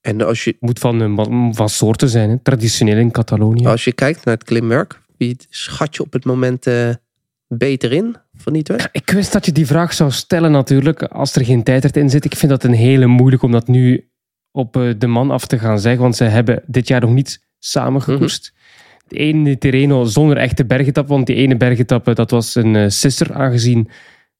En 0.00 0.20
als 0.20 0.44
je, 0.44 0.56
Moet 0.60 0.78
van, 0.78 1.18
eh, 1.18 1.48
van 1.50 1.68
soorten 1.68 2.08
zijn, 2.08 2.30
hè? 2.30 2.38
traditioneel 2.42 2.96
in 2.96 3.10
Catalonië. 3.10 3.66
als 3.66 3.84
je 3.84 3.92
kijkt 3.92 4.24
naar 4.24 4.34
het 4.34 4.44
klimwerk, 4.44 5.00
wie 5.16 5.36
schat 5.48 5.96
je 5.96 6.02
op 6.02 6.12
het 6.12 6.24
moment 6.24 6.66
eh, 6.66 6.90
beter 7.48 7.92
in 7.92 8.16
van 8.34 8.52
die 8.52 8.62
twee? 8.62 8.78
Ik 8.92 9.10
wist 9.10 9.32
dat 9.32 9.46
je 9.46 9.52
die 9.52 9.66
vraag 9.66 9.92
zou 9.92 10.10
stellen 10.10 10.52
natuurlijk, 10.52 11.02
als 11.02 11.34
er 11.34 11.44
geen 11.44 11.62
tijdrit 11.62 11.96
in 11.96 12.10
zit. 12.10 12.24
Ik 12.24 12.36
vind 12.36 12.50
dat 12.50 12.64
een 12.64 12.72
hele 12.72 13.06
moeilijk 13.06 13.42
om 13.42 13.52
dat 13.52 13.68
nu 13.68 14.10
op 14.52 14.76
eh, 14.76 14.90
de 14.98 15.06
man 15.06 15.30
af 15.30 15.46
te 15.46 15.58
gaan 15.58 15.80
zeggen, 15.80 16.02
want 16.02 16.16
ze 16.16 16.24
hebben 16.24 16.62
dit 16.66 16.88
jaar 16.88 17.00
nog 17.00 17.12
niet 17.12 17.40
samen 17.58 18.02
gekoerst. 18.02 18.52
De 19.08 19.16
ene 19.16 19.58
Tirreno 19.58 20.04
zonder 20.04 20.36
echte 20.36 20.64
bergetap, 20.64 21.08
want 21.08 21.26
die 21.26 21.36
ene 21.36 21.56
bergetappe 21.56 22.14
dat 22.14 22.30
was 22.30 22.54
een 22.54 22.92
sisser, 22.92 23.32
aangezien 23.32 23.88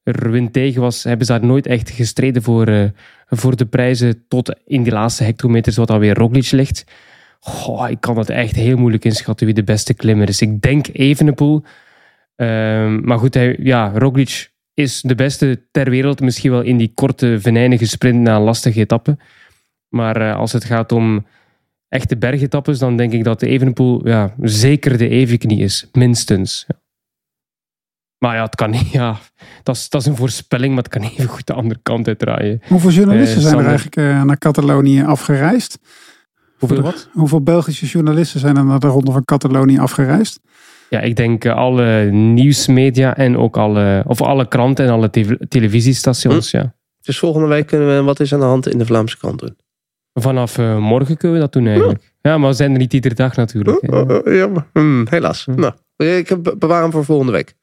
er 0.03 0.31
wind 0.31 0.53
tegen 0.53 0.81
was, 0.81 1.05
hebben 1.05 1.27
ze 1.27 1.33
daar 1.33 1.45
nooit 1.45 1.67
echt 1.67 1.91
gestreden 1.91 2.43
voor, 2.43 2.67
eh, 2.67 2.85
voor 3.27 3.57
de 3.57 3.67
prijzen 3.67 4.25
tot 4.29 4.61
in 4.67 4.83
die 4.83 4.93
laatste 4.93 5.25
hectometers, 5.25 5.77
wat 5.77 5.91
alweer 5.91 6.15
Roglic 6.15 6.51
ligt. 6.51 6.85
Goh, 7.41 7.91
ik 7.91 8.01
kan 8.01 8.15
dat 8.15 8.29
echt 8.29 8.57
heel 8.57 8.77
moeilijk 8.77 9.05
inschatten 9.05 9.47
wie 9.47 9.55
de 9.55 9.65
beste 9.65 9.95
klimmer 9.95 10.29
is. 10.29 10.41
Ik 10.41 10.61
denk 10.61 10.87
Evenepoel. 10.93 11.63
Ehm, 12.37 13.01
maar 13.05 13.19
goed, 13.19 13.35
hij, 13.35 13.57
ja, 13.61 13.93
Roglic 13.95 14.51
is 14.75 15.01
de 15.01 15.15
beste 15.15 15.63
ter 15.71 15.91
wereld. 15.91 16.21
Misschien 16.21 16.51
wel 16.51 16.63
in 16.63 16.77
die 16.77 16.93
korte, 16.95 17.41
venijnige 17.41 17.87
sprint 17.87 18.21
na 18.21 18.41
lastige 18.41 18.81
etappe. 18.81 19.17
Maar 19.89 20.17
eh, 20.17 20.37
als 20.37 20.53
het 20.53 20.65
gaat 20.65 20.93
om 20.93 21.27
echte 21.89 22.17
bergetappes, 22.17 22.79
dan 22.79 22.97
denk 22.97 23.13
ik 23.13 23.25
dat 23.25 23.41
de 23.41 23.47
Evenepoel 23.47 24.09
ja, 24.09 24.35
zeker 24.41 24.99
de 24.99 25.09
evenknie 25.09 25.61
is. 25.61 25.89
Minstens. 25.93 26.65
Ja. 26.69 26.79
Maar 28.21 28.35
ja, 28.37 28.43
het 28.43 28.55
kan 28.55 28.71
niet. 28.71 28.91
Ja, 28.91 29.17
dat, 29.63 29.77
is, 29.77 29.89
dat 29.89 30.01
is 30.01 30.07
een 30.07 30.17
voorspelling, 30.17 30.75
maar 30.75 30.83
het 30.83 30.93
kan 30.93 31.03
even 31.03 31.27
goed 31.29 31.47
de 31.47 31.53
andere 31.53 31.81
kant 31.83 32.07
uitdraaien. 32.09 32.61
Hoeveel 32.69 32.91
journalisten 32.91 33.37
Eh, 33.41 33.43
zijn 33.47 33.59
er 33.59 33.65
eigenlijk 33.67 33.97
eh, 33.97 34.23
naar 34.23 34.39
Catalonië 34.39 35.03
afgereisd? 35.05 35.79
Hoeveel 36.59 36.81
wat? 36.83 37.09
Hoeveel 37.13 37.43
Belgische 37.43 37.87
journalisten 37.87 38.41
zijn 38.41 38.57
er 38.57 38.65
naar 38.65 38.79
de 38.81 38.87
Ronde 38.87 39.13
van 39.13 39.25
Catalonië 39.25 39.79
afgereisd? 39.79 40.41
Ja, 40.91 41.01
ik 41.01 41.17
denk 41.17 41.45
eh, 41.45 41.55
alle 41.57 42.05
nieuwsmedia 42.11 43.17
en 43.17 43.37
ook 43.37 43.57
alle, 43.57 44.05
of 44.07 44.23
alle 44.23 44.49
kranten 44.49 44.85
en 44.87 44.91
alle 44.93 45.11
te- 45.11 45.47
televisiestations. 45.49 46.51
Ja. 46.51 46.75
Dus 47.01 47.19
volgende 47.19 47.47
week 47.49 47.67
kunnen 47.67 47.97
we 47.97 48.03
wat 48.03 48.21
is 48.21 48.33
aan 48.35 48.41
de 48.41 48.47
hand 48.47 48.69
in 48.69 48.79
de 48.79 48.87
Vlaamse 48.87 49.19
krant 49.19 49.39
doen. 49.39 49.57
Vanaf 50.13 50.59
morgen 50.59 51.17
kunnen 51.17 51.37
we 51.37 51.43
dat 51.43 51.53
doen 51.53 51.67
eigenlijk. 51.67 52.13
Ja, 52.21 52.39
maar 52.39 52.49
we 52.51 52.55
zijn 52.57 52.73
er 52.73 52.79
niet 52.79 52.93
iedere 52.93 53.15
dag 53.15 53.37
natuurlijk. 53.37 53.79
hè. 53.81 54.01
Oh, 54.01 54.09
oh, 54.27 54.35
jammer. 54.35 54.67
Hmm, 54.73 55.07
helaas. 55.11 55.45
Hm. 55.45 55.61
Nou, 55.61 55.73
ik 55.97 56.29
heb- 56.29 56.55
bewaar 56.59 56.83
hem 56.83 56.91
voor 56.91 57.05
volgende 57.05 57.33
week. 57.33 57.55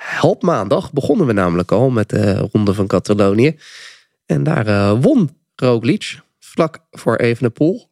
Help 0.00 0.42
maandag 0.42 0.92
begonnen 0.92 1.26
we 1.26 1.32
namelijk 1.32 1.72
al 1.72 1.90
met 1.90 2.08
de 2.08 2.48
ronde 2.52 2.74
van 2.74 2.86
Catalonië. 2.86 3.58
En 4.26 4.42
daar 4.42 4.66
eh, 4.66 4.92
won 5.00 5.30
Roglic 5.54 6.20
vlak 6.38 6.78
voor 6.90 7.16
Evenepoel. 7.16 7.90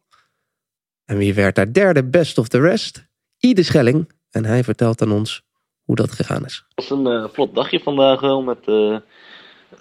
En 1.05 1.17
wie 1.17 1.33
werd 1.33 1.55
daar 1.55 1.73
derde 1.73 2.03
best 2.03 2.37
of 2.37 2.47
the 2.47 2.59
rest? 2.59 3.07
Ide 3.39 3.63
Schelling. 3.63 4.11
En 4.31 4.45
hij 4.45 4.63
vertelt 4.63 5.01
aan 5.01 5.11
ons 5.11 5.43
hoe 5.83 5.95
dat 5.95 6.11
gegaan 6.11 6.45
is. 6.45 6.65
Het 6.75 6.89
was 6.89 6.99
een 6.99 7.07
eh, 7.07 7.25
vlot 7.31 7.55
dagje 7.55 7.79
vandaag 7.79 8.19
wel, 8.19 8.41
met 8.41 8.65
eh, 8.65 8.97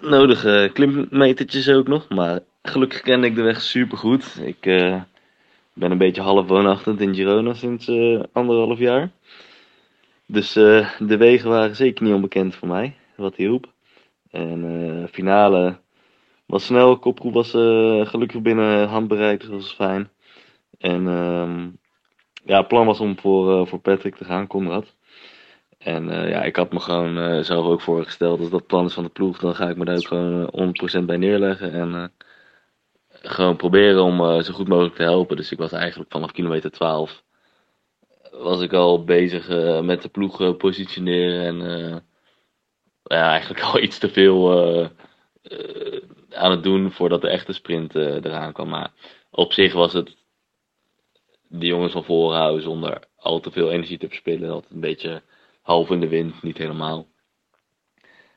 nodige 0.01 0.71
klimmetertjes 0.73 1.69
ook 1.69 1.89
nog. 1.89 2.09
Maar 2.09 2.41
gelukkig 2.63 3.01
kende 3.01 3.27
ik 3.27 3.35
de 3.35 3.43
weg 3.43 3.63
super 3.63 3.99
goed. 3.99 4.37
Ik 4.41 4.61
ben 5.73 5.91
een 5.91 5.99
beetje 5.99 6.23
half 6.23 6.47
woonachtig 6.47 6.99
in 6.99 7.15
Girona 7.15 7.55
sinds 7.55 7.91
anderhalf 8.33 8.79
jaar. 8.79 9.11
Dus 10.31 10.57
eh, 10.57 10.91
de 10.99 11.17
wegen 11.17 11.51
waren 11.51 11.77
zeker 11.77 12.05
niet 12.05 12.15
onbekend 12.15 12.55
voor 12.55 12.69
mij, 12.69 12.97
wat 13.17 13.37
hielp. 13.37 13.73
En 14.31 14.65
eh 14.65 15.09
finale 15.13 15.81
was 16.47 16.65
snel, 16.65 16.99
kopgroep 16.99 17.33
was 17.33 17.55
eh, 17.55 18.07
gelukkig 18.07 18.43
binnen 18.43 18.89
handbereik, 18.89 19.41
dus 19.41 19.49
dat 19.49 19.61
was 19.61 19.73
fijn. 19.75 20.11
En 20.79 21.09
ehm, 21.09 21.69
ja, 22.45 22.59
het 22.59 22.69
plan 22.69 22.87
was 22.87 23.01
om 23.01 23.19
voor, 23.19 23.67
voor 23.67 23.79
Patrick 23.81 24.17
te 24.17 24.25
gaan, 24.25 24.47
Conrad. 24.47 24.97
En 25.79 26.09
ja, 26.09 26.43
ik 26.43 26.57
had 26.57 26.73
me 26.73 26.81
gewoon 26.81 27.45
zelf 27.45 27.67
ook 27.67 27.81
voorgesteld, 27.81 28.41
als 28.41 28.51
dat 28.51 28.67
plan 28.67 28.85
is 28.85 28.95
van 28.95 29.05
de 29.05 29.11
ploeg, 29.11 29.39
dan 29.39 29.55
ga 29.55 29.69
ik 29.69 29.77
me 29.77 29.85
daar 29.85 29.97
ook 29.97 30.07
gewoon 30.07 30.51
eh, 30.51 31.01
100% 31.01 31.05
bij 31.05 31.17
neerleggen. 31.17 31.73
En 31.73 32.13
gewoon 33.09 33.57
proberen 33.57 34.03
om 34.03 34.43
zo 34.43 34.53
goed 34.53 34.69
mogelijk 34.69 34.95
te 34.95 35.03
helpen. 35.03 35.37
Dus 35.37 35.53
ik 35.53 35.59
was 35.59 35.73
eigenlijk 35.73 36.13
vanaf 36.13 36.33
kilometer 36.33 36.71
12 36.71 37.23
was 38.31 38.61
ik 38.61 38.73
al 38.73 39.05
bezig 39.05 39.49
eh, 39.49 39.81
met 39.81 40.03
de 40.03 40.09
ploeg 40.09 40.41
eh, 40.41 40.57
positioneren. 40.57 41.47
En 41.47 41.71
eh, 41.71 41.97
ja, 43.03 43.31
eigenlijk 43.37 43.61
al 43.61 43.81
iets 43.81 43.99
te 43.99 44.09
veel 44.09 44.53
aan 46.31 46.51
het 46.51 46.63
doen 46.63 46.93
voordat 46.93 47.21
de 47.21 47.29
echte 47.29 47.53
sprint 47.53 47.95
eraan 47.95 48.53
kwam. 48.53 48.69
Maar 48.69 48.93
op 49.31 49.53
zich 49.53 49.73
was 49.73 49.93
het 49.93 50.17
de 51.49 51.67
jongens 51.67 51.93
van 51.93 52.05
voren 52.05 52.39
houden 52.39 52.63
zonder 52.63 53.03
al 53.17 53.41
te 53.41 53.51
veel 53.51 53.71
energie 53.71 53.99
te 53.99 54.09
verspillen. 54.09 54.51
Altijd 54.51 54.73
een 54.73 54.81
beetje 54.81 55.23
half 55.63 55.91
in 55.91 56.01
de 56.01 56.09
wind, 56.09 56.43
niet 56.43 56.59
helemaal. 56.59 57.07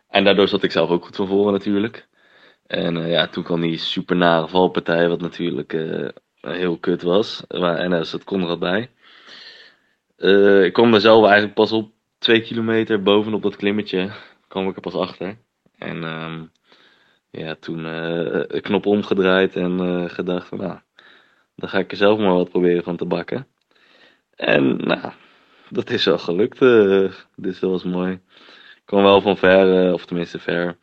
En 0.08 0.24
daardoor 0.24 0.48
zat 0.48 0.64
ik 0.64 0.72
zelf 0.72 0.89
ook 0.89 1.06
goed 1.06 1.16
van 1.16 1.28
voren 1.28 1.54
natuurlijk. 1.54 2.08
En 2.68 3.08
ja, 3.08 3.28
toen 3.28 3.44
kwam 3.44 3.62
die 3.62 3.78
super 3.78 4.16
nare 4.16 4.48
valpartij, 4.48 5.10
wat 5.10 5.22
natuurlijk 5.22 5.72
heel 6.42 6.78
kut 6.78 7.02
was. 7.02 7.44
Maar, 7.48 7.78
en 7.78 7.89
daar 7.89 8.06
zat 8.06 8.24
Conrad 8.24 8.60
bij. 8.60 8.89
Eh, 10.22 10.63
ik 10.63 10.74
kwam 10.74 10.93
er 10.93 11.01
zelf 11.01 11.24
eigenlijk 11.24 11.53
pas 11.53 11.72
op 11.72 11.91
twee 12.17 12.41
kilometer 12.41 13.01
bovenop 13.03 13.41
dat 13.41 13.55
klimmetje. 13.55 14.11
kwam 14.47 14.67
ik 14.69 14.76
er 14.76 14.82
pas 14.82 14.93
achter. 14.95 15.38
En 15.78 16.03
ehm, 16.03 16.45
ja, 17.32 17.55
toen 17.55 17.78
eh 17.86 18.47
de 18.47 18.59
knop 18.61 18.86
omgedraaid 18.86 19.55
en 19.55 19.80
eh, 19.80 20.09
gedacht 20.09 20.51
nou, 20.51 20.80
dan 21.55 21.69
ga 21.69 21.80
ik 21.80 21.91
er 21.91 21.97
zelf 21.97 22.19
maar 22.19 22.34
wat 22.34 22.49
proberen 22.49 22.84
van 22.84 22.97
te 22.97 23.05
bakken. 23.05 23.47
En 24.36 24.78
nou, 24.78 25.11
dat 25.69 25.89
is 25.89 26.05
wel 26.05 26.17
gelukt. 26.17 26.61
eh, 26.61 27.11
dus 27.36 27.59
dat 27.59 27.69
was 27.69 27.84
mooi. 27.84 28.11
Ik 28.13 28.82
kwam 28.86 29.03
wel 29.03 29.22
van 29.22 29.38
ver, 29.38 29.86
eh, 29.88 29.93
of 29.93 30.05
tenminste 30.05 30.39
ver. 30.39 30.78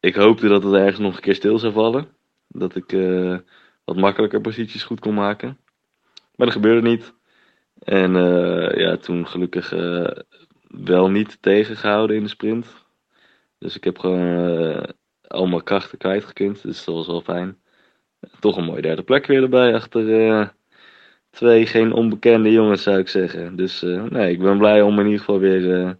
Ik 0.00 0.14
hoopte 0.14 0.48
dat 0.48 0.62
het 0.62 0.74
ergens 0.74 0.98
nog 0.98 1.14
een 1.16 1.20
keer 1.22 1.34
stil 1.34 1.58
zou 1.58 1.72
vallen. 1.72 2.08
Dat 2.48 2.74
ik 2.76 2.92
eh, 2.92 3.38
wat 3.84 3.96
makkelijker 3.96 4.40
posities 4.40 4.84
goed 4.84 5.00
kon 5.00 5.14
maken. 5.14 5.58
Maar 6.36 6.46
dat 6.46 6.56
gebeurde 6.56 6.88
niet. 6.88 7.16
En 7.78 8.16
eh, 8.16 8.80
ja, 8.80 8.96
toen 8.96 9.26
gelukkig 9.26 9.72
eh, 9.72 10.10
wel 10.68 11.10
niet 11.10 11.42
tegengehouden 11.42 12.16
in 12.16 12.22
de 12.22 12.28
sprint. 12.28 12.66
Dus 13.58 13.76
ik 13.76 13.84
heb 13.84 13.98
gewoon 13.98 14.20
eh, 14.20 14.82
al 15.26 15.46
mijn 15.46 15.62
krachten 15.62 15.98
kwijtgekund. 15.98 16.62
Dus 16.62 16.84
dat 16.84 16.94
was 16.94 17.06
wel 17.06 17.20
fijn. 17.20 17.58
Toch 18.40 18.56
een 18.56 18.64
mooie 18.64 18.82
derde 18.82 19.02
plek 19.02 19.26
weer 19.26 19.42
erbij. 19.42 19.74
Achter 19.74 20.54
twee 21.30 21.66
geen 21.66 21.92
onbekende 21.92 22.52
jongens 22.52 22.82
zou 22.82 22.98
ik 22.98 23.08
zeggen. 23.08 23.56
Dus 23.56 23.80
nee, 24.08 24.32
ik 24.32 24.38
ben 24.38 24.58
blij 24.58 24.82
om 24.82 24.98
in 24.98 25.04
ieder 25.04 25.18
geval 25.18 25.38
weer 25.38 25.96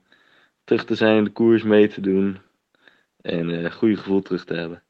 terug 0.65 0.85
te 0.85 0.95
zijn. 0.95 1.25
De 1.25 1.31
koers 1.31 1.63
mee 1.63 1.89
te 1.89 2.01
doen. 2.01 2.39
En 3.21 3.49
een 3.49 3.73
goede 3.73 3.97
gevoel 3.97 4.23
terug 4.23 4.45
te 4.45 4.55
hebben. 4.55 4.83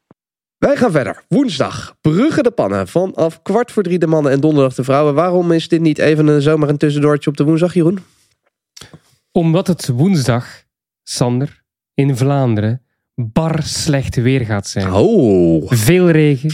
Wij 0.59 0.75
gaan 0.75 0.91
verder. 0.91 1.23
Woensdag. 1.27 1.97
Brugge 2.01 2.43
de 2.43 2.51
Pannen. 2.51 2.87
Vanaf 2.87 3.41
kwart 3.41 3.71
voor 3.71 3.83
drie 3.83 3.99
de 3.99 4.07
mannen 4.07 4.31
en 4.31 4.39
donderdag 4.39 4.73
de 4.75 4.83
vrouwen. 4.83 5.13
Waarom 5.13 5.51
is 5.51 5.67
dit 5.67 5.81
niet 5.81 5.97
even 5.97 6.27
een, 6.27 6.41
zomaar 6.41 6.69
een 6.69 6.77
tussendoortje 6.77 7.29
op 7.29 7.37
de 7.37 7.43
woensdag, 7.43 7.73
Jeroen? 7.73 7.99
Omdat 9.31 9.67
het 9.67 9.87
woensdag, 9.87 10.63
Sander, 11.03 11.63
in 11.93 12.17
Vlaanderen 12.17 12.81
bar 13.15 13.63
slecht 13.63 14.15
weer 14.15 14.45
gaat 14.45 14.67
zijn. 14.67 14.93
Oh. 14.93 15.71
Veel 15.71 16.09
regen, 16.09 16.49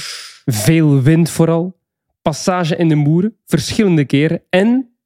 veel 0.45 1.01
wind 1.01 1.30
vooral, 1.30 1.80
passage 2.22 2.76
in 2.76 2.88
de 2.88 2.95
moeren, 2.95 3.38
verschillende 3.45 4.06
keren 4.06 4.43
en 4.49 4.97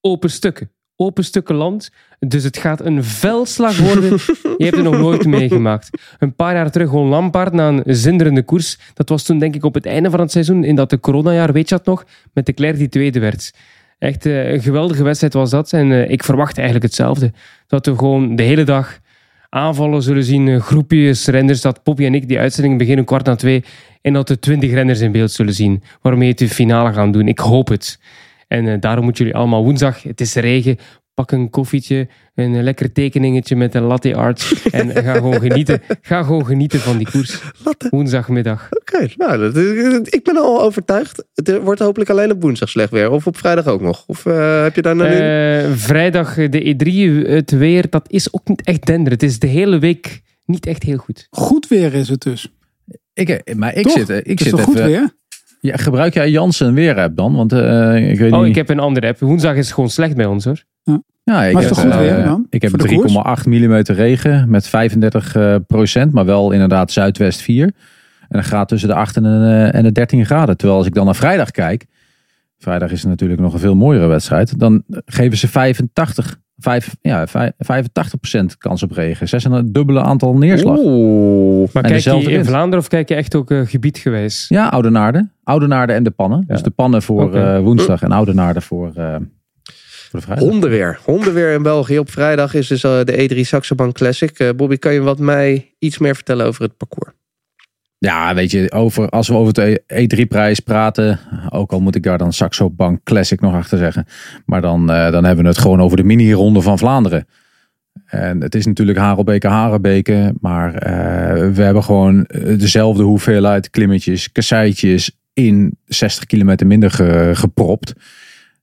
open 0.00 0.30
stukken. 0.30 0.70
Open 1.02 1.24
stukken 1.24 1.54
land, 1.54 1.90
dus 2.18 2.44
het 2.44 2.56
gaat 2.56 2.84
een 2.84 3.04
veldslag 3.04 3.78
worden. 3.78 4.10
Je 4.58 4.64
hebt 4.64 4.76
het 4.76 4.84
nog 4.84 4.98
nooit 4.98 5.26
meegemaakt. 5.26 5.90
Een 6.18 6.34
paar 6.34 6.54
jaar 6.54 6.70
terug 6.70 6.88
gewoon 6.88 7.08
Lampaard 7.08 7.52
na 7.52 7.68
een 7.68 7.82
zinderende 7.86 8.42
koers. 8.42 8.78
Dat 8.94 9.08
was 9.08 9.22
toen 9.22 9.38
denk 9.38 9.54
ik 9.54 9.64
op 9.64 9.74
het 9.74 9.86
einde 9.86 10.10
van 10.10 10.20
het 10.20 10.30
seizoen, 10.30 10.64
in 10.64 10.74
dat 10.74 10.90
de 10.90 11.00
coronajaar, 11.00 11.52
weet 11.52 11.68
je 11.68 11.74
dat 11.74 11.86
nog? 11.86 12.04
Met 12.32 12.46
de 12.46 12.52
Claire 12.52 12.78
die 12.78 12.88
tweede 12.88 13.20
werd. 13.20 13.52
Echt 13.98 14.26
eh, 14.26 14.52
een 14.52 14.62
geweldige 14.62 15.02
wedstrijd 15.02 15.32
was 15.32 15.50
dat. 15.50 15.72
En 15.72 15.92
eh, 15.92 16.10
ik 16.10 16.24
verwacht 16.24 16.56
eigenlijk 16.56 16.86
hetzelfde. 16.86 17.32
Dat 17.66 17.86
we 17.86 17.96
gewoon 17.96 18.36
de 18.36 18.42
hele 18.42 18.64
dag 18.64 19.00
aanvallen 19.48 20.02
zullen 20.02 20.24
zien. 20.24 20.48
eh, 20.48 20.60
groepjes 20.60 21.26
renners. 21.26 21.60
Dat 21.60 21.82
Poppy 21.82 22.04
en 22.04 22.14
ik 22.14 22.28
die 22.28 22.38
uitzending 22.38 22.78
beginnen 22.78 23.04
kwart 23.04 23.26
na 23.26 23.34
twee. 23.34 23.64
En 24.00 24.12
dat 24.12 24.28
we 24.28 24.38
twintig 24.38 24.70
renners 24.70 25.00
in 25.00 25.12
beeld 25.12 25.30
zullen 25.30 25.54
zien. 25.54 25.82
Waarmee 26.00 26.28
het 26.28 26.38
de 26.38 26.48
finale 26.48 26.92
gaan 26.92 27.12
doen. 27.12 27.28
Ik 27.28 27.38
hoop 27.38 27.68
het. 27.68 27.98
En 28.52 28.68
eh, 28.68 28.80
daarom 28.80 29.04
moeten 29.04 29.24
jullie 29.24 29.38
allemaal 29.40 29.64
woensdag. 29.64 30.02
Het 30.02 30.20
is 30.20 30.34
regen. 30.34 30.76
Pak 31.14 31.30
een 31.32 31.50
koffietje, 31.50 32.08
een 32.34 32.54
eh, 32.54 32.62
lekker 32.62 32.92
tekeningetje 32.92 33.56
met 33.56 33.74
een 33.74 33.82
latte 33.82 34.14
art. 34.14 34.52
En 34.70 34.90
ga 34.90 35.12
gewoon 35.14 35.40
genieten. 35.40 35.80
Ga 36.00 36.22
gewoon 36.22 36.46
genieten 36.46 36.80
van 36.80 36.96
die 36.98 37.10
koers. 37.10 37.40
Woensdagmiddag. 37.90 38.68
Oké, 38.70 39.06
nou, 39.16 39.38
dat, 39.52 40.14
ik 40.14 40.20
ben 40.24 40.36
al 40.36 40.62
overtuigd. 40.62 41.24
Het 41.34 41.58
wordt 41.62 41.80
hopelijk 41.80 42.10
alleen 42.10 42.30
op 42.30 42.42
woensdag 42.42 42.68
slecht 42.68 42.90
weer. 42.90 43.10
Of 43.10 43.26
op 43.26 43.36
vrijdag 43.36 43.66
ook 43.66 43.80
nog. 43.80 44.04
Of 44.06 44.26
eh, 44.26 44.62
heb 44.62 44.74
je 44.74 44.82
daar 44.82 44.96
nou 44.96 45.08
nu... 45.10 45.16
Eh, 45.16 45.70
vrijdag 45.76 46.38
eh, 46.38 46.50
de 46.50 46.74
E3, 47.24 47.28
het 47.28 47.50
weer, 47.50 47.90
dat 47.90 48.10
is 48.10 48.32
ook 48.32 48.48
niet 48.48 48.64
echt 48.64 48.86
dender. 48.86 49.12
Het 49.12 49.22
is 49.22 49.38
de 49.38 49.46
hele 49.46 49.78
week 49.78 50.22
niet 50.44 50.66
echt 50.66 50.82
heel 50.82 50.96
goed. 50.98 51.26
Goed 51.30 51.68
weer 51.68 51.94
is 51.94 52.08
het 52.08 52.20
dus. 52.22 52.52
Ik, 53.14 53.28
eh, 53.28 53.54
maar 53.54 53.74
ik 53.74 53.82
Toch? 53.82 53.92
zit, 53.92 54.08
eh, 54.10 54.16
ik 54.16 54.26
Het 54.26 54.40
is 54.40 54.46
zit 54.46 54.56
toch 54.56 54.64
goed 54.64 54.74
even- 54.78 54.90
weer? 54.90 55.20
Ja, 55.62 55.76
gebruik 55.76 56.14
jij 56.14 56.30
Jansen 56.30 56.74
weer 56.74 56.98
app 56.98 57.16
dan? 57.16 57.34
Want 57.34 57.52
eh, 57.52 58.10
ik 58.10 58.18
weet 58.18 58.32
Oh, 58.32 58.38
niet. 58.38 58.48
ik 58.48 58.54
heb 58.54 58.68
een 58.68 58.78
andere 58.78 59.08
app. 59.08 59.18
Woensdag 59.18 59.54
is 59.54 59.72
gewoon 59.72 59.90
slecht 59.90 60.16
bij 60.16 60.26
ons 60.26 60.44
hoor. 60.44 60.62
Ja, 61.24 61.44
ik 61.44 61.52
Maar 61.52 61.62
is 61.62 61.68
heb, 61.68 61.76
toch 61.76 61.84
goed 61.84 61.92
eh, 61.92 61.98
weer 61.98 62.24
dan? 62.24 62.46
Ik 62.50 62.62
heb 62.62 62.70
Voor 62.70 62.88
de 62.88 62.94
koers? 62.94 63.12
3,8 63.42 63.48
mm 63.48 63.74
regen 63.82 64.50
met 64.50 64.68
35 64.68 65.34
eh, 65.34 65.54
procent, 65.66 66.12
maar 66.12 66.24
wel 66.24 66.50
inderdaad 66.50 66.92
zuidwest 66.92 67.40
4. 67.40 67.64
En 67.64 67.72
dat 68.28 68.44
gaat 68.44 68.68
tussen 68.68 68.88
de 68.88 68.94
8 68.94 69.16
en 69.16 69.22
de, 69.22 69.28
eh, 69.28 69.74
en 69.74 69.82
de 69.82 69.92
13 69.92 70.26
graden. 70.26 70.56
Terwijl 70.56 70.78
als 70.78 70.86
ik 70.86 70.94
dan 70.94 71.04
naar 71.04 71.14
vrijdag 71.14 71.50
kijk, 71.50 71.86
vrijdag 72.62 72.90
is 72.90 73.04
natuurlijk 73.04 73.40
nog 73.40 73.52
een 73.52 73.58
veel 73.58 73.74
mooiere 73.74 74.06
wedstrijd, 74.06 74.58
dan 74.58 74.82
geven 75.04 75.38
ze 75.38 75.48
85, 75.48 76.36
5, 76.56 76.96
ja, 77.00 77.26
85 77.26 78.20
procent 78.20 78.58
kans 78.58 78.82
op 78.82 78.90
regen. 78.90 79.28
Zes 79.28 79.44
en 79.44 79.52
een 79.52 79.72
dubbele 79.72 80.00
aantal 80.00 80.36
neerslag. 80.36 80.78
Oeh. 80.78 81.68
Maar 81.72 81.82
En 81.82 81.90
kijk 81.90 82.02
je 82.02 82.30
in. 82.30 82.44
Vlaanderen 82.44 82.78
of 82.78 82.88
kijk 82.88 83.08
je 83.08 83.14
echt 83.14 83.34
ook 83.34 83.50
eh, 83.50 83.60
gebiedgewijs? 83.64 84.46
Ja, 84.48 84.68
Oudenaarde. 84.68 85.28
Oudenaarde 85.44 85.92
en 85.92 86.02
de 86.02 86.10
pannen. 86.10 86.44
Dus 86.46 86.62
de 86.62 86.70
pannen 86.70 87.02
voor 87.02 87.34
eh, 87.34 87.60
woensdag 87.60 88.02
en 88.02 88.12
Oudenaarde 88.12 88.60
voor, 88.60 88.92
eh, 88.96 89.16
voor 90.10 90.20
de 90.20 90.26
vrijdag. 90.26 90.48
Hondenweer. 90.48 90.98
Hondenweer 91.04 91.52
in 91.52 91.62
België 91.62 91.98
op 91.98 92.10
vrijdag 92.10 92.54
is 92.54 92.66
dus 92.66 92.80
de 92.80 93.28
E3 93.34 93.40
Saxobank 93.40 93.94
Classic. 93.94 94.52
Bobby, 94.56 94.76
kan 94.76 94.92
je 94.92 95.00
wat 95.00 95.18
mij 95.18 95.74
iets 95.78 95.98
meer 95.98 96.14
vertellen 96.14 96.46
over 96.46 96.62
het 96.62 96.76
parcours? 96.76 97.12
Ja, 98.02 98.34
weet 98.34 98.50
je, 98.50 98.70
over, 98.72 99.08
als 99.08 99.28
we 99.28 99.34
over 99.34 99.52
de 99.52 99.82
E3-prijs 99.86 100.60
praten, 100.60 101.18
ook 101.48 101.72
al 101.72 101.80
moet 101.80 101.94
ik 101.94 102.02
daar 102.02 102.18
dan 102.18 102.32
Saxo 102.32 102.70
Bank 102.70 103.00
Classic 103.04 103.40
nog 103.40 103.54
achter 103.54 103.78
zeggen, 103.78 104.06
maar 104.46 104.60
dan, 104.60 104.90
eh, 104.90 105.10
dan 105.10 105.24
hebben 105.24 105.44
we 105.44 105.50
het 105.50 105.58
gewoon 105.58 105.80
over 105.80 105.96
de 105.96 106.04
mini-ronde 106.04 106.60
van 106.62 106.78
Vlaanderen. 106.78 107.26
En 108.06 108.40
het 108.40 108.54
is 108.54 108.66
natuurlijk 108.66 108.98
Harelbeke, 108.98 109.48
Harebeke, 109.48 110.34
maar 110.40 110.74
eh, 110.74 111.50
we 111.50 111.62
hebben 111.62 111.84
gewoon 111.84 112.24
eh, 112.24 112.58
dezelfde 112.58 113.02
hoeveelheid 113.02 113.70
klimmetjes, 113.70 114.32
kasseitjes 114.32 115.18
in 115.32 115.76
60 115.86 116.24
kilometer 116.26 116.66
minder 116.66 116.90
ge- 116.90 117.30
gepropt. 117.34 117.92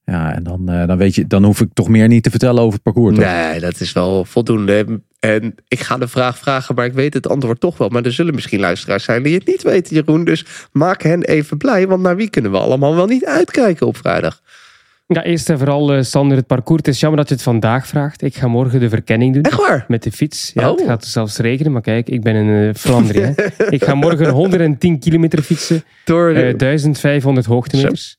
Ja, 0.09 0.35
en 0.35 0.43
dan, 0.43 0.69
eh, 0.69 0.87
dan, 0.87 0.97
weet 0.97 1.15
je, 1.15 1.27
dan 1.27 1.43
hoef 1.43 1.61
ik 1.61 1.69
toch 1.73 1.87
meer 1.87 2.07
niet 2.07 2.23
te 2.23 2.29
vertellen 2.29 2.61
over 2.61 2.73
het 2.73 2.83
parcours. 2.83 3.15
toch? 3.15 3.25
Nee, 3.25 3.59
dat 3.59 3.79
is 3.79 3.93
wel 3.93 4.25
voldoende. 4.25 5.01
En 5.19 5.55
ik 5.67 5.79
ga 5.79 5.97
de 5.97 6.07
vraag 6.07 6.37
vragen, 6.37 6.75
maar 6.75 6.85
ik 6.85 6.93
weet 6.93 7.13
het 7.13 7.29
antwoord 7.29 7.59
toch 7.59 7.77
wel. 7.77 7.89
Maar 7.89 8.03
er 8.03 8.13
zullen 8.13 8.33
misschien 8.35 8.59
luisteraars 8.59 9.03
zijn 9.03 9.23
die 9.23 9.35
het 9.35 9.47
niet 9.47 9.61
weten, 9.63 9.95
Jeroen. 9.95 10.23
Dus 10.23 10.45
maak 10.71 11.01
hen 11.03 11.23
even 11.23 11.57
blij, 11.57 11.87
want 11.87 12.01
naar 12.01 12.15
wie 12.15 12.29
kunnen 12.29 12.51
we 12.51 12.57
allemaal 12.57 12.95
wel 12.95 13.05
niet 13.07 13.25
uitkijken 13.25 13.87
op 13.87 13.97
vrijdag? 13.97 14.41
Ja, 15.07 15.23
eerst 15.23 15.49
en 15.49 15.57
vooral, 15.57 15.93
eh, 15.93 16.01
Sander, 16.03 16.37
het 16.37 16.47
parcours. 16.47 16.81
Het 16.85 16.93
is 16.93 16.99
jammer 16.99 17.19
dat 17.19 17.27
je 17.29 17.33
het 17.35 17.43
vandaag 17.43 17.87
vraagt. 17.87 18.21
Ik 18.21 18.35
ga 18.35 18.47
morgen 18.47 18.79
de 18.79 18.89
verkenning 18.89 19.33
doen. 19.33 19.43
Echt 19.43 19.57
waar? 19.57 19.85
Met 19.87 20.03
de 20.03 20.11
fiets. 20.11 20.51
Ja, 20.53 20.71
Oh. 20.71 20.77
Het 20.77 20.87
gaat 20.87 21.05
zelfs 21.05 21.37
regenen, 21.37 21.71
maar 21.71 21.81
kijk, 21.81 22.09
ik 22.09 22.21
ben 22.23 22.35
in 22.35 22.67
eh, 22.67 22.75
Vlaanderen. 22.75 23.35
ik 23.69 23.83
ga 23.83 23.93
morgen 23.95 24.29
110 24.29 24.99
kilometer 24.99 25.41
fietsen. 25.41 25.83
Door 26.05 26.29
eh, 26.29 26.57
1500 26.57 27.45
hoogtemeters. 27.45 28.18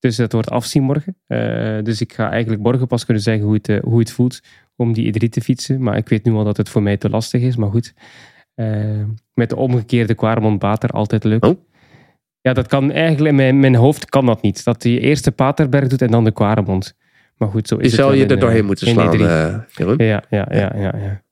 Dus 0.00 0.16
dat 0.16 0.32
wordt 0.32 0.50
afzien 0.50 0.82
morgen. 0.82 1.16
Eh, 1.26 1.78
dus 1.82 2.00
ik 2.00 2.12
ga 2.12 2.30
eigenlijk 2.30 2.62
morgen 2.62 2.86
pas 2.86 3.04
kunnen 3.04 3.22
zeggen 3.22 3.44
hoe 3.44 3.54
het, 3.54 3.68
eh, 3.68 3.80
hoe 3.82 3.98
het 3.98 4.12
voelt 4.12 4.40
om 4.76 4.92
die 4.92 5.06
E3 5.06 5.28
te 5.28 5.40
fietsen. 5.40 5.82
Maar 5.82 5.96
ik 5.96 6.08
weet 6.08 6.24
nu 6.24 6.32
al 6.32 6.44
dat 6.44 6.56
het 6.56 6.68
voor 6.68 6.82
mij 6.82 6.96
te 6.96 7.10
lastig 7.10 7.42
is. 7.42 7.56
Maar 7.56 7.70
goed, 7.70 7.94
Eh, 8.54 9.02
met 9.34 9.48
de 9.48 9.56
omgekeerde 9.56 10.14
Quaremont 10.14 10.58
Pater 10.58 10.90
altijd 10.90 11.24
leuk. 11.24 11.44
Oh. 11.44 11.58
Ja, 12.40 12.52
dat 12.52 12.66
kan 12.66 12.92
eigenlijk 12.92 13.30
in 13.30 13.34
mijn, 13.34 13.60
mijn 13.60 13.74
hoofd 13.74 14.04
kan 14.04 14.26
dat 14.26 14.42
niet. 14.42 14.64
Dat 14.64 14.82
je 14.82 15.00
eerst 15.00 15.24
de 15.24 15.30
Paterberg 15.30 15.88
doet 15.88 16.02
en 16.02 16.10
dan 16.10 16.24
de 16.24 16.32
Quaremont. 16.32 16.96
Maar 17.36 17.48
goed, 17.48 17.68
zo 17.68 17.76
is 17.76 17.80
Je 17.80 17.86
het 17.86 17.96
zal 17.96 18.06
wel 18.08 18.16
je 18.16 18.22
in, 18.24 18.30
er 18.30 18.38
doorheen 18.38 18.64
moeten 18.64 18.86
slaan, 18.88 19.14
E3. 19.14 19.66
Jeroen. 19.76 19.94
Ja, 19.96 20.22
ja, 20.30 20.48
ja, 20.50 20.72
ja. 20.76 20.94
ja. 20.96 21.22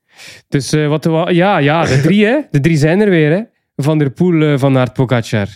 Dus 0.49 0.71
wat 0.71 1.09
ja, 1.31 1.59
ja, 1.59 1.85
de 1.85 2.01
drie, 2.01 2.25
hè? 2.25 2.41
De 2.51 2.61
drie 2.61 2.77
zijn 2.77 3.01
er 3.01 3.11
weer, 3.11 3.31
hè? 3.31 3.43
Van 3.77 3.99
der 3.99 4.11
Poel, 4.11 4.59
Van 4.59 4.79
Aert, 4.79 4.93
Pogacar. 4.93 5.49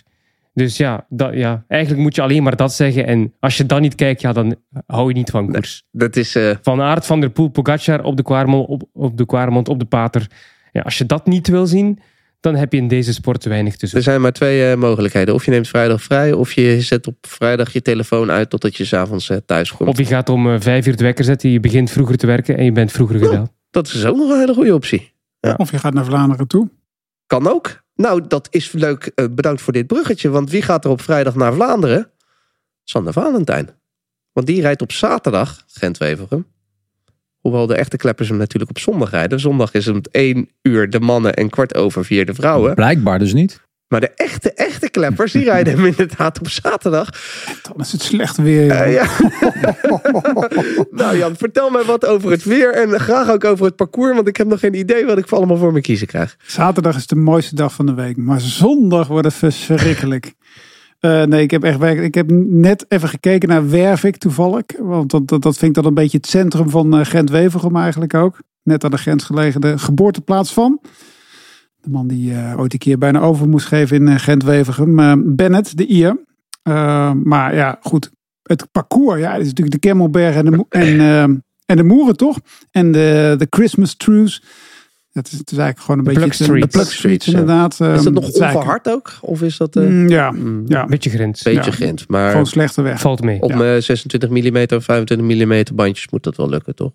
Dus 0.55 0.77
ja, 0.77 1.07
dat, 1.09 1.35
ja, 1.35 1.65
eigenlijk 1.69 2.03
moet 2.03 2.15
je 2.15 2.23
alleen 2.23 2.43
maar 2.43 2.57
dat 2.57 2.73
zeggen. 2.75 3.07
En 3.07 3.33
als 3.41 3.57
je 3.57 3.67
dat 3.67 3.81
niet 3.81 3.95
kijkt, 3.95 4.21
ja, 4.21 4.33
dan 4.33 4.57
hou 4.87 5.09
je 5.09 5.15
niet 5.15 5.31
van 5.31 5.53
koers. 5.53 5.85
Dat 5.91 6.17
is... 6.17 6.35
eh, 6.35 6.51
Van 6.63 6.81
Aert, 6.81 7.07
Van 7.07 7.21
der 7.21 7.31
Poel, 7.31 7.49
Pogacar 7.49 8.05
op 8.05 8.17
de 8.17 8.23
Quaremont, 8.23 8.69
op, 8.69 8.83
op 8.93 9.17
de 9.17 9.27
Quaremont, 9.27 9.69
op 9.69 9.79
de 9.79 9.85
Pater. 9.85 10.27
Ja, 10.73 10.81
als 10.81 10.99
je 10.99 11.07
dat 11.07 11.27
niet 11.27 11.49
wil 11.49 11.67
zien, 11.67 11.99
dan 12.41 12.55
heb 12.55 12.73
je 12.73 12.79
in 12.79 12.89
deze 12.89 13.13
sport 13.13 13.45
weinig 13.45 13.77
te 13.77 13.89
Er 13.93 14.03
zijn 14.03 14.21
maar 14.21 14.33
twee 14.33 14.71
eh, 14.71 14.77
mogelijkheden. 14.77 15.35
Of 15.35 15.45
je 15.45 15.51
neemt 15.51 15.69
vrijdag 15.69 16.03
vrij, 16.03 16.33
of 16.33 16.53
je 16.53 16.81
zet 16.81 17.07
op 17.07 17.17
vrijdag 17.21 17.73
je 17.73 17.83
telefoon 17.83 18.31
uit 18.31 18.51
totdat 18.51 18.77
je 18.77 18.85
s'avonds 18.85 19.31
uh, 19.31 19.37
thuis 19.47 19.73
komt. 19.73 19.89
Of 19.89 19.99
je 19.99 20.05
gaat 20.05 20.29
om 20.29 20.61
vijf 20.61 20.87
uur 20.87 20.97
de 20.97 21.05
wekker 21.05 21.25
zetten, 21.25 21.51
je 21.51 21.61
begint 21.61 21.91
vroeger 21.91 22.17
te 22.17 22.27
werken 22.27 22.57
en 22.59 22.65
je 22.65 22.73
bent 22.73 22.93
vroeger 22.93 23.19
gedaan. 23.19 23.49
Dat 23.71 23.87
is 23.87 24.05
ook 24.07 24.17
nog 24.17 24.31
een 24.31 24.39
hele 24.39 24.55
goede 24.55 24.75
optie. 24.75 25.13
Ja. 25.41 25.55
Of 25.57 25.71
je 25.71 25.79
gaat 25.79 25.95
naar 25.95 26.05
Vlaanderen 26.05 26.47
toe. 26.49 26.69
Kan 27.27 27.49
ook. 27.49 27.82
Nou, 27.95 28.27
dat 28.27 28.49
is 28.51 28.73
leuk. 28.73 29.13
Eh, 29.15 29.27
bedankt 29.31 29.63
voor 29.63 29.73
dit 29.73 29.87
bruggetje. 29.87 30.29
Want 30.29 30.51
wie 30.51 30.63
gaat 30.63 30.85
er 30.85 30.91
op 30.91 31.01
vrijdag 31.01 31.35
naar 31.35 31.55
Vlaanderen? 31.55 32.11
Sander 32.85 33.13
Valentijn. 33.13 33.71
Want 34.33 34.47
die 34.47 34.61
rijdt 34.61 34.83
op 34.83 34.93
zaterdag 34.93 35.65
Gent-Wevelgem. 35.67 36.47
Hoewel 37.39 37.67
de 37.67 37.75
echte 37.75 37.97
kleppers 37.97 38.29
hem 38.29 38.37
natuurlijk 38.37 38.71
op 38.71 38.79
zondag 38.79 39.11
rijden. 39.11 39.41
Zondag 39.41 39.75
is 39.75 39.87
het 39.87 40.09
1 40.11 40.49
uur 40.63 40.91
de 40.91 41.01
mannen 41.01 41.35
en 41.35 41.51
kwart 41.51 41.75
over 41.75 42.05
vier 42.05 42.27
de 42.27 42.35
vrouwen. 42.35 42.75
Blijkbaar 42.75 43.19
dus 43.19 43.33
niet. 43.33 43.61
Maar 43.93 44.01
de 44.01 44.13
echte, 44.17 44.53
echte 44.53 44.91
kleppers, 44.91 45.33
die 45.33 45.45
rijden 45.45 45.75
hem 45.75 45.87
inderdaad 45.87 46.39
op 46.39 46.49
zaterdag. 46.49 47.09
Dan 47.63 47.81
is 47.81 47.93
het 47.93 48.03
slecht 48.03 48.37
weer. 48.37 48.71
Eh, 48.71 48.93
ja. 48.93 49.07
nou 50.91 51.17
Jan, 51.17 51.37
vertel 51.37 51.71
mij 51.71 51.83
wat 51.83 52.07
over 52.07 52.31
het 52.31 52.45
weer. 52.45 52.73
En 52.73 53.01
graag 53.01 53.31
ook 53.31 53.45
over 53.45 53.67
het 53.67 53.77
parcours. 53.77 54.15
Want 54.15 54.29
ik 54.29 54.37
heb 54.37 54.47
nog 54.47 54.61
geen 54.61 54.75
idee 54.75 55.07
wat 55.07 55.19
ik 55.19 55.29
voor 55.29 55.39
allemaal 55.39 55.57
voor 55.57 55.73
me 55.73 55.81
kiezen 55.81 56.07
krijg. 56.07 56.37
Zaterdag 56.47 56.97
is 56.97 57.07
de 57.07 57.17
mooiste 57.17 57.55
dag 57.55 57.73
van 57.75 57.87
de 57.87 57.95
week. 57.95 58.17
Maar 58.17 58.41
zondag 58.41 59.07
wordt 59.07 59.27
het 59.27 59.35
verschrikkelijk. 59.35 60.33
Eh, 61.01 61.23
nee, 61.23 61.43
ik 61.43 61.51
heb 61.51 61.65
echt. 61.65 61.83
Ik 61.83 62.15
heb 62.15 62.31
net 62.31 62.85
even 62.89 63.09
gekeken 63.09 63.49
naar 63.49 63.71
Wervik 63.71 64.17
toevallig. 64.17 64.65
Want 64.79 65.11
dat, 65.11 65.29
dat, 65.29 65.43
dat 65.43 65.57
vind 65.57 65.77
ik 65.77 65.83
dan 65.83 65.87
een 65.87 65.95
beetje 65.95 66.17
het 66.17 66.27
centrum 66.27 66.71
van 66.71 66.99
eh, 66.99 67.05
Gent-Wevelgem 67.05 67.77
eigenlijk 67.77 68.15
ook. 68.15 68.39
Net 68.63 68.85
aan 68.85 68.91
de 68.91 68.97
grens 68.97 69.25
gelegen 69.25 69.61
de 69.61 69.79
geboorteplaats 69.79 70.53
van. 70.53 70.81
De 71.83 71.91
man 71.91 72.07
die 72.09 72.35
eh, 72.35 72.59
ooit 72.59 72.73
een 72.73 72.79
keer 72.79 72.99
bijna 72.99 73.21
over 73.21 73.49
moest 73.49 73.67
geven 73.67 73.97
in 73.97 74.09
eh, 74.09 74.19
Gent-Wevelgem. 74.19 74.99
Eh, 74.99 75.13
Bennett, 75.19 75.77
de 75.77 75.87
Ier. 75.87 76.25
Eh, 76.63 77.13
maar 77.13 77.55
ja, 77.55 77.79
goed. 77.83 78.11
Het 78.43 78.69
parcours, 78.73 79.21
ja, 79.21 79.33
het 79.33 79.41
is 79.41 79.47
natuurlijk 79.47 79.81
de 79.83 79.89
Kemmelberg 79.89 80.35
en 80.35 80.45
de, 80.45 80.65
en, 80.69 81.01
eh, 81.01 81.23
en 81.67 81.77
de 81.77 81.83
Moeren 81.85 82.17
toch? 82.17 82.39
En 82.71 82.93
de, 82.93 83.35
de 83.39 83.47
Christmas 83.51 83.95
Truce. 83.95 84.43
Het 85.13 85.33
is, 85.33 85.39
het 85.39 85.51
is 85.51 85.59
eigenlijk 85.59 85.87
gewoon 85.87 85.99
een 86.07 86.15
De 86.15 86.21
beetje... 86.21 86.45
Plug. 86.45 86.61
De 86.61 86.67
Plug 86.67 86.71
Plug 86.71 86.93
Street, 86.93 87.25
ja. 87.25 87.31
inderdaad. 87.33 87.73
Is 87.73 87.79
dat 87.79 88.05
Ehm, 88.05 88.13
nog 88.13 88.25
onverhard 88.25 88.89
ook? 88.89 89.13
Of 89.21 89.43
is 89.43 89.57
dat... 89.57 89.77
eh, 89.77 89.83
Mm, 89.83 90.09
ja, 90.09 90.31
mm, 90.31 90.63
ja, 90.67 90.85
Beetje 90.87 91.11
grens. 91.11 91.43
Beetje 91.43 91.71
Ja. 91.71 91.77
grind. 91.77 92.09
Maar 92.09 92.31
gewoon 92.31 92.47
slechte 92.47 92.83
weg. 92.83 93.01
Valt 93.01 93.23
mee. 93.23 93.41
op 93.41 93.55
mijn 93.55 93.83
26 93.83 94.31
mm 94.31 94.77
of 94.77 94.85
25 94.85 95.27
mm 95.47 95.77
bandjes 95.77 96.09
moet 96.11 96.23
dat 96.23 96.37
wel 96.37 96.49
lukken, 96.49 96.75
toch? 96.75 96.93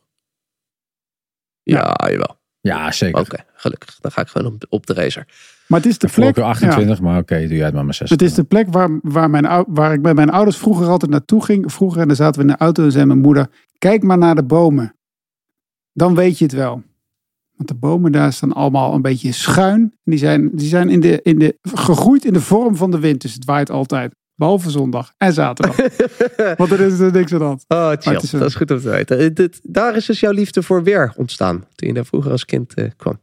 Ja, 1.63 1.95
jawel. 2.09 2.39
Ja, 2.61 2.91
zeker. 2.91 3.19
Oké, 3.19 3.37
gelukkig. 3.53 3.97
Dan 3.99 4.11
ga 4.11 4.21
ik 4.21 4.27
gewoon 4.27 4.53
op, 4.53 4.65
op 4.69 4.85
de 4.85 4.93
racer. 4.93 5.27
Maar 5.67 5.79
het 5.79 5.89
is 5.89 5.97
de 5.97 6.07
plek... 6.07 6.23
Voorkeur 6.23 6.43
ja. 6.43 6.49
28, 6.49 7.01
maar 7.01 7.19
oké, 7.19 7.39
doe 7.47 7.55
jij 7.55 7.65
het 7.65 7.73
maar 7.73 7.85
maar 7.85 7.93
6. 7.93 8.09
Het 8.09 8.21
is 8.21 8.33
de 8.33 8.43
plek 8.43 8.67
waar, 8.69 8.99
waar, 9.01 9.29
mijn, 9.29 9.65
waar 9.67 9.93
ik 9.93 10.01
bij 10.01 10.13
mijn 10.13 10.29
ouders 10.29 10.57
vroeger 10.57 10.87
altijd 10.87 11.11
naartoe 11.11 11.43
ging. 11.43 11.71
Vroeger, 11.71 12.01
en 12.01 12.07
dan 12.07 12.15
zaten 12.15 12.41
we 12.41 12.47
in 12.47 12.53
de 12.53 12.63
auto 12.63 12.83
en 12.83 12.91
zei 12.91 13.05
mijn 13.05 13.19
moeder: 13.19 13.49
Kijk 13.77 14.03
maar 14.03 14.17
naar 14.17 14.35
de 14.35 14.43
bomen. 14.43 14.95
Dan 15.93 16.15
weet 16.15 16.37
je 16.37 16.43
het 16.43 16.53
wel. 16.53 16.83
Want 17.55 17.69
de 17.69 17.75
bomen 17.75 18.11
daar 18.11 18.33
staan 18.33 18.53
allemaal 18.53 18.93
een 18.93 19.01
beetje 19.01 19.31
schuin. 19.31 19.93
Die 20.03 20.17
zijn, 20.17 20.49
die 20.53 20.67
zijn 20.67 20.89
in 20.89 20.99
de, 20.99 21.19
in 21.21 21.39
de, 21.39 21.57
gegroeid 21.61 22.25
in 22.25 22.33
de 22.33 22.41
vorm 22.41 22.75
van 22.75 22.91
de 22.91 22.99
wind. 22.99 23.21
Dus 23.21 23.33
het 23.33 23.45
waait 23.45 23.69
altijd. 23.69 24.15
Behalve 24.37 24.69
zondag 24.69 25.13
en 25.17 25.33
zaterdag. 25.33 25.75
Want 26.57 26.71
er 26.71 26.79
is 26.79 26.99
er 26.99 27.11
niks 27.11 27.33
aan 27.33 27.41
hand. 27.41 27.65
Oh, 27.67 27.91
chill. 27.99 28.15
is 28.15 28.33
een- 28.33 28.39
Dat 28.39 28.47
is 28.47 28.55
goed 28.55 28.71
om 28.71 28.79
te 28.79 28.89
weten. 28.89 29.35
Eh, 29.35 29.45
daar 29.63 29.95
is 29.95 30.05
dus 30.05 30.19
jouw 30.19 30.31
liefde 30.31 30.63
voor 30.63 30.83
weer 30.83 31.13
ontstaan. 31.15 31.63
Toen 31.75 31.87
je 31.87 31.93
daar 31.93 32.05
vroeger 32.05 32.31
als 32.31 32.45
kind 32.45 32.73
eh, 32.73 32.85
kwam. 32.97 33.19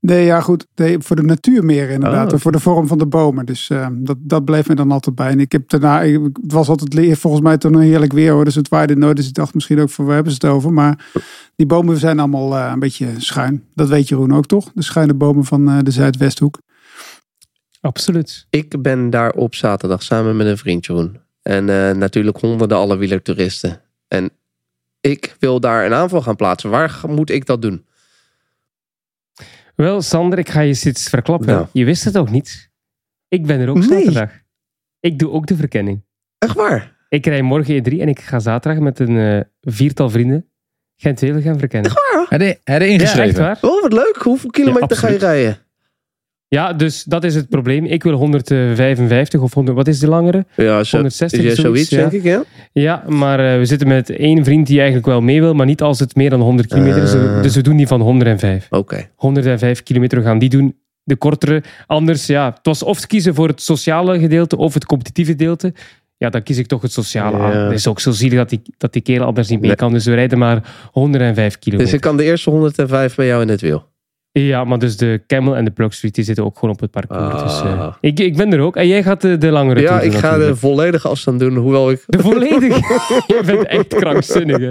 Nee, 0.00 0.24
ja 0.24 0.40
goed. 0.40 0.66
Nee, 0.74 0.98
voor 1.00 1.16
de 1.16 1.22
natuur 1.22 1.64
meer 1.64 1.90
inderdaad. 1.90 2.26
Oh, 2.26 2.32
En 2.32 2.40
Voor 2.40 2.52
de 2.52 2.60
vorm 2.60 2.86
van 2.86 2.98
de 2.98 3.06
bomen. 3.06 3.46
Dus 3.46 3.70
eh, 3.70 3.86
dat, 3.92 4.16
dat 4.20 4.44
bleef 4.44 4.68
me 4.68 4.74
dan 4.74 4.90
altijd 4.90 5.14
bij. 5.16 5.28
En 5.30 5.40
ik 5.40 5.52
heb 5.52 5.68
daarna, 5.68 6.00
ik, 6.02 6.20
het 6.42 6.52
was 6.52 6.68
altijd 6.68 7.18
volgens 7.18 7.42
mij 7.42 7.58
toen 7.58 7.74
een 7.74 7.80
heerlijk 7.80 8.12
weer 8.12 8.32
hoor. 8.32 8.44
Dus 8.44 8.54
het 8.54 8.68
waaide 8.68 8.96
nooit. 8.96 9.16
Dus 9.16 9.28
ik 9.28 9.34
dacht 9.34 9.54
misschien 9.54 9.80
ook 9.80 9.90
van, 9.90 10.04
waar 10.04 10.14
hebben 10.14 10.32
ze 10.32 10.38
het 10.46 10.54
over? 10.54 10.72
Maar 10.72 11.06
die 11.56 11.66
bomen 11.66 11.96
zijn 11.96 12.18
allemaal 12.18 12.56
eh, 12.56 12.70
een 12.72 12.78
beetje 12.78 13.08
schuin. 13.16 13.64
Dat 13.74 13.88
weet 13.88 14.08
Jeroen 14.08 14.34
ook 14.34 14.46
toch? 14.46 14.70
De 14.74 14.82
schuine 14.82 15.14
bomen 15.14 15.44
van 15.44 15.68
eh, 15.68 15.78
de 15.82 15.90
Zuidwesthoek. 15.90 16.58
Absoluut. 17.84 18.46
Ik 18.50 18.82
ben 18.82 19.10
daar 19.10 19.30
op 19.32 19.54
zaterdag 19.54 20.02
samen 20.02 20.36
met 20.36 20.46
een 20.46 20.58
vriend 20.58 20.86
Jeroen. 20.86 21.20
En 21.42 21.68
eh, 21.68 21.90
natuurlijk 21.96 22.38
honderden 22.40 22.76
allerwielertoeristen. 22.78 23.80
En 24.08 24.30
ik 25.00 25.36
wil 25.38 25.60
daar 25.60 25.86
een 25.86 25.92
aanval 25.94 26.22
gaan 26.22 26.36
plaatsen. 26.36 26.70
Waar 26.70 27.00
moet 27.06 27.30
ik 27.30 27.46
dat 27.46 27.62
doen? 27.62 27.86
Wel, 29.74 30.02
Sander, 30.02 30.38
ik 30.38 30.48
ga 30.48 30.60
je 30.60 30.80
iets 30.84 31.08
verklappen. 31.08 31.46
Nou. 31.46 31.66
Je 31.72 31.84
wist 31.84 32.04
het 32.04 32.18
ook 32.18 32.30
niet. 32.30 32.70
Ik 33.28 33.46
ben 33.46 33.60
er 33.60 33.68
ook 33.68 33.76
Nee. 33.76 33.86
zaterdag. 34.04 34.30
Ik 35.00 35.18
doe 35.18 35.30
ook 35.30 35.46
de 35.46 35.56
verkenning. 35.56 36.04
Echt 36.38 36.54
waar? 36.54 36.96
Ik 37.08 37.26
rij 37.26 37.42
morgen 37.42 37.74
E3 37.76 38.00
en 38.00 38.08
ik 38.08 38.20
ga 38.20 38.38
zaterdag 38.38 38.82
met 38.82 38.98
een 38.98 39.16
eh, 39.18 39.40
viertal 39.60 40.10
vrienden 40.10 40.48
Gent-Wevel 40.96 41.40
gaan 41.40 41.58
verkennen. 41.58 41.92
Heb 42.28 42.40
je, 42.40 42.46
heb 42.46 42.60
je 42.64 42.64
Ja, 42.64 42.78
echt 42.78 42.90
ingeschreven? 42.90 43.40
waar. 43.42 43.58
Oh, 43.60 43.82
wat 43.82 43.92
leuk. 43.92 44.16
Hoeveel 44.22 44.50
kilometer 44.50 44.96
ga 44.96 45.08
je 45.08 45.18
rijden? 45.18 45.58
Ja, 46.54 46.72
dus 46.72 47.04
dat 47.04 47.24
is 47.24 47.34
het 47.34 47.48
probleem. 47.48 47.84
Ik 47.84 48.02
wil 48.02 48.12
155 48.12 49.40
of 49.40 49.54
100, 49.54 49.76
wat 49.76 49.88
is 49.88 49.98
de 49.98 50.08
langere? 50.08 50.44
Ja, 50.56 50.84
zo, 50.84 50.96
160 50.96 51.42
ja, 51.42 51.50
of 51.50 51.54
zoiets, 51.54 51.90
ja. 51.90 51.96
denk 51.96 52.12
ik, 52.12 52.22
ja. 52.22 52.44
Ja, 52.72 53.04
maar 53.08 53.52
eh, 53.52 53.58
we 53.58 53.64
zitten 53.64 53.88
met 53.88 54.10
één 54.10 54.44
vriend 54.44 54.66
die 54.66 54.76
eigenlijk 54.76 55.06
wel 55.06 55.20
mee 55.20 55.40
wil, 55.40 55.54
maar 55.54 55.66
niet 55.66 55.82
als 55.82 55.98
het 55.98 56.14
meer 56.14 56.30
dan 56.30 56.40
100 56.40 56.68
kilometer 56.68 57.02
is. 57.02 57.14
Eh. 57.14 57.42
Dus 57.42 57.54
we 57.54 57.62
doen 57.62 57.76
die 57.76 57.86
van 57.86 58.00
105. 58.00 58.66
Oké. 58.70 59.08
105 59.16 59.82
kilometer 59.82 60.18
we 60.18 60.24
gaan 60.24 60.38
die 60.38 60.48
doen. 60.48 60.76
De 61.02 61.16
kortere. 61.16 61.62
Anders, 61.86 62.26
ja, 62.26 62.46
het 62.46 62.58
was 62.62 62.82
of 62.82 63.06
kiezen 63.06 63.34
voor 63.34 63.48
het 63.48 63.62
sociale 63.62 64.18
gedeelte 64.18 64.56
of 64.56 64.74
het 64.74 64.86
competitieve 64.86 65.30
gedeelte. 65.30 65.72
Ja, 66.16 66.30
dan 66.30 66.42
kies 66.42 66.58
ik 66.58 66.66
toch 66.66 66.82
het 66.82 66.92
sociale 66.92 67.38
aan. 67.38 67.56
Het 67.56 67.72
is 67.72 67.86
ook 67.86 68.00
zo 68.00 68.10
zielig 68.10 68.38
dat 68.38 68.48
die, 68.48 68.62
dat 68.78 68.92
die 68.92 69.02
kerel 69.02 69.26
anders 69.26 69.48
niet 69.48 69.58
mee 69.58 69.68
Nee. 69.68 69.76
kan. 69.76 69.92
Dus 69.92 70.04
we 70.04 70.14
rijden 70.14 70.38
maar 70.38 70.74
105 70.92 71.58
kilometer. 71.58 71.86
Dus 71.86 71.94
ik 71.94 72.00
kan 72.00 72.16
de 72.16 72.24
eerste 72.24 72.50
105 72.50 73.14
bij 73.14 73.26
jou 73.26 73.42
in 73.42 73.48
het 73.48 73.60
wiel. 73.60 73.92
Ja, 74.40 74.64
maar 74.64 74.78
dus 74.78 74.96
de 74.96 75.22
Camel 75.26 75.56
en 75.56 75.64
de 75.64 75.70
Plug 75.70 75.94
Street 75.94 76.14
die 76.14 76.24
zitten 76.24 76.44
ook 76.44 76.58
gewoon 76.58 76.74
op 76.74 76.80
het 76.80 76.90
parcours. 76.90 77.42
Dus, 77.42 77.60
eh, 77.60 77.80
Ah. 77.80 77.94
ik, 78.00 78.20
ik 78.20 78.36
ben 78.36 78.52
er 78.52 78.60
ook. 78.60 78.76
En 78.76 78.88
jij 78.88 79.02
gaat 79.02 79.20
de, 79.20 79.38
de 79.38 79.50
langere 79.50 79.80
Ja, 79.80 80.00
ik 80.00 80.14
ga 80.14 80.38
de 80.38 80.56
volledige 80.56 81.08
afstand 81.08 81.40
doen. 81.40 81.56
Hoewel 81.56 81.90
ik... 81.90 82.02
De 82.06 82.18
volledige. 82.18 82.80
je 83.34 83.42
bent 83.46 83.66
echt 83.66 83.86
krankzinnig. 83.88 84.58
Hè. 84.58 84.68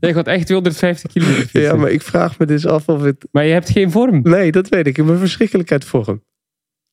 Jij 0.00 0.12
gaat 0.12 0.26
echt 0.26 0.46
250 0.46 1.12
kilometer 1.12 1.40
fietsen. 1.40 1.60
Ja, 1.62 1.70
maar... 1.70 1.80
maar 1.80 1.90
ik 1.90 2.02
vraag 2.02 2.38
me 2.38 2.46
dus 2.46 2.66
af 2.66 2.88
of 2.88 3.02
het... 3.02 3.26
je 3.32 3.38
hebt 3.38 3.70
geen 3.70 3.90
vorm. 3.90 4.20
Nee, 4.22 4.52
dat 4.52 4.68
weet 4.68 4.86
ik. 4.86 4.98
Ik 4.98 5.06
ben 5.06 5.18
verschrikkelijk 5.18 5.72
uit 5.72 5.84
vorm. 5.84 6.22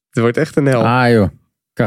Het 0.09 0.19
wordt 0.19 0.37
echt 0.37 0.55
een 0.55 0.65
hel. 0.65 0.83
Ah 0.85 1.11
joh, 1.11 1.27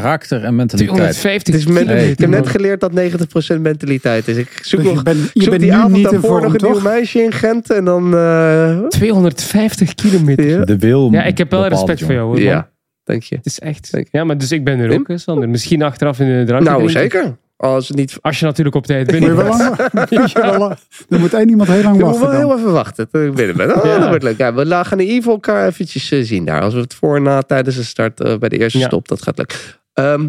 karakter 0.01 0.45
en 0.45 0.55
mentaliteit. 0.55 0.97
250 0.97 1.55
Het 1.55 1.63
is 1.63 1.69
men- 1.69 1.83
kilometer. 1.83 2.11
ik 2.11 2.19
heb 2.19 2.29
net 2.31 2.49
geleerd 2.49 2.81
dat 2.81 2.93
90% 2.93 3.61
mentaliteit 3.61 4.29
is. 4.29 4.37
Ik 4.37 4.49
zoek 4.63 4.81
Dus 4.81 4.89
je 4.89 4.95
nog 4.95 5.03
bent, 5.03 5.19
ik 5.25 5.31
je 5.35 5.41
zoek 5.41 5.51
bent 5.51 5.63
die 5.63 5.71
nu 5.73 5.77
avond 5.77 6.03
daarvoor 6.11 6.43
nog 6.43 6.55
een 6.55 6.71
nieuw 6.71 6.81
meisje 6.81 7.23
in 7.23 7.33
Gent. 7.33 7.71
En 7.71 7.85
dan... 7.85 8.15
eh, 8.17 8.79
250 8.89 9.95
kilometer. 9.95 10.49
ja. 10.49 10.65
De 10.65 10.79
wil 10.79 11.09
Ja, 11.13 11.23
ik 11.25 11.39
heb 11.39 11.51
wel 11.51 11.67
respect 11.67 12.03
voor 12.03 12.13
jou. 12.13 12.25
Hoor, 12.27 12.35
man. 12.35 12.43
ja, 12.45 12.71
dank 13.05 13.23
je. 13.23 13.37
Het 13.37 13.47
is 13.47 13.59
echt. 13.59 13.91
Ja, 14.11 14.25
maar 14.25 14.39
dus 14.39 14.53
ik 14.53 14.65
ben 14.65 14.79
er 14.81 14.99
ook, 14.99 15.09
hè, 15.09 15.19
Sander. 15.19 15.49
Misschien 15.49 15.83
achteraf 15.83 16.19
in 16.21 16.27
de 16.39 16.45
drankje. 16.47 16.71
Nou, 16.71 16.91
zeker. 16.91 17.37
Als 17.57 17.89
het 17.89 17.97
niet... 17.97 18.19
Als 18.21 18.39
je 18.39 18.45
natuurlijk 18.45 18.77
op 18.77 18.87
tijd 18.87 19.11
je 19.11 19.19
bent. 19.21 19.37
wel 20.35 20.59
lang, 20.59 20.77
moet 21.09 21.35
één 21.35 21.49
iemand 21.49 21.69
heel 21.69 21.83
lang 21.83 21.97
Ik 21.99 22.05
moet 22.05 22.11
wachten. 22.11 22.21
wel 22.21 22.31
dan. 22.41 22.49
heel 22.49 22.59
even 22.59 22.73
wachten 22.73 23.11
tot 23.11 23.23
ik 23.23 23.35
binnen 23.35 23.57
ben. 23.57 23.77
Oh, 23.77 23.85
Ja. 23.91 23.99
dat 23.99 24.09
wordt 24.09 24.23
leuk. 24.23 24.39
Ja, 24.39 24.55
we 24.55 24.67
gaan 24.67 24.99
in 25.01 25.05
ieder 25.05 25.17
geval 25.17 25.33
elkaar 25.33 25.67
eventjes 25.67 26.11
eh, 26.11 26.23
zien 26.23 26.45
daar. 26.45 26.61
Als 26.61 26.75
we 26.75 26.81
het 26.81 26.95
voor 26.95 27.17
en 27.17 27.23
na 27.23 27.43
tijdens 27.43 27.77
de 27.77 27.83
start 27.83 28.21
eh, 28.21 28.39
bij 28.39 28.49
de 28.49 28.59
eerste 28.59 28.79
Ja. 28.79 28.87
stop. 28.87 29.09
Dat 29.09 29.23
gaat 29.23 29.39
leuk. 29.39 29.81
Ehm, 29.93 30.29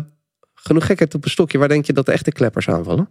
genoeg 0.54 0.86
gekheid 0.86 1.16
op 1.16 1.24
een 1.24 1.30
stokje. 1.30 1.58
Waar 1.58 1.68
denk 1.68 1.86
je 1.86 1.94
dat 1.94 2.06
de 2.06 2.12
echte 2.12 2.32
kleppers 2.32 2.70
aanvallen? 2.70 3.10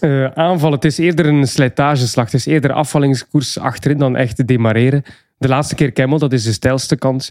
Eh, 0.00 0.24
aanvallen, 0.24 0.74
het 0.74 0.84
is 0.84 0.98
eerder 0.98 1.26
een 1.26 1.46
slijtageslag. 1.46 2.24
Het 2.24 2.34
is 2.34 2.46
eerder 2.46 2.72
afvallingskoers 2.72 3.58
achterin 3.58 3.98
dan 3.98 4.16
echt 4.16 4.46
demareren. 4.46 5.02
De 5.38 5.48
laatste 5.48 5.74
keer 5.74 5.92
Camel, 5.92 6.18
dat 6.18 6.32
is 6.32 6.44
de 6.44 6.52
stijlste 6.52 6.96
kant. 6.96 7.30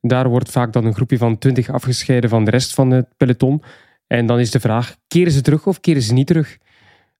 Daar 0.00 0.28
wordt 0.28 0.50
vaak 0.50 0.72
dan 0.72 0.84
een 0.84 0.94
groepje 0.94 1.18
van 1.18 1.38
20 1.38 1.70
afgescheiden 1.70 2.30
van 2.30 2.44
de 2.44 2.50
rest 2.50 2.74
van 2.74 2.90
het 2.90 3.06
peloton. 3.16 3.62
En 4.06 4.26
dan 4.26 4.38
is 4.38 4.50
de 4.50 4.60
vraag, 4.60 4.96
keren 5.08 5.32
ze 5.32 5.40
terug 5.40 5.66
of 5.66 5.80
keren 5.80 6.02
ze 6.02 6.12
niet 6.12 6.26
terug? 6.26 6.58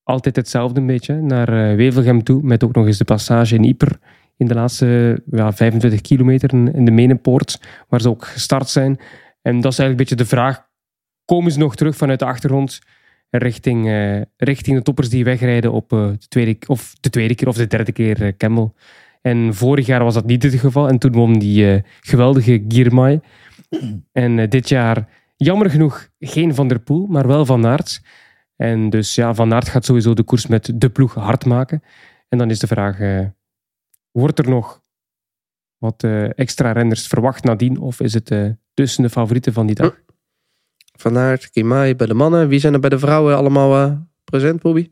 Altijd 0.02 0.36
hetzelfde 0.36 0.81
een 0.81 0.86
beetje, 0.86 1.15
naar 1.15 1.48
eh, 1.48 1.77
Wevelgem 1.77 2.23
toe. 2.23 2.43
Met 2.43 2.65
ook 2.65 2.74
nog 2.74 2.86
eens 2.86 2.98
de 2.98 3.05
passage 3.05 3.55
in 3.55 3.65
Yper 3.65 3.98
in 4.36 4.47
de 4.47 4.55
laatste 4.55 5.23
ja, 5.31 5.52
25 5.52 6.01
kilometer 6.01 6.52
in 6.52 6.85
de 6.85 6.90
Menenpoort, 6.90 7.61
waar 7.89 8.01
ze 8.01 8.09
ook 8.09 8.24
gestart 8.24 8.69
zijn. 8.69 8.98
En 9.47 9.61
dat 9.61 9.73
is 9.73 9.79
eigenlijk 9.79 9.91
een 9.91 9.97
beetje 9.97 10.16
de 10.16 10.37
vraag, 10.37 10.69
komen 11.25 11.53
ze 11.53 11.59
nog 11.59 11.77
terug 11.77 11.97
vanuit 11.97 12.19
de 12.19 12.25
achtergrond 12.25 12.81
richting, 13.39 13.89
eh, 13.89 14.21
richting 14.37 14.77
de 14.77 14.83
toppers 14.83 15.09
die 15.09 15.25
wegrijden 15.25 15.73
op 15.73 15.93
eh, 15.93 16.07
de, 16.07 16.29
tweede, 16.29 16.57
of 16.66 16.95
de 17.01 17.11
tweede 17.11 17.35
keer 17.35 17.49
of 17.49 17.57
de 17.57 17.66
derde 17.66 17.93
keer 17.93 18.23
eh, 18.23 18.33
Camel. 18.37 18.75
En 19.23 19.55
vorig 19.55 19.87
jaar 19.87 20.05
was 20.05 20.15
dat 20.15 20.27
niet 20.27 20.43
het 20.43 20.55
geval. 20.55 20.89
En 20.89 20.99
toen 20.99 21.12
won 21.12 21.39
die 21.39 21.83
geweldige 22.01 22.65
Girmay. 22.69 23.21
En 24.12 24.49
dit 24.49 24.69
jaar, 24.69 25.09
jammer 25.37 25.71
genoeg, 25.71 26.09
geen 26.19 26.55
Van 26.55 26.69
der 26.69 26.81
Poel, 26.81 27.07
maar 27.07 27.27
wel 27.27 27.47
Van 27.47 27.66
Aert. 27.66 28.03
En 28.57 28.91
dus 28.91 29.15
ja, 29.15 29.35
Van 29.35 29.55
Aert 29.55 29.69
gaat 29.69 29.85
sowieso 29.85 30.15
de 30.15 30.23
koers 30.23 30.47
met 30.47 30.73
de 30.75 30.91
ploeg 30.91 31.15
hard 31.15 31.45
maken. 31.45 31.83
En 32.29 32.39
dan 32.39 32.51
is 32.51 32.59
de 32.59 32.66
vraag, 32.66 32.99
wordt 34.11 34.39
er 34.39 34.49
nog 34.49 34.83
wat 35.85 36.02
eh, 36.02 36.39
extra 36.39 36.73
renners 36.73 37.06
verwacht 37.06 37.44
nadien? 37.44 37.78
Of 37.78 38.01
is 38.01 38.15
het 38.15 38.31
eh, 38.31 38.51
tussen 38.74 39.02
de 39.02 39.11
favorieten 39.11 39.52
van 39.52 39.66
die 39.66 39.74
dag? 39.74 40.01
Van 40.98 41.19
Aert, 41.19 41.51
Kimai 41.51 41.94
bij 41.94 42.06
de 42.06 42.15
mannen. 42.15 42.48
Wie 42.48 42.59
zijn 42.59 42.73
er 42.73 42.81
bij 42.81 42.90
de 42.90 42.98
vrouwen 42.98 43.36
allemaal 43.36 43.77
eh, 43.77 43.93
present, 44.24 44.62
Bobby? 44.62 44.89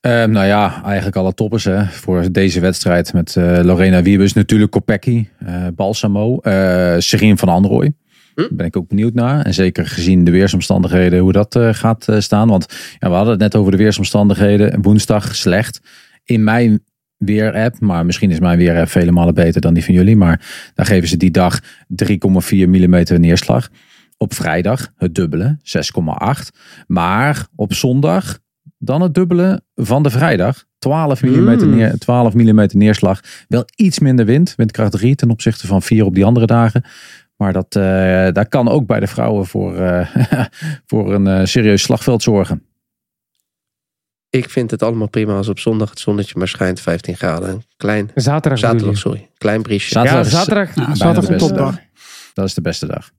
Ehm, 0.00 0.30
nou 0.30 0.46
ja, 0.46 0.82
eigenlijk 0.84 1.16
alle 1.16 1.34
toppers 1.34 1.64
hè, 1.64 1.84
voor 1.84 2.32
deze 2.32 2.60
wedstrijd 2.60 3.12
met 3.12 3.36
eh, 3.36 3.60
Lorena 3.62 4.02
Wiebes, 4.02 4.32
natuurlijk 4.32 4.70
Kopecky, 4.70 5.28
eh 5.38 5.66
Balsamo, 5.74 6.38
eh 6.38 6.94
Serien 6.98 7.38
van 7.38 7.48
Androoy. 7.48 7.94
Daar 8.34 8.48
ben 8.50 8.66
ik 8.66 8.76
ook 8.76 8.88
benieuwd 8.88 9.14
naar. 9.14 9.44
En 9.44 9.54
zeker 9.54 9.86
gezien 9.86 10.24
de 10.24 10.30
weersomstandigheden, 10.30 11.18
hoe 11.18 11.32
dat 11.32 11.56
eh, 11.56 11.68
gaat 11.72 12.08
eh, 12.08 12.20
staan. 12.20 12.48
Want 12.48 12.66
ja, 12.98 13.08
we 13.08 13.14
hadden 13.14 13.32
het 13.32 13.42
net 13.42 13.54
over 13.56 13.70
de 13.70 13.78
weersomstandigheden. 13.78 14.82
Woensdag 14.82 15.36
slecht. 15.36 15.80
In 16.24 16.44
mijn 16.44 16.84
weer-app, 17.16 17.80
maar 17.80 18.06
misschien 18.06 18.30
is 18.30 18.40
mijn 18.40 18.58
weer-app 18.58 18.88
vele 18.88 19.10
malen 19.12 19.34
beter 19.34 19.60
dan 19.60 19.74
die 19.74 19.84
van 19.84 19.94
jullie. 19.94 20.16
Maar 20.16 20.70
daar 20.74 20.86
geven 20.86 21.08
ze 21.08 21.16
die 21.16 21.30
dag 21.30 21.60
3,4 21.62 21.66
mm 22.48 23.02
neerslag. 23.20 23.68
Op 24.16 24.34
vrijdag 24.34 24.92
het 24.96 25.14
dubbele, 25.14 25.58
6,8. 25.62 26.50
Maar 26.86 27.46
op 27.56 27.72
zondag 27.72 28.38
dan 28.78 29.00
het 29.00 29.14
dubbele 29.14 29.62
van 29.74 30.02
de 30.02 30.10
vrijdag. 30.10 30.64
12 30.78 31.22
mm, 31.22 31.30
Mm. 31.30 31.76
neer, 31.76 31.98
12 31.98 32.34
mm 32.34 32.66
neerslag. 32.72 33.20
Wel 33.48 33.64
iets 33.76 33.98
minder 33.98 34.24
wind. 34.24 34.54
Windkracht 34.56 34.92
3 34.92 35.14
ten 35.14 35.30
opzichte 35.30 35.66
van 35.66 35.82
4 35.82 36.04
op 36.04 36.14
die 36.14 36.24
andere 36.24 36.46
dagen. 36.46 36.84
Maar 37.36 37.52
dat, 37.52 37.76
eh 37.76 37.82
daar 38.32 38.48
kan 38.48 38.68
ook 38.68 38.86
bij 38.86 39.00
de 39.00 39.06
vrouwen 39.06 39.46
voor, 39.46 39.76
eh, 39.76 40.14
voor 40.86 41.14
een 41.14 41.26
eh, 41.26 41.44
serieus 41.44 41.82
slagveld 41.82 42.22
zorgen. 42.22 42.62
Ik 44.34 44.50
vind 44.50 44.70
het 44.70 44.82
allemaal 44.82 45.08
prima 45.08 45.36
als 45.36 45.48
op 45.48 45.58
zondag 45.58 45.90
het 45.90 45.98
zonnetje 45.98 46.34
maar 46.38 46.48
schijnt. 46.48 46.80
15 46.80 47.16
graden. 47.16 47.62
Klein, 47.76 48.10
Zaterdag. 48.14 48.96
sorry. 48.96 49.28
Klein 49.38 49.62
briesje. 49.62 49.88
Zaterdag 49.88 50.24
Ja, 50.24 50.30
zaterdag. 50.30 50.74
Bijna 50.74 50.94
zaterdag 50.94 51.30
een 51.30 51.38
topdag. 51.38 51.78
Dat 52.34 52.44
is 52.44 52.54
de 52.54 52.60
beste 52.60 52.86
dag. 52.86 53.10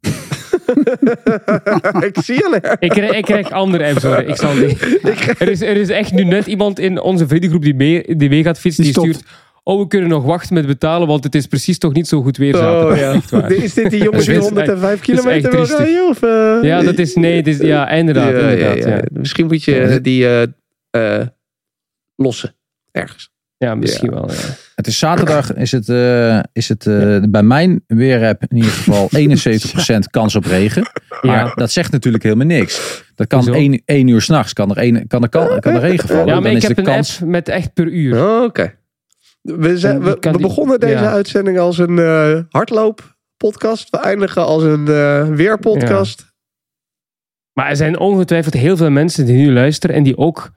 ik 2.10 2.18
zie 2.24 2.36
je. 2.36 2.78
Ik 2.80 2.90
krijg, 2.90 3.12
ik 3.12 3.24
krijg 3.24 3.52
andere 3.52 3.86
apps 3.86 4.04
hoor. 4.04 4.18
Ik 4.18 4.36
zal 4.36 4.54
niet. 4.54 5.00
Er 5.40 5.50
is, 5.50 5.62
er 5.62 5.76
is 5.78 5.90
echt 5.90 6.12
nu 6.12 6.24
net 6.24 6.46
iemand 6.46 6.80
in 6.80 7.02
onze 7.02 7.28
vriendengroep 7.28 7.62
die 7.62 7.76
mee, 7.76 8.16
die 8.16 8.30
mee 8.30 8.44
gaat 8.44 8.60
fietsen. 8.60 8.84
Die 8.84 8.94
stuurt 8.94 9.24
oh, 9.64 9.80
we 9.80 9.88
kunnen 9.88 10.10
nog 10.10 10.24
wachten 10.24 10.54
met 10.54 10.66
betalen, 10.66 11.08
want 11.08 11.24
het 11.24 11.36
is 11.36 11.46
precies 11.46 11.78
toch 11.78 11.94
niet 11.94 12.08
zo 12.08 12.22
goed 12.22 12.38
weer 12.38 12.56
zaterdag. 12.56 13.32
Oh, 13.34 13.40
ja. 13.40 13.48
Is 13.48 13.74
dit 13.74 13.90
die 13.90 14.04
jongen 14.04 14.18
Dus 14.18 14.26
die 14.26 14.34
het 14.36 14.44
is 14.44 14.50
105 14.50 14.92
echt- 14.92 15.08
het 15.08 15.10
is 15.10 15.22
kilometer 15.22 15.52
wil 15.52 15.66
rijden? 15.66 16.08
Of, 16.08 16.22
eh? 16.22 16.58
Ja, 16.62 16.82
dat 16.82 16.98
is, 16.98 17.16
nee, 17.16 17.36
het 17.36 17.48
is, 17.48 17.58
ja, 17.58 17.90
inderdaad. 17.90 18.32
Ja, 18.32 18.40
ja, 18.40 18.50
inderdaad 18.50 18.84
ja. 18.84 18.96
ja. 18.96 19.02
Misschien 19.12 19.46
moet 19.46 19.64
je 19.64 20.00
die 20.02 20.28
eh, 20.28 20.48
eh, 20.96 21.28
lossen 22.16 22.56
ergens. 22.92 23.34
Ja, 23.58 23.76
misschien 23.76 24.10
wel. 24.12 24.32
Ja. 24.32 24.38
Het 24.76 24.88
is 24.88 24.98
zaterdag, 25.00 25.54
is 25.54 25.72
het, 25.72 25.90
eh, 25.90 26.40
is 26.54 26.70
het 26.70 26.88
eh, 26.88 27.18
bij 27.30 27.44
mijn 27.44 27.84
weerapp 27.88 28.44
in 28.48 28.56
ieder 28.56 28.72
geval 28.72 29.10
71% 29.20 30.10
kans 30.12 30.36
op 30.36 30.46
regen. 30.46 30.84
Maar 31.22 31.46
Ja. 31.46 31.54
dat 31.54 31.72
zegt 31.72 31.92
natuurlijk 31.92 32.24
helemaal 32.24 32.46
niks. 32.46 33.04
Dat 33.16 33.28
kan 33.28 33.40
Hoezo? 33.40 33.54
één, 33.54 33.82
één 33.86 34.08
uur 34.08 34.22
s'nachts, 34.22 34.54
kan 34.54 34.70
er, 34.72 34.78
één, 34.78 35.08
kan, 35.08 35.24
er, 35.24 35.30
kan, 35.30 35.60
kan 35.60 35.74
er 35.74 35.80
regen 35.80 36.08
vallen. 36.08 36.26
ja, 36.26 36.34
maar 36.34 36.42
Dan 36.42 36.52
ik 36.52 36.58
is 36.58 36.64
heb 36.68 36.76
de 36.76 36.82
een 36.82 36.88
kans, 36.88 37.22
app 37.22 37.30
met 37.30 37.48
echt 37.50 37.74
per 37.74 37.88
uur. 37.88 38.26
Oh, 38.26 38.44
Oké. 38.44 38.74
We, 39.42 39.78
zijn- 39.78 40.04
we, 40.04 40.18
we 40.22 40.38
begonnen 40.38 40.80
deze 40.80 40.94
ja. 41.04 41.12
uitzending 41.12 41.60
als 41.60 41.78
een 41.78 42.00
eh 42.00 42.40
hardlooppodcast. 42.50 43.90
We 43.90 43.98
eindigen 43.98 44.46
als 44.46 44.64
een 44.64 44.88
eh 44.88 45.28
weerpodcast. 45.28 46.34
Maar 47.54 47.70
er 47.70 47.76
zijn 47.76 48.00
ongetwijfeld 48.00 48.54
heel 48.54 48.78
veel 48.78 48.90
mensen 48.90 49.26
die 49.26 49.36
nu 49.36 49.52
luisteren 49.54 49.96
en 49.96 50.04
die 50.04 50.18
ook 50.18 50.52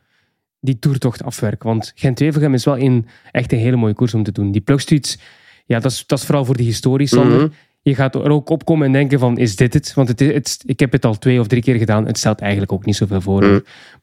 die 0.61 0.79
toertocht 0.79 1.23
afwerken. 1.25 1.69
Want 1.69 1.93
Gent-Wevelgem 1.95 2.55
is 2.55 2.65
wel 2.65 2.79
een, 2.79 3.07
echt 3.33 3.53
een 3.53 3.59
hele 3.59 3.77
mooie 3.77 3.95
koers 3.95 4.15
om 4.15 4.23
te 4.23 4.33
doen. 4.33 4.53
Die 4.53 4.61
plugstreets, 4.61 5.19
ja, 5.67 5.79
dat 5.81 5.91
is, 5.93 6.07
dat 6.07 6.19
is 6.19 6.25
vooral 6.25 6.45
voor 6.45 6.57
de 6.57 6.63
historie, 6.63 7.07
Sander. 7.07 7.39
Mhm. 7.41 7.49
Je 7.83 7.95
gaat 7.95 8.15
er 8.15 8.31
ook 8.31 8.49
opkomen 8.49 8.87
en 8.87 8.93
denken 8.93 9.19
van, 9.19 9.39
is 9.39 9.57
dit 9.57 9.75
het? 9.75 9.95
Want 9.95 10.09
het, 10.09 10.21
is- 10.21 10.33
het, 10.35 10.63
ik 10.67 10.81
heb 10.81 10.93
het 10.93 11.05
al 11.05 11.19
twee 11.19 11.41
of 11.41 11.47
drie 11.47 11.63
keer 11.63 11.77
gedaan. 11.77 12.07
Het 12.07 12.19
stelt 12.19 12.41
eigenlijk 12.41 12.73
ook 12.73 12.85
niet 12.85 12.97
zoveel 12.97 13.21
voor. 13.21 13.43
Mhm. 13.45 13.53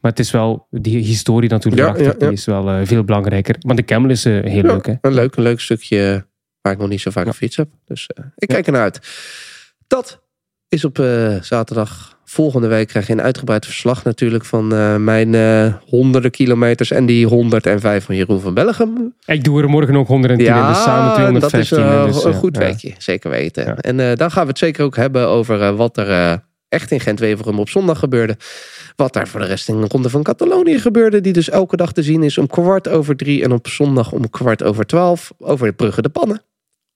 Maar 0.01 0.11
het 0.11 0.19
is 0.19 0.31
wel, 0.31 0.67
die 0.69 0.97
historie 0.97 1.49
natuurlijk 1.49 1.81
Ja, 1.81 1.87
erachter, 1.87 2.05
ja, 2.05 2.11
ja. 2.19 2.25
die 2.27 2.37
is 2.37 2.45
wel 2.45 2.69
eh, 2.69 2.79
veel 2.85 3.03
belangrijker. 3.03 3.55
Want 3.59 3.77
de 3.77 3.85
Camel 3.85 4.09
is 4.09 4.25
eh, 4.25 4.43
heel 4.43 4.61
leuk, 4.63 4.85
hè? 4.85 4.93
Een 5.01 5.13
leuk, 5.13 5.35
een 5.35 5.43
leuk 5.43 5.59
stukje 5.59 6.27
waar 6.61 6.73
ik 6.73 6.79
nog 6.79 6.89
niet 6.89 7.01
zo 7.01 7.11
vaak 7.11 7.25
gefietst 7.27 7.57
heb. 7.57 7.69
Dus 7.85 8.07
eh, 8.07 8.25
ik 8.35 8.47
kijk 8.47 8.65
ernaar 8.65 8.81
uit. 8.81 8.99
Dat 9.87 10.21
is 10.67 10.85
op 10.85 10.97
zaterdag. 11.41 12.14
Volgende 12.35 12.67
week 12.67 12.87
krijg 12.87 13.07
je 13.07 13.13
een 13.13 13.21
uitgebreid 13.21 13.65
verslag 13.65 14.03
natuurlijk 14.03 14.45
van 14.45 14.73
eh, 14.73 14.95
mijn 14.95 15.35
eh, 15.35 15.73
honderden 15.85 16.31
kilometers 16.31 16.91
en 16.91 17.05
die 17.05 17.25
105 17.25 18.05
van 18.05 18.15
Jeroen 18.15 18.41
van 18.41 18.53
Bellegem. 18.53 19.13
Ik 19.25 19.43
doe 19.43 19.61
er 19.61 19.69
morgen 19.69 19.95
ook 19.95 20.07
110 20.07 20.47
en 20.47 20.67
dus 20.67 20.83
samen 20.83 21.13
215. 21.13 21.39
dat 21.39 21.53
is 21.53 21.71
eh, 21.71 22.05
dus, 22.05 22.23
een 22.23 22.31
ja, 22.31 22.37
goed 22.37 22.55
ja. 22.55 22.61
weekje, 22.61 22.93
zeker 22.97 23.29
weten. 23.29 23.65
Ja. 23.65 23.75
En 23.75 23.99
eh, 23.99 24.15
dan 24.15 24.31
gaan 24.31 24.43
we 24.43 24.49
het 24.49 24.57
zeker 24.57 24.83
ook 24.83 24.95
hebben 24.95 25.27
over 25.27 25.61
eh, 25.61 25.75
wat 25.75 25.97
er 25.97 26.09
eh, 26.09 26.33
echt 26.69 26.91
in 26.91 26.99
Gent-Wevelgem 26.99 27.59
op 27.59 27.69
zondag 27.69 27.99
gebeurde. 27.99 28.37
Wat 28.95 29.13
daar 29.13 29.27
voor 29.27 29.39
de 29.39 29.45
rest 29.45 29.69
in 29.69 29.81
de 29.81 29.87
Ronde 29.87 30.09
van 30.09 30.23
Catalonië 30.23 30.79
gebeurde, 30.79 31.21
die 31.21 31.33
dus 31.33 31.49
elke 31.49 31.75
dag 31.75 31.91
te 31.91 32.03
zien 32.03 32.23
is 32.23 32.37
om 32.37 32.47
kwart 32.47 32.87
over 32.87 33.15
drie 33.15 33.43
en 33.43 33.51
op 33.51 33.67
zondag 33.67 34.11
om 34.11 34.29
kwart 34.29 34.63
over 34.63 34.85
twaalf 34.85 35.33
over 35.39 35.67
de 35.67 35.73
Brugge 35.73 36.01
de 36.01 36.09
Pannen. 36.09 36.41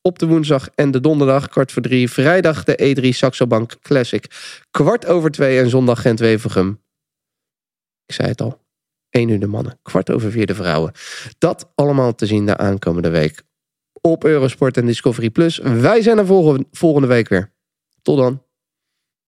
Op 0.01 0.19
de 0.19 0.27
woensdag 0.27 0.69
en 0.75 0.91
de 0.91 0.99
donderdag 0.99 1.49
kwart 1.49 1.71
voor 1.71 1.81
drie. 1.81 2.09
Vrijdag 2.09 2.63
de 2.63 2.95
E3 3.01 3.07
Saxo 3.09 3.47
Bank 3.47 3.79
Classic. 3.81 4.25
Kwart 4.71 5.05
over 5.05 5.31
twee 5.31 5.59
en 5.59 5.69
zondag 5.69 6.01
Gent-Wevelgem. 6.01 6.81
Ik 8.05 8.15
zei 8.15 8.27
het 8.27 8.41
al. 8.41 8.67
1 9.09 9.29
uur 9.29 9.39
de 9.39 9.47
mannen, 9.47 9.79
kwart 9.81 10.11
over 10.11 10.31
vier 10.31 10.45
de 10.45 10.55
vrouwen. 10.55 10.91
Dat 11.37 11.71
allemaal 11.75 12.15
te 12.15 12.25
zien 12.25 12.45
de 12.45 12.57
aankomende 12.57 13.09
week 13.09 13.43
op 14.01 14.23
Eurosport 14.23 14.77
en 14.77 14.85
Discovery 14.85 15.29
Plus. 15.29 15.57
Wij 15.57 16.01
zijn 16.01 16.17
er 16.17 16.25
volgende 16.71 17.07
week 17.07 17.27
weer. 17.27 17.53
Tot 18.01 18.17
dan. 18.17 18.43